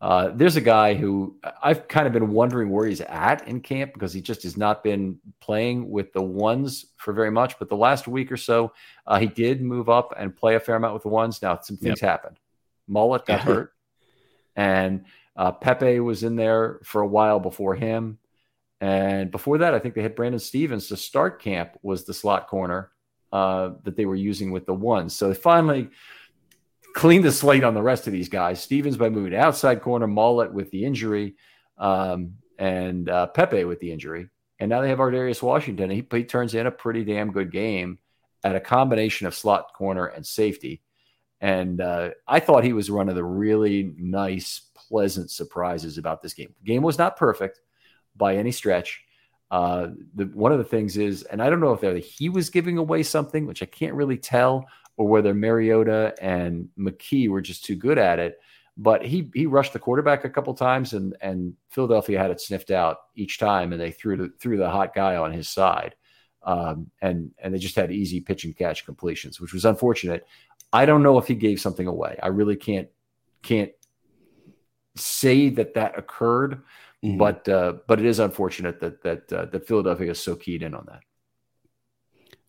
Uh, 0.00 0.32
there's 0.34 0.56
a 0.56 0.60
guy 0.60 0.94
who 0.94 1.36
I've 1.62 1.86
kind 1.86 2.08
of 2.08 2.12
been 2.12 2.32
wondering 2.32 2.70
where 2.70 2.86
he's 2.86 3.02
at 3.02 3.46
in 3.46 3.60
camp 3.60 3.92
because 3.94 4.12
he 4.12 4.20
just 4.20 4.42
has 4.42 4.56
not 4.56 4.82
been 4.82 5.18
playing 5.40 5.88
with 5.90 6.12
the 6.12 6.22
ones 6.22 6.86
for 6.96 7.12
very 7.12 7.30
much. 7.30 7.56
But 7.58 7.68
the 7.68 7.76
last 7.76 8.08
week 8.08 8.32
or 8.32 8.36
so, 8.36 8.72
uh, 9.06 9.20
he 9.20 9.26
did 9.26 9.62
move 9.62 9.88
up 9.88 10.12
and 10.18 10.34
play 10.34 10.56
a 10.56 10.60
fair 10.60 10.74
amount 10.74 10.94
with 10.94 11.04
the 11.04 11.08
ones. 11.08 11.40
Now 11.40 11.60
some 11.62 11.76
things 11.76 12.02
yep. 12.02 12.10
happened. 12.10 12.38
Maulet 12.88 13.26
got 13.26 13.40
hurt 13.40 13.71
and 14.56 15.04
uh, 15.36 15.52
Pepe 15.52 16.00
was 16.00 16.22
in 16.22 16.36
there 16.36 16.80
for 16.84 17.00
a 17.00 17.06
while 17.06 17.40
before 17.40 17.74
him. 17.74 18.18
And 18.80 19.30
before 19.30 19.58
that, 19.58 19.74
I 19.74 19.78
think 19.78 19.94
they 19.94 20.02
had 20.02 20.16
Brandon 20.16 20.40
Stephens 20.40 20.88
to 20.88 20.96
start 20.96 21.40
camp 21.40 21.78
was 21.82 22.04
the 22.04 22.14
slot 22.14 22.48
corner 22.48 22.90
uh, 23.32 23.70
that 23.84 23.96
they 23.96 24.06
were 24.06 24.16
using 24.16 24.50
with 24.50 24.66
the 24.66 24.74
ones. 24.74 25.14
So 25.14 25.28
they 25.28 25.34
finally 25.34 25.88
cleaned 26.94 27.24
the 27.24 27.32
slate 27.32 27.64
on 27.64 27.74
the 27.74 27.82
rest 27.82 28.06
of 28.06 28.12
these 28.12 28.28
guys. 28.28 28.60
Stevens 28.60 28.96
by 28.96 29.08
moving 29.08 29.34
outside 29.34 29.82
corner, 29.82 30.06
Maulet 30.06 30.52
with 30.52 30.70
the 30.70 30.84
injury, 30.84 31.36
um, 31.78 32.34
and 32.58 33.08
uh, 33.08 33.28
Pepe 33.28 33.64
with 33.64 33.80
the 33.80 33.92
injury. 33.92 34.28
And 34.58 34.68
now 34.68 34.80
they 34.80 34.90
have 34.90 34.98
Ar'Darius 34.98 35.42
Washington. 35.42 35.90
He, 35.90 36.06
he 36.10 36.24
turns 36.24 36.54
in 36.54 36.66
a 36.66 36.70
pretty 36.70 37.04
damn 37.04 37.32
good 37.32 37.50
game 37.50 37.98
at 38.44 38.56
a 38.56 38.60
combination 38.60 39.26
of 39.26 39.34
slot 39.34 39.72
corner 39.74 40.06
and 40.06 40.26
safety. 40.26 40.82
And 41.42 41.80
uh, 41.80 42.10
I 42.28 42.38
thought 42.38 42.62
he 42.62 42.72
was 42.72 42.88
one 42.88 43.08
of 43.08 43.16
the 43.16 43.24
really 43.24 43.92
nice, 43.98 44.62
pleasant 44.74 45.28
surprises 45.28 45.98
about 45.98 46.22
this 46.22 46.34
game. 46.34 46.54
The 46.62 46.72
game 46.72 46.82
was 46.82 46.98
not 46.98 47.16
perfect 47.16 47.60
by 48.16 48.36
any 48.36 48.52
stretch. 48.52 49.02
Uh, 49.50 49.88
the, 50.14 50.26
one 50.26 50.52
of 50.52 50.58
the 50.58 50.64
things 50.64 50.96
is, 50.96 51.24
and 51.24 51.42
I 51.42 51.50
don't 51.50 51.60
know 51.60 51.76
if 51.78 52.04
he 52.04 52.28
was 52.28 52.48
giving 52.48 52.78
away 52.78 53.02
something, 53.02 53.44
which 53.44 53.60
I 53.60 53.66
can't 53.66 53.94
really 53.94 54.16
tell, 54.16 54.66
or 54.96 55.08
whether 55.08 55.34
Mariota 55.34 56.14
and 56.22 56.68
McKee 56.78 57.28
were 57.28 57.40
just 57.40 57.64
too 57.64 57.74
good 57.74 57.98
at 57.98 58.20
it. 58.20 58.38
But 58.76 59.04
he 59.04 59.30
he 59.34 59.44
rushed 59.44 59.72
the 59.72 59.78
quarterback 59.78 60.24
a 60.24 60.30
couple 60.30 60.54
times, 60.54 60.94
and 60.94 61.14
and 61.20 61.54
Philadelphia 61.68 62.18
had 62.18 62.30
it 62.30 62.40
sniffed 62.40 62.70
out 62.70 62.98
each 63.16 63.38
time, 63.38 63.72
and 63.72 63.80
they 63.80 63.90
threw 63.90 64.16
the, 64.16 64.32
threw 64.40 64.56
the 64.56 64.70
hot 64.70 64.94
guy 64.94 65.16
on 65.16 65.32
his 65.32 65.48
side, 65.48 65.94
um, 66.44 66.90
and 67.02 67.32
and 67.38 67.52
they 67.52 67.58
just 67.58 67.76
had 67.76 67.92
easy 67.92 68.20
pitch 68.20 68.44
and 68.44 68.56
catch 68.56 68.86
completions, 68.86 69.40
which 69.40 69.52
was 69.52 69.66
unfortunate. 69.66 70.24
I 70.72 70.86
don't 70.86 71.02
know 71.02 71.18
if 71.18 71.26
he 71.26 71.34
gave 71.34 71.60
something 71.60 71.86
away. 71.86 72.18
I 72.22 72.28
really 72.28 72.56
can't 72.56 72.88
can't 73.42 73.72
say 74.96 75.48
that 75.50 75.74
that 75.74 75.98
occurred, 75.98 76.62
mm-hmm. 77.04 77.18
but 77.18 77.48
uh, 77.48 77.74
but 77.86 78.00
it 78.00 78.06
is 78.06 78.18
unfortunate 78.18 78.80
that 78.80 79.02
that 79.02 79.32
uh, 79.32 79.44
that 79.46 79.66
Philadelphia 79.66 80.10
is 80.10 80.20
so 80.20 80.34
keyed 80.34 80.62
in 80.62 80.74
on 80.74 80.86
that. 80.86 81.00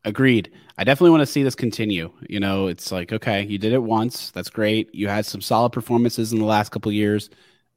Agreed. 0.05 0.51
I 0.78 0.84
definitely 0.84 1.11
want 1.11 1.21
to 1.21 1.28
see 1.28 1.43
this 1.43 1.55
continue. 1.55 2.11
You 2.28 2.39
know, 2.39 2.67
it's 2.67 2.91
like 2.91 3.11
okay, 3.11 3.43
you 3.43 3.57
did 3.57 3.74
it 3.74 3.84
once. 3.84 4.32
That's 4.32 4.49
great. 4.49 4.93
You 4.93 5.07
had 5.07 5.26
some 5.26 5.41
solid 5.41 5.71
performances 5.71 6.34
in 6.34 6.39
the 6.39 6.45
last 6.45 6.69
couple 6.69 6.91
years, 6.91 7.30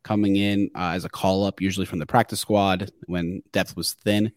coming 0.03 0.37
in 0.37 0.71
uh, 0.75 0.93
as 0.95 1.05
a 1.05 1.09
call 1.09 1.45
up, 1.45 1.61
usually 1.61 1.87
from 1.87 1.99
the 1.99 2.07
practice 2.07 2.41
squad 2.41 2.91
when 3.07 3.43
depth 3.53 3.77
was 3.77 3.95
thin, 3.95 4.33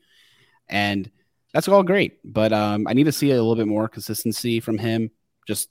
and 0.68 1.10
that's 1.54 1.68
all 1.68 1.84
great. 1.84 2.20
But 2.24 2.54
um, 2.54 2.88
I 2.88 2.94
need 2.94 3.06
to 3.06 3.12
see 3.12 3.32
a 3.32 3.36
little 3.36 3.56
bit 3.56 3.68
more 3.68 3.88
consistency 3.88 4.60
from 4.60 4.78
him. 4.78 5.12
Just 5.48 5.70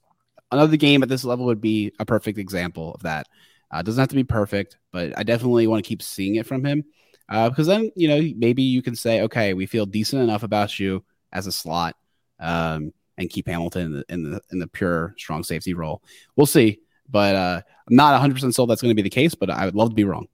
another 0.50 0.76
game 0.76 1.02
at 1.02 1.08
this 1.08 1.24
level 1.24 1.46
would 1.46 1.60
be 1.60 1.92
a 1.98 2.04
perfect 2.04 2.38
example 2.38 2.94
of 2.94 3.02
that. 3.02 3.26
Uh, 3.70 3.82
doesn't 3.82 4.00
have 4.00 4.08
to 4.08 4.14
be 4.14 4.24
perfect, 4.24 4.78
but 4.92 5.16
I 5.18 5.22
definitely 5.22 5.66
want 5.66 5.84
to 5.84 5.88
keep 5.88 6.02
seeing 6.02 6.36
it 6.36 6.46
from 6.46 6.64
him 6.64 6.84
uh, 7.28 7.48
because 7.48 7.66
then 7.66 7.90
you 7.94 8.08
know 8.08 8.20
maybe 8.36 8.62
you 8.62 8.82
can 8.82 8.96
say, 8.96 9.22
okay, 9.22 9.54
we 9.54 9.66
feel 9.66 9.86
decent 9.86 10.22
enough 10.22 10.42
about 10.42 10.78
you 10.78 11.04
as 11.32 11.46
a 11.46 11.52
slot, 11.52 11.96
um, 12.40 12.92
and 13.18 13.28
keep 13.28 13.46
Hamilton 13.46 13.82
in 13.82 13.92
the, 13.92 14.04
in 14.08 14.22
the 14.22 14.40
in 14.52 14.58
the 14.58 14.66
pure 14.66 15.14
strong 15.18 15.44
safety 15.44 15.74
role. 15.74 16.02
We'll 16.36 16.46
see, 16.46 16.80
but 17.08 17.34
uh, 17.34 17.60
I'm 17.88 17.96
not 17.96 18.12
100 18.12 18.34
percent 18.34 18.54
sold 18.54 18.70
that's 18.70 18.80
going 18.80 18.90
to 18.90 19.00
be 19.00 19.02
the 19.02 19.10
case, 19.10 19.34
but 19.34 19.50
I 19.50 19.66
would 19.66 19.74
love 19.74 19.90
to 19.90 19.94
be 19.94 20.04
wrong. 20.04 20.26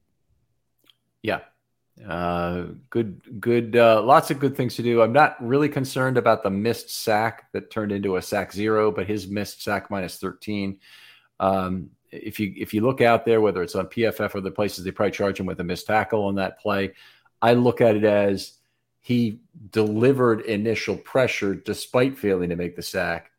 Yeah, 1.23 1.41
uh, 2.07 2.65
good, 2.91 3.41
good, 3.41 3.77
uh, 3.77 4.03
lots 4.03 4.31
of 4.31 4.41
good 4.41 4.57
things 4.57 4.75
to 4.77 4.83
do. 4.83 5.01
I'm 5.01 5.13
not 5.13 5.37
really 5.41 5.69
concerned 5.69 6.19
about 6.19 6.43
the 6.43 6.51
missed 6.51 6.91
sack 6.91 7.53
that 7.53 7.71
turned 7.71 7.93
into 7.93 8.17
a 8.17 8.23
sack 8.23 8.53
zero, 8.53 8.91
but 8.91 9.07
his 9.07 9.29
missed 9.29 9.63
sack 9.63 9.91
minus 9.91 10.19
13. 10.19 10.79
Um, 11.39 11.91
if 12.11 12.39
you 12.39 12.53
if 12.57 12.73
you 12.75 12.81
look 12.81 13.01
out 13.01 13.25
there, 13.25 13.41
whether 13.41 13.63
it's 13.63 13.75
on 13.75 13.87
PFF 13.87 14.35
or 14.35 14.41
the 14.41 14.51
places, 14.51 14.85
they 14.85 14.91
probably 14.91 15.13
charge 15.13 15.39
him 15.39 15.47
with 15.47 15.61
a 15.61 15.65
missed 15.65 15.87
tackle 15.87 16.25
on 16.25 16.37
that 16.37 16.61
play. 16.61 16.93
I 17.43 17.55
look 17.55 17.81
at 17.81 17.97
it 17.97 18.05
as 18.05 18.55
he 19.01 19.41
delivered 19.71 20.41
initial 20.43 20.97
pressure 20.97 21.55
despite 21.55 22.17
failing 22.17 22.51
to 22.51 22.57
make 22.57 22.77
the 22.77 22.83
sack, 22.83 23.31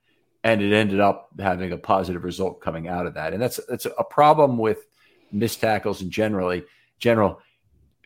and 0.43 0.61
it 0.61 0.73
ended 0.73 0.99
up 0.99 1.29
having 1.39 1.71
a 1.71 1.77
positive 1.77 2.23
result 2.23 2.61
coming 2.61 2.87
out 2.87 3.05
of 3.05 3.13
that. 3.13 3.33
And 3.33 3.41
that's 3.41 3.59
that's 3.67 3.85
a 3.85 4.03
problem 4.03 4.57
with 4.57 4.85
missed 5.31 5.61
tackles 5.61 6.01
in 6.01 6.09
generally 6.09 6.63
general 6.99 7.41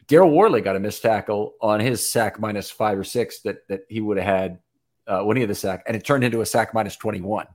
Daryl 0.09 0.31
Worley 0.31 0.61
got 0.61 0.75
a 0.75 0.79
missed 0.79 1.03
tackle 1.03 1.53
on 1.61 1.79
his 1.79 2.09
sack 2.09 2.39
minus 2.39 2.71
five 2.71 2.97
or 2.97 3.03
six 3.03 3.41
that 3.41 3.67
that 3.67 3.81
he 3.89 4.01
would 4.01 4.17
have 4.17 4.25
had 4.25 4.59
uh, 5.07 5.21
when 5.21 5.37
he 5.37 5.41
had 5.41 5.49
the 5.49 5.55
sack, 5.55 5.83
and 5.87 5.95
it 5.95 6.03
turned 6.03 6.23
into 6.23 6.41
a 6.41 6.45
sack 6.45 6.73
minus 6.73 6.95
twenty 6.95 7.21
one. 7.21 7.45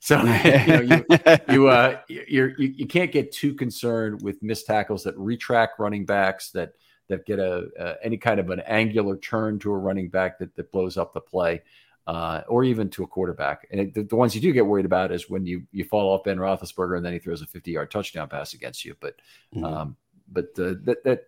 So 0.00 0.18
you 0.44 0.66
know 0.66 0.80
you 0.80 1.04
you 1.50 1.68
uh 1.68 2.00
you 2.08 2.54
you 2.56 2.86
can't 2.86 3.10
get 3.10 3.32
too 3.32 3.52
concerned 3.54 4.22
with 4.22 4.42
missed 4.42 4.66
tackles 4.66 5.02
that 5.04 5.18
retract 5.18 5.80
running 5.80 6.06
backs 6.06 6.50
that 6.52 6.74
that 7.08 7.26
get 7.26 7.40
a, 7.40 7.68
uh, 7.80 7.94
any 8.02 8.16
kind 8.16 8.38
of 8.38 8.50
an 8.50 8.60
angular 8.60 9.16
turn 9.16 9.58
to 9.58 9.72
a 9.72 9.76
running 9.76 10.08
back 10.08 10.38
that 10.38 10.54
that 10.54 10.70
blows 10.70 10.96
up 10.96 11.12
the 11.12 11.20
play. 11.20 11.62
Uh, 12.06 12.42
or 12.48 12.64
even 12.64 12.88
to 12.88 13.02
a 13.02 13.06
quarterback. 13.06 13.68
And 13.70 13.82
it, 13.82 13.92
the, 13.92 14.02
the, 14.02 14.16
ones 14.16 14.34
you 14.34 14.40
do 14.40 14.50
get 14.50 14.64
worried 14.64 14.86
about 14.86 15.12
is 15.12 15.28
when 15.28 15.44
you 15.44 15.64
you 15.72 15.84
fall 15.84 16.08
off 16.08 16.24
Ben 16.24 16.38
Roethlisberger 16.38 16.96
and 16.96 17.04
then 17.04 17.12
he 17.12 17.18
throws 17.18 17.42
a 17.42 17.46
50 17.46 17.70
yard 17.70 17.90
touchdown 17.90 18.30
pass 18.30 18.54
against 18.54 18.82
you. 18.82 18.96
But 18.98 19.16
mm-hmm. 19.54 19.62
um, 19.62 19.96
but 20.32 20.46
uh, 20.58 20.74
that 20.84 21.04
that 21.04 21.26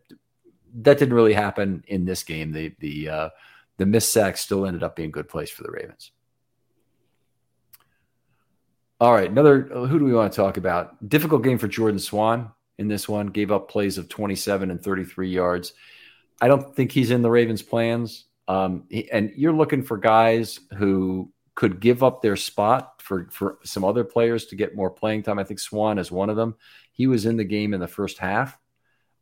that 0.75 0.99
didn't 0.99 1.15
really 1.15 1.33
happen 1.33 1.85
in 1.87 2.05
this 2.05 2.23
game. 2.23 2.53
The 2.53 2.75
the 2.79 3.09
uh, 3.09 3.29
the 3.79 3.87
missed 3.87 4.13
sack 4.13 4.37
still 4.37 4.67
ended 4.67 4.83
up 4.83 4.97
being 4.97 5.09
a 5.09 5.13
good 5.13 5.29
place 5.29 5.51
for 5.51 5.63
the 5.63 5.71
Ravens. 5.71 6.13
All 9.01 9.13
right, 9.13 9.31
another. 9.31 9.63
Who 9.63 9.99
do 9.99 10.05
we 10.05 10.13
want 10.13 10.33
to 10.33 10.37
talk 10.37 10.57
about? 10.57 11.09
Difficult 11.09 11.43
game 11.43 11.59
for 11.59 11.69
Jordan 11.69 11.99
Swan 11.99 12.53
in 12.79 12.89
this 12.89 13.09
one. 13.09 13.29
Gave 13.29 13.51
up 13.51 13.71
plays 13.71 13.97
of 13.97 14.09
27 14.09 14.71
and 14.71 14.83
33 14.83 15.31
yards. 15.31 15.73
I 16.41 16.49
don't 16.49 16.75
think 16.75 16.93
he's 16.93 17.11
in 17.11 17.23
the 17.23 17.31
Ravens' 17.31 17.63
plans. 17.63 18.27
Um, 18.49 18.85
and 19.13 19.33
you're 19.37 19.53
looking 19.53 19.83
for 19.83 19.97
guys 19.97 20.61
who 20.77 21.33
could 21.55 21.81
give 21.81 22.03
up 22.03 22.21
their 22.21 22.37
spot 22.37 23.01
for 23.01 23.29
for 23.31 23.59
some 23.65 23.85
other 23.85 24.05
players 24.05 24.47
to 24.47 24.57
get 24.57 24.77
more 24.77 24.91
playing 24.91 25.23
time. 25.23 25.39
I 25.39 25.45
think 25.45 25.61
Swan 25.61 25.99
is 25.99 26.11
one 26.11 26.31
of 26.31 26.37
them. 26.37 26.57
He 26.93 27.07
was 27.07 27.27
in 27.27 27.37
the 27.37 27.45
game 27.45 27.73
in 27.75 27.81
the 27.81 27.89
first 27.89 28.19
half. 28.19 28.59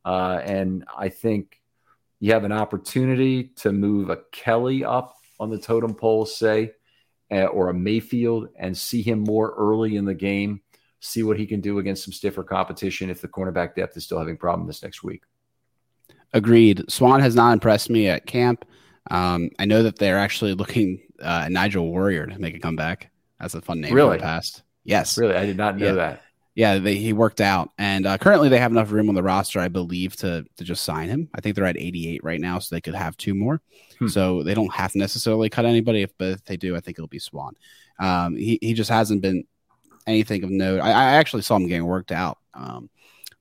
Uh, 0.05 0.41
and 0.45 0.85
I 0.97 1.09
think 1.09 1.61
you 2.21 2.33
have 2.33 2.45
an 2.45 2.53
opportunity 2.53 3.45
to 3.57 3.73
move 3.73 4.11
a 4.11 4.19
Kelly 4.33 4.85
up 4.85 5.17
on 5.39 5.51
the 5.51 5.59
totem 5.59 5.95
pole, 5.95 6.27
say, 6.27 6.73
uh, 7.31 7.45
or 7.45 7.69
a 7.69 7.75
Mayfield, 7.75 8.49
and 8.59 8.77
see 8.77 9.03
him 9.03 9.21
more 9.21 9.55
early 9.57 9.97
in 9.97 10.05
the 10.05 10.15
game. 10.15 10.63
See 11.01 11.23
what 11.23 11.39
he 11.39 11.47
can 11.47 11.61
do 11.61 11.79
against 11.79 12.05
some 12.05 12.13
stiffer 12.13 12.43
competition 12.43 13.11
if 13.11 13.21
the 13.21 13.29
cornerback 13.29 13.77
depth 13.77 13.97
is 13.97 14.05
still 14.05 14.19
having 14.19 14.37
problem 14.37 14.67
this 14.67 14.83
next 14.83 15.05
week. 15.05 15.23
Agreed. 16.33 16.91
Swan 16.91 17.21
has 17.21 17.37
not 17.37 17.53
impressed 17.53 17.89
me 17.89 18.09
at 18.09 18.27
camp. 18.27 18.65
Um, 19.11 19.51
I 19.59 19.65
know 19.65 19.85
that 19.85 19.99
they're 19.99 20.19
actually 20.19 20.55
looking 20.55 21.01
uh, 21.23 21.43
at 21.45 21.53
Nigel 21.53 21.87
Warrior 21.87 22.27
to 22.27 22.39
make 22.39 22.57
a 22.57 22.59
comeback. 22.59 23.11
That's 23.41 23.55
a 23.55 23.61
fun 23.63 23.81
name 23.81 23.95
really? 23.95 24.17
the 24.17 24.23
past. 24.23 24.63
Yes. 24.85 25.17
Really? 25.17 25.35
I 25.35 25.47
did 25.47 25.57
not 25.57 25.79
know 25.79 25.87
yeah. 25.87 25.93
that 25.93 26.23
yeah, 26.59 26.81
they, 26.81 26.97
he 26.97 27.13
worked 27.13 27.41
out, 27.41 27.71
and 27.79 28.05
uh, 28.05 28.19
currently 28.19 28.49
they 28.49 28.59
have 28.59 28.73
enough 28.73 28.91
room 28.91 29.09
on 29.09 29.15
the 29.15 29.23
roster, 29.23 29.61
I 29.61 29.69
believe, 29.69 30.17
to 30.17 30.45
to 30.57 30.65
just 30.65 30.83
sign 30.83 31.09
him. 31.09 31.29
I 31.33 31.41
think 31.41 31.55
they're 31.55 31.65
at 31.65 31.77
88 31.77 32.25
right 32.25 32.41
now, 32.41 32.59
so 32.59 32.75
they 32.75 32.81
could 32.81 32.97
have 32.97 33.17
two 33.17 33.33
more. 33.33 33.61
Hmm. 34.01 34.09
So 34.09 34.43
they 34.43 34.55
don't 34.55 34.75
have 34.75 34.91
to 34.91 34.99
necessarily 34.99 35.49
cut 35.51 35.67
anybody, 35.67 36.03
if, 36.03 36.11
but 36.19 36.31
if 36.31 36.45
they 36.47 36.57
do, 36.57 36.75
I 36.75 36.81
think 36.81 36.99
it'll 36.99 37.07
be 37.07 37.21
Swan. 37.21 37.55
Um, 38.01 38.35
he 38.35 38.59
he 38.61 38.75
just 38.75 38.91
hasn't 38.91 39.23
been 39.23 39.45
anything 40.09 40.43
of 40.43 40.51
note. 40.51 40.81
I, 40.81 40.89
I 40.89 41.05
actually 41.13 41.43
saw 41.43 41.55
him 41.55 41.69
getting 41.69 41.87
worked 41.87 42.11
out 42.11 42.39
um, 42.55 42.91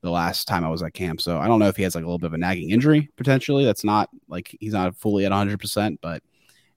the 0.01 0.11
last 0.11 0.47
time 0.47 0.63
I 0.63 0.69
was 0.69 0.83
at 0.83 0.93
camp, 0.93 1.19
so 1.19 1.39
I 1.39 1.47
don't 1.47 1.57
know 1.57 1.69
if 1.69 1.75
he 1.75 1.81
has 1.81 1.95
like 1.95 2.03
a 2.03 2.07
little 2.07 2.19
bit 2.19 2.27
of 2.27 2.35
a 2.35 2.37
nagging 2.37 2.69
injury 2.69 3.09
potentially. 3.15 3.65
That's 3.65 3.83
not 3.83 4.11
like 4.27 4.55
he's 4.59 4.73
not 4.73 4.95
fully 4.95 5.25
at 5.25 5.31
100, 5.31 5.59
percent 5.59 5.99
but 6.03 6.21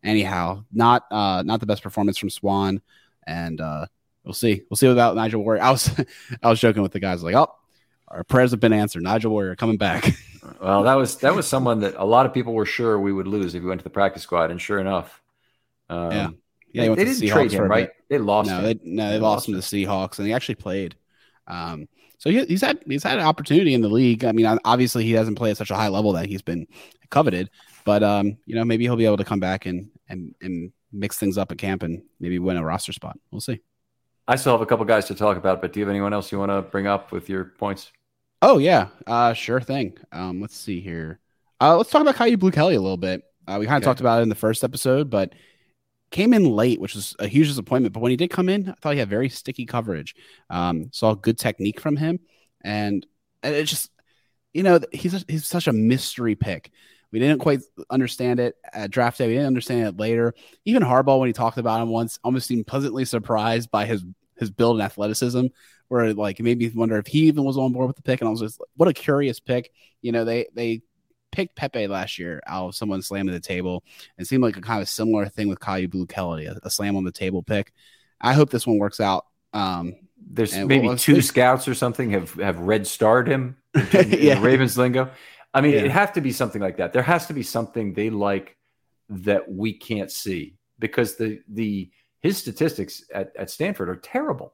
anyhow, 0.03 0.65
not 0.73 1.03
uh, 1.11 1.43
not 1.43 1.61
the 1.61 1.67
best 1.67 1.83
performance 1.83 2.17
from 2.17 2.31
Swan, 2.31 2.81
and 3.27 3.61
uh, 3.61 3.85
we'll 4.25 4.35
see. 4.35 4.63
We'll 4.69 4.77
see 4.77 4.89
without 4.89 5.17
Nigel 5.17 5.43
Warrior. 5.43 5.63
I 5.63 5.71
was 5.71 5.91
I 6.43 6.49
was 6.49 6.61
joking 6.61 6.83
with 6.83 6.93
the 6.93 7.01
guys 7.01 7.23
like, 7.23 7.35
oh, 7.35 7.55
our 8.09 8.25
prayers 8.25 8.51
have 8.51 8.61
been 8.61 8.73
answered. 8.73 9.03
Nigel 9.03 9.31
Warrior 9.31 9.57
coming 9.57 9.77
back. 9.77 10.15
well, 10.61 10.83
that 10.83 10.95
was 10.95 11.17
that 11.19 11.35
was 11.35 11.47
someone 11.47 11.81
that 11.81 11.95
a 11.97 12.05
lot 12.05 12.27
of 12.27 12.35
people 12.35 12.53
were 12.53 12.67
sure 12.67 12.99
we 12.99 13.13
would 13.13 13.27
lose 13.27 13.55
if 13.55 13.63
we 13.63 13.69
went 13.69 13.81
to 13.81 13.85
the 13.85 13.91
practice 13.91 14.23
squad, 14.23 14.51
and 14.51 14.61
sure 14.61 14.79
enough, 14.79 15.21
um, 15.89 16.13
yeah, 16.13 16.29
yeah, 16.73 16.83
they, 16.83 16.95
they 16.95 17.05
didn't 17.05 17.23
Seahawks 17.23 17.33
trade 17.33 17.53
him, 17.53 17.65
right? 17.65 17.91
They 18.09 18.19
lost. 18.19 18.49
No, 18.49 18.59
him. 18.59 18.65
They, 18.65 18.81
no, 18.83 19.07
they, 19.07 19.15
they 19.15 19.19
lost, 19.21 19.49
lost 19.49 19.49
him 19.49 19.55
to 19.55 19.61
the 19.61 19.87
Seahawks, 19.87 20.19
and 20.19 20.27
he 20.27 20.33
actually 20.33 20.57
played. 20.57 20.97
Um, 21.47 21.89
so 22.19 22.31
he, 22.31 22.45
he's 22.45 22.61
had 22.61 22.79
he's 22.87 23.03
had 23.03 23.19
an 23.19 23.25
opportunity 23.25 23.75
in 23.75 23.81
the 23.81 23.89
league. 23.89 24.25
I 24.25 24.33
mean, 24.33 24.47
obviously 24.65 25.05
he 25.05 25.13
hasn't 25.13 25.39
played 25.39 25.53
at 25.53 25.57
such 25.57 25.71
a 25.71 25.77
high 25.77 25.89
level 25.89 26.13
that 26.13 26.27
he's 26.27 26.43
been 26.43 26.67
coveted, 27.11 27.51
but 27.85 28.03
um, 28.03 28.37
you 28.47 28.55
know, 28.55 28.65
maybe 28.65 28.85
he'll 28.85 28.97
be 28.97 29.07
able 29.07 29.17
to 29.17 29.25
come 29.25 29.41
back 29.41 29.67
and 29.67 29.91
and 30.09 30.35
and 30.41 30.73
mix 30.93 31.17
things 31.17 31.39
up 31.39 31.51
at 31.51 31.59
camp 31.59 31.83
and 31.83 32.03
maybe 32.19 32.39
win 32.39 32.57
a 32.57 32.65
roster 32.65 32.93
spot. 32.93 33.19
We'll 33.31 33.41
see. 33.41 33.61
I 34.31 34.37
still 34.37 34.53
have 34.53 34.61
a 34.61 34.67
couple 34.67 34.85
guys 34.85 35.07
to 35.07 35.15
talk 35.17 35.37
about, 35.37 35.61
but 35.61 35.73
do 35.73 35.81
you 35.81 35.85
have 35.85 35.91
anyone 35.91 36.13
else 36.13 36.31
you 36.31 36.39
want 36.39 36.53
to 36.53 36.63
bring 36.63 36.87
up 36.87 37.11
with 37.11 37.29
your 37.29 37.47
points? 37.47 37.91
Oh 38.41 38.59
yeah, 38.59 38.87
uh, 39.05 39.33
sure 39.33 39.61
thing. 39.61 39.99
Um, 40.13 40.41
let's 40.41 40.57
see 40.57 40.81
here. 40.81 41.19
Uh, 41.61 41.77
let's 41.77 41.91
talk 41.91 42.01
about 42.01 42.15
Kyu 42.15 42.37
Blu 42.37 42.53
Kelly 42.53 42.77
a 42.77 42.81
little 42.81 42.97
bit. 42.97 43.25
Uh, 43.49 43.57
we 43.59 43.67
kind 43.67 43.79
of 43.79 43.83
okay. 43.83 43.87
talked 43.87 43.99
about 43.99 44.21
it 44.21 44.23
in 44.23 44.29
the 44.29 44.37
first 44.37 44.63
episode, 44.63 45.11
but 45.11 45.35
came 46.13 46.33
in 46.33 46.45
late, 46.45 46.81
which 46.81 46.95
was 46.95 47.17
a 47.19 47.27
huge 47.27 47.49
disappointment. 47.49 47.93
But 47.93 48.01
when 48.05 48.11
he 48.11 48.17
did 48.17 48.31
come 48.31 48.49
in, 48.49 48.69
I 48.69 48.75
thought 48.81 48.93
he 48.93 49.01
had 49.01 49.11
very 49.11 49.29
sticky 49.29 49.67
coverage. 49.67 50.15
Um, 50.49 50.91
saw 50.93 51.15
good 51.15 51.37
technique 51.37 51.81
from 51.81 51.97
him, 51.97 52.21
and 52.61 53.05
it 53.43 53.65
just, 53.65 53.91
you 54.55 54.63
know, 54.63 54.79
he's 54.93 55.15
a, 55.15 55.25
he's 55.27 55.45
such 55.45 55.67
a 55.67 55.73
mystery 55.73 56.37
pick. 56.37 56.71
We 57.11 57.19
didn't 57.19 57.41
quite 57.41 57.63
understand 57.91 58.39
it 58.39 58.55
at 58.73 58.93
draft 58.93 59.19
day. 59.19 59.27
We 59.27 59.33
didn't 59.33 59.49
understand 59.49 59.89
it 59.89 59.99
later. 59.99 60.35
Even 60.65 60.85
Harbaugh, 60.85 61.19
when 61.19 61.27
he 61.27 61.33
talked 61.33 61.59
about 61.59 61.83
him 61.83 61.89
once, 61.89 62.21
almost 62.23 62.47
seemed 62.47 62.69
pleasantly 62.69 63.05
surprised 63.05 63.73
by 63.73 63.87
his 63.87 64.05
his 64.41 64.51
build 64.51 64.77
and 64.77 64.83
athleticism, 64.83 65.47
where 65.89 66.13
like 66.15 66.41
it 66.41 66.43
made 66.43 66.59
me 66.59 66.71
wonder 66.75 66.97
if 66.99 67.07
he 67.07 67.21
even 67.29 67.45
was 67.45 67.57
on 67.57 67.73
board 67.73 67.87
with 67.87 67.97
the 67.97 68.03
pick. 68.03 68.21
And 68.21 68.29
I 68.29 68.31
was 68.31 68.41
just 68.41 68.61
what 68.77 68.89
a 68.89 68.93
curious 68.93 69.39
pick. 69.39 69.71
You 70.03 70.11
know, 70.11 70.25
they 70.25 70.49
they 70.55 70.83
picked 71.31 71.57
Pepe 71.57 71.87
last 71.87 72.19
year 72.19 72.43
out 72.47 72.69
of 72.69 72.75
someone 72.75 73.03
slamming 73.03 73.35
the 73.35 73.41
table. 73.41 73.85
It 74.19 74.27
seemed 74.27 74.43
like 74.43 74.57
a 74.57 74.61
kind 74.61 74.83
of 74.83 74.89
similar 74.89 75.27
thing 75.29 75.49
with 75.49 75.61
Kyu 75.61 75.89
Blu 75.89 76.07
Kelly, 76.07 76.47
a, 76.47 76.57
a, 76.63 76.71
slam 76.71 76.97
on 76.97 77.05
the 77.05 77.13
table 77.13 77.43
pick. 77.43 77.73
I 78.21 78.33
hope 78.33 78.51
this 78.51 78.67
one 78.67 78.79
works 78.79 79.01
out. 79.01 79.27
Um, 79.53 79.95
There's 80.19 80.57
maybe 80.57 80.89
well, 80.89 80.97
two 80.97 81.23
scouts 81.23 81.69
or 81.69 81.75
something 81.75 82.11
have 82.11 82.35
have 82.35 82.59
red 82.59 82.87
starred 82.87 83.29
him 83.29 83.57
in, 83.75 84.13
in 84.15 84.21
yeah. 84.21 84.43
Ravens 84.43 84.77
lingo. 84.77 85.11
I 85.53 85.61
mean, 85.61 85.73
yeah. 85.73 85.81
it 85.81 85.91
has 85.91 86.13
to 86.13 86.21
be 86.21 86.33
something 86.33 86.61
like 86.61 86.77
that. 86.77 86.93
There 86.93 87.03
has 87.03 87.27
to 87.27 87.33
be 87.33 87.43
something 87.43 87.93
they 87.95 88.11
like 88.11 88.57
that 89.09 89.51
we 89.51 89.73
can't 89.73 90.11
see 90.11 90.57
because 90.79 91.17
the 91.17 91.41
the 91.49 91.91
his 92.21 92.37
statistics 92.37 93.05
at, 93.13 93.33
at 93.37 93.51
Stanford 93.51 93.89
are 93.89 93.97
terrible. 93.97 94.53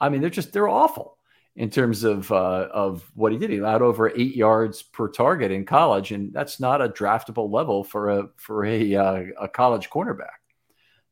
I 0.00 0.08
mean, 0.08 0.20
they're 0.20 0.30
just 0.30 0.52
they're 0.52 0.68
awful 0.68 1.16
in 1.56 1.70
terms 1.70 2.04
of 2.04 2.30
uh, 2.30 2.68
of 2.72 3.10
what 3.14 3.32
he 3.32 3.38
did. 3.38 3.50
He 3.50 3.58
allowed 3.58 3.82
over 3.82 4.10
eight 4.10 4.36
yards 4.36 4.82
per 4.82 5.08
target 5.08 5.50
in 5.50 5.64
college, 5.64 6.12
and 6.12 6.32
that's 6.32 6.60
not 6.60 6.82
a 6.82 6.88
draftable 6.88 7.50
level 7.50 7.82
for 7.82 8.10
a 8.10 8.28
for 8.36 8.64
a 8.64 8.94
uh, 8.94 9.22
a 9.40 9.48
college 9.48 9.88
cornerback. 9.88 10.38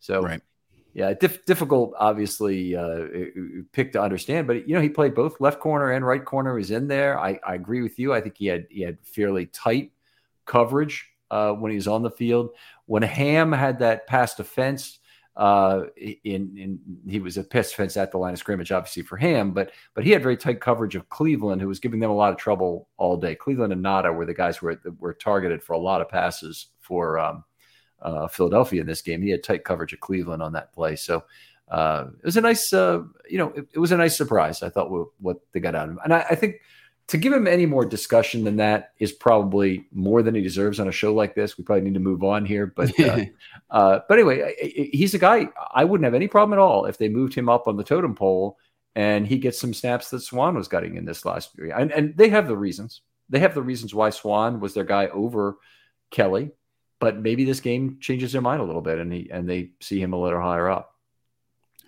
So, 0.00 0.20
right. 0.20 0.42
yeah, 0.92 1.14
diff- 1.14 1.46
difficult, 1.46 1.94
obviously, 1.98 2.76
uh, 2.76 3.06
pick 3.72 3.92
to 3.92 4.02
understand. 4.02 4.46
But 4.46 4.68
you 4.68 4.74
know, 4.74 4.82
he 4.82 4.90
played 4.90 5.14
both 5.14 5.40
left 5.40 5.60
corner 5.60 5.92
and 5.92 6.04
right 6.04 6.22
corner. 6.22 6.58
He's 6.58 6.70
in 6.70 6.88
there. 6.88 7.18
I, 7.18 7.40
I 7.46 7.54
agree 7.54 7.80
with 7.80 7.98
you. 7.98 8.12
I 8.12 8.20
think 8.20 8.36
he 8.36 8.46
had 8.46 8.66
he 8.68 8.82
had 8.82 8.98
fairly 9.02 9.46
tight 9.46 9.92
coverage 10.44 11.08
uh, 11.30 11.52
when 11.52 11.70
he 11.70 11.76
was 11.76 11.88
on 11.88 12.02
the 12.02 12.10
field. 12.10 12.50
When 12.84 13.02
Hamm 13.02 13.50
had 13.50 13.78
that 13.78 14.06
pass 14.06 14.34
defense 14.34 14.98
Uh, 15.36 15.86
in 15.96 16.56
in 16.56 16.78
he 17.08 17.18
was 17.18 17.36
a 17.36 17.42
pass 17.42 17.70
defense 17.70 17.96
at 17.96 18.12
the 18.12 18.18
line 18.18 18.32
of 18.32 18.38
scrimmage, 18.38 18.70
obviously 18.70 19.02
for 19.02 19.16
him, 19.16 19.52
but 19.52 19.72
but 19.94 20.04
he 20.04 20.12
had 20.12 20.22
very 20.22 20.36
tight 20.36 20.60
coverage 20.60 20.94
of 20.94 21.08
Cleveland, 21.08 21.60
who 21.60 21.66
was 21.66 21.80
giving 21.80 21.98
them 21.98 22.10
a 22.10 22.14
lot 22.14 22.32
of 22.32 22.38
trouble 22.38 22.88
all 22.98 23.16
day. 23.16 23.34
Cleveland 23.34 23.72
and 23.72 23.84
Ngata 23.84 24.14
were 24.14 24.26
the 24.26 24.34
guys 24.34 24.62
were 24.62 24.80
were 25.00 25.14
targeted 25.14 25.60
for 25.60 25.72
a 25.72 25.78
lot 25.78 26.00
of 26.00 26.08
passes 26.08 26.68
for 26.80 27.18
um, 27.18 27.42
uh, 28.00 28.28
Philadelphia 28.28 28.80
in 28.80 28.86
this 28.86 29.02
game. 29.02 29.22
He 29.22 29.30
had 29.30 29.42
tight 29.42 29.64
coverage 29.64 29.92
of 29.92 30.00
Cleveland 30.00 30.42
on 30.42 30.52
that 30.52 30.72
play, 30.72 30.94
so 30.94 31.24
uh, 31.68 32.06
it 32.18 32.24
was 32.24 32.36
a 32.36 32.40
nice, 32.40 32.72
uh, 32.72 33.02
you 33.28 33.38
know, 33.38 33.48
it, 33.50 33.66
it, 33.74 33.78
was 33.78 33.90
a 33.90 33.96
nice 33.96 34.16
surprise. 34.16 34.62
I 34.62 34.68
thought 34.68 34.90
what, 34.90 35.08
what 35.18 35.38
they 35.52 35.60
got 35.60 35.74
out 35.74 35.88
of 35.88 35.94
him, 35.94 36.00
and 36.04 36.12
I, 36.12 36.26
I, 36.30 36.34
think 36.34 36.56
to 37.08 37.18
give 37.18 37.32
him 37.32 37.46
any 37.46 37.66
more 37.66 37.84
discussion 37.84 38.44
than 38.44 38.56
that 38.56 38.92
is 38.98 39.12
probably 39.12 39.86
more 39.92 40.22
than 40.22 40.34
he 40.34 40.40
deserves 40.40 40.80
on 40.80 40.88
a 40.88 40.92
show 40.92 41.14
like 41.14 41.34
this. 41.34 41.58
We 41.58 41.64
probably 41.64 41.84
need 41.84 41.94
to 41.94 42.00
move 42.00 42.24
on 42.24 42.46
here, 42.46 42.66
but 42.66 42.98
uh, 42.98 43.24
uh, 43.70 44.00
but 44.08 44.18
anyway, 44.18 44.54
he's 44.92 45.14
a 45.14 45.18
guy 45.18 45.48
I 45.72 45.84
wouldn't 45.84 46.04
have 46.04 46.14
any 46.14 46.28
problem 46.28 46.58
at 46.58 46.62
all 46.62 46.86
if 46.86 46.98
they 46.98 47.08
moved 47.08 47.34
him 47.34 47.48
up 47.48 47.68
on 47.68 47.76
the 47.76 47.84
totem 47.84 48.14
pole 48.14 48.58
and 48.94 49.26
he 49.26 49.38
gets 49.38 49.58
some 49.60 49.74
snaps 49.74 50.10
that 50.10 50.20
Swan 50.20 50.54
was 50.54 50.68
getting 50.68 50.96
in 50.96 51.04
this 51.04 51.24
last 51.24 51.50
year, 51.58 51.76
and 51.76 51.92
and 51.92 52.16
they 52.16 52.28
have 52.28 52.48
the 52.48 52.56
reasons. 52.56 53.02
They 53.28 53.40
have 53.40 53.54
the 53.54 53.62
reasons 53.62 53.94
why 53.94 54.10
Swan 54.10 54.60
was 54.60 54.74
their 54.74 54.84
guy 54.84 55.08
over 55.08 55.56
Kelly, 56.10 56.50
but 57.00 57.18
maybe 57.18 57.44
this 57.44 57.60
game 57.60 57.98
changes 58.00 58.32
their 58.32 58.42
mind 58.42 58.60
a 58.60 58.64
little 58.64 58.82
bit, 58.82 58.98
and 58.98 59.12
he 59.12 59.28
and 59.30 59.48
they 59.48 59.70
see 59.80 60.00
him 60.00 60.12
a 60.12 60.20
little 60.20 60.40
higher 60.40 60.70
up. 60.70 60.94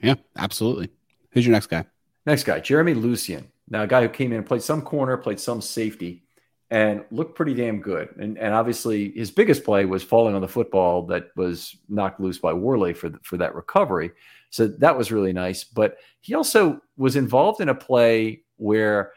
Yeah, 0.03 0.17
absolutely. 0.37 0.91
Who's 1.31 1.47
your 1.47 1.53
next 1.53 1.69
guy? 1.69 1.85
Next 2.25 2.45
guy, 2.45 2.61
Jeremy 2.61 2.95
Lucien. 2.95 3.51
Now, 3.69 3.83
a 3.83 3.87
guy 3.87 4.03
who 4.03 4.09
came 4.09 4.33
in 4.33 4.39
and 4.39 4.47
played 4.47 4.63
some 4.63 4.83
corner, 4.83 5.17
played 5.17 5.41
some 5.41 5.61
safety, 5.61 6.23
and 6.71 7.05
looked 7.11 7.37
pretty 7.37 7.55
damn 7.55 7.81
good. 7.81 8.09
And, 8.19 8.39
and 8.39 8.55
obviously, 8.55 9.13
his 9.13 9.31
biggest 9.31 9.65
play 9.65 9.85
was 9.85 10.03
falling 10.03 10.35
on 10.35 10.41
the 10.41 10.49
football 10.49 11.07
that 11.07 11.29
was 11.37 11.77
knocked 11.89 12.21
loose 12.21 12.39
by 12.39 12.53
Worley 12.53 12.93
for, 12.93 13.11
for 13.23 13.37
that 13.37 13.55
recovery. 13.55 14.13
So 14.51 14.69
that 14.69 14.97
was 14.97 15.13
really 15.13 15.33
nice. 15.33 15.65
But 15.65 15.97
he 16.21 16.35
also 16.35 16.81
was 16.97 17.17
involved 17.17 17.61
in 17.61 17.69
a 17.69 17.75
play 17.75 18.43
where 18.57 19.13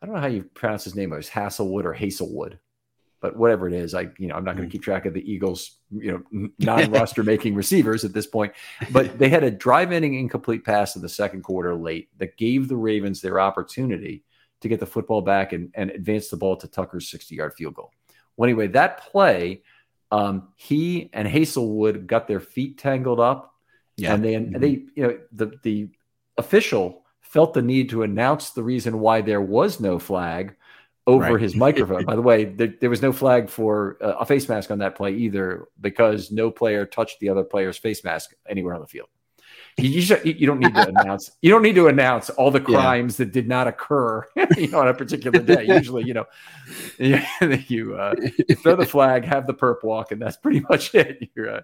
I 0.00 0.06
don't 0.06 0.14
know 0.14 0.20
how 0.20 0.28
you 0.28 0.44
pronounce 0.54 0.84
his 0.84 0.94
name. 0.94 1.12
It 1.12 1.16
was 1.16 1.30
Hasselwood 1.30 1.84
or 1.84 1.92
Hazelwood 1.92 2.58
but 3.24 3.38
whatever 3.38 3.66
it 3.66 3.72
is, 3.72 3.94
I 3.94 4.10
you 4.18 4.28
know 4.28 4.34
I'm 4.34 4.44
not 4.44 4.54
going 4.54 4.68
to 4.68 4.68
mm. 4.68 4.72
keep 4.72 4.82
track 4.82 5.06
of 5.06 5.14
the 5.14 5.32
Eagles 5.32 5.78
you 5.90 6.12
know 6.30 6.50
non-roster 6.58 7.22
making 7.22 7.54
receivers 7.54 8.04
at 8.04 8.12
this 8.12 8.26
point. 8.26 8.52
But 8.92 9.18
they 9.18 9.30
had 9.30 9.42
a 9.42 9.50
drive-ending 9.50 10.12
incomplete 10.12 10.62
pass 10.62 10.94
in 10.94 11.00
the 11.00 11.08
second 11.08 11.40
quarter 11.40 11.74
late 11.74 12.10
that 12.18 12.36
gave 12.36 12.68
the 12.68 12.76
Ravens 12.76 13.22
their 13.22 13.40
opportunity 13.40 14.24
to 14.60 14.68
get 14.68 14.78
the 14.78 14.84
football 14.84 15.22
back 15.22 15.54
and, 15.54 15.70
and 15.72 15.90
advance 15.90 16.28
the 16.28 16.36
ball 16.36 16.54
to 16.58 16.68
Tucker's 16.68 17.10
60-yard 17.10 17.54
field 17.54 17.76
goal. 17.76 17.92
Well, 18.36 18.46
anyway, 18.46 18.66
that 18.68 18.98
play, 18.98 19.62
um, 20.10 20.48
he 20.56 21.08
and 21.14 21.26
Hazelwood 21.26 22.06
got 22.06 22.28
their 22.28 22.40
feet 22.40 22.76
tangled 22.76 23.20
up, 23.20 23.54
yeah. 23.96 24.12
and 24.12 24.22
they 24.22 24.34
mm-hmm. 24.34 24.54
and 24.54 24.62
they 24.62 24.84
you 24.94 25.02
know 25.02 25.18
the 25.32 25.50
the 25.62 25.88
official 26.36 27.04
felt 27.22 27.54
the 27.54 27.62
need 27.62 27.88
to 27.88 28.02
announce 28.02 28.50
the 28.50 28.62
reason 28.62 29.00
why 29.00 29.22
there 29.22 29.40
was 29.40 29.80
no 29.80 29.98
flag 29.98 30.56
over 31.06 31.32
right. 31.32 31.40
his 31.40 31.54
microphone. 31.66 32.04
By 32.04 32.16
the 32.16 32.22
way, 32.22 32.44
there, 32.44 32.74
there, 32.80 32.90
was 32.90 33.02
no 33.02 33.12
flag 33.12 33.48
for 33.48 33.98
uh, 34.00 34.14
a 34.20 34.26
face 34.26 34.48
mask 34.48 34.70
on 34.70 34.78
that 34.78 34.94
play 34.94 35.14
either 35.14 35.66
because 35.80 36.30
no 36.30 36.50
player 36.50 36.86
touched 36.86 37.20
the 37.20 37.28
other 37.28 37.44
player's 37.44 37.76
face 37.76 38.04
mask 38.04 38.34
anywhere 38.48 38.74
on 38.74 38.80
the 38.80 38.86
field. 38.86 39.08
You, 39.76 39.88
you, 39.90 40.16
you 40.24 40.46
don't 40.46 40.60
need 40.60 40.74
to 40.74 40.88
announce. 40.96 41.32
You 41.42 41.50
don't 41.50 41.62
need 41.62 41.74
to 41.74 41.88
announce 41.88 42.30
all 42.30 42.50
the 42.50 42.60
crimes 42.60 43.18
yeah. 43.18 43.24
that 43.24 43.32
did 43.32 43.48
not 43.48 43.66
occur, 43.66 44.26
you 44.56 44.68
know, 44.68 44.80
on 44.80 44.88
a 44.88 44.94
particular 44.94 45.40
day. 45.40 45.66
Usually, 45.66 46.04
you 46.04 46.14
know, 46.14 46.26
you, 46.98 47.20
you, 47.66 47.96
uh, 47.96 48.14
throw 48.62 48.76
the 48.76 48.86
flag, 48.86 49.24
have 49.24 49.46
the 49.46 49.54
perp 49.54 49.82
walk, 49.82 50.12
and 50.12 50.22
that's 50.22 50.36
pretty 50.36 50.60
much 50.68 50.94
it. 50.94 51.28
You're, 51.34 51.56
uh, 51.56 51.60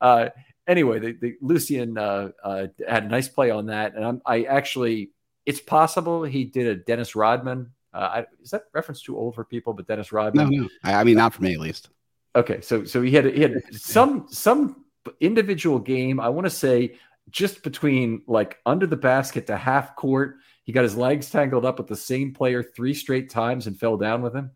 uh, 0.00 0.28
anyway, 0.66 0.98
the, 0.98 1.12
the 1.12 1.36
Lucien 1.40 1.96
uh, 1.96 2.30
uh, 2.44 2.66
had 2.86 3.04
a 3.04 3.08
nice 3.08 3.28
play 3.28 3.50
on 3.50 3.66
that, 3.66 3.94
and 3.94 4.04
I'm, 4.04 4.22
I 4.26 4.42
actually, 4.42 5.12
it's 5.46 5.60
possible 5.60 6.24
he 6.24 6.44
did 6.44 6.66
a 6.66 6.74
Dennis 6.74 7.16
Rodman 7.16 7.70
uh, 7.96 8.10
I, 8.14 8.26
is 8.42 8.50
that 8.50 8.64
reference 8.74 9.00
too 9.00 9.16
old 9.16 9.34
for 9.34 9.44
people? 9.44 9.72
But 9.72 9.86
Dennis 9.86 10.12
Rodman. 10.12 10.50
No, 10.50 10.62
no. 10.62 10.68
I, 10.84 10.94
I 10.94 11.04
mean, 11.04 11.16
not 11.16 11.32
for 11.32 11.42
me 11.42 11.54
at 11.54 11.60
least. 11.60 11.88
Okay, 12.34 12.60
so 12.60 12.84
so 12.84 13.00
he 13.00 13.10
had 13.12 13.24
he 13.24 13.40
had 13.40 13.62
some 13.74 14.26
some 14.30 14.84
individual 15.20 15.78
game. 15.78 16.20
I 16.20 16.28
want 16.28 16.44
to 16.44 16.50
say 16.50 16.96
just 17.30 17.62
between 17.62 18.22
like 18.26 18.58
under 18.66 18.86
the 18.86 18.96
basket 18.96 19.46
to 19.46 19.56
half 19.56 19.96
court. 19.96 20.36
He 20.64 20.72
got 20.72 20.82
his 20.82 20.96
legs 20.96 21.30
tangled 21.30 21.64
up 21.64 21.78
with 21.78 21.86
the 21.86 21.96
same 21.96 22.34
player 22.34 22.62
three 22.62 22.92
straight 22.92 23.30
times 23.30 23.68
and 23.68 23.78
fell 23.78 23.96
down 23.96 24.20
with 24.20 24.34
him. 24.34 24.50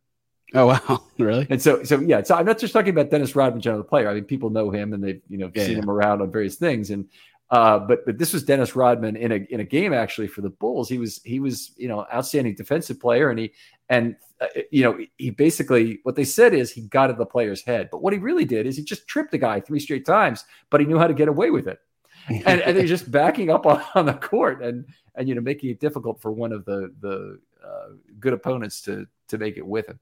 Oh 0.55 0.67
wow, 0.67 1.05
really? 1.19 1.47
And 1.49 1.63
so, 1.63 1.85
so 1.85 2.01
yeah. 2.01 2.23
So 2.23 2.35
I'm 2.35 2.45
not 2.45 2.59
just 2.59 2.73
talking 2.73 2.91
about 2.91 3.11
Dennis 3.11 3.37
Rodman, 3.37 3.61
general 3.61 3.85
player. 3.85 4.09
I 4.09 4.15
mean, 4.15 4.25
people 4.25 4.51
know 4.51 4.71
him 4.71 4.93
and 4.93 5.03
they've 5.03 5.23
you 5.29 5.39
know 5.39 5.51
yeah, 5.55 5.65
seen 5.65 5.77
yeah. 5.77 5.83
him 5.83 5.91
around 5.91 6.21
on 6.21 6.31
various 6.31 6.57
things. 6.57 6.91
And 6.91 7.09
uh, 7.51 7.81
but 7.81 8.07
but 8.07 8.17
this 8.17 8.33
was 8.33 8.45
Dennis 8.45 8.77
Rodman 8.77 9.17
in 9.17 9.33
a 9.33 9.47
in 9.51 9.61
a 9.61 9.65
game 9.65 9.93
actually 9.93 10.29
for 10.29 10.41
the 10.41 10.51
Bulls. 10.51 10.89
He 10.89 10.99
was 10.99 11.21
he 11.25 11.41
was 11.41 11.73
you 11.77 11.89
know 11.89 12.07
outstanding 12.13 12.55
defensive 12.55 13.01
player, 13.01 13.31
and 13.31 13.39
he 13.41 13.53
and 13.89 14.15
uh, 14.41 14.47
you 14.71 14.85
know 14.85 14.99
he 15.17 15.31
basically 15.31 15.99
what 16.05 16.15
they 16.15 16.25
said 16.25 16.55
is 16.55 16.71
he 16.71 16.83
got 16.83 17.11
at 17.11 17.19
the 17.19 17.27
player's 17.27 17.63
head. 17.63 17.89
But 17.91 18.03
what 18.03 18.13
he 18.13 18.21
really 18.21 18.45
did 18.45 18.67
is 18.67 18.77
he 18.77 18.85
just 18.85 19.09
tripped 19.09 19.33
the 19.33 19.39
guy 19.39 19.59
three 19.61 19.81
straight 19.81 20.07
times, 20.07 20.45
but 20.71 20.81
he 20.81 20.87
knew 20.87 20.99
how 20.99 21.09
to 21.09 21.15
get 21.15 21.27
away 21.27 21.51
with 21.51 21.67
it. 21.67 21.81
and, 22.29 22.61
and 22.61 22.77
they're 22.77 22.87
just 22.87 23.11
backing 23.11 23.51
up 23.51 23.67
on, 23.67 23.83
on, 23.95 24.07
the 24.07 24.13
court 24.15 24.63
and 24.63 24.85
and 25.17 25.29
you 25.29 25.35
know 25.35 25.41
making 25.41 25.71
it 25.71 25.81
difficult 25.81 26.21
for 26.21 26.31
one 26.31 26.53
of 26.53 26.65
the 26.67 26.95
the 27.01 27.41
uh, 27.65 27.89
good 28.21 28.33
opponents 28.33 28.83
to 28.83 29.07
to 29.27 29.39
make 29.39 29.57
it 29.57 29.67
with 29.67 29.89
him. 29.89 29.99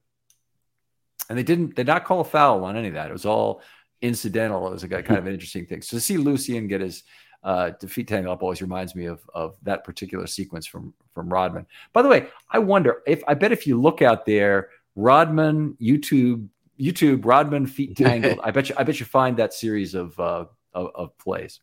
And 1.30 1.38
they 1.38 1.42
didn't 1.42 1.76
they 1.76 1.84
not 1.84 2.04
call 2.04 2.20
a 2.20 2.24
foul 2.24 2.64
on 2.64 2.76
any 2.76 2.88
of 2.88 2.94
that. 2.94 3.08
It 3.08 3.12
was 3.12 3.24
all 3.24 3.62
incidental. 4.02 4.68
It 4.68 4.72
was 4.72 4.84
a 4.84 4.88
kind 4.88 5.18
of 5.18 5.26
an 5.26 5.32
interesting 5.32 5.64
thing. 5.64 5.80
So 5.80 5.96
to 5.96 6.00
see 6.00 6.18
Lucien 6.18 6.68
get 6.68 6.82
his 6.82 7.04
uh, 7.42 7.70
defeat 7.80 8.08
Tangle 8.08 8.32
Up 8.32 8.42
always 8.42 8.62
reminds 8.62 8.94
me 8.94 9.06
of 9.06 9.20
of 9.34 9.56
that 9.62 9.84
particular 9.84 10.26
sequence 10.26 10.66
from 10.66 10.92
from 11.14 11.32
Rodman. 11.32 11.66
By 11.92 12.02
the 12.02 12.08
way, 12.08 12.28
I 12.50 12.58
wonder 12.58 13.02
if 13.06 13.22
I 13.28 13.34
bet 13.34 13.52
if 13.52 13.66
you 13.66 13.80
look 13.80 14.02
out 14.02 14.26
there, 14.26 14.70
Rodman 14.96 15.76
YouTube 15.80 16.48
YouTube 16.78 17.24
Rodman 17.24 17.66
feet 17.66 17.96
tangled. 17.96 18.40
I 18.42 18.50
bet 18.50 18.68
you 18.68 18.74
I 18.78 18.82
bet 18.82 19.00
you 19.00 19.06
find 19.06 19.36
that 19.36 19.54
series 19.54 19.94
of 19.94 20.18
uh, 20.18 20.46
of, 20.74 20.90
of 20.94 21.18
plays. 21.18 21.60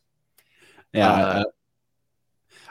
Yeah, 0.92 1.12
uh, 1.12 1.44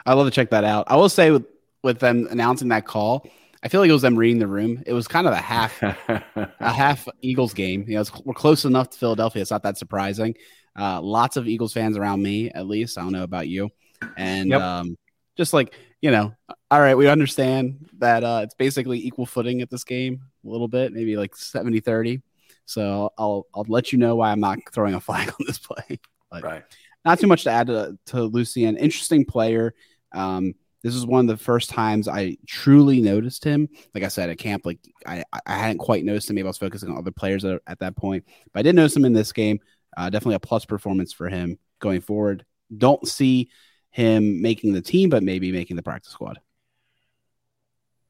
I 0.04 0.14
love 0.14 0.26
to 0.26 0.32
check 0.32 0.50
that 0.50 0.64
out. 0.64 0.86
I 0.88 0.96
will 0.96 1.08
say 1.08 1.30
with 1.30 1.46
with 1.82 2.00
them 2.00 2.26
announcing 2.30 2.68
that 2.68 2.86
call, 2.86 3.28
I 3.66 3.68
feel 3.68 3.80
like 3.80 3.90
it 3.90 3.94
was 3.94 4.02
them 4.02 4.14
reading 4.14 4.38
the 4.38 4.46
room. 4.46 4.80
It 4.86 4.92
was 4.92 5.08
kind 5.08 5.26
of 5.26 5.32
a 5.32 5.38
half 5.38 5.82
a 5.82 6.52
half 6.60 7.08
Eagles 7.20 7.52
game. 7.52 7.84
You 7.88 7.96
know, 7.96 8.04
we're 8.24 8.32
close 8.32 8.64
enough 8.64 8.90
to 8.90 8.98
Philadelphia. 8.98 9.42
It's 9.42 9.50
not 9.50 9.64
that 9.64 9.76
surprising. 9.76 10.36
Uh, 10.78 11.00
lots 11.02 11.36
of 11.36 11.48
Eagles 11.48 11.72
fans 11.72 11.96
around 11.96 12.22
me, 12.22 12.48
at 12.52 12.68
least. 12.68 12.96
I 12.96 13.00
don't 13.00 13.10
know 13.10 13.24
about 13.24 13.48
you. 13.48 13.70
And 14.16 14.50
yep. 14.50 14.60
um, 14.60 14.96
just 15.36 15.52
like, 15.52 15.74
you 16.00 16.12
know, 16.12 16.32
all 16.70 16.78
right, 16.78 16.94
we 16.94 17.08
understand 17.08 17.88
that 17.98 18.22
uh, 18.22 18.42
it's 18.44 18.54
basically 18.54 19.04
equal 19.04 19.26
footing 19.26 19.62
at 19.62 19.68
this 19.68 19.82
game 19.82 20.22
a 20.44 20.48
little 20.48 20.68
bit, 20.68 20.92
maybe 20.92 21.16
like 21.16 21.34
70 21.34 21.80
30. 21.80 22.22
So 22.66 23.10
I'll, 23.18 23.48
I'll 23.52 23.66
let 23.66 23.90
you 23.90 23.98
know 23.98 24.14
why 24.14 24.30
I'm 24.30 24.38
not 24.38 24.60
throwing 24.72 24.94
a 24.94 25.00
flag 25.00 25.28
on 25.40 25.44
this 25.44 25.58
play. 25.58 25.98
But 26.30 26.44
right. 26.44 26.62
Not 27.04 27.18
too 27.18 27.26
much 27.26 27.42
to 27.42 27.50
add 27.50 27.66
to, 27.66 27.98
to 28.06 28.22
Lucien. 28.22 28.76
Interesting 28.76 29.24
player. 29.24 29.74
Um, 30.12 30.54
this 30.86 30.94
is 30.94 31.04
one 31.04 31.20
of 31.20 31.26
the 31.26 31.42
first 31.42 31.68
times 31.68 32.06
I 32.06 32.36
truly 32.46 33.00
noticed 33.00 33.42
him. 33.42 33.68
Like 33.92 34.04
I 34.04 34.08
said 34.08 34.30
at 34.30 34.38
camp, 34.38 34.64
like 34.64 34.78
I, 35.04 35.24
I 35.44 35.54
hadn't 35.56 35.78
quite 35.78 36.04
noticed 36.04 36.30
him. 36.30 36.36
Maybe 36.36 36.46
I 36.46 36.48
was 36.48 36.58
focusing 36.58 36.90
on 36.90 36.96
other 36.96 37.10
players 37.10 37.44
at, 37.44 37.60
at 37.66 37.80
that 37.80 37.96
point, 37.96 38.24
but 38.52 38.60
I 38.60 38.62
did 38.62 38.76
notice 38.76 38.94
him 38.94 39.04
in 39.04 39.12
this 39.12 39.32
game. 39.32 39.58
Uh, 39.96 40.10
definitely 40.10 40.36
a 40.36 40.40
plus 40.40 40.64
performance 40.64 41.12
for 41.12 41.28
him 41.28 41.58
going 41.80 42.02
forward. 42.02 42.44
Don't 42.76 43.06
see 43.08 43.50
him 43.90 44.40
making 44.42 44.74
the 44.74 44.80
team, 44.80 45.10
but 45.10 45.24
maybe 45.24 45.50
making 45.50 45.74
the 45.74 45.82
practice 45.82 46.12
squad. 46.12 46.38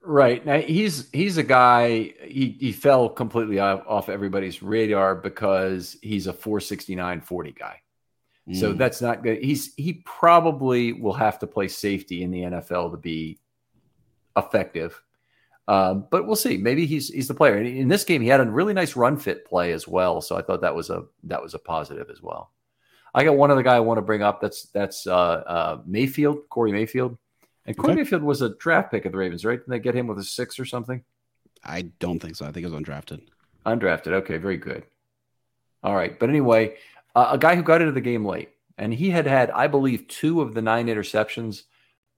Right 0.02 0.44
now, 0.44 0.58
he's 0.58 1.10
he's 1.12 1.38
a 1.38 1.42
guy. 1.42 2.12
He 2.22 2.58
he 2.60 2.72
fell 2.72 3.08
completely 3.08 3.58
off, 3.58 3.84
off 3.86 4.08
everybody's 4.10 4.62
radar 4.62 5.14
because 5.14 5.96
he's 6.02 6.26
a 6.26 6.32
469 6.34 7.22
40 7.22 7.52
guy. 7.52 7.80
Mm. 8.48 8.56
So 8.56 8.72
that's 8.72 9.00
not 9.00 9.22
good. 9.22 9.42
He's 9.42 9.74
he 9.74 9.94
probably 10.04 10.92
will 10.92 11.14
have 11.14 11.38
to 11.40 11.46
play 11.46 11.68
safety 11.68 12.22
in 12.22 12.30
the 12.30 12.42
NFL 12.42 12.92
to 12.92 12.96
be 12.96 13.38
effective. 14.36 15.02
Um, 15.68 16.06
but 16.10 16.26
we'll 16.26 16.36
see. 16.36 16.56
Maybe 16.56 16.86
he's 16.86 17.08
he's 17.08 17.28
the 17.28 17.34
player. 17.34 17.58
In 17.58 17.88
this 17.88 18.04
game, 18.04 18.22
he 18.22 18.28
had 18.28 18.40
a 18.40 18.48
really 18.48 18.72
nice 18.72 18.94
run 18.94 19.16
fit 19.16 19.44
play 19.44 19.72
as 19.72 19.88
well. 19.88 20.20
So 20.20 20.36
I 20.36 20.42
thought 20.42 20.60
that 20.60 20.74
was 20.74 20.90
a 20.90 21.04
that 21.24 21.42
was 21.42 21.54
a 21.54 21.58
positive 21.58 22.08
as 22.08 22.22
well. 22.22 22.52
I 23.14 23.24
got 23.24 23.36
one 23.36 23.50
other 23.50 23.62
guy 23.62 23.74
I 23.76 23.80
want 23.80 23.98
to 23.98 24.02
bring 24.02 24.22
up. 24.22 24.40
That's 24.40 24.64
that's 24.66 25.06
uh, 25.06 25.12
uh, 25.14 25.80
Mayfield, 25.84 26.48
Corey 26.50 26.70
Mayfield, 26.70 27.18
and 27.64 27.76
Corey 27.76 27.92
okay. 27.92 28.02
Mayfield 28.02 28.22
was 28.22 28.42
a 28.42 28.50
draft 28.50 28.92
pick 28.92 29.06
of 29.06 29.12
the 29.12 29.18
Ravens, 29.18 29.44
right? 29.44 29.58
Didn't 29.58 29.70
they 29.70 29.80
get 29.80 29.94
him 29.94 30.06
with 30.06 30.18
a 30.18 30.24
six 30.24 30.60
or 30.60 30.64
something? 30.64 31.02
I 31.64 31.82
don't 31.98 32.20
think 32.20 32.36
so. 32.36 32.46
I 32.46 32.52
think 32.52 32.64
it 32.64 32.70
was 32.70 32.80
undrafted. 32.80 33.22
Undrafted. 33.64 34.12
Okay, 34.12 34.36
very 34.36 34.58
good. 34.58 34.84
All 35.82 35.96
right, 35.96 36.16
but 36.18 36.28
anyway, 36.28 36.76
uh, 37.16 37.30
a 37.32 37.38
guy 37.38 37.56
who 37.56 37.62
got 37.62 37.80
into 37.80 37.92
the 37.92 38.00
game 38.00 38.24
late, 38.24 38.50
and 38.78 38.94
he 38.94 39.10
had 39.10 39.26
had, 39.26 39.50
I 39.50 39.66
believe, 39.66 40.06
two 40.06 40.42
of 40.42 40.54
the 40.54 40.62
nine 40.62 40.86
interceptions 40.86 41.62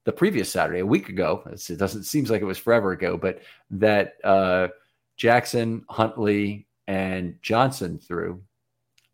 the 0.05 0.13
previous 0.13 0.51
Saturday, 0.51 0.81
a 0.81 0.87
week 0.87 1.09
ago. 1.09 1.43
It 1.47 1.79
doesn't 1.79 2.05
seems 2.05 2.31
like 2.31 2.43
it 2.43 2.47
was 2.47 2.59
forever 2.59 2.93
ago, 2.93 3.17
but 3.17 3.43
that 3.71 4.15
uh, 4.25 4.69
Jackson, 5.17 5.85
Huntley, 5.89 6.67
and 6.87 7.37
Johnson 7.43 7.99
threw 7.99 8.43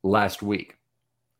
last 0.02 0.42
week. 0.42 0.76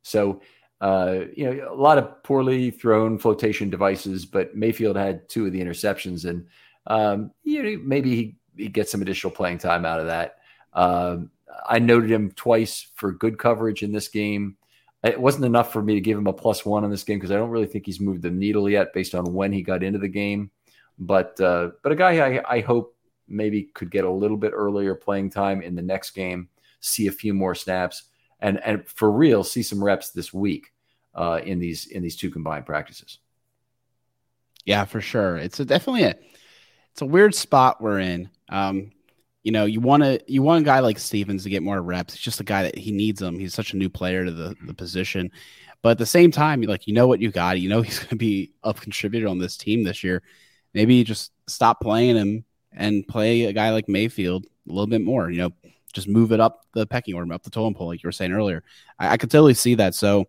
So 0.02 0.42
uh, 0.80 1.20
you 1.34 1.46
know, 1.46 1.72
a 1.72 1.74
lot 1.74 1.96
of 1.96 2.22
poorly 2.22 2.70
thrown 2.70 3.16
flotation 3.16 3.70
devices, 3.70 4.26
but 4.26 4.54
Mayfield 4.54 4.96
had 4.96 5.26
two 5.28 5.46
of 5.46 5.52
the 5.52 5.60
interceptions, 5.60 6.28
and 6.28 6.46
um, 6.86 7.30
you 7.44 7.62
know, 7.62 7.82
maybe 7.82 8.14
he, 8.14 8.36
he 8.56 8.68
gets 8.68 8.90
some 8.90 9.00
additional 9.00 9.30
playing 9.30 9.58
time 9.58 9.86
out 9.86 10.00
of 10.00 10.06
that. 10.06 10.36
Um, 10.74 11.30
I 11.66 11.78
noted 11.78 12.10
him 12.10 12.32
twice 12.32 12.86
for 12.94 13.12
good 13.12 13.38
coverage 13.38 13.82
in 13.82 13.92
this 13.92 14.08
game. 14.08 14.56
It 15.02 15.20
wasn't 15.20 15.44
enough 15.44 15.72
for 15.72 15.82
me 15.82 15.94
to 15.94 16.00
give 16.00 16.16
him 16.16 16.26
a 16.26 16.32
plus 16.32 16.64
one 16.64 16.84
in 16.84 16.90
this 16.90 17.04
game 17.04 17.18
because 17.18 17.30
I 17.30 17.36
don't 17.36 17.50
really 17.50 17.66
think 17.66 17.86
he's 17.86 18.00
moved 18.00 18.22
the 18.22 18.30
needle 18.30 18.68
yet 18.70 18.94
based 18.94 19.14
on 19.14 19.34
when 19.34 19.52
he 19.52 19.62
got 19.62 19.82
into 19.82 19.98
the 19.98 20.08
game. 20.08 20.50
But 20.98 21.38
uh, 21.40 21.70
but 21.82 21.92
a 21.92 21.96
guy 21.96 22.38
I, 22.38 22.56
I 22.56 22.60
hope 22.60 22.96
maybe 23.28 23.64
could 23.74 23.90
get 23.90 24.04
a 24.04 24.10
little 24.10 24.36
bit 24.36 24.52
earlier 24.54 24.94
playing 24.94 25.30
time 25.30 25.62
in 25.62 25.74
the 25.74 25.82
next 25.82 26.12
game, 26.12 26.48
see 26.80 27.06
a 27.06 27.12
few 27.12 27.34
more 27.34 27.54
snaps, 27.54 28.04
and 28.40 28.62
and 28.64 28.86
for 28.88 29.10
real 29.10 29.44
see 29.44 29.62
some 29.62 29.82
reps 29.82 30.10
this 30.10 30.32
week 30.32 30.72
uh, 31.14 31.40
in 31.44 31.58
these 31.58 31.86
in 31.86 32.02
these 32.02 32.16
two 32.16 32.30
combined 32.30 32.66
practices. 32.66 33.18
Yeah, 34.64 34.84
for 34.84 35.00
sure. 35.00 35.36
It's 35.36 35.60
a, 35.60 35.64
definitely 35.64 36.04
a 36.04 36.14
it's 36.92 37.02
a 37.02 37.06
weird 37.06 37.34
spot 37.34 37.82
we're 37.82 37.98
in. 37.98 38.30
Um, 38.48 38.92
you 39.44 39.52
know, 39.52 39.66
you 39.66 39.80
want 39.80 40.02
to 40.02 40.20
you 40.26 40.42
want 40.42 40.62
a 40.62 40.64
guy 40.64 40.80
like 40.80 40.98
Stephens 40.98 41.44
to 41.44 41.50
get 41.50 41.62
more 41.62 41.80
reps. 41.80 42.14
It's 42.14 42.22
just 42.22 42.40
a 42.40 42.44
guy 42.44 42.62
that 42.62 42.76
he 42.76 42.90
needs 42.90 43.20
them. 43.20 43.38
He's 43.38 43.54
such 43.54 43.74
a 43.74 43.76
new 43.76 43.90
player 43.90 44.24
to 44.24 44.32
the, 44.32 44.56
the 44.66 44.74
position. 44.74 45.30
But 45.82 45.90
at 45.90 45.98
the 45.98 46.06
same 46.06 46.30
time, 46.30 46.62
like 46.62 46.86
you 46.86 46.94
know 46.94 47.06
what 47.06 47.20
you 47.20 47.30
got. 47.30 47.60
You 47.60 47.68
know 47.68 47.82
he's 47.82 47.98
going 47.98 48.08
to 48.08 48.16
be 48.16 48.52
a 48.64 48.72
contributor 48.72 49.28
on 49.28 49.38
this 49.38 49.56
team 49.58 49.84
this 49.84 50.02
year. 50.02 50.22
Maybe 50.72 50.94
you 50.94 51.04
just 51.04 51.30
stop 51.46 51.80
playing 51.80 52.16
him 52.16 52.44
and 52.72 53.06
play 53.06 53.44
a 53.44 53.52
guy 53.52 53.70
like 53.70 53.88
Mayfield 53.88 54.46
a 54.46 54.72
little 54.72 54.86
bit 54.86 55.02
more. 55.02 55.30
You 55.30 55.42
know, 55.42 55.50
just 55.92 56.08
move 56.08 56.32
it 56.32 56.40
up 56.40 56.64
the 56.72 56.86
pecking 56.86 57.14
order, 57.14 57.32
up 57.32 57.42
the 57.42 57.50
totem 57.50 57.74
pole, 57.74 57.88
like 57.88 58.02
you 58.02 58.08
were 58.08 58.12
saying 58.12 58.32
earlier. 58.32 58.64
I, 58.98 59.10
I 59.10 59.16
could 59.18 59.30
totally 59.30 59.54
see 59.54 59.74
that. 59.74 59.94
So 59.94 60.26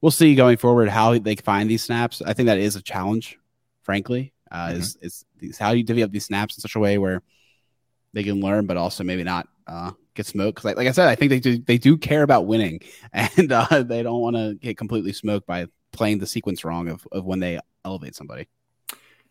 we'll 0.00 0.10
see 0.10 0.34
going 0.34 0.56
forward 0.56 0.88
how 0.88 1.16
they 1.16 1.36
find 1.36 1.70
these 1.70 1.84
snaps. 1.84 2.20
I 2.20 2.32
think 2.32 2.48
that 2.48 2.58
is 2.58 2.74
a 2.74 2.82
challenge, 2.82 3.38
frankly. 3.82 4.32
Uh, 4.50 4.66
mm-hmm. 4.66 4.80
Is 4.80 4.98
is 5.00 5.24
these, 5.38 5.58
how 5.58 5.70
you 5.70 5.84
divvy 5.84 6.02
up 6.02 6.10
these 6.10 6.26
snaps 6.26 6.58
in 6.58 6.60
such 6.60 6.74
a 6.74 6.80
way 6.80 6.98
where 6.98 7.22
they 8.12 8.22
can 8.22 8.40
learn, 8.40 8.66
but 8.66 8.76
also 8.76 9.04
maybe 9.04 9.24
not 9.24 9.48
uh, 9.66 9.92
get 10.14 10.26
smoked? 10.26 10.56
Because, 10.56 10.64
like, 10.64 10.76
like, 10.76 10.88
I 10.88 10.92
said, 10.92 11.08
I 11.08 11.14
think 11.14 11.30
they 11.30 11.40
do 11.40 11.58
they 11.58 11.78
do 11.78 11.96
care 11.96 12.22
about 12.22 12.46
winning, 12.46 12.80
and 13.12 13.52
uh, 13.52 13.82
they 13.82 14.02
don't 14.02 14.20
want 14.20 14.36
to 14.36 14.54
get 14.54 14.76
completely 14.76 15.12
smoked 15.12 15.46
by 15.46 15.66
playing 15.92 16.18
the 16.18 16.26
sequence 16.26 16.64
wrong 16.64 16.88
of, 16.88 17.06
of 17.12 17.24
when 17.24 17.40
they 17.40 17.58
elevate 17.84 18.14
somebody. 18.14 18.48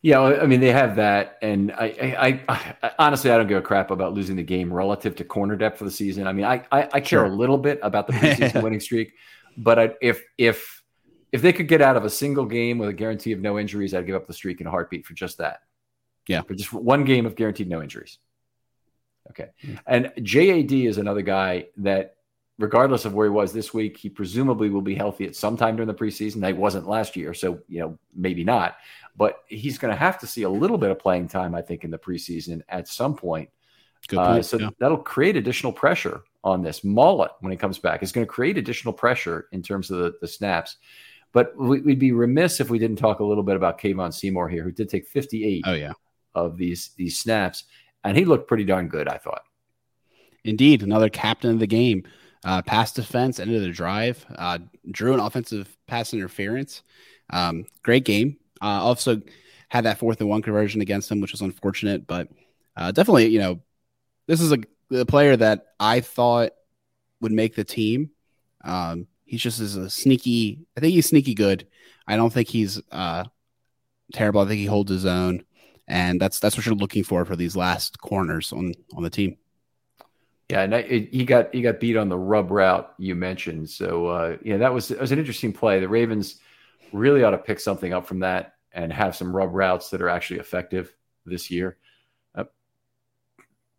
Yeah, 0.04 0.20
I 0.20 0.48
mean 0.48 0.62
they 0.62 0.72
have 0.72 0.96
that, 0.96 1.38
and 1.44 1.72
I, 1.74 2.42
I, 2.50 2.76
I, 2.82 2.92
honestly 2.98 3.30
I 3.30 3.38
don't 3.38 3.48
give 3.48 3.60
a 3.60 3.62
crap 3.62 3.92
about 3.92 4.14
losing 4.14 4.36
the 4.36 4.44
game 4.44 4.74
relative 4.74 5.16
to 5.18 5.24
corner 5.24 5.56
depth 5.56 5.78
for 5.78 5.84
the 5.84 5.92
season. 5.92 6.26
I 6.26 6.34
mean 6.34 6.46
I, 6.46 6.66
I, 6.72 6.90
I 6.94 7.00
care 7.02 7.20
sure. 7.20 7.26
a 7.26 7.30
little 7.30 7.58
bit 7.58 7.80
about 7.84 8.08
the 8.08 8.14
preseason 8.18 8.64
winning 8.64 8.80
streak, 8.80 9.14
but 9.58 9.78
I, 9.78 9.92
if 10.02 10.24
if 10.40 10.82
if 11.32 11.44
they 11.44 11.54
could 11.54 11.68
get 11.68 11.84
out 11.84 11.98
of 11.98 12.04
a 12.04 12.10
single 12.10 12.46
game 12.46 12.80
with 12.80 12.90
a 12.90 12.94
guarantee 12.94 13.32
of 13.32 13.42
no 13.42 13.60
injuries, 13.60 13.94
I'd 13.94 14.08
give 14.08 14.16
up 14.16 14.26
the 14.26 14.34
streak 14.34 14.60
in 14.60 14.66
a 14.66 14.72
heartbeat 14.72 15.06
for 15.06 15.14
just 15.14 15.38
that. 15.38 15.60
Yeah, 16.28 16.42
for 16.42 16.56
just 16.56 16.74
one 16.74 17.04
game 17.04 17.28
of 17.28 17.36
guaranteed 17.36 17.70
no 17.70 17.84
injuries. 17.84 18.18
Okay, 19.32 19.50
mm-hmm. 19.64 19.76
and 19.88 20.12
JAD 20.24 20.72
is 20.72 20.98
another 20.98 21.22
guy 21.22 21.68
that 21.78 22.16
regardless 22.60 23.06
of 23.06 23.14
where 23.14 23.26
he 23.26 23.32
was 23.32 23.52
this 23.52 23.74
week, 23.74 23.98
he 23.98 24.08
presumably 24.08 24.70
will 24.70 24.82
be 24.82 24.96
healthy 24.96 25.26
at 25.26 25.36
some 25.36 25.58
time 25.58 25.76
during 25.76 25.88
the 25.88 25.94
preseason. 25.94 26.46
He 26.46 26.54
wasn't 26.54 26.88
last 26.88 27.16
year, 27.16 27.34
so 27.34 27.60
you 27.68 27.80
know 27.80 27.98
maybe 28.16 28.44
not. 28.44 28.78
But 29.18 29.40
he's 29.48 29.78
going 29.78 29.92
to 29.94 30.00
have 30.00 30.20
to 30.20 30.28
see 30.28 30.44
a 30.44 30.50
little 30.50 30.78
bit 30.78 30.92
of 30.92 31.00
playing 31.00 31.28
time, 31.28 31.54
I 31.54 31.62
think, 31.62 31.84
in 31.84 31.92
the 31.92 31.98
preseason 31.98 32.62
at 32.70 32.88
some 32.88 33.16
point. 33.16 33.50
Uh, 34.16 34.42
so 34.42 34.58
yeah. 34.58 34.70
that'll 34.80 34.98
create 34.98 35.36
additional 35.36 35.72
pressure 35.72 36.22
on 36.44 36.64
this. 36.64 36.82
Maulet, 36.82 37.32
when 37.42 37.52
he 37.52 37.58
comes 37.58 37.78
back, 37.78 38.02
is 38.02 38.12
going 38.12 38.26
to 38.26 38.32
create 38.32 38.58
additional 38.58 38.94
pressure 38.94 39.48
in 39.52 39.62
terms 39.62 39.92
of 39.92 40.00
the, 40.00 40.14
the 40.22 40.28
snaps. 40.28 40.78
But 41.34 41.56
we, 41.58 41.82
would 41.82 42.00
be 42.00 42.12
remiss 42.12 42.60
if 42.60 42.70
we 42.70 42.80
didn't 42.80 42.98
talk 42.98 43.20
a 43.20 43.24
little 43.24 43.44
bit 43.44 43.56
about 43.56 43.80
Kevon 43.80 44.14
Seymour 44.14 44.50
here, 44.50 44.64
who 44.64 44.72
did 44.72 44.90
take 44.90 45.08
58 45.08 45.64
oh, 45.66 45.74
yeah. 45.74 45.94
of 46.36 46.58
these 46.58 46.92
these 46.98 47.20
snaps, 47.20 47.66
and 48.04 48.18
he 48.18 48.26
looked 48.26 48.48
pretty 48.48 48.64
darn 48.64 48.88
good, 48.88 49.08
I 49.08 49.18
thought. 49.18 49.44
Indeed, 50.44 50.84
another 50.84 51.10
captain 51.10 51.52
of 51.52 51.60
the 51.60 51.68
game. 51.68 52.04
Uh, 52.44 52.62
pass 52.64 52.92
defense, 52.92 53.40
end 53.40 53.54
of 53.54 53.62
the 53.62 53.70
drive, 53.70 54.26
uh, 54.36 54.58
drew 54.90 55.14
an 55.14 55.20
offensive 55.20 55.78
pass 55.86 56.12
interference. 56.12 56.82
Um, 57.30 57.66
great 57.84 58.04
game. 58.04 58.38
Uh, 58.60 58.82
also 58.82 59.22
had 59.70 59.86
that 59.86 60.00
fourth 60.00 60.20
and 60.20 60.30
one 60.30 60.42
conversion 60.42 60.82
against 60.82 61.12
him, 61.12 61.22
which 61.22 61.34
was 61.34 61.42
unfortunate, 61.42 62.08
but 62.08 62.30
uh, 62.76 62.92
definitely, 62.92 63.28
you 63.28 63.40
know, 63.40 63.60
this 64.28 64.42
is 64.42 64.52
a, 64.52 64.60
a, 64.92 65.06
player 65.06 65.36
that 65.36 65.68
I 65.80 66.00
thought 66.02 66.52
would 67.22 67.32
make 67.32 67.56
the 67.56 67.64
team. 67.64 68.10
Um, 68.64 69.08
he's 69.24 69.42
just 69.42 69.60
is 69.60 69.76
a 69.76 69.90
sneaky. 69.90 70.66
I 70.76 70.80
think 70.80 70.94
he's 70.94 71.08
sneaky 71.08 71.34
good. 71.34 71.68
I 72.08 72.18
don't 72.18 72.32
think 72.32 72.48
he's 72.48 72.82
uh, 72.92 73.26
terrible. 74.14 74.42
I 74.42 74.48
think 74.48 74.60
he 74.60 74.66
holds 74.66 74.92
his 74.92 75.06
own, 75.06 75.44
and 75.92 76.22
that's 76.22 76.40
that's 76.40 76.56
what 76.56 76.66
you're 76.66 76.74
looking 76.74 77.04
for 77.04 77.26
for 77.26 77.36
these 77.36 77.56
last 77.56 78.00
corners 78.00 78.54
on 78.54 78.74
on 78.96 79.04
the 79.04 79.10
team. 79.10 79.38
Yeah, 80.50 80.64
and 80.64 80.74
it, 80.74 81.14
he 81.14 81.26
got 81.26 81.54
he 81.54 81.62
got 81.62 81.80
beat 81.80 81.98
on 81.98 82.10
the 82.10 82.18
rub 82.18 82.50
route 82.50 82.94
you 82.98 83.14
mentioned. 83.14 83.70
So 83.70 84.08
uh, 84.08 84.38
yeah, 84.42 84.58
that 84.58 84.74
was 84.74 84.90
it 84.90 85.00
was 85.00 85.12
an 85.12 85.20
interesting 85.20 85.54
play. 85.54 85.80
The 85.80 85.90
Ravens 85.90 86.38
really 86.94 87.24
ought 87.24 87.32
to 87.32 87.38
pick 87.38 87.60
something 87.60 87.94
up 87.94 88.08
from 88.08 88.20
that 88.20 88.56
and 88.74 88.92
have 88.92 89.16
some 89.16 89.36
rub 89.36 89.54
routes 89.54 89.90
that 89.90 90.02
are 90.02 90.10
actually 90.10 90.40
effective 90.40 90.94
this 91.26 91.52
year. 91.52 91.78
Uh, 92.34 92.46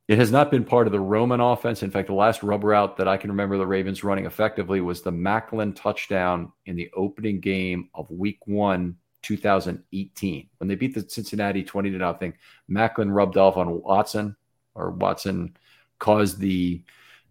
it 0.06 0.18
has 0.18 0.30
not 0.30 0.50
been 0.50 0.64
part 0.64 0.86
of 0.86 0.92
the 0.92 1.00
Roman 1.00 1.40
offense. 1.40 1.82
In 1.82 1.90
fact, 1.90 2.08
the 2.08 2.14
last 2.14 2.42
rub 2.42 2.62
route 2.62 2.98
that 2.98 3.08
I 3.08 3.16
can 3.16 3.30
remember 3.30 3.56
the 3.56 3.66
Ravens 3.66 4.04
running 4.04 4.26
effectively 4.26 4.82
was 4.82 5.00
the 5.00 5.12
Maclin 5.12 5.74
touchdown 5.74 6.52
in 6.66 6.76
the 6.76 6.90
opening 6.94 7.40
game 7.40 7.88
of 7.94 8.10
Week 8.10 8.38
One, 8.46 8.96
2018, 9.22 10.48
when 10.58 10.68
they 10.68 10.74
beat 10.74 10.94
the 10.94 11.08
Cincinnati 11.08 11.62
20 11.62 11.90
to 11.90 11.98
nothing. 11.98 12.34
Maclin 12.70 13.12
rubbed 13.12 13.36
off 13.36 13.56
on 13.56 13.82
Watson, 13.82 14.36
or 14.74 14.90
Watson 14.90 15.56
caused 15.98 16.38
the 16.38 16.82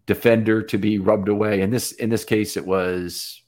defender 0.06 0.62
to 0.62 0.78
be 0.78 0.98
rubbed 0.98 1.28
away. 1.28 1.60
In 1.60 1.70
this 1.70 1.92
in 1.92 2.10
this 2.10 2.24
case, 2.24 2.56
it 2.56 2.66
was 2.66 3.42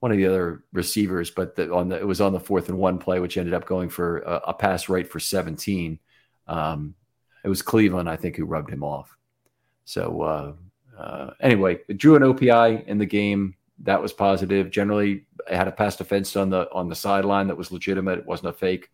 one 0.00 0.12
of 0.12 0.18
the 0.18 0.26
other 0.26 0.64
receivers, 0.72 1.30
but 1.30 1.56
the, 1.56 1.72
on 1.72 1.88
the 1.88 1.98
it 1.98 2.06
was 2.06 2.20
on 2.20 2.32
the 2.32 2.40
fourth 2.40 2.68
and 2.68 2.78
one 2.78 2.98
play, 2.98 3.20
which 3.20 3.36
ended 3.36 3.54
up 3.54 3.66
going 3.66 3.88
for 3.88 4.18
a, 4.18 4.40
a 4.48 4.54
pass 4.54 4.88
right 4.88 5.10
for 5.10 5.20
17. 5.20 5.98
Um, 6.46 6.94
it 7.44 7.48
was 7.48 7.62
Cleveland, 7.62 8.08
I 8.08 8.16
think, 8.16 8.36
who 8.36 8.44
rubbed 8.44 8.70
him 8.70 8.82
off. 8.82 9.16
So 9.84 10.22
uh, 10.22 10.52
uh, 11.00 11.30
anyway, 11.40 11.78
drew 11.96 12.16
an 12.16 12.22
OPI 12.22 12.86
in 12.86 12.98
the 12.98 13.06
game. 13.06 13.54
That 13.82 14.02
was 14.02 14.12
positive. 14.12 14.70
Generally, 14.70 15.24
I 15.50 15.54
had 15.54 15.68
a 15.68 15.72
pass 15.72 15.96
defense 15.96 16.34
on 16.36 16.50
the 16.50 16.70
on 16.72 16.88
the 16.88 16.94
sideline 16.94 17.46
that 17.48 17.56
was 17.56 17.72
legitimate. 17.72 18.18
It 18.18 18.26
wasn't 18.26 18.50
a 18.50 18.52
fake. 18.52 18.90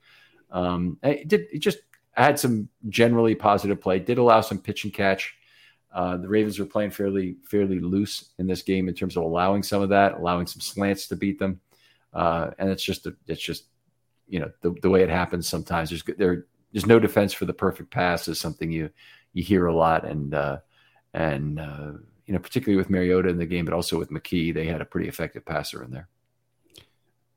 Um, 0.50 0.98
it 1.02 1.28
did 1.28 1.46
it 1.52 1.60
just 1.60 1.78
had 2.12 2.38
some 2.38 2.68
generally 2.88 3.34
positive 3.34 3.80
play. 3.80 3.98
Did 3.98 4.18
allow 4.18 4.40
some 4.40 4.58
pitch 4.58 4.84
and 4.84 4.92
catch 4.92 5.34
uh, 5.94 6.16
the 6.16 6.28
Ravens 6.28 6.58
were 6.58 6.66
playing 6.66 6.90
fairly 6.90 7.36
fairly 7.44 7.78
loose 7.78 8.30
in 8.38 8.48
this 8.48 8.62
game 8.62 8.88
in 8.88 8.94
terms 8.94 9.16
of 9.16 9.22
allowing 9.22 9.62
some 9.62 9.80
of 9.80 9.88
that, 9.90 10.14
allowing 10.14 10.46
some 10.46 10.60
slants 10.60 11.06
to 11.06 11.16
beat 11.16 11.38
them, 11.38 11.60
uh, 12.12 12.50
and 12.58 12.68
it's 12.68 12.82
just 12.82 13.06
a, 13.06 13.14
it's 13.28 13.40
just 13.40 13.66
you 14.26 14.40
know 14.40 14.50
the, 14.60 14.74
the 14.82 14.90
way 14.90 15.02
it 15.02 15.08
happens 15.08 15.48
sometimes. 15.48 15.90
There's 15.90 16.02
there 16.18 16.46
there's 16.72 16.86
no 16.86 16.98
defense 16.98 17.32
for 17.32 17.44
the 17.44 17.52
perfect 17.52 17.92
pass 17.92 18.26
is 18.26 18.40
something 18.40 18.72
you 18.72 18.90
you 19.34 19.44
hear 19.44 19.66
a 19.66 19.74
lot, 19.74 20.04
and 20.04 20.34
uh, 20.34 20.58
and 21.14 21.60
uh, 21.60 21.92
you 22.26 22.32
know 22.32 22.40
particularly 22.40 22.76
with 22.76 22.90
Mariota 22.90 23.28
in 23.28 23.38
the 23.38 23.46
game, 23.46 23.64
but 23.64 23.74
also 23.74 23.98
with 23.98 24.10
McKee, 24.10 24.54
they 24.54 24.66
had 24.66 24.80
a 24.80 24.86
pretty 24.86 25.08
effective 25.08 25.44
passer 25.44 25.82
in 25.82 25.90
there. 25.90 26.08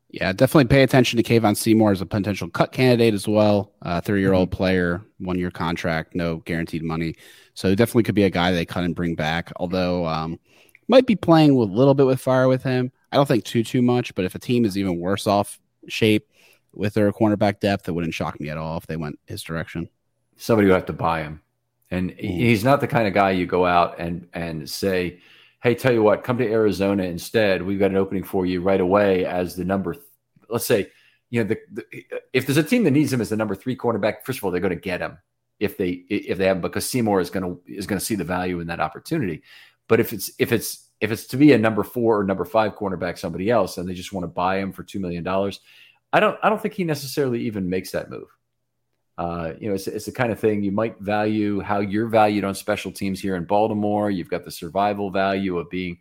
Yeah, 0.09 0.31
definitely 0.31 0.65
pay 0.65 0.83
attention 0.83 1.17
to 1.17 1.23
Kevon 1.23 1.57
Seymour 1.57 1.91
as 1.91 1.99
a 1.99 2.05
potential 2.05 2.49
cut 2.49 2.71
candidate 2.71 3.13
as 3.13 3.27
well. 3.27 3.73
Uh, 3.81 3.99
30 3.99 4.21
year 4.21 4.33
old 4.33 4.49
mm-hmm. 4.49 4.57
player, 4.57 5.01
one 5.19 5.37
year 5.37 5.51
contract, 5.51 6.15
no 6.15 6.37
guaranteed 6.37 6.83
money. 6.83 7.15
So 7.55 7.75
definitely 7.75 8.03
could 8.03 8.15
be 8.15 8.23
a 8.23 8.29
guy 8.29 8.51
they 8.51 8.65
cut 8.65 8.85
and 8.85 8.95
bring 8.95 9.15
back. 9.15 9.51
Although 9.57 10.05
um, 10.05 10.39
might 10.87 11.07
be 11.07 11.15
playing 11.15 11.51
a 11.51 11.55
little 11.55 11.93
bit 11.93 12.05
with 12.05 12.21
fire 12.21 12.47
with 12.47 12.63
him. 12.63 12.91
I 13.11 13.17
don't 13.17 13.27
think 13.27 13.43
too 13.43 13.63
too 13.63 13.81
much. 13.81 14.15
But 14.15 14.25
if 14.25 14.35
a 14.35 14.39
team 14.39 14.63
is 14.63 14.77
even 14.77 14.99
worse 14.99 15.27
off 15.27 15.59
shape 15.87 16.29
with 16.73 16.93
their 16.93 17.11
cornerback 17.11 17.59
depth, 17.59 17.89
it 17.89 17.91
wouldn't 17.91 18.13
shock 18.13 18.39
me 18.39 18.49
at 18.49 18.57
all 18.57 18.77
if 18.77 18.87
they 18.87 18.97
went 18.97 19.19
his 19.25 19.43
direction. 19.43 19.89
Somebody 20.37 20.67
would 20.67 20.75
have 20.75 20.85
to 20.85 20.93
buy 20.93 21.23
him, 21.23 21.41
and 21.91 22.11
mm. 22.11 22.19
he's 22.19 22.63
not 22.63 22.81
the 22.81 22.87
kind 22.87 23.07
of 23.07 23.13
guy 23.13 23.31
you 23.31 23.45
go 23.45 23.65
out 23.65 23.99
and 23.99 24.27
and 24.33 24.69
say 24.69 25.19
hey, 25.61 25.75
tell 25.75 25.91
you 25.91 26.03
what, 26.03 26.23
come 26.23 26.37
to 26.37 26.49
Arizona 26.49 27.03
instead. 27.03 27.61
We've 27.61 27.79
got 27.79 27.91
an 27.91 27.97
opening 27.97 28.23
for 28.23 28.45
you 28.45 28.61
right 28.61 28.79
away 28.79 29.25
as 29.25 29.55
the 29.55 29.65
number. 29.65 29.95
Let's 30.49 30.65
say, 30.65 30.91
you 31.29 31.43
know, 31.43 31.49
the, 31.49 31.57
the, 31.73 32.03
if 32.33 32.45
there's 32.45 32.57
a 32.57 32.63
team 32.63 32.83
that 32.83 32.91
needs 32.91 33.11
him 33.11 33.21
as 33.21 33.29
the 33.29 33.35
number 33.35 33.55
three 33.55 33.75
cornerback, 33.75 34.23
first 34.23 34.39
of 34.39 34.45
all, 34.45 34.51
they're 34.51 34.61
going 34.61 34.69
to 34.69 34.79
get 34.79 35.01
him 35.01 35.17
if 35.59 35.77
they 35.77 35.89
if 36.09 36.37
they 36.37 36.45
have 36.45 36.57
him 36.57 36.61
because 36.61 36.87
Seymour 36.89 37.19
is 37.19 37.29
going 37.29 37.43
to 37.43 37.61
is 37.67 37.87
going 37.87 37.99
to 37.99 38.05
see 38.05 38.15
the 38.15 38.23
value 38.23 38.59
in 38.59 38.67
that 38.67 38.79
opportunity. 38.79 39.41
But 39.87 39.99
if 39.99 40.13
it's 40.13 40.31
if 40.39 40.51
it's 40.51 40.89
if 41.01 41.11
it's 41.11 41.25
to 41.27 41.37
be 41.37 41.51
a 41.53 41.57
number 41.57 41.83
four 41.83 42.19
or 42.19 42.23
number 42.23 42.45
five 42.45 42.75
cornerback, 42.75 43.17
somebody 43.17 43.49
else, 43.49 43.77
and 43.77 43.89
they 43.89 43.93
just 43.93 44.13
want 44.13 44.23
to 44.23 44.29
buy 44.29 44.59
him 44.59 44.71
for 44.71 44.83
two 44.83 44.99
million 44.99 45.23
dollars, 45.23 45.59
I 46.13 46.19
don't 46.19 46.37
I 46.43 46.49
don't 46.49 46.61
think 46.61 46.75
he 46.75 46.83
necessarily 46.83 47.41
even 47.41 47.69
makes 47.69 47.91
that 47.91 48.09
move. 48.09 48.27
Uh, 49.17 49.53
you 49.59 49.67
know, 49.67 49.73
it's, 49.73 49.87
it's 49.87 50.05
the 50.05 50.11
kind 50.11 50.31
of 50.31 50.39
thing 50.39 50.63
you 50.63 50.71
might 50.71 50.99
value 50.99 51.59
how 51.59 51.79
you're 51.79 52.07
valued 52.07 52.43
on 52.43 52.53
special 52.53 52.91
teams 52.91 53.19
here 53.19 53.35
in 53.35 53.45
Baltimore. 53.45 54.11
You've 54.11 54.29
got 54.29 54.45
the 54.45 54.51
survival 54.51 55.09
value 55.09 55.57
of 55.57 55.69
being 55.69 55.97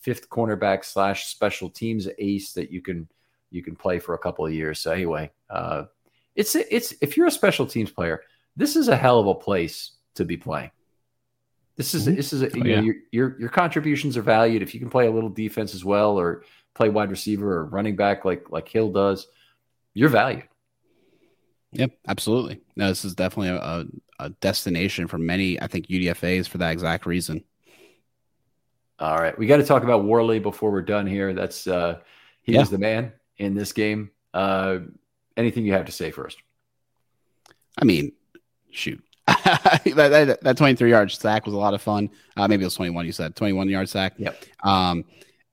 fifth 0.00 0.28
cornerback 0.28 0.84
slash 0.84 1.26
special 1.26 1.68
teams 1.68 2.08
ace 2.18 2.52
that 2.52 2.70
you 2.70 2.80
can 2.80 3.08
you 3.50 3.62
can 3.62 3.74
play 3.74 3.98
for 3.98 4.14
a 4.14 4.18
couple 4.18 4.46
of 4.46 4.52
years. 4.52 4.78
So 4.78 4.92
anyway, 4.92 5.30
uh, 5.48 5.84
it's 6.36 6.54
it's 6.54 6.94
if 7.00 7.16
you're 7.16 7.26
a 7.26 7.32
special 7.32 7.66
teams 7.66 7.90
player, 7.90 8.22
this 8.56 8.76
is 8.76 8.88
a 8.88 8.96
hell 8.96 9.18
of 9.18 9.26
a 9.26 9.34
place 9.34 9.92
to 10.14 10.24
be 10.24 10.36
playing. 10.36 10.70
This 11.76 11.94
is 11.94 12.06
mm-hmm. 12.06 12.16
this 12.16 12.32
is 12.32 12.42
a, 12.42 12.46
you 12.46 12.62
oh, 12.62 12.66
yeah. 12.66 12.76
know, 12.76 12.82
your, 12.82 12.94
your 13.10 13.40
your 13.40 13.48
contributions 13.48 14.16
are 14.16 14.22
valued 14.22 14.62
if 14.62 14.74
you 14.74 14.80
can 14.80 14.90
play 14.90 15.06
a 15.06 15.10
little 15.10 15.28
defense 15.28 15.74
as 15.74 15.84
well, 15.84 16.18
or 16.18 16.44
play 16.74 16.88
wide 16.88 17.10
receiver 17.10 17.56
or 17.56 17.64
running 17.64 17.96
back 17.96 18.24
like 18.24 18.50
like 18.50 18.68
Hill 18.68 18.92
does. 18.92 19.26
You're 19.92 20.08
valued. 20.08 20.44
Yep, 21.72 21.92
absolutely. 22.08 22.60
No, 22.76 22.88
this 22.88 23.04
is 23.04 23.14
definitely 23.14 23.50
a, 23.50 23.86
a 24.18 24.30
destination 24.40 25.06
for 25.06 25.18
many. 25.18 25.60
I 25.60 25.66
think 25.66 25.86
UDFA's 25.86 26.48
for 26.48 26.58
that 26.58 26.72
exact 26.72 27.06
reason. 27.06 27.44
All 28.98 29.16
right, 29.16 29.38
we 29.38 29.46
got 29.46 29.58
to 29.58 29.64
talk 29.64 29.82
about 29.82 30.04
Worley 30.04 30.40
before 30.40 30.70
we're 30.70 30.82
done 30.82 31.06
here. 31.06 31.32
That's 31.32 31.66
uh, 31.66 32.00
he 32.42 32.52
yeah. 32.52 32.60
was 32.60 32.70
the 32.70 32.78
man 32.78 33.12
in 33.38 33.54
this 33.54 33.72
game. 33.72 34.10
Uh, 34.34 34.80
anything 35.36 35.64
you 35.64 35.72
have 35.72 35.86
to 35.86 35.92
say 35.92 36.10
first? 36.10 36.36
I 37.78 37.84
mean, 37.84 38.12
shoot, 38.70 39.02
that, 39.26 39.82
that, 39.94 40.40
that, 40.42 40.56
23 40.56 40.90
yard 40.90 41.10
sack 41.10 41.46
was 41.46 41.54
a 41.54 41.58
lot 41.58 41.72
of 41.72 41.80
fun. 41.80 42.10
Uh, 42.36 42.48
maybe 42.48 42.62
it 42.62 42.66
was 42.66 42.74
21. 42.74 43.06
You 43.06 43.12
said 43.12 43.36
21 43.36 43.68
yard 43.68 43.88
sack. 43.88 44.14
Yep. 44.18 44.44
Um, 44.64 45.04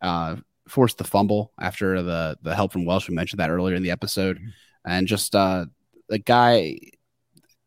uh, 0.02 0.38
forced 0.68 0.98
the 0.98 1.04
fumble 1.04 1.54
after 1.60 2.02
the 2.02 2.38
the 2.42 2.54
help 2.54 2.74
from 2.74 2.86
Welch. 2.86 3.08
We 3.08 3.16
mentioned 3.16 3.40
that 3.40 3.50
earlier 3.50 3.76
in 3.76 3.84
the 3.84 3.92
episode, 3.92 4.38
mm-hmm. 4.38 4.50
and 4.86 5.08
just 5.08 5.36
uh, 5.36 5.66
the 6.10 6.20
guy 6.20 6.80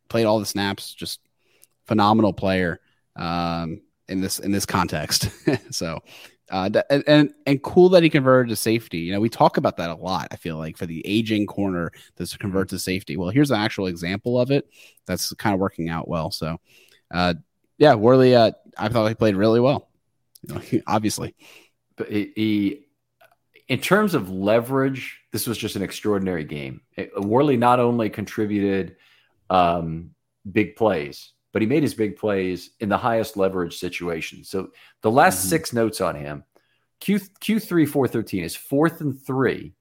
played 0.09 0.27
all 0.27 0.39
the 0.39 0.47
snaps. 0.47 0.95
Just 0.95 1.21
phenomenal 1.87 2.33
player 2.33 2.81
um, 3.17 3.81
in 4.09 4.21
this 4.21 4.39
in 4.39 4.53
this 4.53 4.67
context. 4.67 5.29
so 5.71 6.01
uh, 6.51 6.69
and, 6.91 7.05
and, 7.07 7.35
and 7.47 7.63
cool 7.63 7.89
that 7.91 8.03
he 8.03 8.11
converted 8.11 8.49
to 8.51 8.57
safety. 8.57 8.99
You 8.99 9.13
know, 9.13 9.21
we 9.21 9.29
talk 9.29 9.57
about 9.57 9.77
that 9.77 9.91
a 9.91 9.95
lot. 9.95 10.29
I 10.33 10.37
feel 10.37 10.57
like 10.57 10.77
for 10.77 10.87
the 10.87 11.01
aging 11.07 11.47
corner 11.47 11.93
that's 12.17 12.37
convert 12.37 12.69
to 12.71 12.79
safety. 12.79 13.17
Well, 13.17 13.31
here's 13.31 13.53
an 13.53 13.61
actual 13.61 13.87
example 13.87 14.41
of 14.41 14.51
it 14.51 14.69
that's 15.07 15.33
kind 15.35 15.55
of 15.55 15.61
working 15.61 15.89
out 15.89 16.09
well. 16.09 16.33
So, 16.33 16.59
uh, 17.13 17.35
yeah, 17.79 17.95
Worley, 17.95 18.35
uh, 18.35 18.51
I 18.77 18.89
thought 18.89 19.07
he 19.07 19.15
played 19.15 19.37
really 19.37 19.61
well. 19.61 19.89
You 20.43 20.55
know, 20.55 20.83
obviously, 20.89 21.37
but 21.97 22.11
he, 22.11 22.33
he, 22.35 22.87
in 23.71 23.79
terms 23.79 24.15
of 24.15 24.29
leverage, 24.29 25.21
this 25.31 25.47
was 25.47 25.57
just 25.57 25.77
an 25.77 25.83
extraordinary 25.83 26.43
game. 26.43 26.81
It, 26.97 27.13
Worley 27.17 27.57
not 27.57 27.79
only 27.79 28.11
contributed 28.11 28.97
um, 29.49 30.11
big 30.51 30.75
plays, 30.75 31.33
but 31.53 31.63
he 31.63 31.69
made 31.69 31.85
his 31.85 31.95
big 31.95 32.17
plays 32.17 32.71
in 32.81 32.89
the 32.89 32.99
highest 32.99 33.37
leverage 33.37 33.79
situation. 33.79 34.43
So 34.43 34.71
the 35.03 35.11
last 35.11 35.39
mm-hmm. 35.39 35.49
six 35.51 35.73
notes 35.73 36.01
on 36.01 36.17
him, 36.17 36.43
Q 36.99 37.21
Q3 37.21 37.89
413 37.89 38.43
is 38.43 38.57
fourth 38.57 39.01
and 39.01 39.19
three. 39.19 39.73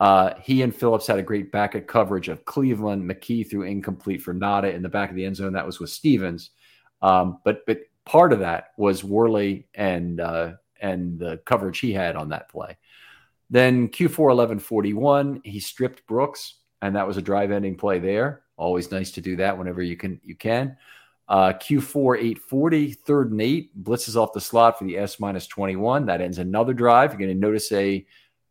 Uh, 0.00 0.32
he 0.42 0.62
and 0.62 0.74
Phillips 0.74 1.06
had 1.06 1.18
a 1.18 1.22
great 1.22 1.52
back 1.52 1.74
at 1.74 1.86
coverage 1.86 2.28
of 2.28 2.46
Cleveland. 2.46 3.08
McKee 3.08 3.48
threw 3.48 3.62
incomplete 3.62 4.22
for 4.22 4.34
Ngata 4.34 4.74
in 4.74 4.82
the 4.82 4.88
back 4.88 5.10
of 5.10 5.16
the 5.16 5.26
end 5.26 5.36
zone. 5.36 5.52
That 5.52 5.66
was 5.66 5.78
with 5.78 5.90
Stephens. 5.90 6.50
Um, 7.02 7.38
but 7.44 7.66
but 7.66 7.80
part 8.06 8.32
of 8.32 8.38
that 8.40 8.68
was 8.78 9.04
Worley 9.04 9.68
and 9.74 10.20
uh, 10.20 10.52
and 10.80 11.18
the 11.18 11.38
coverage 11.44 11.80
he 11.80 11.92
had 11.92 12.16
on 12.16 12.30
that 12.30 12.48
play. 12.48 12.78
Then 13.50 13.88
Q4 13.88 14.18
1141, 14.18 15.42
he 15.44 15.60
stripped 15.60 16.06
Brooks, 16.06 16.54
and 16.82 16.96
that 16.96 17.06
was 17.06 17.16
a 17.16 17.22
drive 17.22 17.50
ending 17.50 17.76
play 17.76 17.98
there. 17.98 18.42
Always 18.56 18.90
nice 18.90 19.10
to 19.12 19.20
do 19.20 19.36
that 19.36 19.56
whenever 19.56 19.82
you 19.82 19.96
can. 19.96 20.20
You 20.24 20.36
can. 20.36 20.76
Uh, 21.28 21.52
Q4 21.54 22.18
840, 22.18 22.92
third 22.92 23.32
and 23.32 23.40
eight, 23.40 23.82
blitzes 23.82 24.16
off 24.16 24.32
the 24.32 24.40
slot 24.40 24.78
for 24.78 24.84
the 24.84 24.98
S 24.98 25.18
minus 25.18 25.46
21. 25.46 26.06
That 26.06 26.20
ends 26.20 26.38
another 26.38 26.74
drive. 26.74 27.10
You're 27.10 27.18
going 27.18 27.30
to 27.30 27.34
notice 27.34 27.72
a 27.72 28.06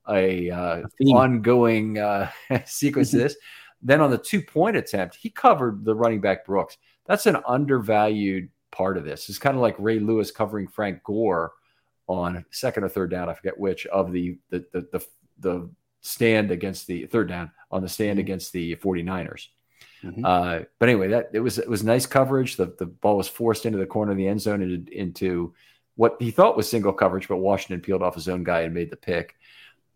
a, 0.10 0.50
uh, 0.50 0.82
ongoing 1.14 1.98
uh, 1.98 2.30
sequence 2.66 3.14
of 3.14 3.20
this. 3.20 3.38
Then 3.82 4.02
on 4.02 4.12
the 4.12 4.18
two 4.18 4.42
point 4.42 4.78
attempt, 4.78 5.16
he 5.16 5.30
covered 5.30 5.84
the 5.86 5.96
running 5.96 6.22
back 6.22 6.46
Brooks. 6.46 6.78
That's 7.06 7.26
an 7.26 7.38
undervalued 7.48 8.50
part 8.72 8.98
of 8.98 9.04
this. 9.04 9.30
It's 9.30 9.38
kind 9.38 9.56
of 9.56 9.62
like 9.62 9.76
Ray 9.78 10.00
Lewis 10.00 10.32
covering 10.32 10.68
Frank 10.68 11.04
Gore 11.04 11.52
on 12.08 12.46
second 12.52 12.84
or 12.84 12.90
third 12.90 13.12
down. 13.12 13.30
I 13.30 13.34
forget 13.34 13.60
which 13.60 13.86
of 13.88 14.12
the 14.12 14.38
the 14.50 14.66
the 14.72 14.82
the, 14.92 15.06
the 15.40 15.70
stand 16.02 16.52
against 16.52 16.88
the 16.88 17.06
third 17.06 17.30
down 17.30 17.52
on 17.72 17.82
the 17.82 17.90
stand 17.90 18.12
mm-hmm. 18.12 18.20
against 18.20 18.52
the 18.52 18.76
49ers. 18.76 19.48
Mm-hmm. 20.04 20.26
Uh, 20.26 20.60
but 20.80 20.90
anyway, 20.90 21.08
that 21.10 21.30
it 21.34 21.40
was 21.40 21.58
it 21.58 21.70
was 21.70 21.84
nice 21.84 22.06
coverage. 22.06 22.58
The 22.58 22.76
the 22.78 22.86
ball 22.86 23.18
was 23.18 23.28
forced 23.28 23.66
into 23.66 23.78
the 23.78 23.86
corner 23.86 24.12
of 24.12 24.18
the 24.18 24.28
end 24.28 24.42
zone 24.42 24.62
into, 24.62 24.92
into 24.92 25.54
what 25.96 26.18
he 26.20 26.32
thought 26.32 26.58
was 26.58 26.70
single 26.70 26.94
coverage, 26.94 27.28
but 27.28 27.38
Washington 27.38 27.82
peeled 27.82 28.04
off 28.04 28.16
his 28.16 28.28
own 28.28 28.44
guy 28.44 28.62
and 28.62 28.74
made 28.74 28.90
the 28.90 28.98
pick. 28.98 29.36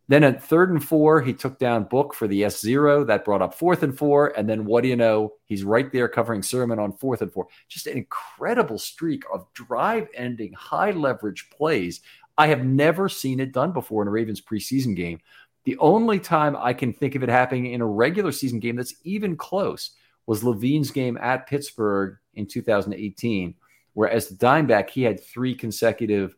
Then 0.09 0.23
at 0.23 0.41
third 0.41 0.71
and 0.71 0.83
four, 0.83 1.21
he 1.21 1.33
took 1.33 1.59
down 1.59 1.83
Book 1.83 2.13
for 2.13 2.27
the 2.27 2.45
S 2.45 2.61
zero. 2.61 3.03
That 3.03 3.25
brought 3.25 3.41
up 3.41 3.53
fourth 3.53 3.83
and 3.83 3.97
four. 3.97 4.29
And 4.37 4.47
then 4.47 4.63
what 4.65 4.83
do 4.83 4.89
you 4.89 4.95
know? 4.95 5.33
He's 5.45 5.65
right 5.65 5.91
there 5.91 6.07
covering 6.07 6.41
Sermon 6.41 6.79
on 6.79 6.93
fourth 6.93 7.21
and 7.21 7.31
four. 7.31 7.47
Just 7.67 7.87
an 7.87 7.97
incredible 7.97 8.77
streak 8.77 9.23
of 9.33 9.45
drive 9.53 10.07
ending, 10.13 10.53
high 10.53 10.91
leverage 10.91 11.49
plays. 11.49 12.01
I 12.37 12.47
have 12.47 12.63
never 12.63 13.09
seen 13.09 13.39
it 13.39 13.51
done 13.51 13.73
before 13.73 14.01
in 14.01 14.07
a 14.07 14.11
Ravens 14.11 14.41
preseason 14.41 14.95
game. 14.95 15.19
The 15.65 15.77
only 15.79 16.19
time 16.19 16.55
I 16.57 16.71
can 16.71 16.93
think 16.93 17.15
of 17.15 17.23
it 17.23 17.29
happening 17.29 17.73
in 17.73 17.81
a 17.81 17.85
regular 17.85 18.31
season 18.31 18.59
game 18.59 18.77
that's 18.77 18.95
even 19.03 19.35
close 19.35 19.91
was 20.25 20.43
Levine's 20.43 20.91
game 20.91 21.17
at 21.17 21.47
Pittsburgh 21.47 22.15
in 22.35 22.45
2018, 22.45 23.55
where 23.93 24.09
as 24.09 24.29
the 24.29 24.35
dimeback, 24.35 24.89
he 24.89 25.03
had 25.03 25.21
three 25.21 25.53
consecutive 25.53 26.35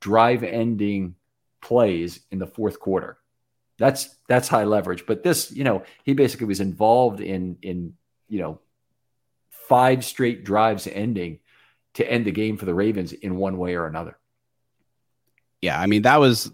drive 0.00 0.44
ending 0.44 1.16
plays 1.60 2.20
in 2.30 2.38
the 2.38 2.46
fourth 2.46 2.80
quarter. 2.80 3.18
That's 3.78 4.16
that's 4.28 4.48
high 4.48 4.64
leverage. 4.64 5.06
But 5.06 5.22
this, 5.22 5.52
you 5.52 5.64
know, 5.64 5.84
he 6.04 6.14
basically 6.14 6.46
was 6.46 6.60
involved 6.60 7.20
in 7.20 7.58
in, 7.62 7.94
you 8.28 8.40
know, 8.40 8.60
five 9.50 10.04
straight 10.04 10.44
drives 10.44 10.86
ending 10.86 11.40
to 11.94 12.10
end 12.10 12.24
the 12.24 12.32
game 12.32 12.56
for 12.56 12.64
the 12.64 12.74
Ravens 12.74 13.12
in 13.12 13.36
one 13.36 13.58
way 13.58 13.74
or 13.74 13.86
another. 13.86 14.18
Yeah, 15.60 15.80
I 15.80 15.86
mean 15.86 16.02
that 16.02 16.18
was 16.18 16.50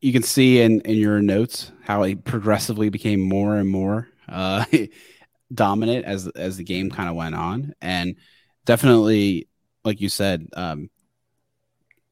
you 0.00 0.12
can 0.12 0.22
see 0.22 0.60
in 0.60 0.80
in 0.82 0.96
your 0.96 1.22
notes 1.22 1.72
how 1.82 2.02
he 2.02 2.14
progressively 2.14 2.90
became 2.90 3.20
more 3.20 3.56
and 3.56 3.68
more 3.68 4.08
uh, 4.28 4.64
dominant 5.54 6.04
as 6.04 6.28
as 6.28 6.58
the 6.58 6.64
game 6.64 6.90
kind 6.90 7.08
of 7.08 7.14
went 7.14 7.34
on, 7.34 7.74
and 7.80 8.16
definitely, 8.66 9.48
like 9.84 10.00
you 10.00 10.08
said, 10.08 10.48
um, 10.54 10.90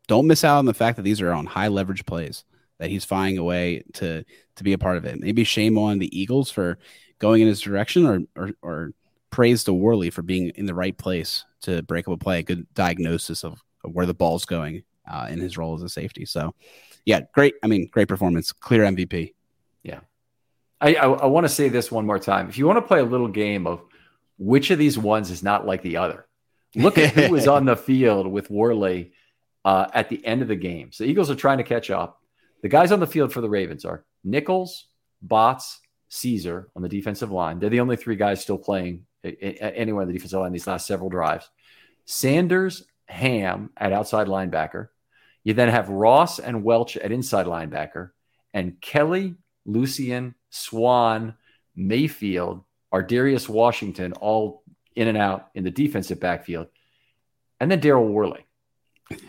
don't 0.08 0.26
miss 0.26 0.44
out 0.44 0.58
on 0.58 0.64
the 0.64 0.74
fact 0.74 0.96
that 0.96 1.02
these 1.02 1.20
are 1.20 1.32
on 1.32 1.46
high 1.46 1.68
leverage 1.68 2.04
plays 2.06 2.44
that 2.82 2.90
he's 2.90 3.04
finding 3.04 3.38
a 3.38 3.44
way 3.44 3.82
to 3.92 4.24
to 4.56 4.64
be 4.64 4.72
a 4.72 4.78
part 4.78 4.96
of 4.96 5.04
it. 5.04 5.20
Maybe 5.20 5.44
shame 5.44 5.78
on 5.78 6.00
the 6.00 6.18
Eagles 6.18 6.50
for 6.50 6.78
going 7.20 7.40
in 7.40 7.48
his 7.48 7.60
direction, 7.60 8.06
or 8.06 8.20
or, 8.36 8.50
or 8.60 8.92
praise 9.30 9.62
to 9.64 9.72
Worley 9.72 10.10
for 10.10 10.22
being 10.22 10.48
in 10.56 10.66
the 10.66 10.74
right 10.74 10.96
place 10.98 11.44
to 11.62 11.82
break 11.82 12.08
up 12.08 12.14
a 12.14 12.16
play. 12.16 12.40
A 12.40 12.42
good 12.42 12.66
diagnosis 12.74 13.44
of, 13.44 13.62
of 13.84 13.92
where 13.92 14.04
the 14.04 14.14
ball's 14.14 14.44
going 14.44 14.82
uh, 15.10 15.28
in 15.30 15.38
his 15.38 15.56
role 15.56 15.74
as 15.74 15.82
a 15.82 15.88
safety. 15.88 16.24
So 16.24 16.54
yeah, 17.04 17.20
great. 17.32 17.54
I 17.62 17.68
mean, 17.68 17.88
great 17.90 18.08
performance. 18.08 18.50
Clear 18.50 18.82
MVP. 18.82 19.32
Yeah. 19.84 20.00
I, 20.80 20.94
I, 20.94 21.06
I 21.06 21.26
want 21.26 21.44
to 21.44 21.48
say 21.48 21.68
this 21.68 21.92
one 21.92 22.04
more 22.04 22.18
time. 22.18 22.48
If 22.48 22.58
you 22.58 22.66
want 22.66 22.78
to 22.78 22.82
play 22.82 22.98
a 22.98 23.04
little 23.04 23.28
game 23.28 23.68
of 23.68 23.84
which 24.38 24.72
of 24.72 24.78
these 24.80 24.98
ones 24.98 25.30
is 25.30 25.44
not 25.44 25.66
like 25.66 25.82
the 25.82 25.98
other, 25.98 26.26
look 26.74 26.98
at 26.98 27.10
who 27.12 27.30
was 27.30 27.46
on 27.48 27.64
the 27.64 27.76
field 27.76 28.26
with 28.26 28.50
Worley 28.50 29.12
uh, 29.64 29.86
at 29.94 30.09
the 30.09 30.24
end 30.26 30.43
of 30.43 30.48
the 30.48 30.56
game. 30.56 30.93
So 30.93 31.05
Eagles 31.05 31.30
are 31.30 31.36
trying 31.36 31.59
to 31.59 31.64
catch 31.64 31.90
up. 31.90 32.20
The 32.62 32.68
guys 32.68 32.93
on 32.93 33.01
the 33.01 33.06
field 33.06 33.32
for 33.32 33.40
the 33.40 33.51
Ravens 33.51 33.84
are 33.84 34.05
Nichols, 34.24 34.86
Botts, 35.26 35.78
Caesar 36.09 36.68
on 36.76 36.82
the 36.82 36.89
defensive 36.89 37.30
line. 37.30 37.59
They're 37.59 37.70
the 37.70 37.80
only 37.80 37.97
three 37.97 38.16
guys 38.16 38.40
still 38.40 38.59
playing 38.59 39.06
anywhere 39.24 40.02
on 40.02 40.09
the 40.09 40.14
defensive 40.14 40.40
line 40.40 40.52
these 40.52 40.66
last 40.66 40.86
several 40.86 41.10
drives. 41.10 41.48
Sanders, 42.05 42.84
Hamm 43.06 43.70
at 43.76 43.93
outside 43.93 44.26
linebacker, 44.26 44.89
you 45.44 45.55
then 45.55 45.68
have 45.68 45.89
Ross 45.89 46.39
and 46.39 46.64
Welch 46.64 46.97
at 46.97 47.12
inside 47.12 47.47
linebacker, 47.47 48.10
and 48.55 48.80
Kelly, 48.80 49.34
Lucien, 49.64 50.34
Swan, 50.51 51.34
Mayfield, 51.74 52.62
Ar'Darius 52.93 53.48
Washington, 53.48 54.12
all 54.14 54.62
in 54.94 55.09
and 55.09 55.18
out 55.18 55.48
in 55.55 55.64
the 55.64 55.70
defensive 55.70 56.20
backfield, 56.20 56.66
and 57.59 57.70
then 57.70 57.80
Daryl 57.80 58.09
Worley. 58.09 58.44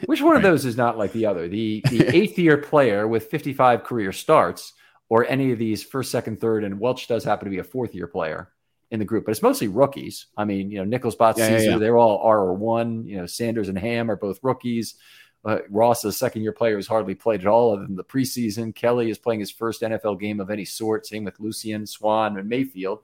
Which 0.06 0.22
one 0.22 0.32
right. 0.32 0.38
of 0.38 0.44
those 0.44 0.66
is 0.66 0.78
not 0.78 0.98
like 0.98 1.14
the 1.14 1.26
other? 1.26 1.48
The 1.48 1.84
the 1.90 2.08
eighth 2.16 2.38
year 2.38 2.58
player 2.58 3.08
with 3.08 3.28
55 3.28 3.84
career 3.84 4.12
starts, 4.12 4.74
or 5.10 5.26
any 5.26 5.52
of 5.52 5.60
these 5.60 5.84
first, 5.84 6.12
second, 6.12 6.40
third, 6.40 6.64
and 6.64 6.80
Welch 6.80 7.08
does 7.08 7.24
happen 7.24 7.46
to 7.46 7.52
be 7.52 7.60
a 7.60 7.64
fourth 7.64 7.94
year 7.94 8.08
player 8.08 8.50
in 8.94 9.00
the 9.00 9.06
group, 9.06 9.26
but 9.26 9.32
it's 9.32 9.42
mostly 9.42 9.68
rookies. 9.68 10.28
I 10.38 10.46
mean, 10.46 10.70
you 10.70 10.78
know, 10.78 10.84
Nichols, 10.84 11.16
Botts, 11.16 11.40
yeah, 11.40 11.50
yeah, 11.50 11.60
yeah. 11.72 11.78
they're 11.78 11.98
all 11.98 12.20
R 12.20 12.40
or 12.40 12.54
one. 12.54 13.06
You 13.08 13.18
know, 13.18 13.26
Sanders 13.26 13.68
and 13.68 13.78
Hamm 13.78 14.10
are 14.12 14.16
both 14.16 14.40
rookies. 14.44 14.96
Uh, 15.44 15.58
Ross, 15.70 16.06
is 16.06 16.14
a 16.14 16.18
second 16.18 16.44
year 16.44 16.54
player, 16.54 16.76
has 16.78 16.88
hardly 16.88 17.16
played 17.16 17.42
at 17.42 17.48
all 17.48 17.74
other 17.74 17.86
than 17.86 17.96
the 17.96 18.04
preseason. 18.04 18.74
Kelly 18.74 19.10
is 19.10 19.18
playing 19.18 19.40
his 19.40 19.52
first 19.52 19.82
NFL 19.82 20.20
game 20.20 20.40
of 20.40 20.50
any 20.50 20.64
sort. 20.64 21.06
Same 21.06 21.24
with 21.26 21.40
Lucien, 21.40 21.86
Swan, 21.86 22.38
and 22.38 22.48
Mayfield. 22.48 23.00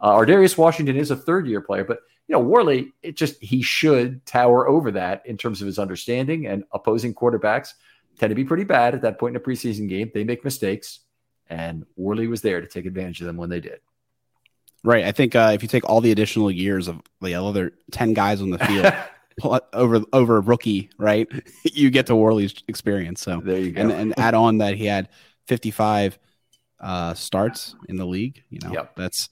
Uh, 0.00 0.12
Ar'Darius 0.12 0.58
Washington 0.58 0.96
is 0.96 1.10
a 1.10 1.16
third 1.16 1.46
year 1.46 1.60
player, 1.60 1.84
but 1.84 2.00
you 2.30 2.36
know 2.36 2.42
Worley, 2.42 2.92
it 3.02 3.16
just 3.16 3.42
he 3.42 3.60
should 3.60 4.24
tower 4.24 4.68
over 4.68 4.92
that 4.92 5.26
in 5.26 5.36
terms 5.36 5.60
of 5.60 5.66
his 5.66 5.80
understanding 5.80 6.46
and 6.46 6.62
opposing 6.70 7.12
quarterbacks 7.12 7.72
tend 8.20 8.30
to 8.30 8.36
be 8.36 8.44
pretty 8.44 8.62
bad 8.62 8.94
at 8.94 9.02
that 9.02 9.18
point 9.18 9.34
in 9.34 9.42
a 9.42 9.44
preseason 9.44 9.88
game. 9.88 10.12
They 10.14 10.22
make 10.22 10.44
mistakes, 10.44 11.00
and 11.48 11.84
Worley 11.96 12.28
was 12.28 12.40
there 12.40 12.60
to 12.60 12.68
take 12.68 12.86
advantage 12.86 13.20
of 13.20 13.26
them 13.26 13.36
when 13.36 13.50
they 13.50 13.58
did. 13.58 13.80
Right. 14.84 15.04
I 15.06 15.10
think 15.10 15.34
uh, 15.34 15.50
if 15.54 15.62
you 15.62 15.68
take 15.68 15.84
all 15.90 16.00
the 16.00 16.12
additional 16.12 16.52
years 16.52 16.86
of 16.86 17.00
the 17.20 17.34
other 17.34 17.72
ten 17.90 18.14
guys 18.14 18.40
on 18.40 18.50
the 18.50 18.60
field 18.60 18.92
over 19.72 20.00
over 20.12 20.40
rookie, 20.40 20.88
right, 20.98 21.26
you 21.64 21.90
get 21.90 22.06
to 22.06 22.14
Worley's 22.14 22.54
experience. 22.68 23.22
So 23.22 23.40
there 23.44 23.58
you 23.58 23.72
go, 23.72 23.82
and, 23.82 23.90
and 23.90 24.18
add 24.20 24.34
on 24.34 24.58
that 24.58 24.76
he 24.76 24.86
had 24.86 25.08
fifty 25.48 25.72
five 25.72 26.16
uh, 26.80 27.14
starts 27.14 27.74
in 27.88 27.96
the 27.96 28.06
league. 28.06 28.42
You 28.50 28.60
know, 28.64 28.72
yep. 28.72 28.96
that's 28.96 29.28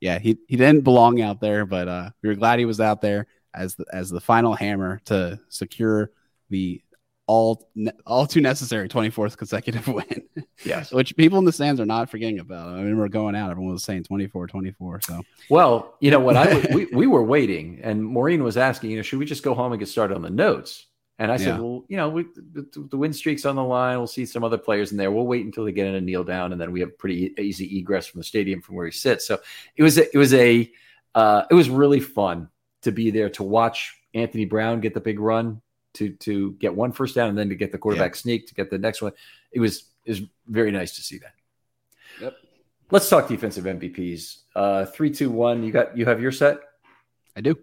yeah. 0.00 0.18
He 0.18 0.38
he 0.48 0.56
didn't 0.56 0.84
belong 0.84 1.20
out 1.20 1.40
there, 1.40 1.66
but 1.66 1.88
uh, 1.88 2.10
we 2.22 2.28
were 2.28 2.34
glad 2.34 2.58
he 2.58 2.64
was 2.64 2.80
out 2.80 3.00
there 3.00 3.26
as 3.54 3.74
the, 3.74 3.84
as 3.92 4.10
the 4.10 4.20
final 4.20 4.54
hammer 4.54 5.00
to 5.06 5.40
secure 5.48 6.10
the 6.50 6.82
all 7.26 7.70
all 8.06 8.26
too 8.26 8.40
necessary 8.40 8.88
24th 8.88 9.36
consecutive 9.36 9.86
win. 9.88 10.24
Yes. 10.64 10.90
Which 10.92 11.16
people 11.16 11.38
in 11.38 11.44
the 11.44 11.52
stands 11.52 11.80
are 11.80 11.86
not 11.86 12.10
forgetting 12.10 12.40
about. 12.40 12.70
I 12.70 12.82
mean, 12.82 12.98
we're 12.98 13.08
going 13.08 13.36
out, 13.36 13.50
everyone 13.52 13.72
was 13.72 13.84
saying 13.84 14.04
24, 14.04 14.48
24. 14.48 15.00
So, 15.02 15.22
well, 15.48 15.94
you 16.00 16.10
know 16.10 16.18
what? 16.18 16.36
I 16.36 16.66
we, 16.74 16.86
we 16.86 17.06
were 17.06 17.22
waiting, 17.22 17.80
and 17.82 18.04
Maureen 18.04 18.42
was 18.42 18.56
asking, 18.56 18.90
you 18.90 18.96
know, 18.96 19.02
should 19.02 19.20
we 19.20 19.26
just 19.26 19.44
go 19.44 19.54
home 19.54 19.72
and 19.72 19.78
get 19.78 19.88
started 19.88 20.16
on 20.16 20.22
the 20.22 20.30
notes? 20.30 20.86
And 21.20 21.30
I 21.30 21.36
said, 21.36 21.60
well, 21.60 21.84
you 21.86 21.98
know, 21.98 22.08
we, 22.08 22.22
the, 22.22 22.66
the, 22.88 22.96
win 22.96 23.12
streak's 23.12 23.44
on 23.44 23.54
the 23.54 23.62
line. 23.62 23.98
We'll 23.98 24.06
see 24.06 24.24
some 24.24 24.42
other 24.42 24.56
players 24.56 24.90
in 24.90 24.96
there. 24.96 25.10
We'll 25.12 25.26
wait 25.26 25.44
until 25.44 25.66
they 25.66 25.72
get 25.72 25.86
in 25.86 25.94
and 25.94 26.06
kneel 26.06 26.24
down, 26.24 26.52
and 26.52 26.58
then 26.58 26.72
we 26.72 26.80
have 26.80 26.96
pretty 26.96 27.34
easy 27.38 27.78
egress 27.78 28.06
from 28.06 28.20
the 28.20 28.24
stadium 28.24 28.62
from 28.62 28.76
where 28.76 28.86
he 28.86 28.92
sits. 28.92 29.26
So 29.26 29.38
it 29.76 29.82
was 29.82 29.98
a, 29.98 30.10
it 30.14 30.16
was 30.16 30.32
a 30.32 30.72
uh, 31.14 31.42
it 31.50 31.54
was 31.54 31.68
really 31.68 32.00
fun 32.00 32.48
to 32.82 32.90
be 32.90 33.10
there 33.10 33.28
to 33.30 33.42
watch 33.42 34.00
Anthony 34.14 34.46
Brown 34.46 34.80
get 34.80 34.94
the 34.94 35.00
big 35.00 35.20
run 35.20 35.60
to 35.92 36.08
to 36.08 36.52
get 36.52 36.74
one 36.74 36.90
first 36.90 37.14
down 37.16 37.28
and 37.28 37.36
then 37.36 37.50
to 37.50 37.54
get 37.54 37.70
the 37.70 37.76
quarterback 37.76 38.12
yeah. 38.12 38.20
sneak 38.20 38.46
to 38.46 38.54
get 38.54 38.70
the 38.70 38.78
next 38.78 39.02
one. 39.02 39.12
It 39.52 39.60
was 39.60 39.90
is 40.06 40.22
very 40.46 40.70
nice 40.70 40.96
to 40.96 41.02
see 41.02 41.18
that. 41.18 41.34
Yep. 42.22 42.36
Let's 42.90 43.10
talk 43.10 43.28
defensive 43.28 43.64
MVPs. 43.64 44.38
Uh, 44.56 44.86
three, 44.86 45.10
two, 45.10 45.28
one. 45.28 45.62
You 45.64 45.70
got 45.70 45.98
you 45.98 46.06
have 46.06 46.22
your 46.22 46.32
set. 46.32 46.60
I 47.36 47.42
do. 47.42 47.58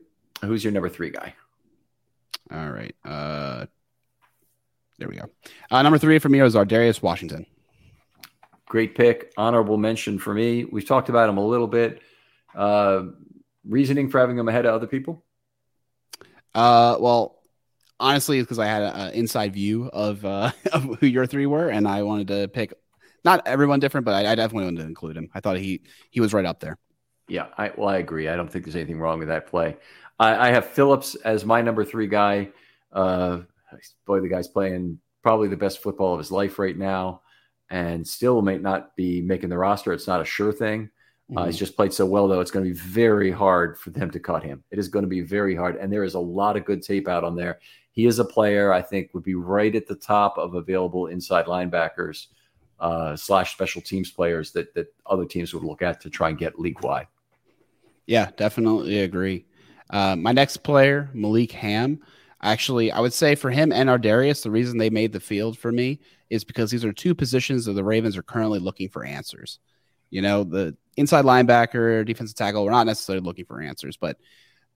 Who's 0.45 0.63
your 0.63 0.73
number 0.73 0.89
three 0.89 1.09
guy? 1.09 1.33
All 2.51 2.69
right. 2.69 2.95
Uh, 3.03 3.65
there 4.97 5.07
we 5.07 5.15
go. 5.15 5.29
Uh, 5.69 5.81
number 5.81 5.97
three 5.97 6.19
for 6.19 6.29
me 6.29 6.41
is 6.41 6.55
Ar'Darius 6.55 7.01
Washington. 7.01 7.45
Great 8.67 8.95
pick. 8.95 9.33
Honorable 9.37 9.77
mention 9.77 10.19
for 10.19 10.33
me. 10.33 10.65
We've 10.65 10.87
talked 10.87 11.09
about 11.09 11.29
him 11.29 11.37
a 11.37 11.45
little 11.45 11.67
bit. 11.67 12.01
Uh, 12.55 13.03
reasoning 13.65 14.09
for 14.09 14.19
having 14.19 14.37
him 14.37 14.47
ahead 14.47 14.65
of 14.65 14.73
other 14.73 14.87
people? 14.87 15.23
Uh, 16.53 16.97
well, 16.99 17.39
honestly, 17.99 18.39
it's 18.39 18.45
because 18.45 18.59
I 18.59 18.65
had 18.65 18.81
an 18.81 19.13
inside 19.13 19.53
view 19.53 19.85
of, 19.85 20.25
uh, 20.25 20.51
of 20.73 20.83
who 20.99 21.05
your 21.05 21.25
three 21.25 21.45
were, 21.45 21.69
and 21.69 21.87
I 21.87 22.03
wanted 22.03 22.27
to 22.29 22.47
pick 22.47 22.73
not 23.23 23.45
everyone 23.45 23.79
different, 23.79 24.05
but 24.05 24.13
I, 24.13 24.31
I, 24.31 24.35
definitely 24.35 24.65
wanted 24.65 24.81
to 24.81 24.87
include 24.87 25.17
him. 25.17 25.29
I 25.33 25.41
thought 25.41 25.57
he 25.57 25.81
he 26.11 26.21
was 26.21 26.33
right 26.33 26.45
up 26.45 26.59
there. 26.59 26.77
Yeah, 27.27 27.47
I, 27.57 27.71
well, 27.75 27.89
I 27.89 27.97
agree. 27.97 28.29
I 28.29 28.37
don't 28.37 28.49
think 28.49 28.63
there's 28.63 28.75
anything 28.75 28.99
wrong 28.99 29.19
with 29.19 29.27
that 29.27 29.47
play. 29.47 29.75
I, 30.19 30.49
I 30.49 30.51
have 30.51 30.65
Phillips 30.65 31.15
as 31.15 31.45
my 31.45 31.61
number 31.61 31.85
three 31.85 32.07
guy. 32.07 32.49
Uh, 32.91 33.41
boy, 34.05 34.19
the 34.19 34.29
guy's 34.29 34.47
playing 34.47 34.99
probably 35.21 35.47
the 35.47 35.57
best 35.57 35.81
football 35.81 36.13
of 36.13 36.19
his 36.19 36.31
life 36.31 36.59
right 36.59 36.77
now, 36.77 37.21
and 37.69 38.07
still 38.07 38.41
may 38.41 38.57
not 38.57 38.95
be 38.95 39.21
making 39.21 39.49
the 39.49 39.57
roster. 39.57 39.93
It's 39.93 40.07
not 40.07 40.21
a 40.21 40.25
sure 40.25 40.53
thing. 40.53 40.89
Mm-hmm. 41.29 41.37
Uh, 41.37 41.45
he's 41.45 41.57
just 41.57 41.75
played 41.75 41.93
so 41.93 42.05
well, 42.05 42.27
though. 42.27 42.39
It's 42.39 42.51
going 42.51 42.65
to 42.65 42.71
be 42.71 42.79
very 42.79 43.31
hard 43.31 43.77
for 43.77 43.89
them 43.89 44.09
to 44.11 44.19
cut 44.19 44.43
him. 44.43 44.63
It 44.71 44.79
is 44.79 44.87
going 44.87 45.03
to 45.03 45.09
be 45.09 45.21
very 45.21 45.55
hard, 45.55 45.75
and 45.75 45.91
there 45.91 46.03
is 46.03 46.13
a 46.13 46.19
lot 46.19 46.55
of 46.55 46.65
good 46.65 46.81
tape 46.81 47.07
out 47.07 47.23
on 47.23 47.35
there 47.35 47.59
he 47.97 48.05
is 48.05 48.19
a 48.19 48.23
player 48.23 48.71
I 48.71 48.83
think 48.83 49.09
would 49.15 49.23
be 49.23 49.33
right 49.33 49.75
at 49.75 49.87
the 49.87 49.95
top 49.95 50.37
of 50.37 50.53
available 50.53 51.07
inside 51.07 51.47
linebackers 51.47 52.27
uh, 52.79 53.15
slash 53.15 53.53
special 53.53 53.81
teams 53.81 54.11
players 54.11 54.51
that 54.51 54.71
that 54.75 54.93
other 55.07 55.25
teams 55.25 55.51
would 55.51 55.63
look 55.63 55.81
at 55.81 55.99
to 56.01 56.09
try 56.11 56.29
and 56.29 56.37
get 56.37 56.59
league 56.59 56.79
wide. 56.83 57.07
Yeah, 58.05 58.29
definitely 58.37 58.99
agree. 58.99 59.47
Uh, 59.89 60.15
my 60.15 60.31
next 60.31 60.57
player, 60.57 61.09
Malik 61.13 61.51
Hamm. 61.51 62.01
Actually, 62.41 62.91
I 62.91 62.99
would 62.99 63.13
say 63.13 63.35
for 63.35 63.49
him 63.49 63.71
and 63.71 63.89
Ar'Darius, 63.89 64.43
the 64.43 64.51
reason 64.51 64.77
they 64.77 64.89
made 64.89 65.11
the 65.11 65.19
field 65.19 65.57
for 65.57 65.71
me 65.71 65.99
is 66.29 66.43
because 66.43 66.69
these 66.69 66.85
are 66.85 66.93
two 66.93 67.15
positions 67.15 67.65
that 67.65 67.73
the 67.73 67.83
Ravens 67.83 68.15
are 68.15 68.23
currently 68.23 68.59
looking 68.59 68.89
for 68.89 69.03
answers. 69.03 69.59
You 70.09 70.21
know, 70.21 70.43
the 70.43 70.75
inside 70.97 71.25
linebacker, 71.25 72.05
defensive 72.05 72.37
tackle, 72.37 72.63
we're 72.63 72.71
not 72.71 72.85
necessarily 72.85 73.25
looking 73.25 73.45
for 73.45 73.61
answers, 73.61 73.97
but 73.97 74.17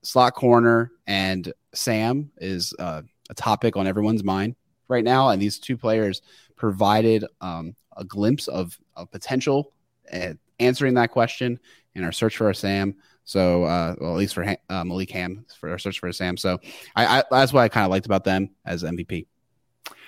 slot 0.02 0.34
corner 0.34 0.92
and 1.06 1.54
Sam 1.74 2.32
is 2.38 2.74
uh, 2.80 3.04
a 3.30 3.34
topic 3.34 3.78
on 3.78 3.88
everyone's 3.88 4.24
mind 4.24 4.56
right 4.88 5.04
now, 5.04 5.30
and 5.30 5.42
these 5.42 5.60
two 5.60 5.78
players 5.78 6.22
provided 6.56 7.26
um, 7.40 7.76
a 7.96 8.04
glimpse 8.04 8.48
of, 8.48 8.78
of 8.96 9.12
potential 9.12 9.72
at 10.12 10.38
answering 10.60 10.96
that 10.96 11.12
question 11.12 11.60
in 11.96 12.04
our 12.04 12.12
search 12.12 12.38
for 12.38 12.50
a 12.50 12.56
Sam. 12.56 12.96
So, 13.24 13.64
uh, 13.64 13.96
well, 14.00 14.12
at 14.14 14.18
least 14.18 14.34
for 14.34 14.44
uh, 14.70 14.84
Malik 14.84 15.12
Hamm 15.12 15.46
for 15.60 15.70
our 15.70 15.78
search 15.78 16.00
for 16.00 16.12
Sam. 16.12 16.38
So, 16.38 16.60
I, 16.96 17.20
I 17.20 17.24
that's 17.32 17.54
what 17.54 17.62
I 17.62 17.70
kind 17.70 17.86
of 17.86 17.92
liked 17.92 18.06
about 18.06 18.24
them 18.24 18.50
as 18.66 18.84
MVP. 18.84 19.28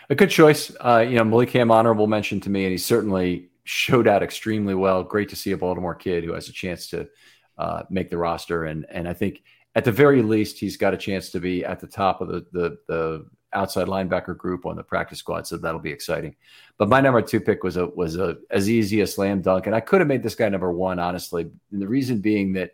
A 0.10 0.16
good 0.16 0.30
choice. 0.30 0.76
Uh, 0.80 1.06
you 1.08 1.16
know, 1.16 1.24
Malik 1.24 1.52
Hamm, 1.52 1.72
honorable 1.72 2.08
mention 2.08 2.40
to 2.42 2.50
me, 2.50 2.66
and 2.66 2.72
he 2.72 2.78
certainly 2.78 3.50
showed 3.64 4.08
out 4.08 4.22
extremely 4.22 4.76
well. 4.76 5.04
Great 5.04 5.30
to 5.30 5.36
see 5.36 5.52
a 5.52 5.58
Baltimore 5.58 5.96
kid 5.96 6.24
who 6.24 6.34
has 6.34 6.50
a 6.50 6.54
chance 6.54 6.90
to 6.90 7.08
uh, 7.58 7.84
make 7.90 8.10
the 8.10 8.18
roster, 8.18 8.66
and 8.66 8.86
and 8.90 9.08
I 9.08 9.14
think 9.14 9.44
at 9.76 9.84
the 9.84 9.92
very 9.92 10.22
least, 10.22 10.60
he's 10.60 10.78
got 10.78 10.94
a 10.94 10.98
chance 10.98 11.30
to 11.32 11.40
be 11.40 11.66
at 11.66 11.80
the 11.80 11.88
top 11.88 12.22
of 12.22 12.28
the, 12.28 12.46
the, 12.52 12.78
the 12.88 13.26
outside 13.54 13.88
linebacker 13.88 14.38
group 14.38 14.66
on 14.66 14.76
the 14.76 14.84
practice 14.84 15.20
squad. 15.20 15.48
So 15.48 15.58
that'll 15.58 15.80
be 15.80 15.92
exciting. 15.92 16.36
But 16.78 16.90
my 16.90 17.02
number 17.02 17.22
two 17.22 17.40
pick 17.40 17.64
was 17.64 17.78
a 17.78 17.88
was 17.88 18.18
a 18.18 18.38
as 18.52 18.70
easy 18.70 19.02
a 19.02 19.08
slam 19.08 19.42
dunk, 19.42 19.68
and 19.68 19.76
I 19.76 19.80
could 19.80 20.02
have 20.02 20.08
made 20.08 20.24
this 20.24 20.36
guy 20.36 20.50
number 20.50 20.72
one 20.72 21.00
honestly. 21.00 21.50
And 21.72 21.82
the 21.82 21.88
reason 21.88 22.20
being 22.20 22.54
that 22.54 22.72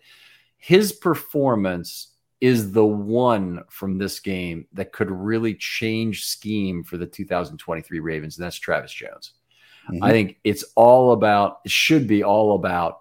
his 0.59 0.91
performance 0.91 2.13
is 2.39 2.71
the 2.71 2.85
one 2.85 3.63
from 3.69 3.97
this 3.97 4.19
game 4.19 4.65
that 4.73 4.93
could 4.93 5.09
really 5.11 5.55
change 5.55 6.25
scheme 6.25 6.83
for 6.83 6.97
the 6.97 7.07
2023 7.07 7.99
Ravens, 7.99 8.37
and 8.37 8.45
that's 8.45 8.55
Travis 8.55 8.93
Jones. 8.93 9.33
Mm-hmm. 9.89 10.03
I 10.03 10.11
think 10.11 10.37
it's 10.43 10.63
all 10.75 11.11
about, 11.11 11.59
it 11.65 11.71
should 11.71 12.07
be 12.07 12.23
all 12.23 12.55
about 12.55 12.99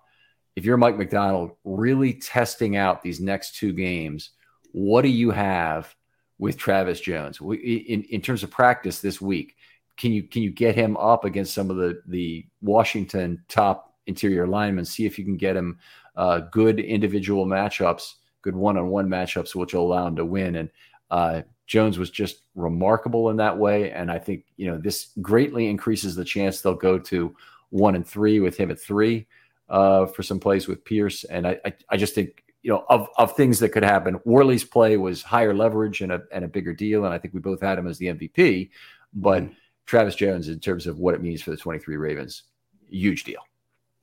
if 0.59 0.65
you're 0.65 0.77
Mike 0.77 0.99
Macdonald, 0.99 1.53
really 1.63 2.15
testing 2.15 2.77
out 2.77 3.01
these 3.01 3.21
next 3.21 3.55
two 3.55 3.73
games, 3.73 4.31
what 4.73 5.03
do 5.03 5.09
you 5.09 5.31
have 5.31 5.95
with 6.39 6.57
Travis 6.57 7.01
Jones 7.01 7.39
in, 7.41 8.03
in 8.03 8.21
terms 8.21 8.43
of 8.43 8.51
practice 8.51 9.01
this 9.01 9.21
week? 9.21 9.55
Can 9.97 10.11
you 10.11 10.25
can 10.25 10.43
you 10.43 10.51
get 10.51 10.75
him 10.75 10.97
up 10.97 11.25
against 11.25 11.55
some 11.55 11.71
of 11.71 11.77
the 11.77 12.03
the 12.07 12.45
Washington 12.61 13.45
top 13.49 13.95
interior 14.07 14.49
linemen? 14.49 14.85
See 14.85 15.07
if 15.07 15.17
you 15.17 15.25
can 15.25 15.37
get 15.37 15.57
him 15.57 15.79
uh, 16.19 16.41
good 16.53 16.81
individual 16.81 17.47
matchups, 17.47 18.15
good 18.43 18.57
one 18.57 18.77
on 18.77 18.89
one 18.89 19.09
matchups, 19.09 19.55
which 19.55 19.73
will 19.73 19.87
allow 19.87 20.07
him 20.07 20.17
to 20.17 20.25
win. 20.27 20.57
And 20.57 20.71
uh, 21.11 21.43
Jones 21.67 21.99
was 21.99 22.11
just 22.11 22.43
remarkable 22.55 23.31
in 23.31 23.37
that 23.39 23.57
way, 23.57 23.93
and 23.93 24.11
I 24.11 24.19
think 24.19 24.45
you 24.57 24.67
know 24.67 24.77
this 24.77 25.13
greatly 25.23 25.69
increases 25.69 26.15
the 26.15 26.25
chance 26.25 26.61
they'll 26.61 26.75
go 26.75 26.99
to 26.99 27.35
one 27.71 27.95
and 27.95 28.07
three 28.07 28.41
with 28.41 28.57
him 28.57 28.71
at 28.71 28.81
three 28.81 29.27
uh, 29.69 30.07
for 30.07 30.23
some 30.23 30.41
plays 30.41 30.67
with 30.69 30.85
Pierce. 30.85 31.25
And 31.25 31.47
I, 31.47 31.59
I, 31.65 31.73
I, 31.91 31.97
just 31.97 32.15
think, 32.15 32.45
you 32.63 32.71
know, 32.71 32.85
of, 32.89 33.09
of 33.19 33.37
things 33.37 33.59
that 33.61 33.71
could 33.71 33.83
happen, 33.83 34.19
Worley's 34.25 34.65
play 34.65 34.97
was 34.97 35.23
higher 35.23 35.55
leverage 35.55 36.01
and 36.01 36.13
a, 36.13 36.23
and 36.33 36.45
a 36.45 36.49
bigger 36.49 36.73
deal. 36.73 37.05
And 37.05 37.13
I 37.13 37.19
think 37.19 37.35
we 37.35 37.41
both 37.41 37.61
had 37.61 37.79
him 37.79 37.87
as 37.87 37.99
the 37.99 38.07
MVP. 38.07 38.71
But 39.13 39.43
mm-hmm. 39.43 39.53
Travis 39.87 40.15
Jones, 40.15 40.49
in 40.49 40.61
terms 40.61 40.87
of 40.87 40.99
what 40.99 41.15
it 41.15 41.23
means 41.23 41.43
for 41.43 41.51
the 41.51 41.57
23 41.57 41.97
Ravens, 41.97 42.45
huge 42.89 43.25
deal. 43.25 43.41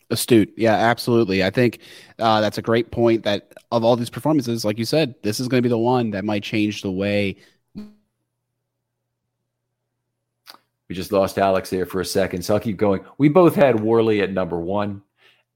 Astute. 0.10 0.53
Yeah, 0.56 0.76
absolutely. 0.76 1.44
I 1.44 1.49
think 1.49 1.80
uh, 2.19 2.41
that's 2.41 2.57
a 2.57 2.61
great 2.61 2.91
point 2.91 3.23
that 3.23 3.53
of 3.72 3.84
all 3.84 3.95
these 3.95 4.10
performances, 4.10 4.64
like 4.64 4.77
you 4.77 4.86
said, 4.86 5.15
this 5.23 5.40
is 5.40 5.48
going 5.48 5.60
to 5.60 5.68
be 5.68 5.69
the 5.69 5.77
one 5.77 6.11
that 6.11 6.23
might 6.23 6.44
change 6.44 6.82
the 6.82 6.91
way. 6.91 7.38
We 10.88 10.94
just 10.95 11.11
lost 11.11 11.40
Alex 11.40 11.72
there 11.72 11.88
for 11.88 12.02
a 12.02 12.06
second. 12.06 12.44
So 12.44 12.53
I'll 12.53 12.60
keep 12.60 12.77
going. 12.77 13.03
We 13.18 13.30
both 13.30 13.56
had 13.56 13.80
Worley 13.80 14.22
at 14.22 14.32
number 14.32 14.60
one. 14.60 15.02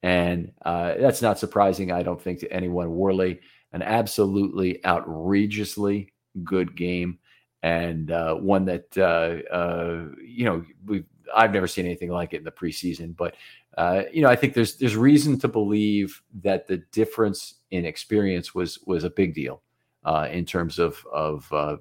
And 0.01 0.51
uh, 0.63 0.95
that's 0.99 1.21
not 1.21 1.39
surprising, 1.39 1.91
I 1.91 2.03
don't 2.03 2.21
think, 2.21 2.39
to 2.39 2.51
anyone. 2.51 2.95
Worley, 2.95 3.41
an 3.73 3.81
absolutely 3.81 4.83
outrageously 4.85 6.13
good 6.43 6.75
game, 6.75 7.19
and 7.63 8.09
uh, 8.11 8.35
one 8.35 8.65
that 8.65 8.97
uh, 8.97 9.53
uh 9.53 10.05
you 10.25 10.45
know 10.45 10.63
we 10.85 11.03
I've 11.35 11.51
never 11.51 11.67
seen 11.67 11.85
anything 11.85 12.09
like 12.09 12.33
it 12.33 12.37
in 12.37 12.43
the 12.43 12.51
preseason. 12.51 13.15
But 13.15 13.35
uh, 13.77 14.03
you 14.11 14.21
know, 14.21 14.29
I 14.29 14.35
think 14.35 14.53
there's 14.53 14.77
there's 14.77 14.95
reason 14.95 15.39
to 15.39 15.47
believe 15.47 16.21
that 16.41 16.67
the 16.67 16.77
difference 16.91 17.55
in 17.71 17.85
experience 17.85 18.53
was 18.53 18.79
was 18.85 19.03
a 19.03 19.09
big 19.09 19.33
deal 19.33 19.61
uh, 20.03 20.27
in 20.31 20.45
terms 20.45 20.79
of 20.79 21.05
of 21.11 21.51
uh, 21.53 21.77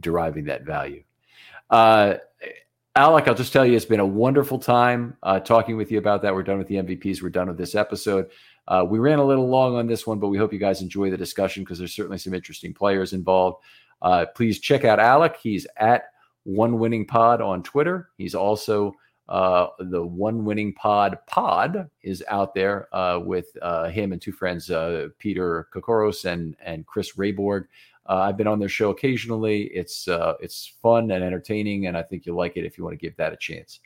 deriving 0.00 0.44
that 0.44 0.64
value. 0.64 1.02
Alec, 2.94 3.26
I'll 3.26 3.34
just 3.34 3.54
tell 3.54 3.64
you, 3.64 3.74
it's 3.74 3.86
been 3.86 4.00
a 4.00 4.06
wonderful 4.06 4.58
time 4.58 5.16
uh, 5.22 5.40
talking 5.40 5.78
with 5.78 5.90
you 5.90 5.96
about 5.96 6.20
that. 6.22 6.34
We're 6.34 6.42
done 6.42 6.58
with 6.58 6.66
the 6.66 6.74
MVPs. 6.74 7.22
We're 7.22 7.30
done 7.30 7.48
with 7.48 7.56
this 7.56 7.74
episode. 7.74 8.30
Uh, 8.68 8.84
we 8.86 8.98
ran 8.98 9.18
a 9.18 9.24
little 9.24 9.48
long 9.48 9.76
on 9.76 9.86
this 9.86 10.06
one, 10.06 10.18
but 10.18 10.28
we 10.28 10.36
hope 10.36 10.52
you 10.52 10.58
guys 10.58 10.82
enjoy 10.82 11.10
the 11.10 11.16
discussion 11.16 11.62
because 11.64 11.78
there's 11.78 11.94
certainly 11.94 12.18
some 12.18 12.34
interesting 12.34 12.74
players 12.74 13.14
involved. 13.14 13.64
Uh, 14.02 14.26
please 14.36 14.60
check 14.60 14.84
out 14.84 15.00
Alec. 15.00 15.38
He's 15.42 15.66
at 15.78 16.04
One 16.44 16.78
Winning 16.78 17.06
Pod 17.06 17.40
on 17.40 17.62
Twitter. 17.62 18.10
He's 18.18 18.34
also 18.34 18.92
uh, 19.28 19.68
the 19.78 20.04
One 20.04 20.44
Winning 20.44 20.74
Pod 20.74 21.18
pod 21.26 21.88
is 22.02 22.24
out 22.28 22.54
there 22.54 22.94
uh, 22.94 23.20
with 23.20 23.46
uh, 23.62 23.88
him 23.88 24.12
and 24.12 24.20
two 24.20 24.32
friends, 24.32 24.70
uh, 24.70 25.08
Peter 25.18 25.68
Kokoros 25.74 26.24
and 26.24 26.56
and 26.64 26.86
Chris 26.86 27.12
Rayborg. 27.16 27.66
Uh, 28.08 28.16
I've 28.16 28.36
been 28.36 28.48
on 28.48 28.58
their 28.58 28.68
show 28.68 28.90
occasionally. 28.90 29.64
It's 29.74 30.08
uh, 30.08 30.34
it's 30.40 30.74
fun 30.82 31.10
and 31.12 31.22
entertaining, 31.22 31.86
and 31.86 31.96
I 31.96 32.02
think 32.02 32.26
you'll 32.26 32.36
like 32.36 32.56
it 32.56 32.64
if 32.64 32.76
you 32.76 32.84
want 32.84 32.98
to 32.98 33.04
give 33.04 33.16
that 33.16 33.32
a 33.32 33.36
chance. 33.36 33.80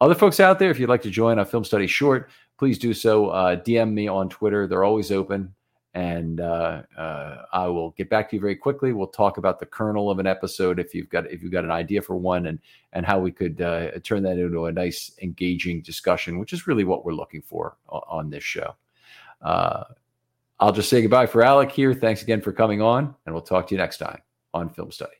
Other 0.00 0.14
folks 0.14 0.40
out 0.40 0.58
there, 0.58 0.70
if 0.70 0.78
you'd 0.78 0.88
like 0.88 1.02
to 1.02 1.10
join 1.10 1.40
a 1.40 1.44
film 1.44 1.64
study 1.64 1.86
short, 1.86 2.30
please 2.58 2.78
do 2.78 2.94
so. 2.94 3.26
DM 3.66 3.92
me 3.92 4.08
on 4.08 4.28
Twitter; 4.28 4.66
they're 4.66 4.84
always 4.84 5.10
open 5.12 5.54
and 5.94 6.40
uh, 6.40 6.82
uh, 6.96 7.42
I 7.52 7.66
will 7.66 7.90
get 7.90 8.08
back 8.08 8.30
to 8.30 8.36
you 8.36 8.40
very 8.40 8.54
quickly. 8.54 8.92
We'll 8.92 9.08
talk 9.08 9.38
about 9.38 9.58
the 9.58 9.66
kernel 9.66 10.10
of 10.10 10.18
an 10.18 10.26
episode 10.26 10.78
if 10.78 10.94
you've 10.94 11.08
got 11.08 11.30
if 11.30 11.42
you've 11.42 11.52
got 11.52 11.64
an 11.64 11.70
idea 11.70 12.00
for 12.00 12.16
one, 12.16 12.46
and 12.46 12.58
and 12.92 13.04
how 13.04 13.18
we 13.18 13.32
could 13.32 13.60
uh, 13.60 13.90
turn 14.04 14.22
that 14.22 14.38
into 14.38 14.66
a 14.66 14.72
nice, 14.72 15.12
engaging 15.22 15.82
discussion, 15.82 16.38
which 16.38 16.52
is 16.52 16.66
really 16.66 16.84
what 16.84 17.04
we're 17.04 17.12
looking 17.12 17.42
for 17.42 17.76
on, 17.88 18.02
on 18.08 18.30
this 18.30 18.44
show. 18.44 18.74
Uh, 19.42 19.84
I'll 20.60 20.72
just 20.72 20.90
say 20.90 21.02
goodbye 21.02 21.26
for 21.26 21.42
Alec 21.42 21.72
here. 21.72 21.94
Thanks 21.94 22.22
again 22.22 22.40
for 22.40 22.52
coming 22.52 22.82
on, 22.82 23.14
and 23.26 23.34
we'll 23.34 23.42
talk 23.42 23.66
to 23.68 23.74
you 23.74 23.78
next 23.78 23.98
time 23.98 24.20
on 24.54 24.68
Film 24.68 24.90
Study. 24.92 25.19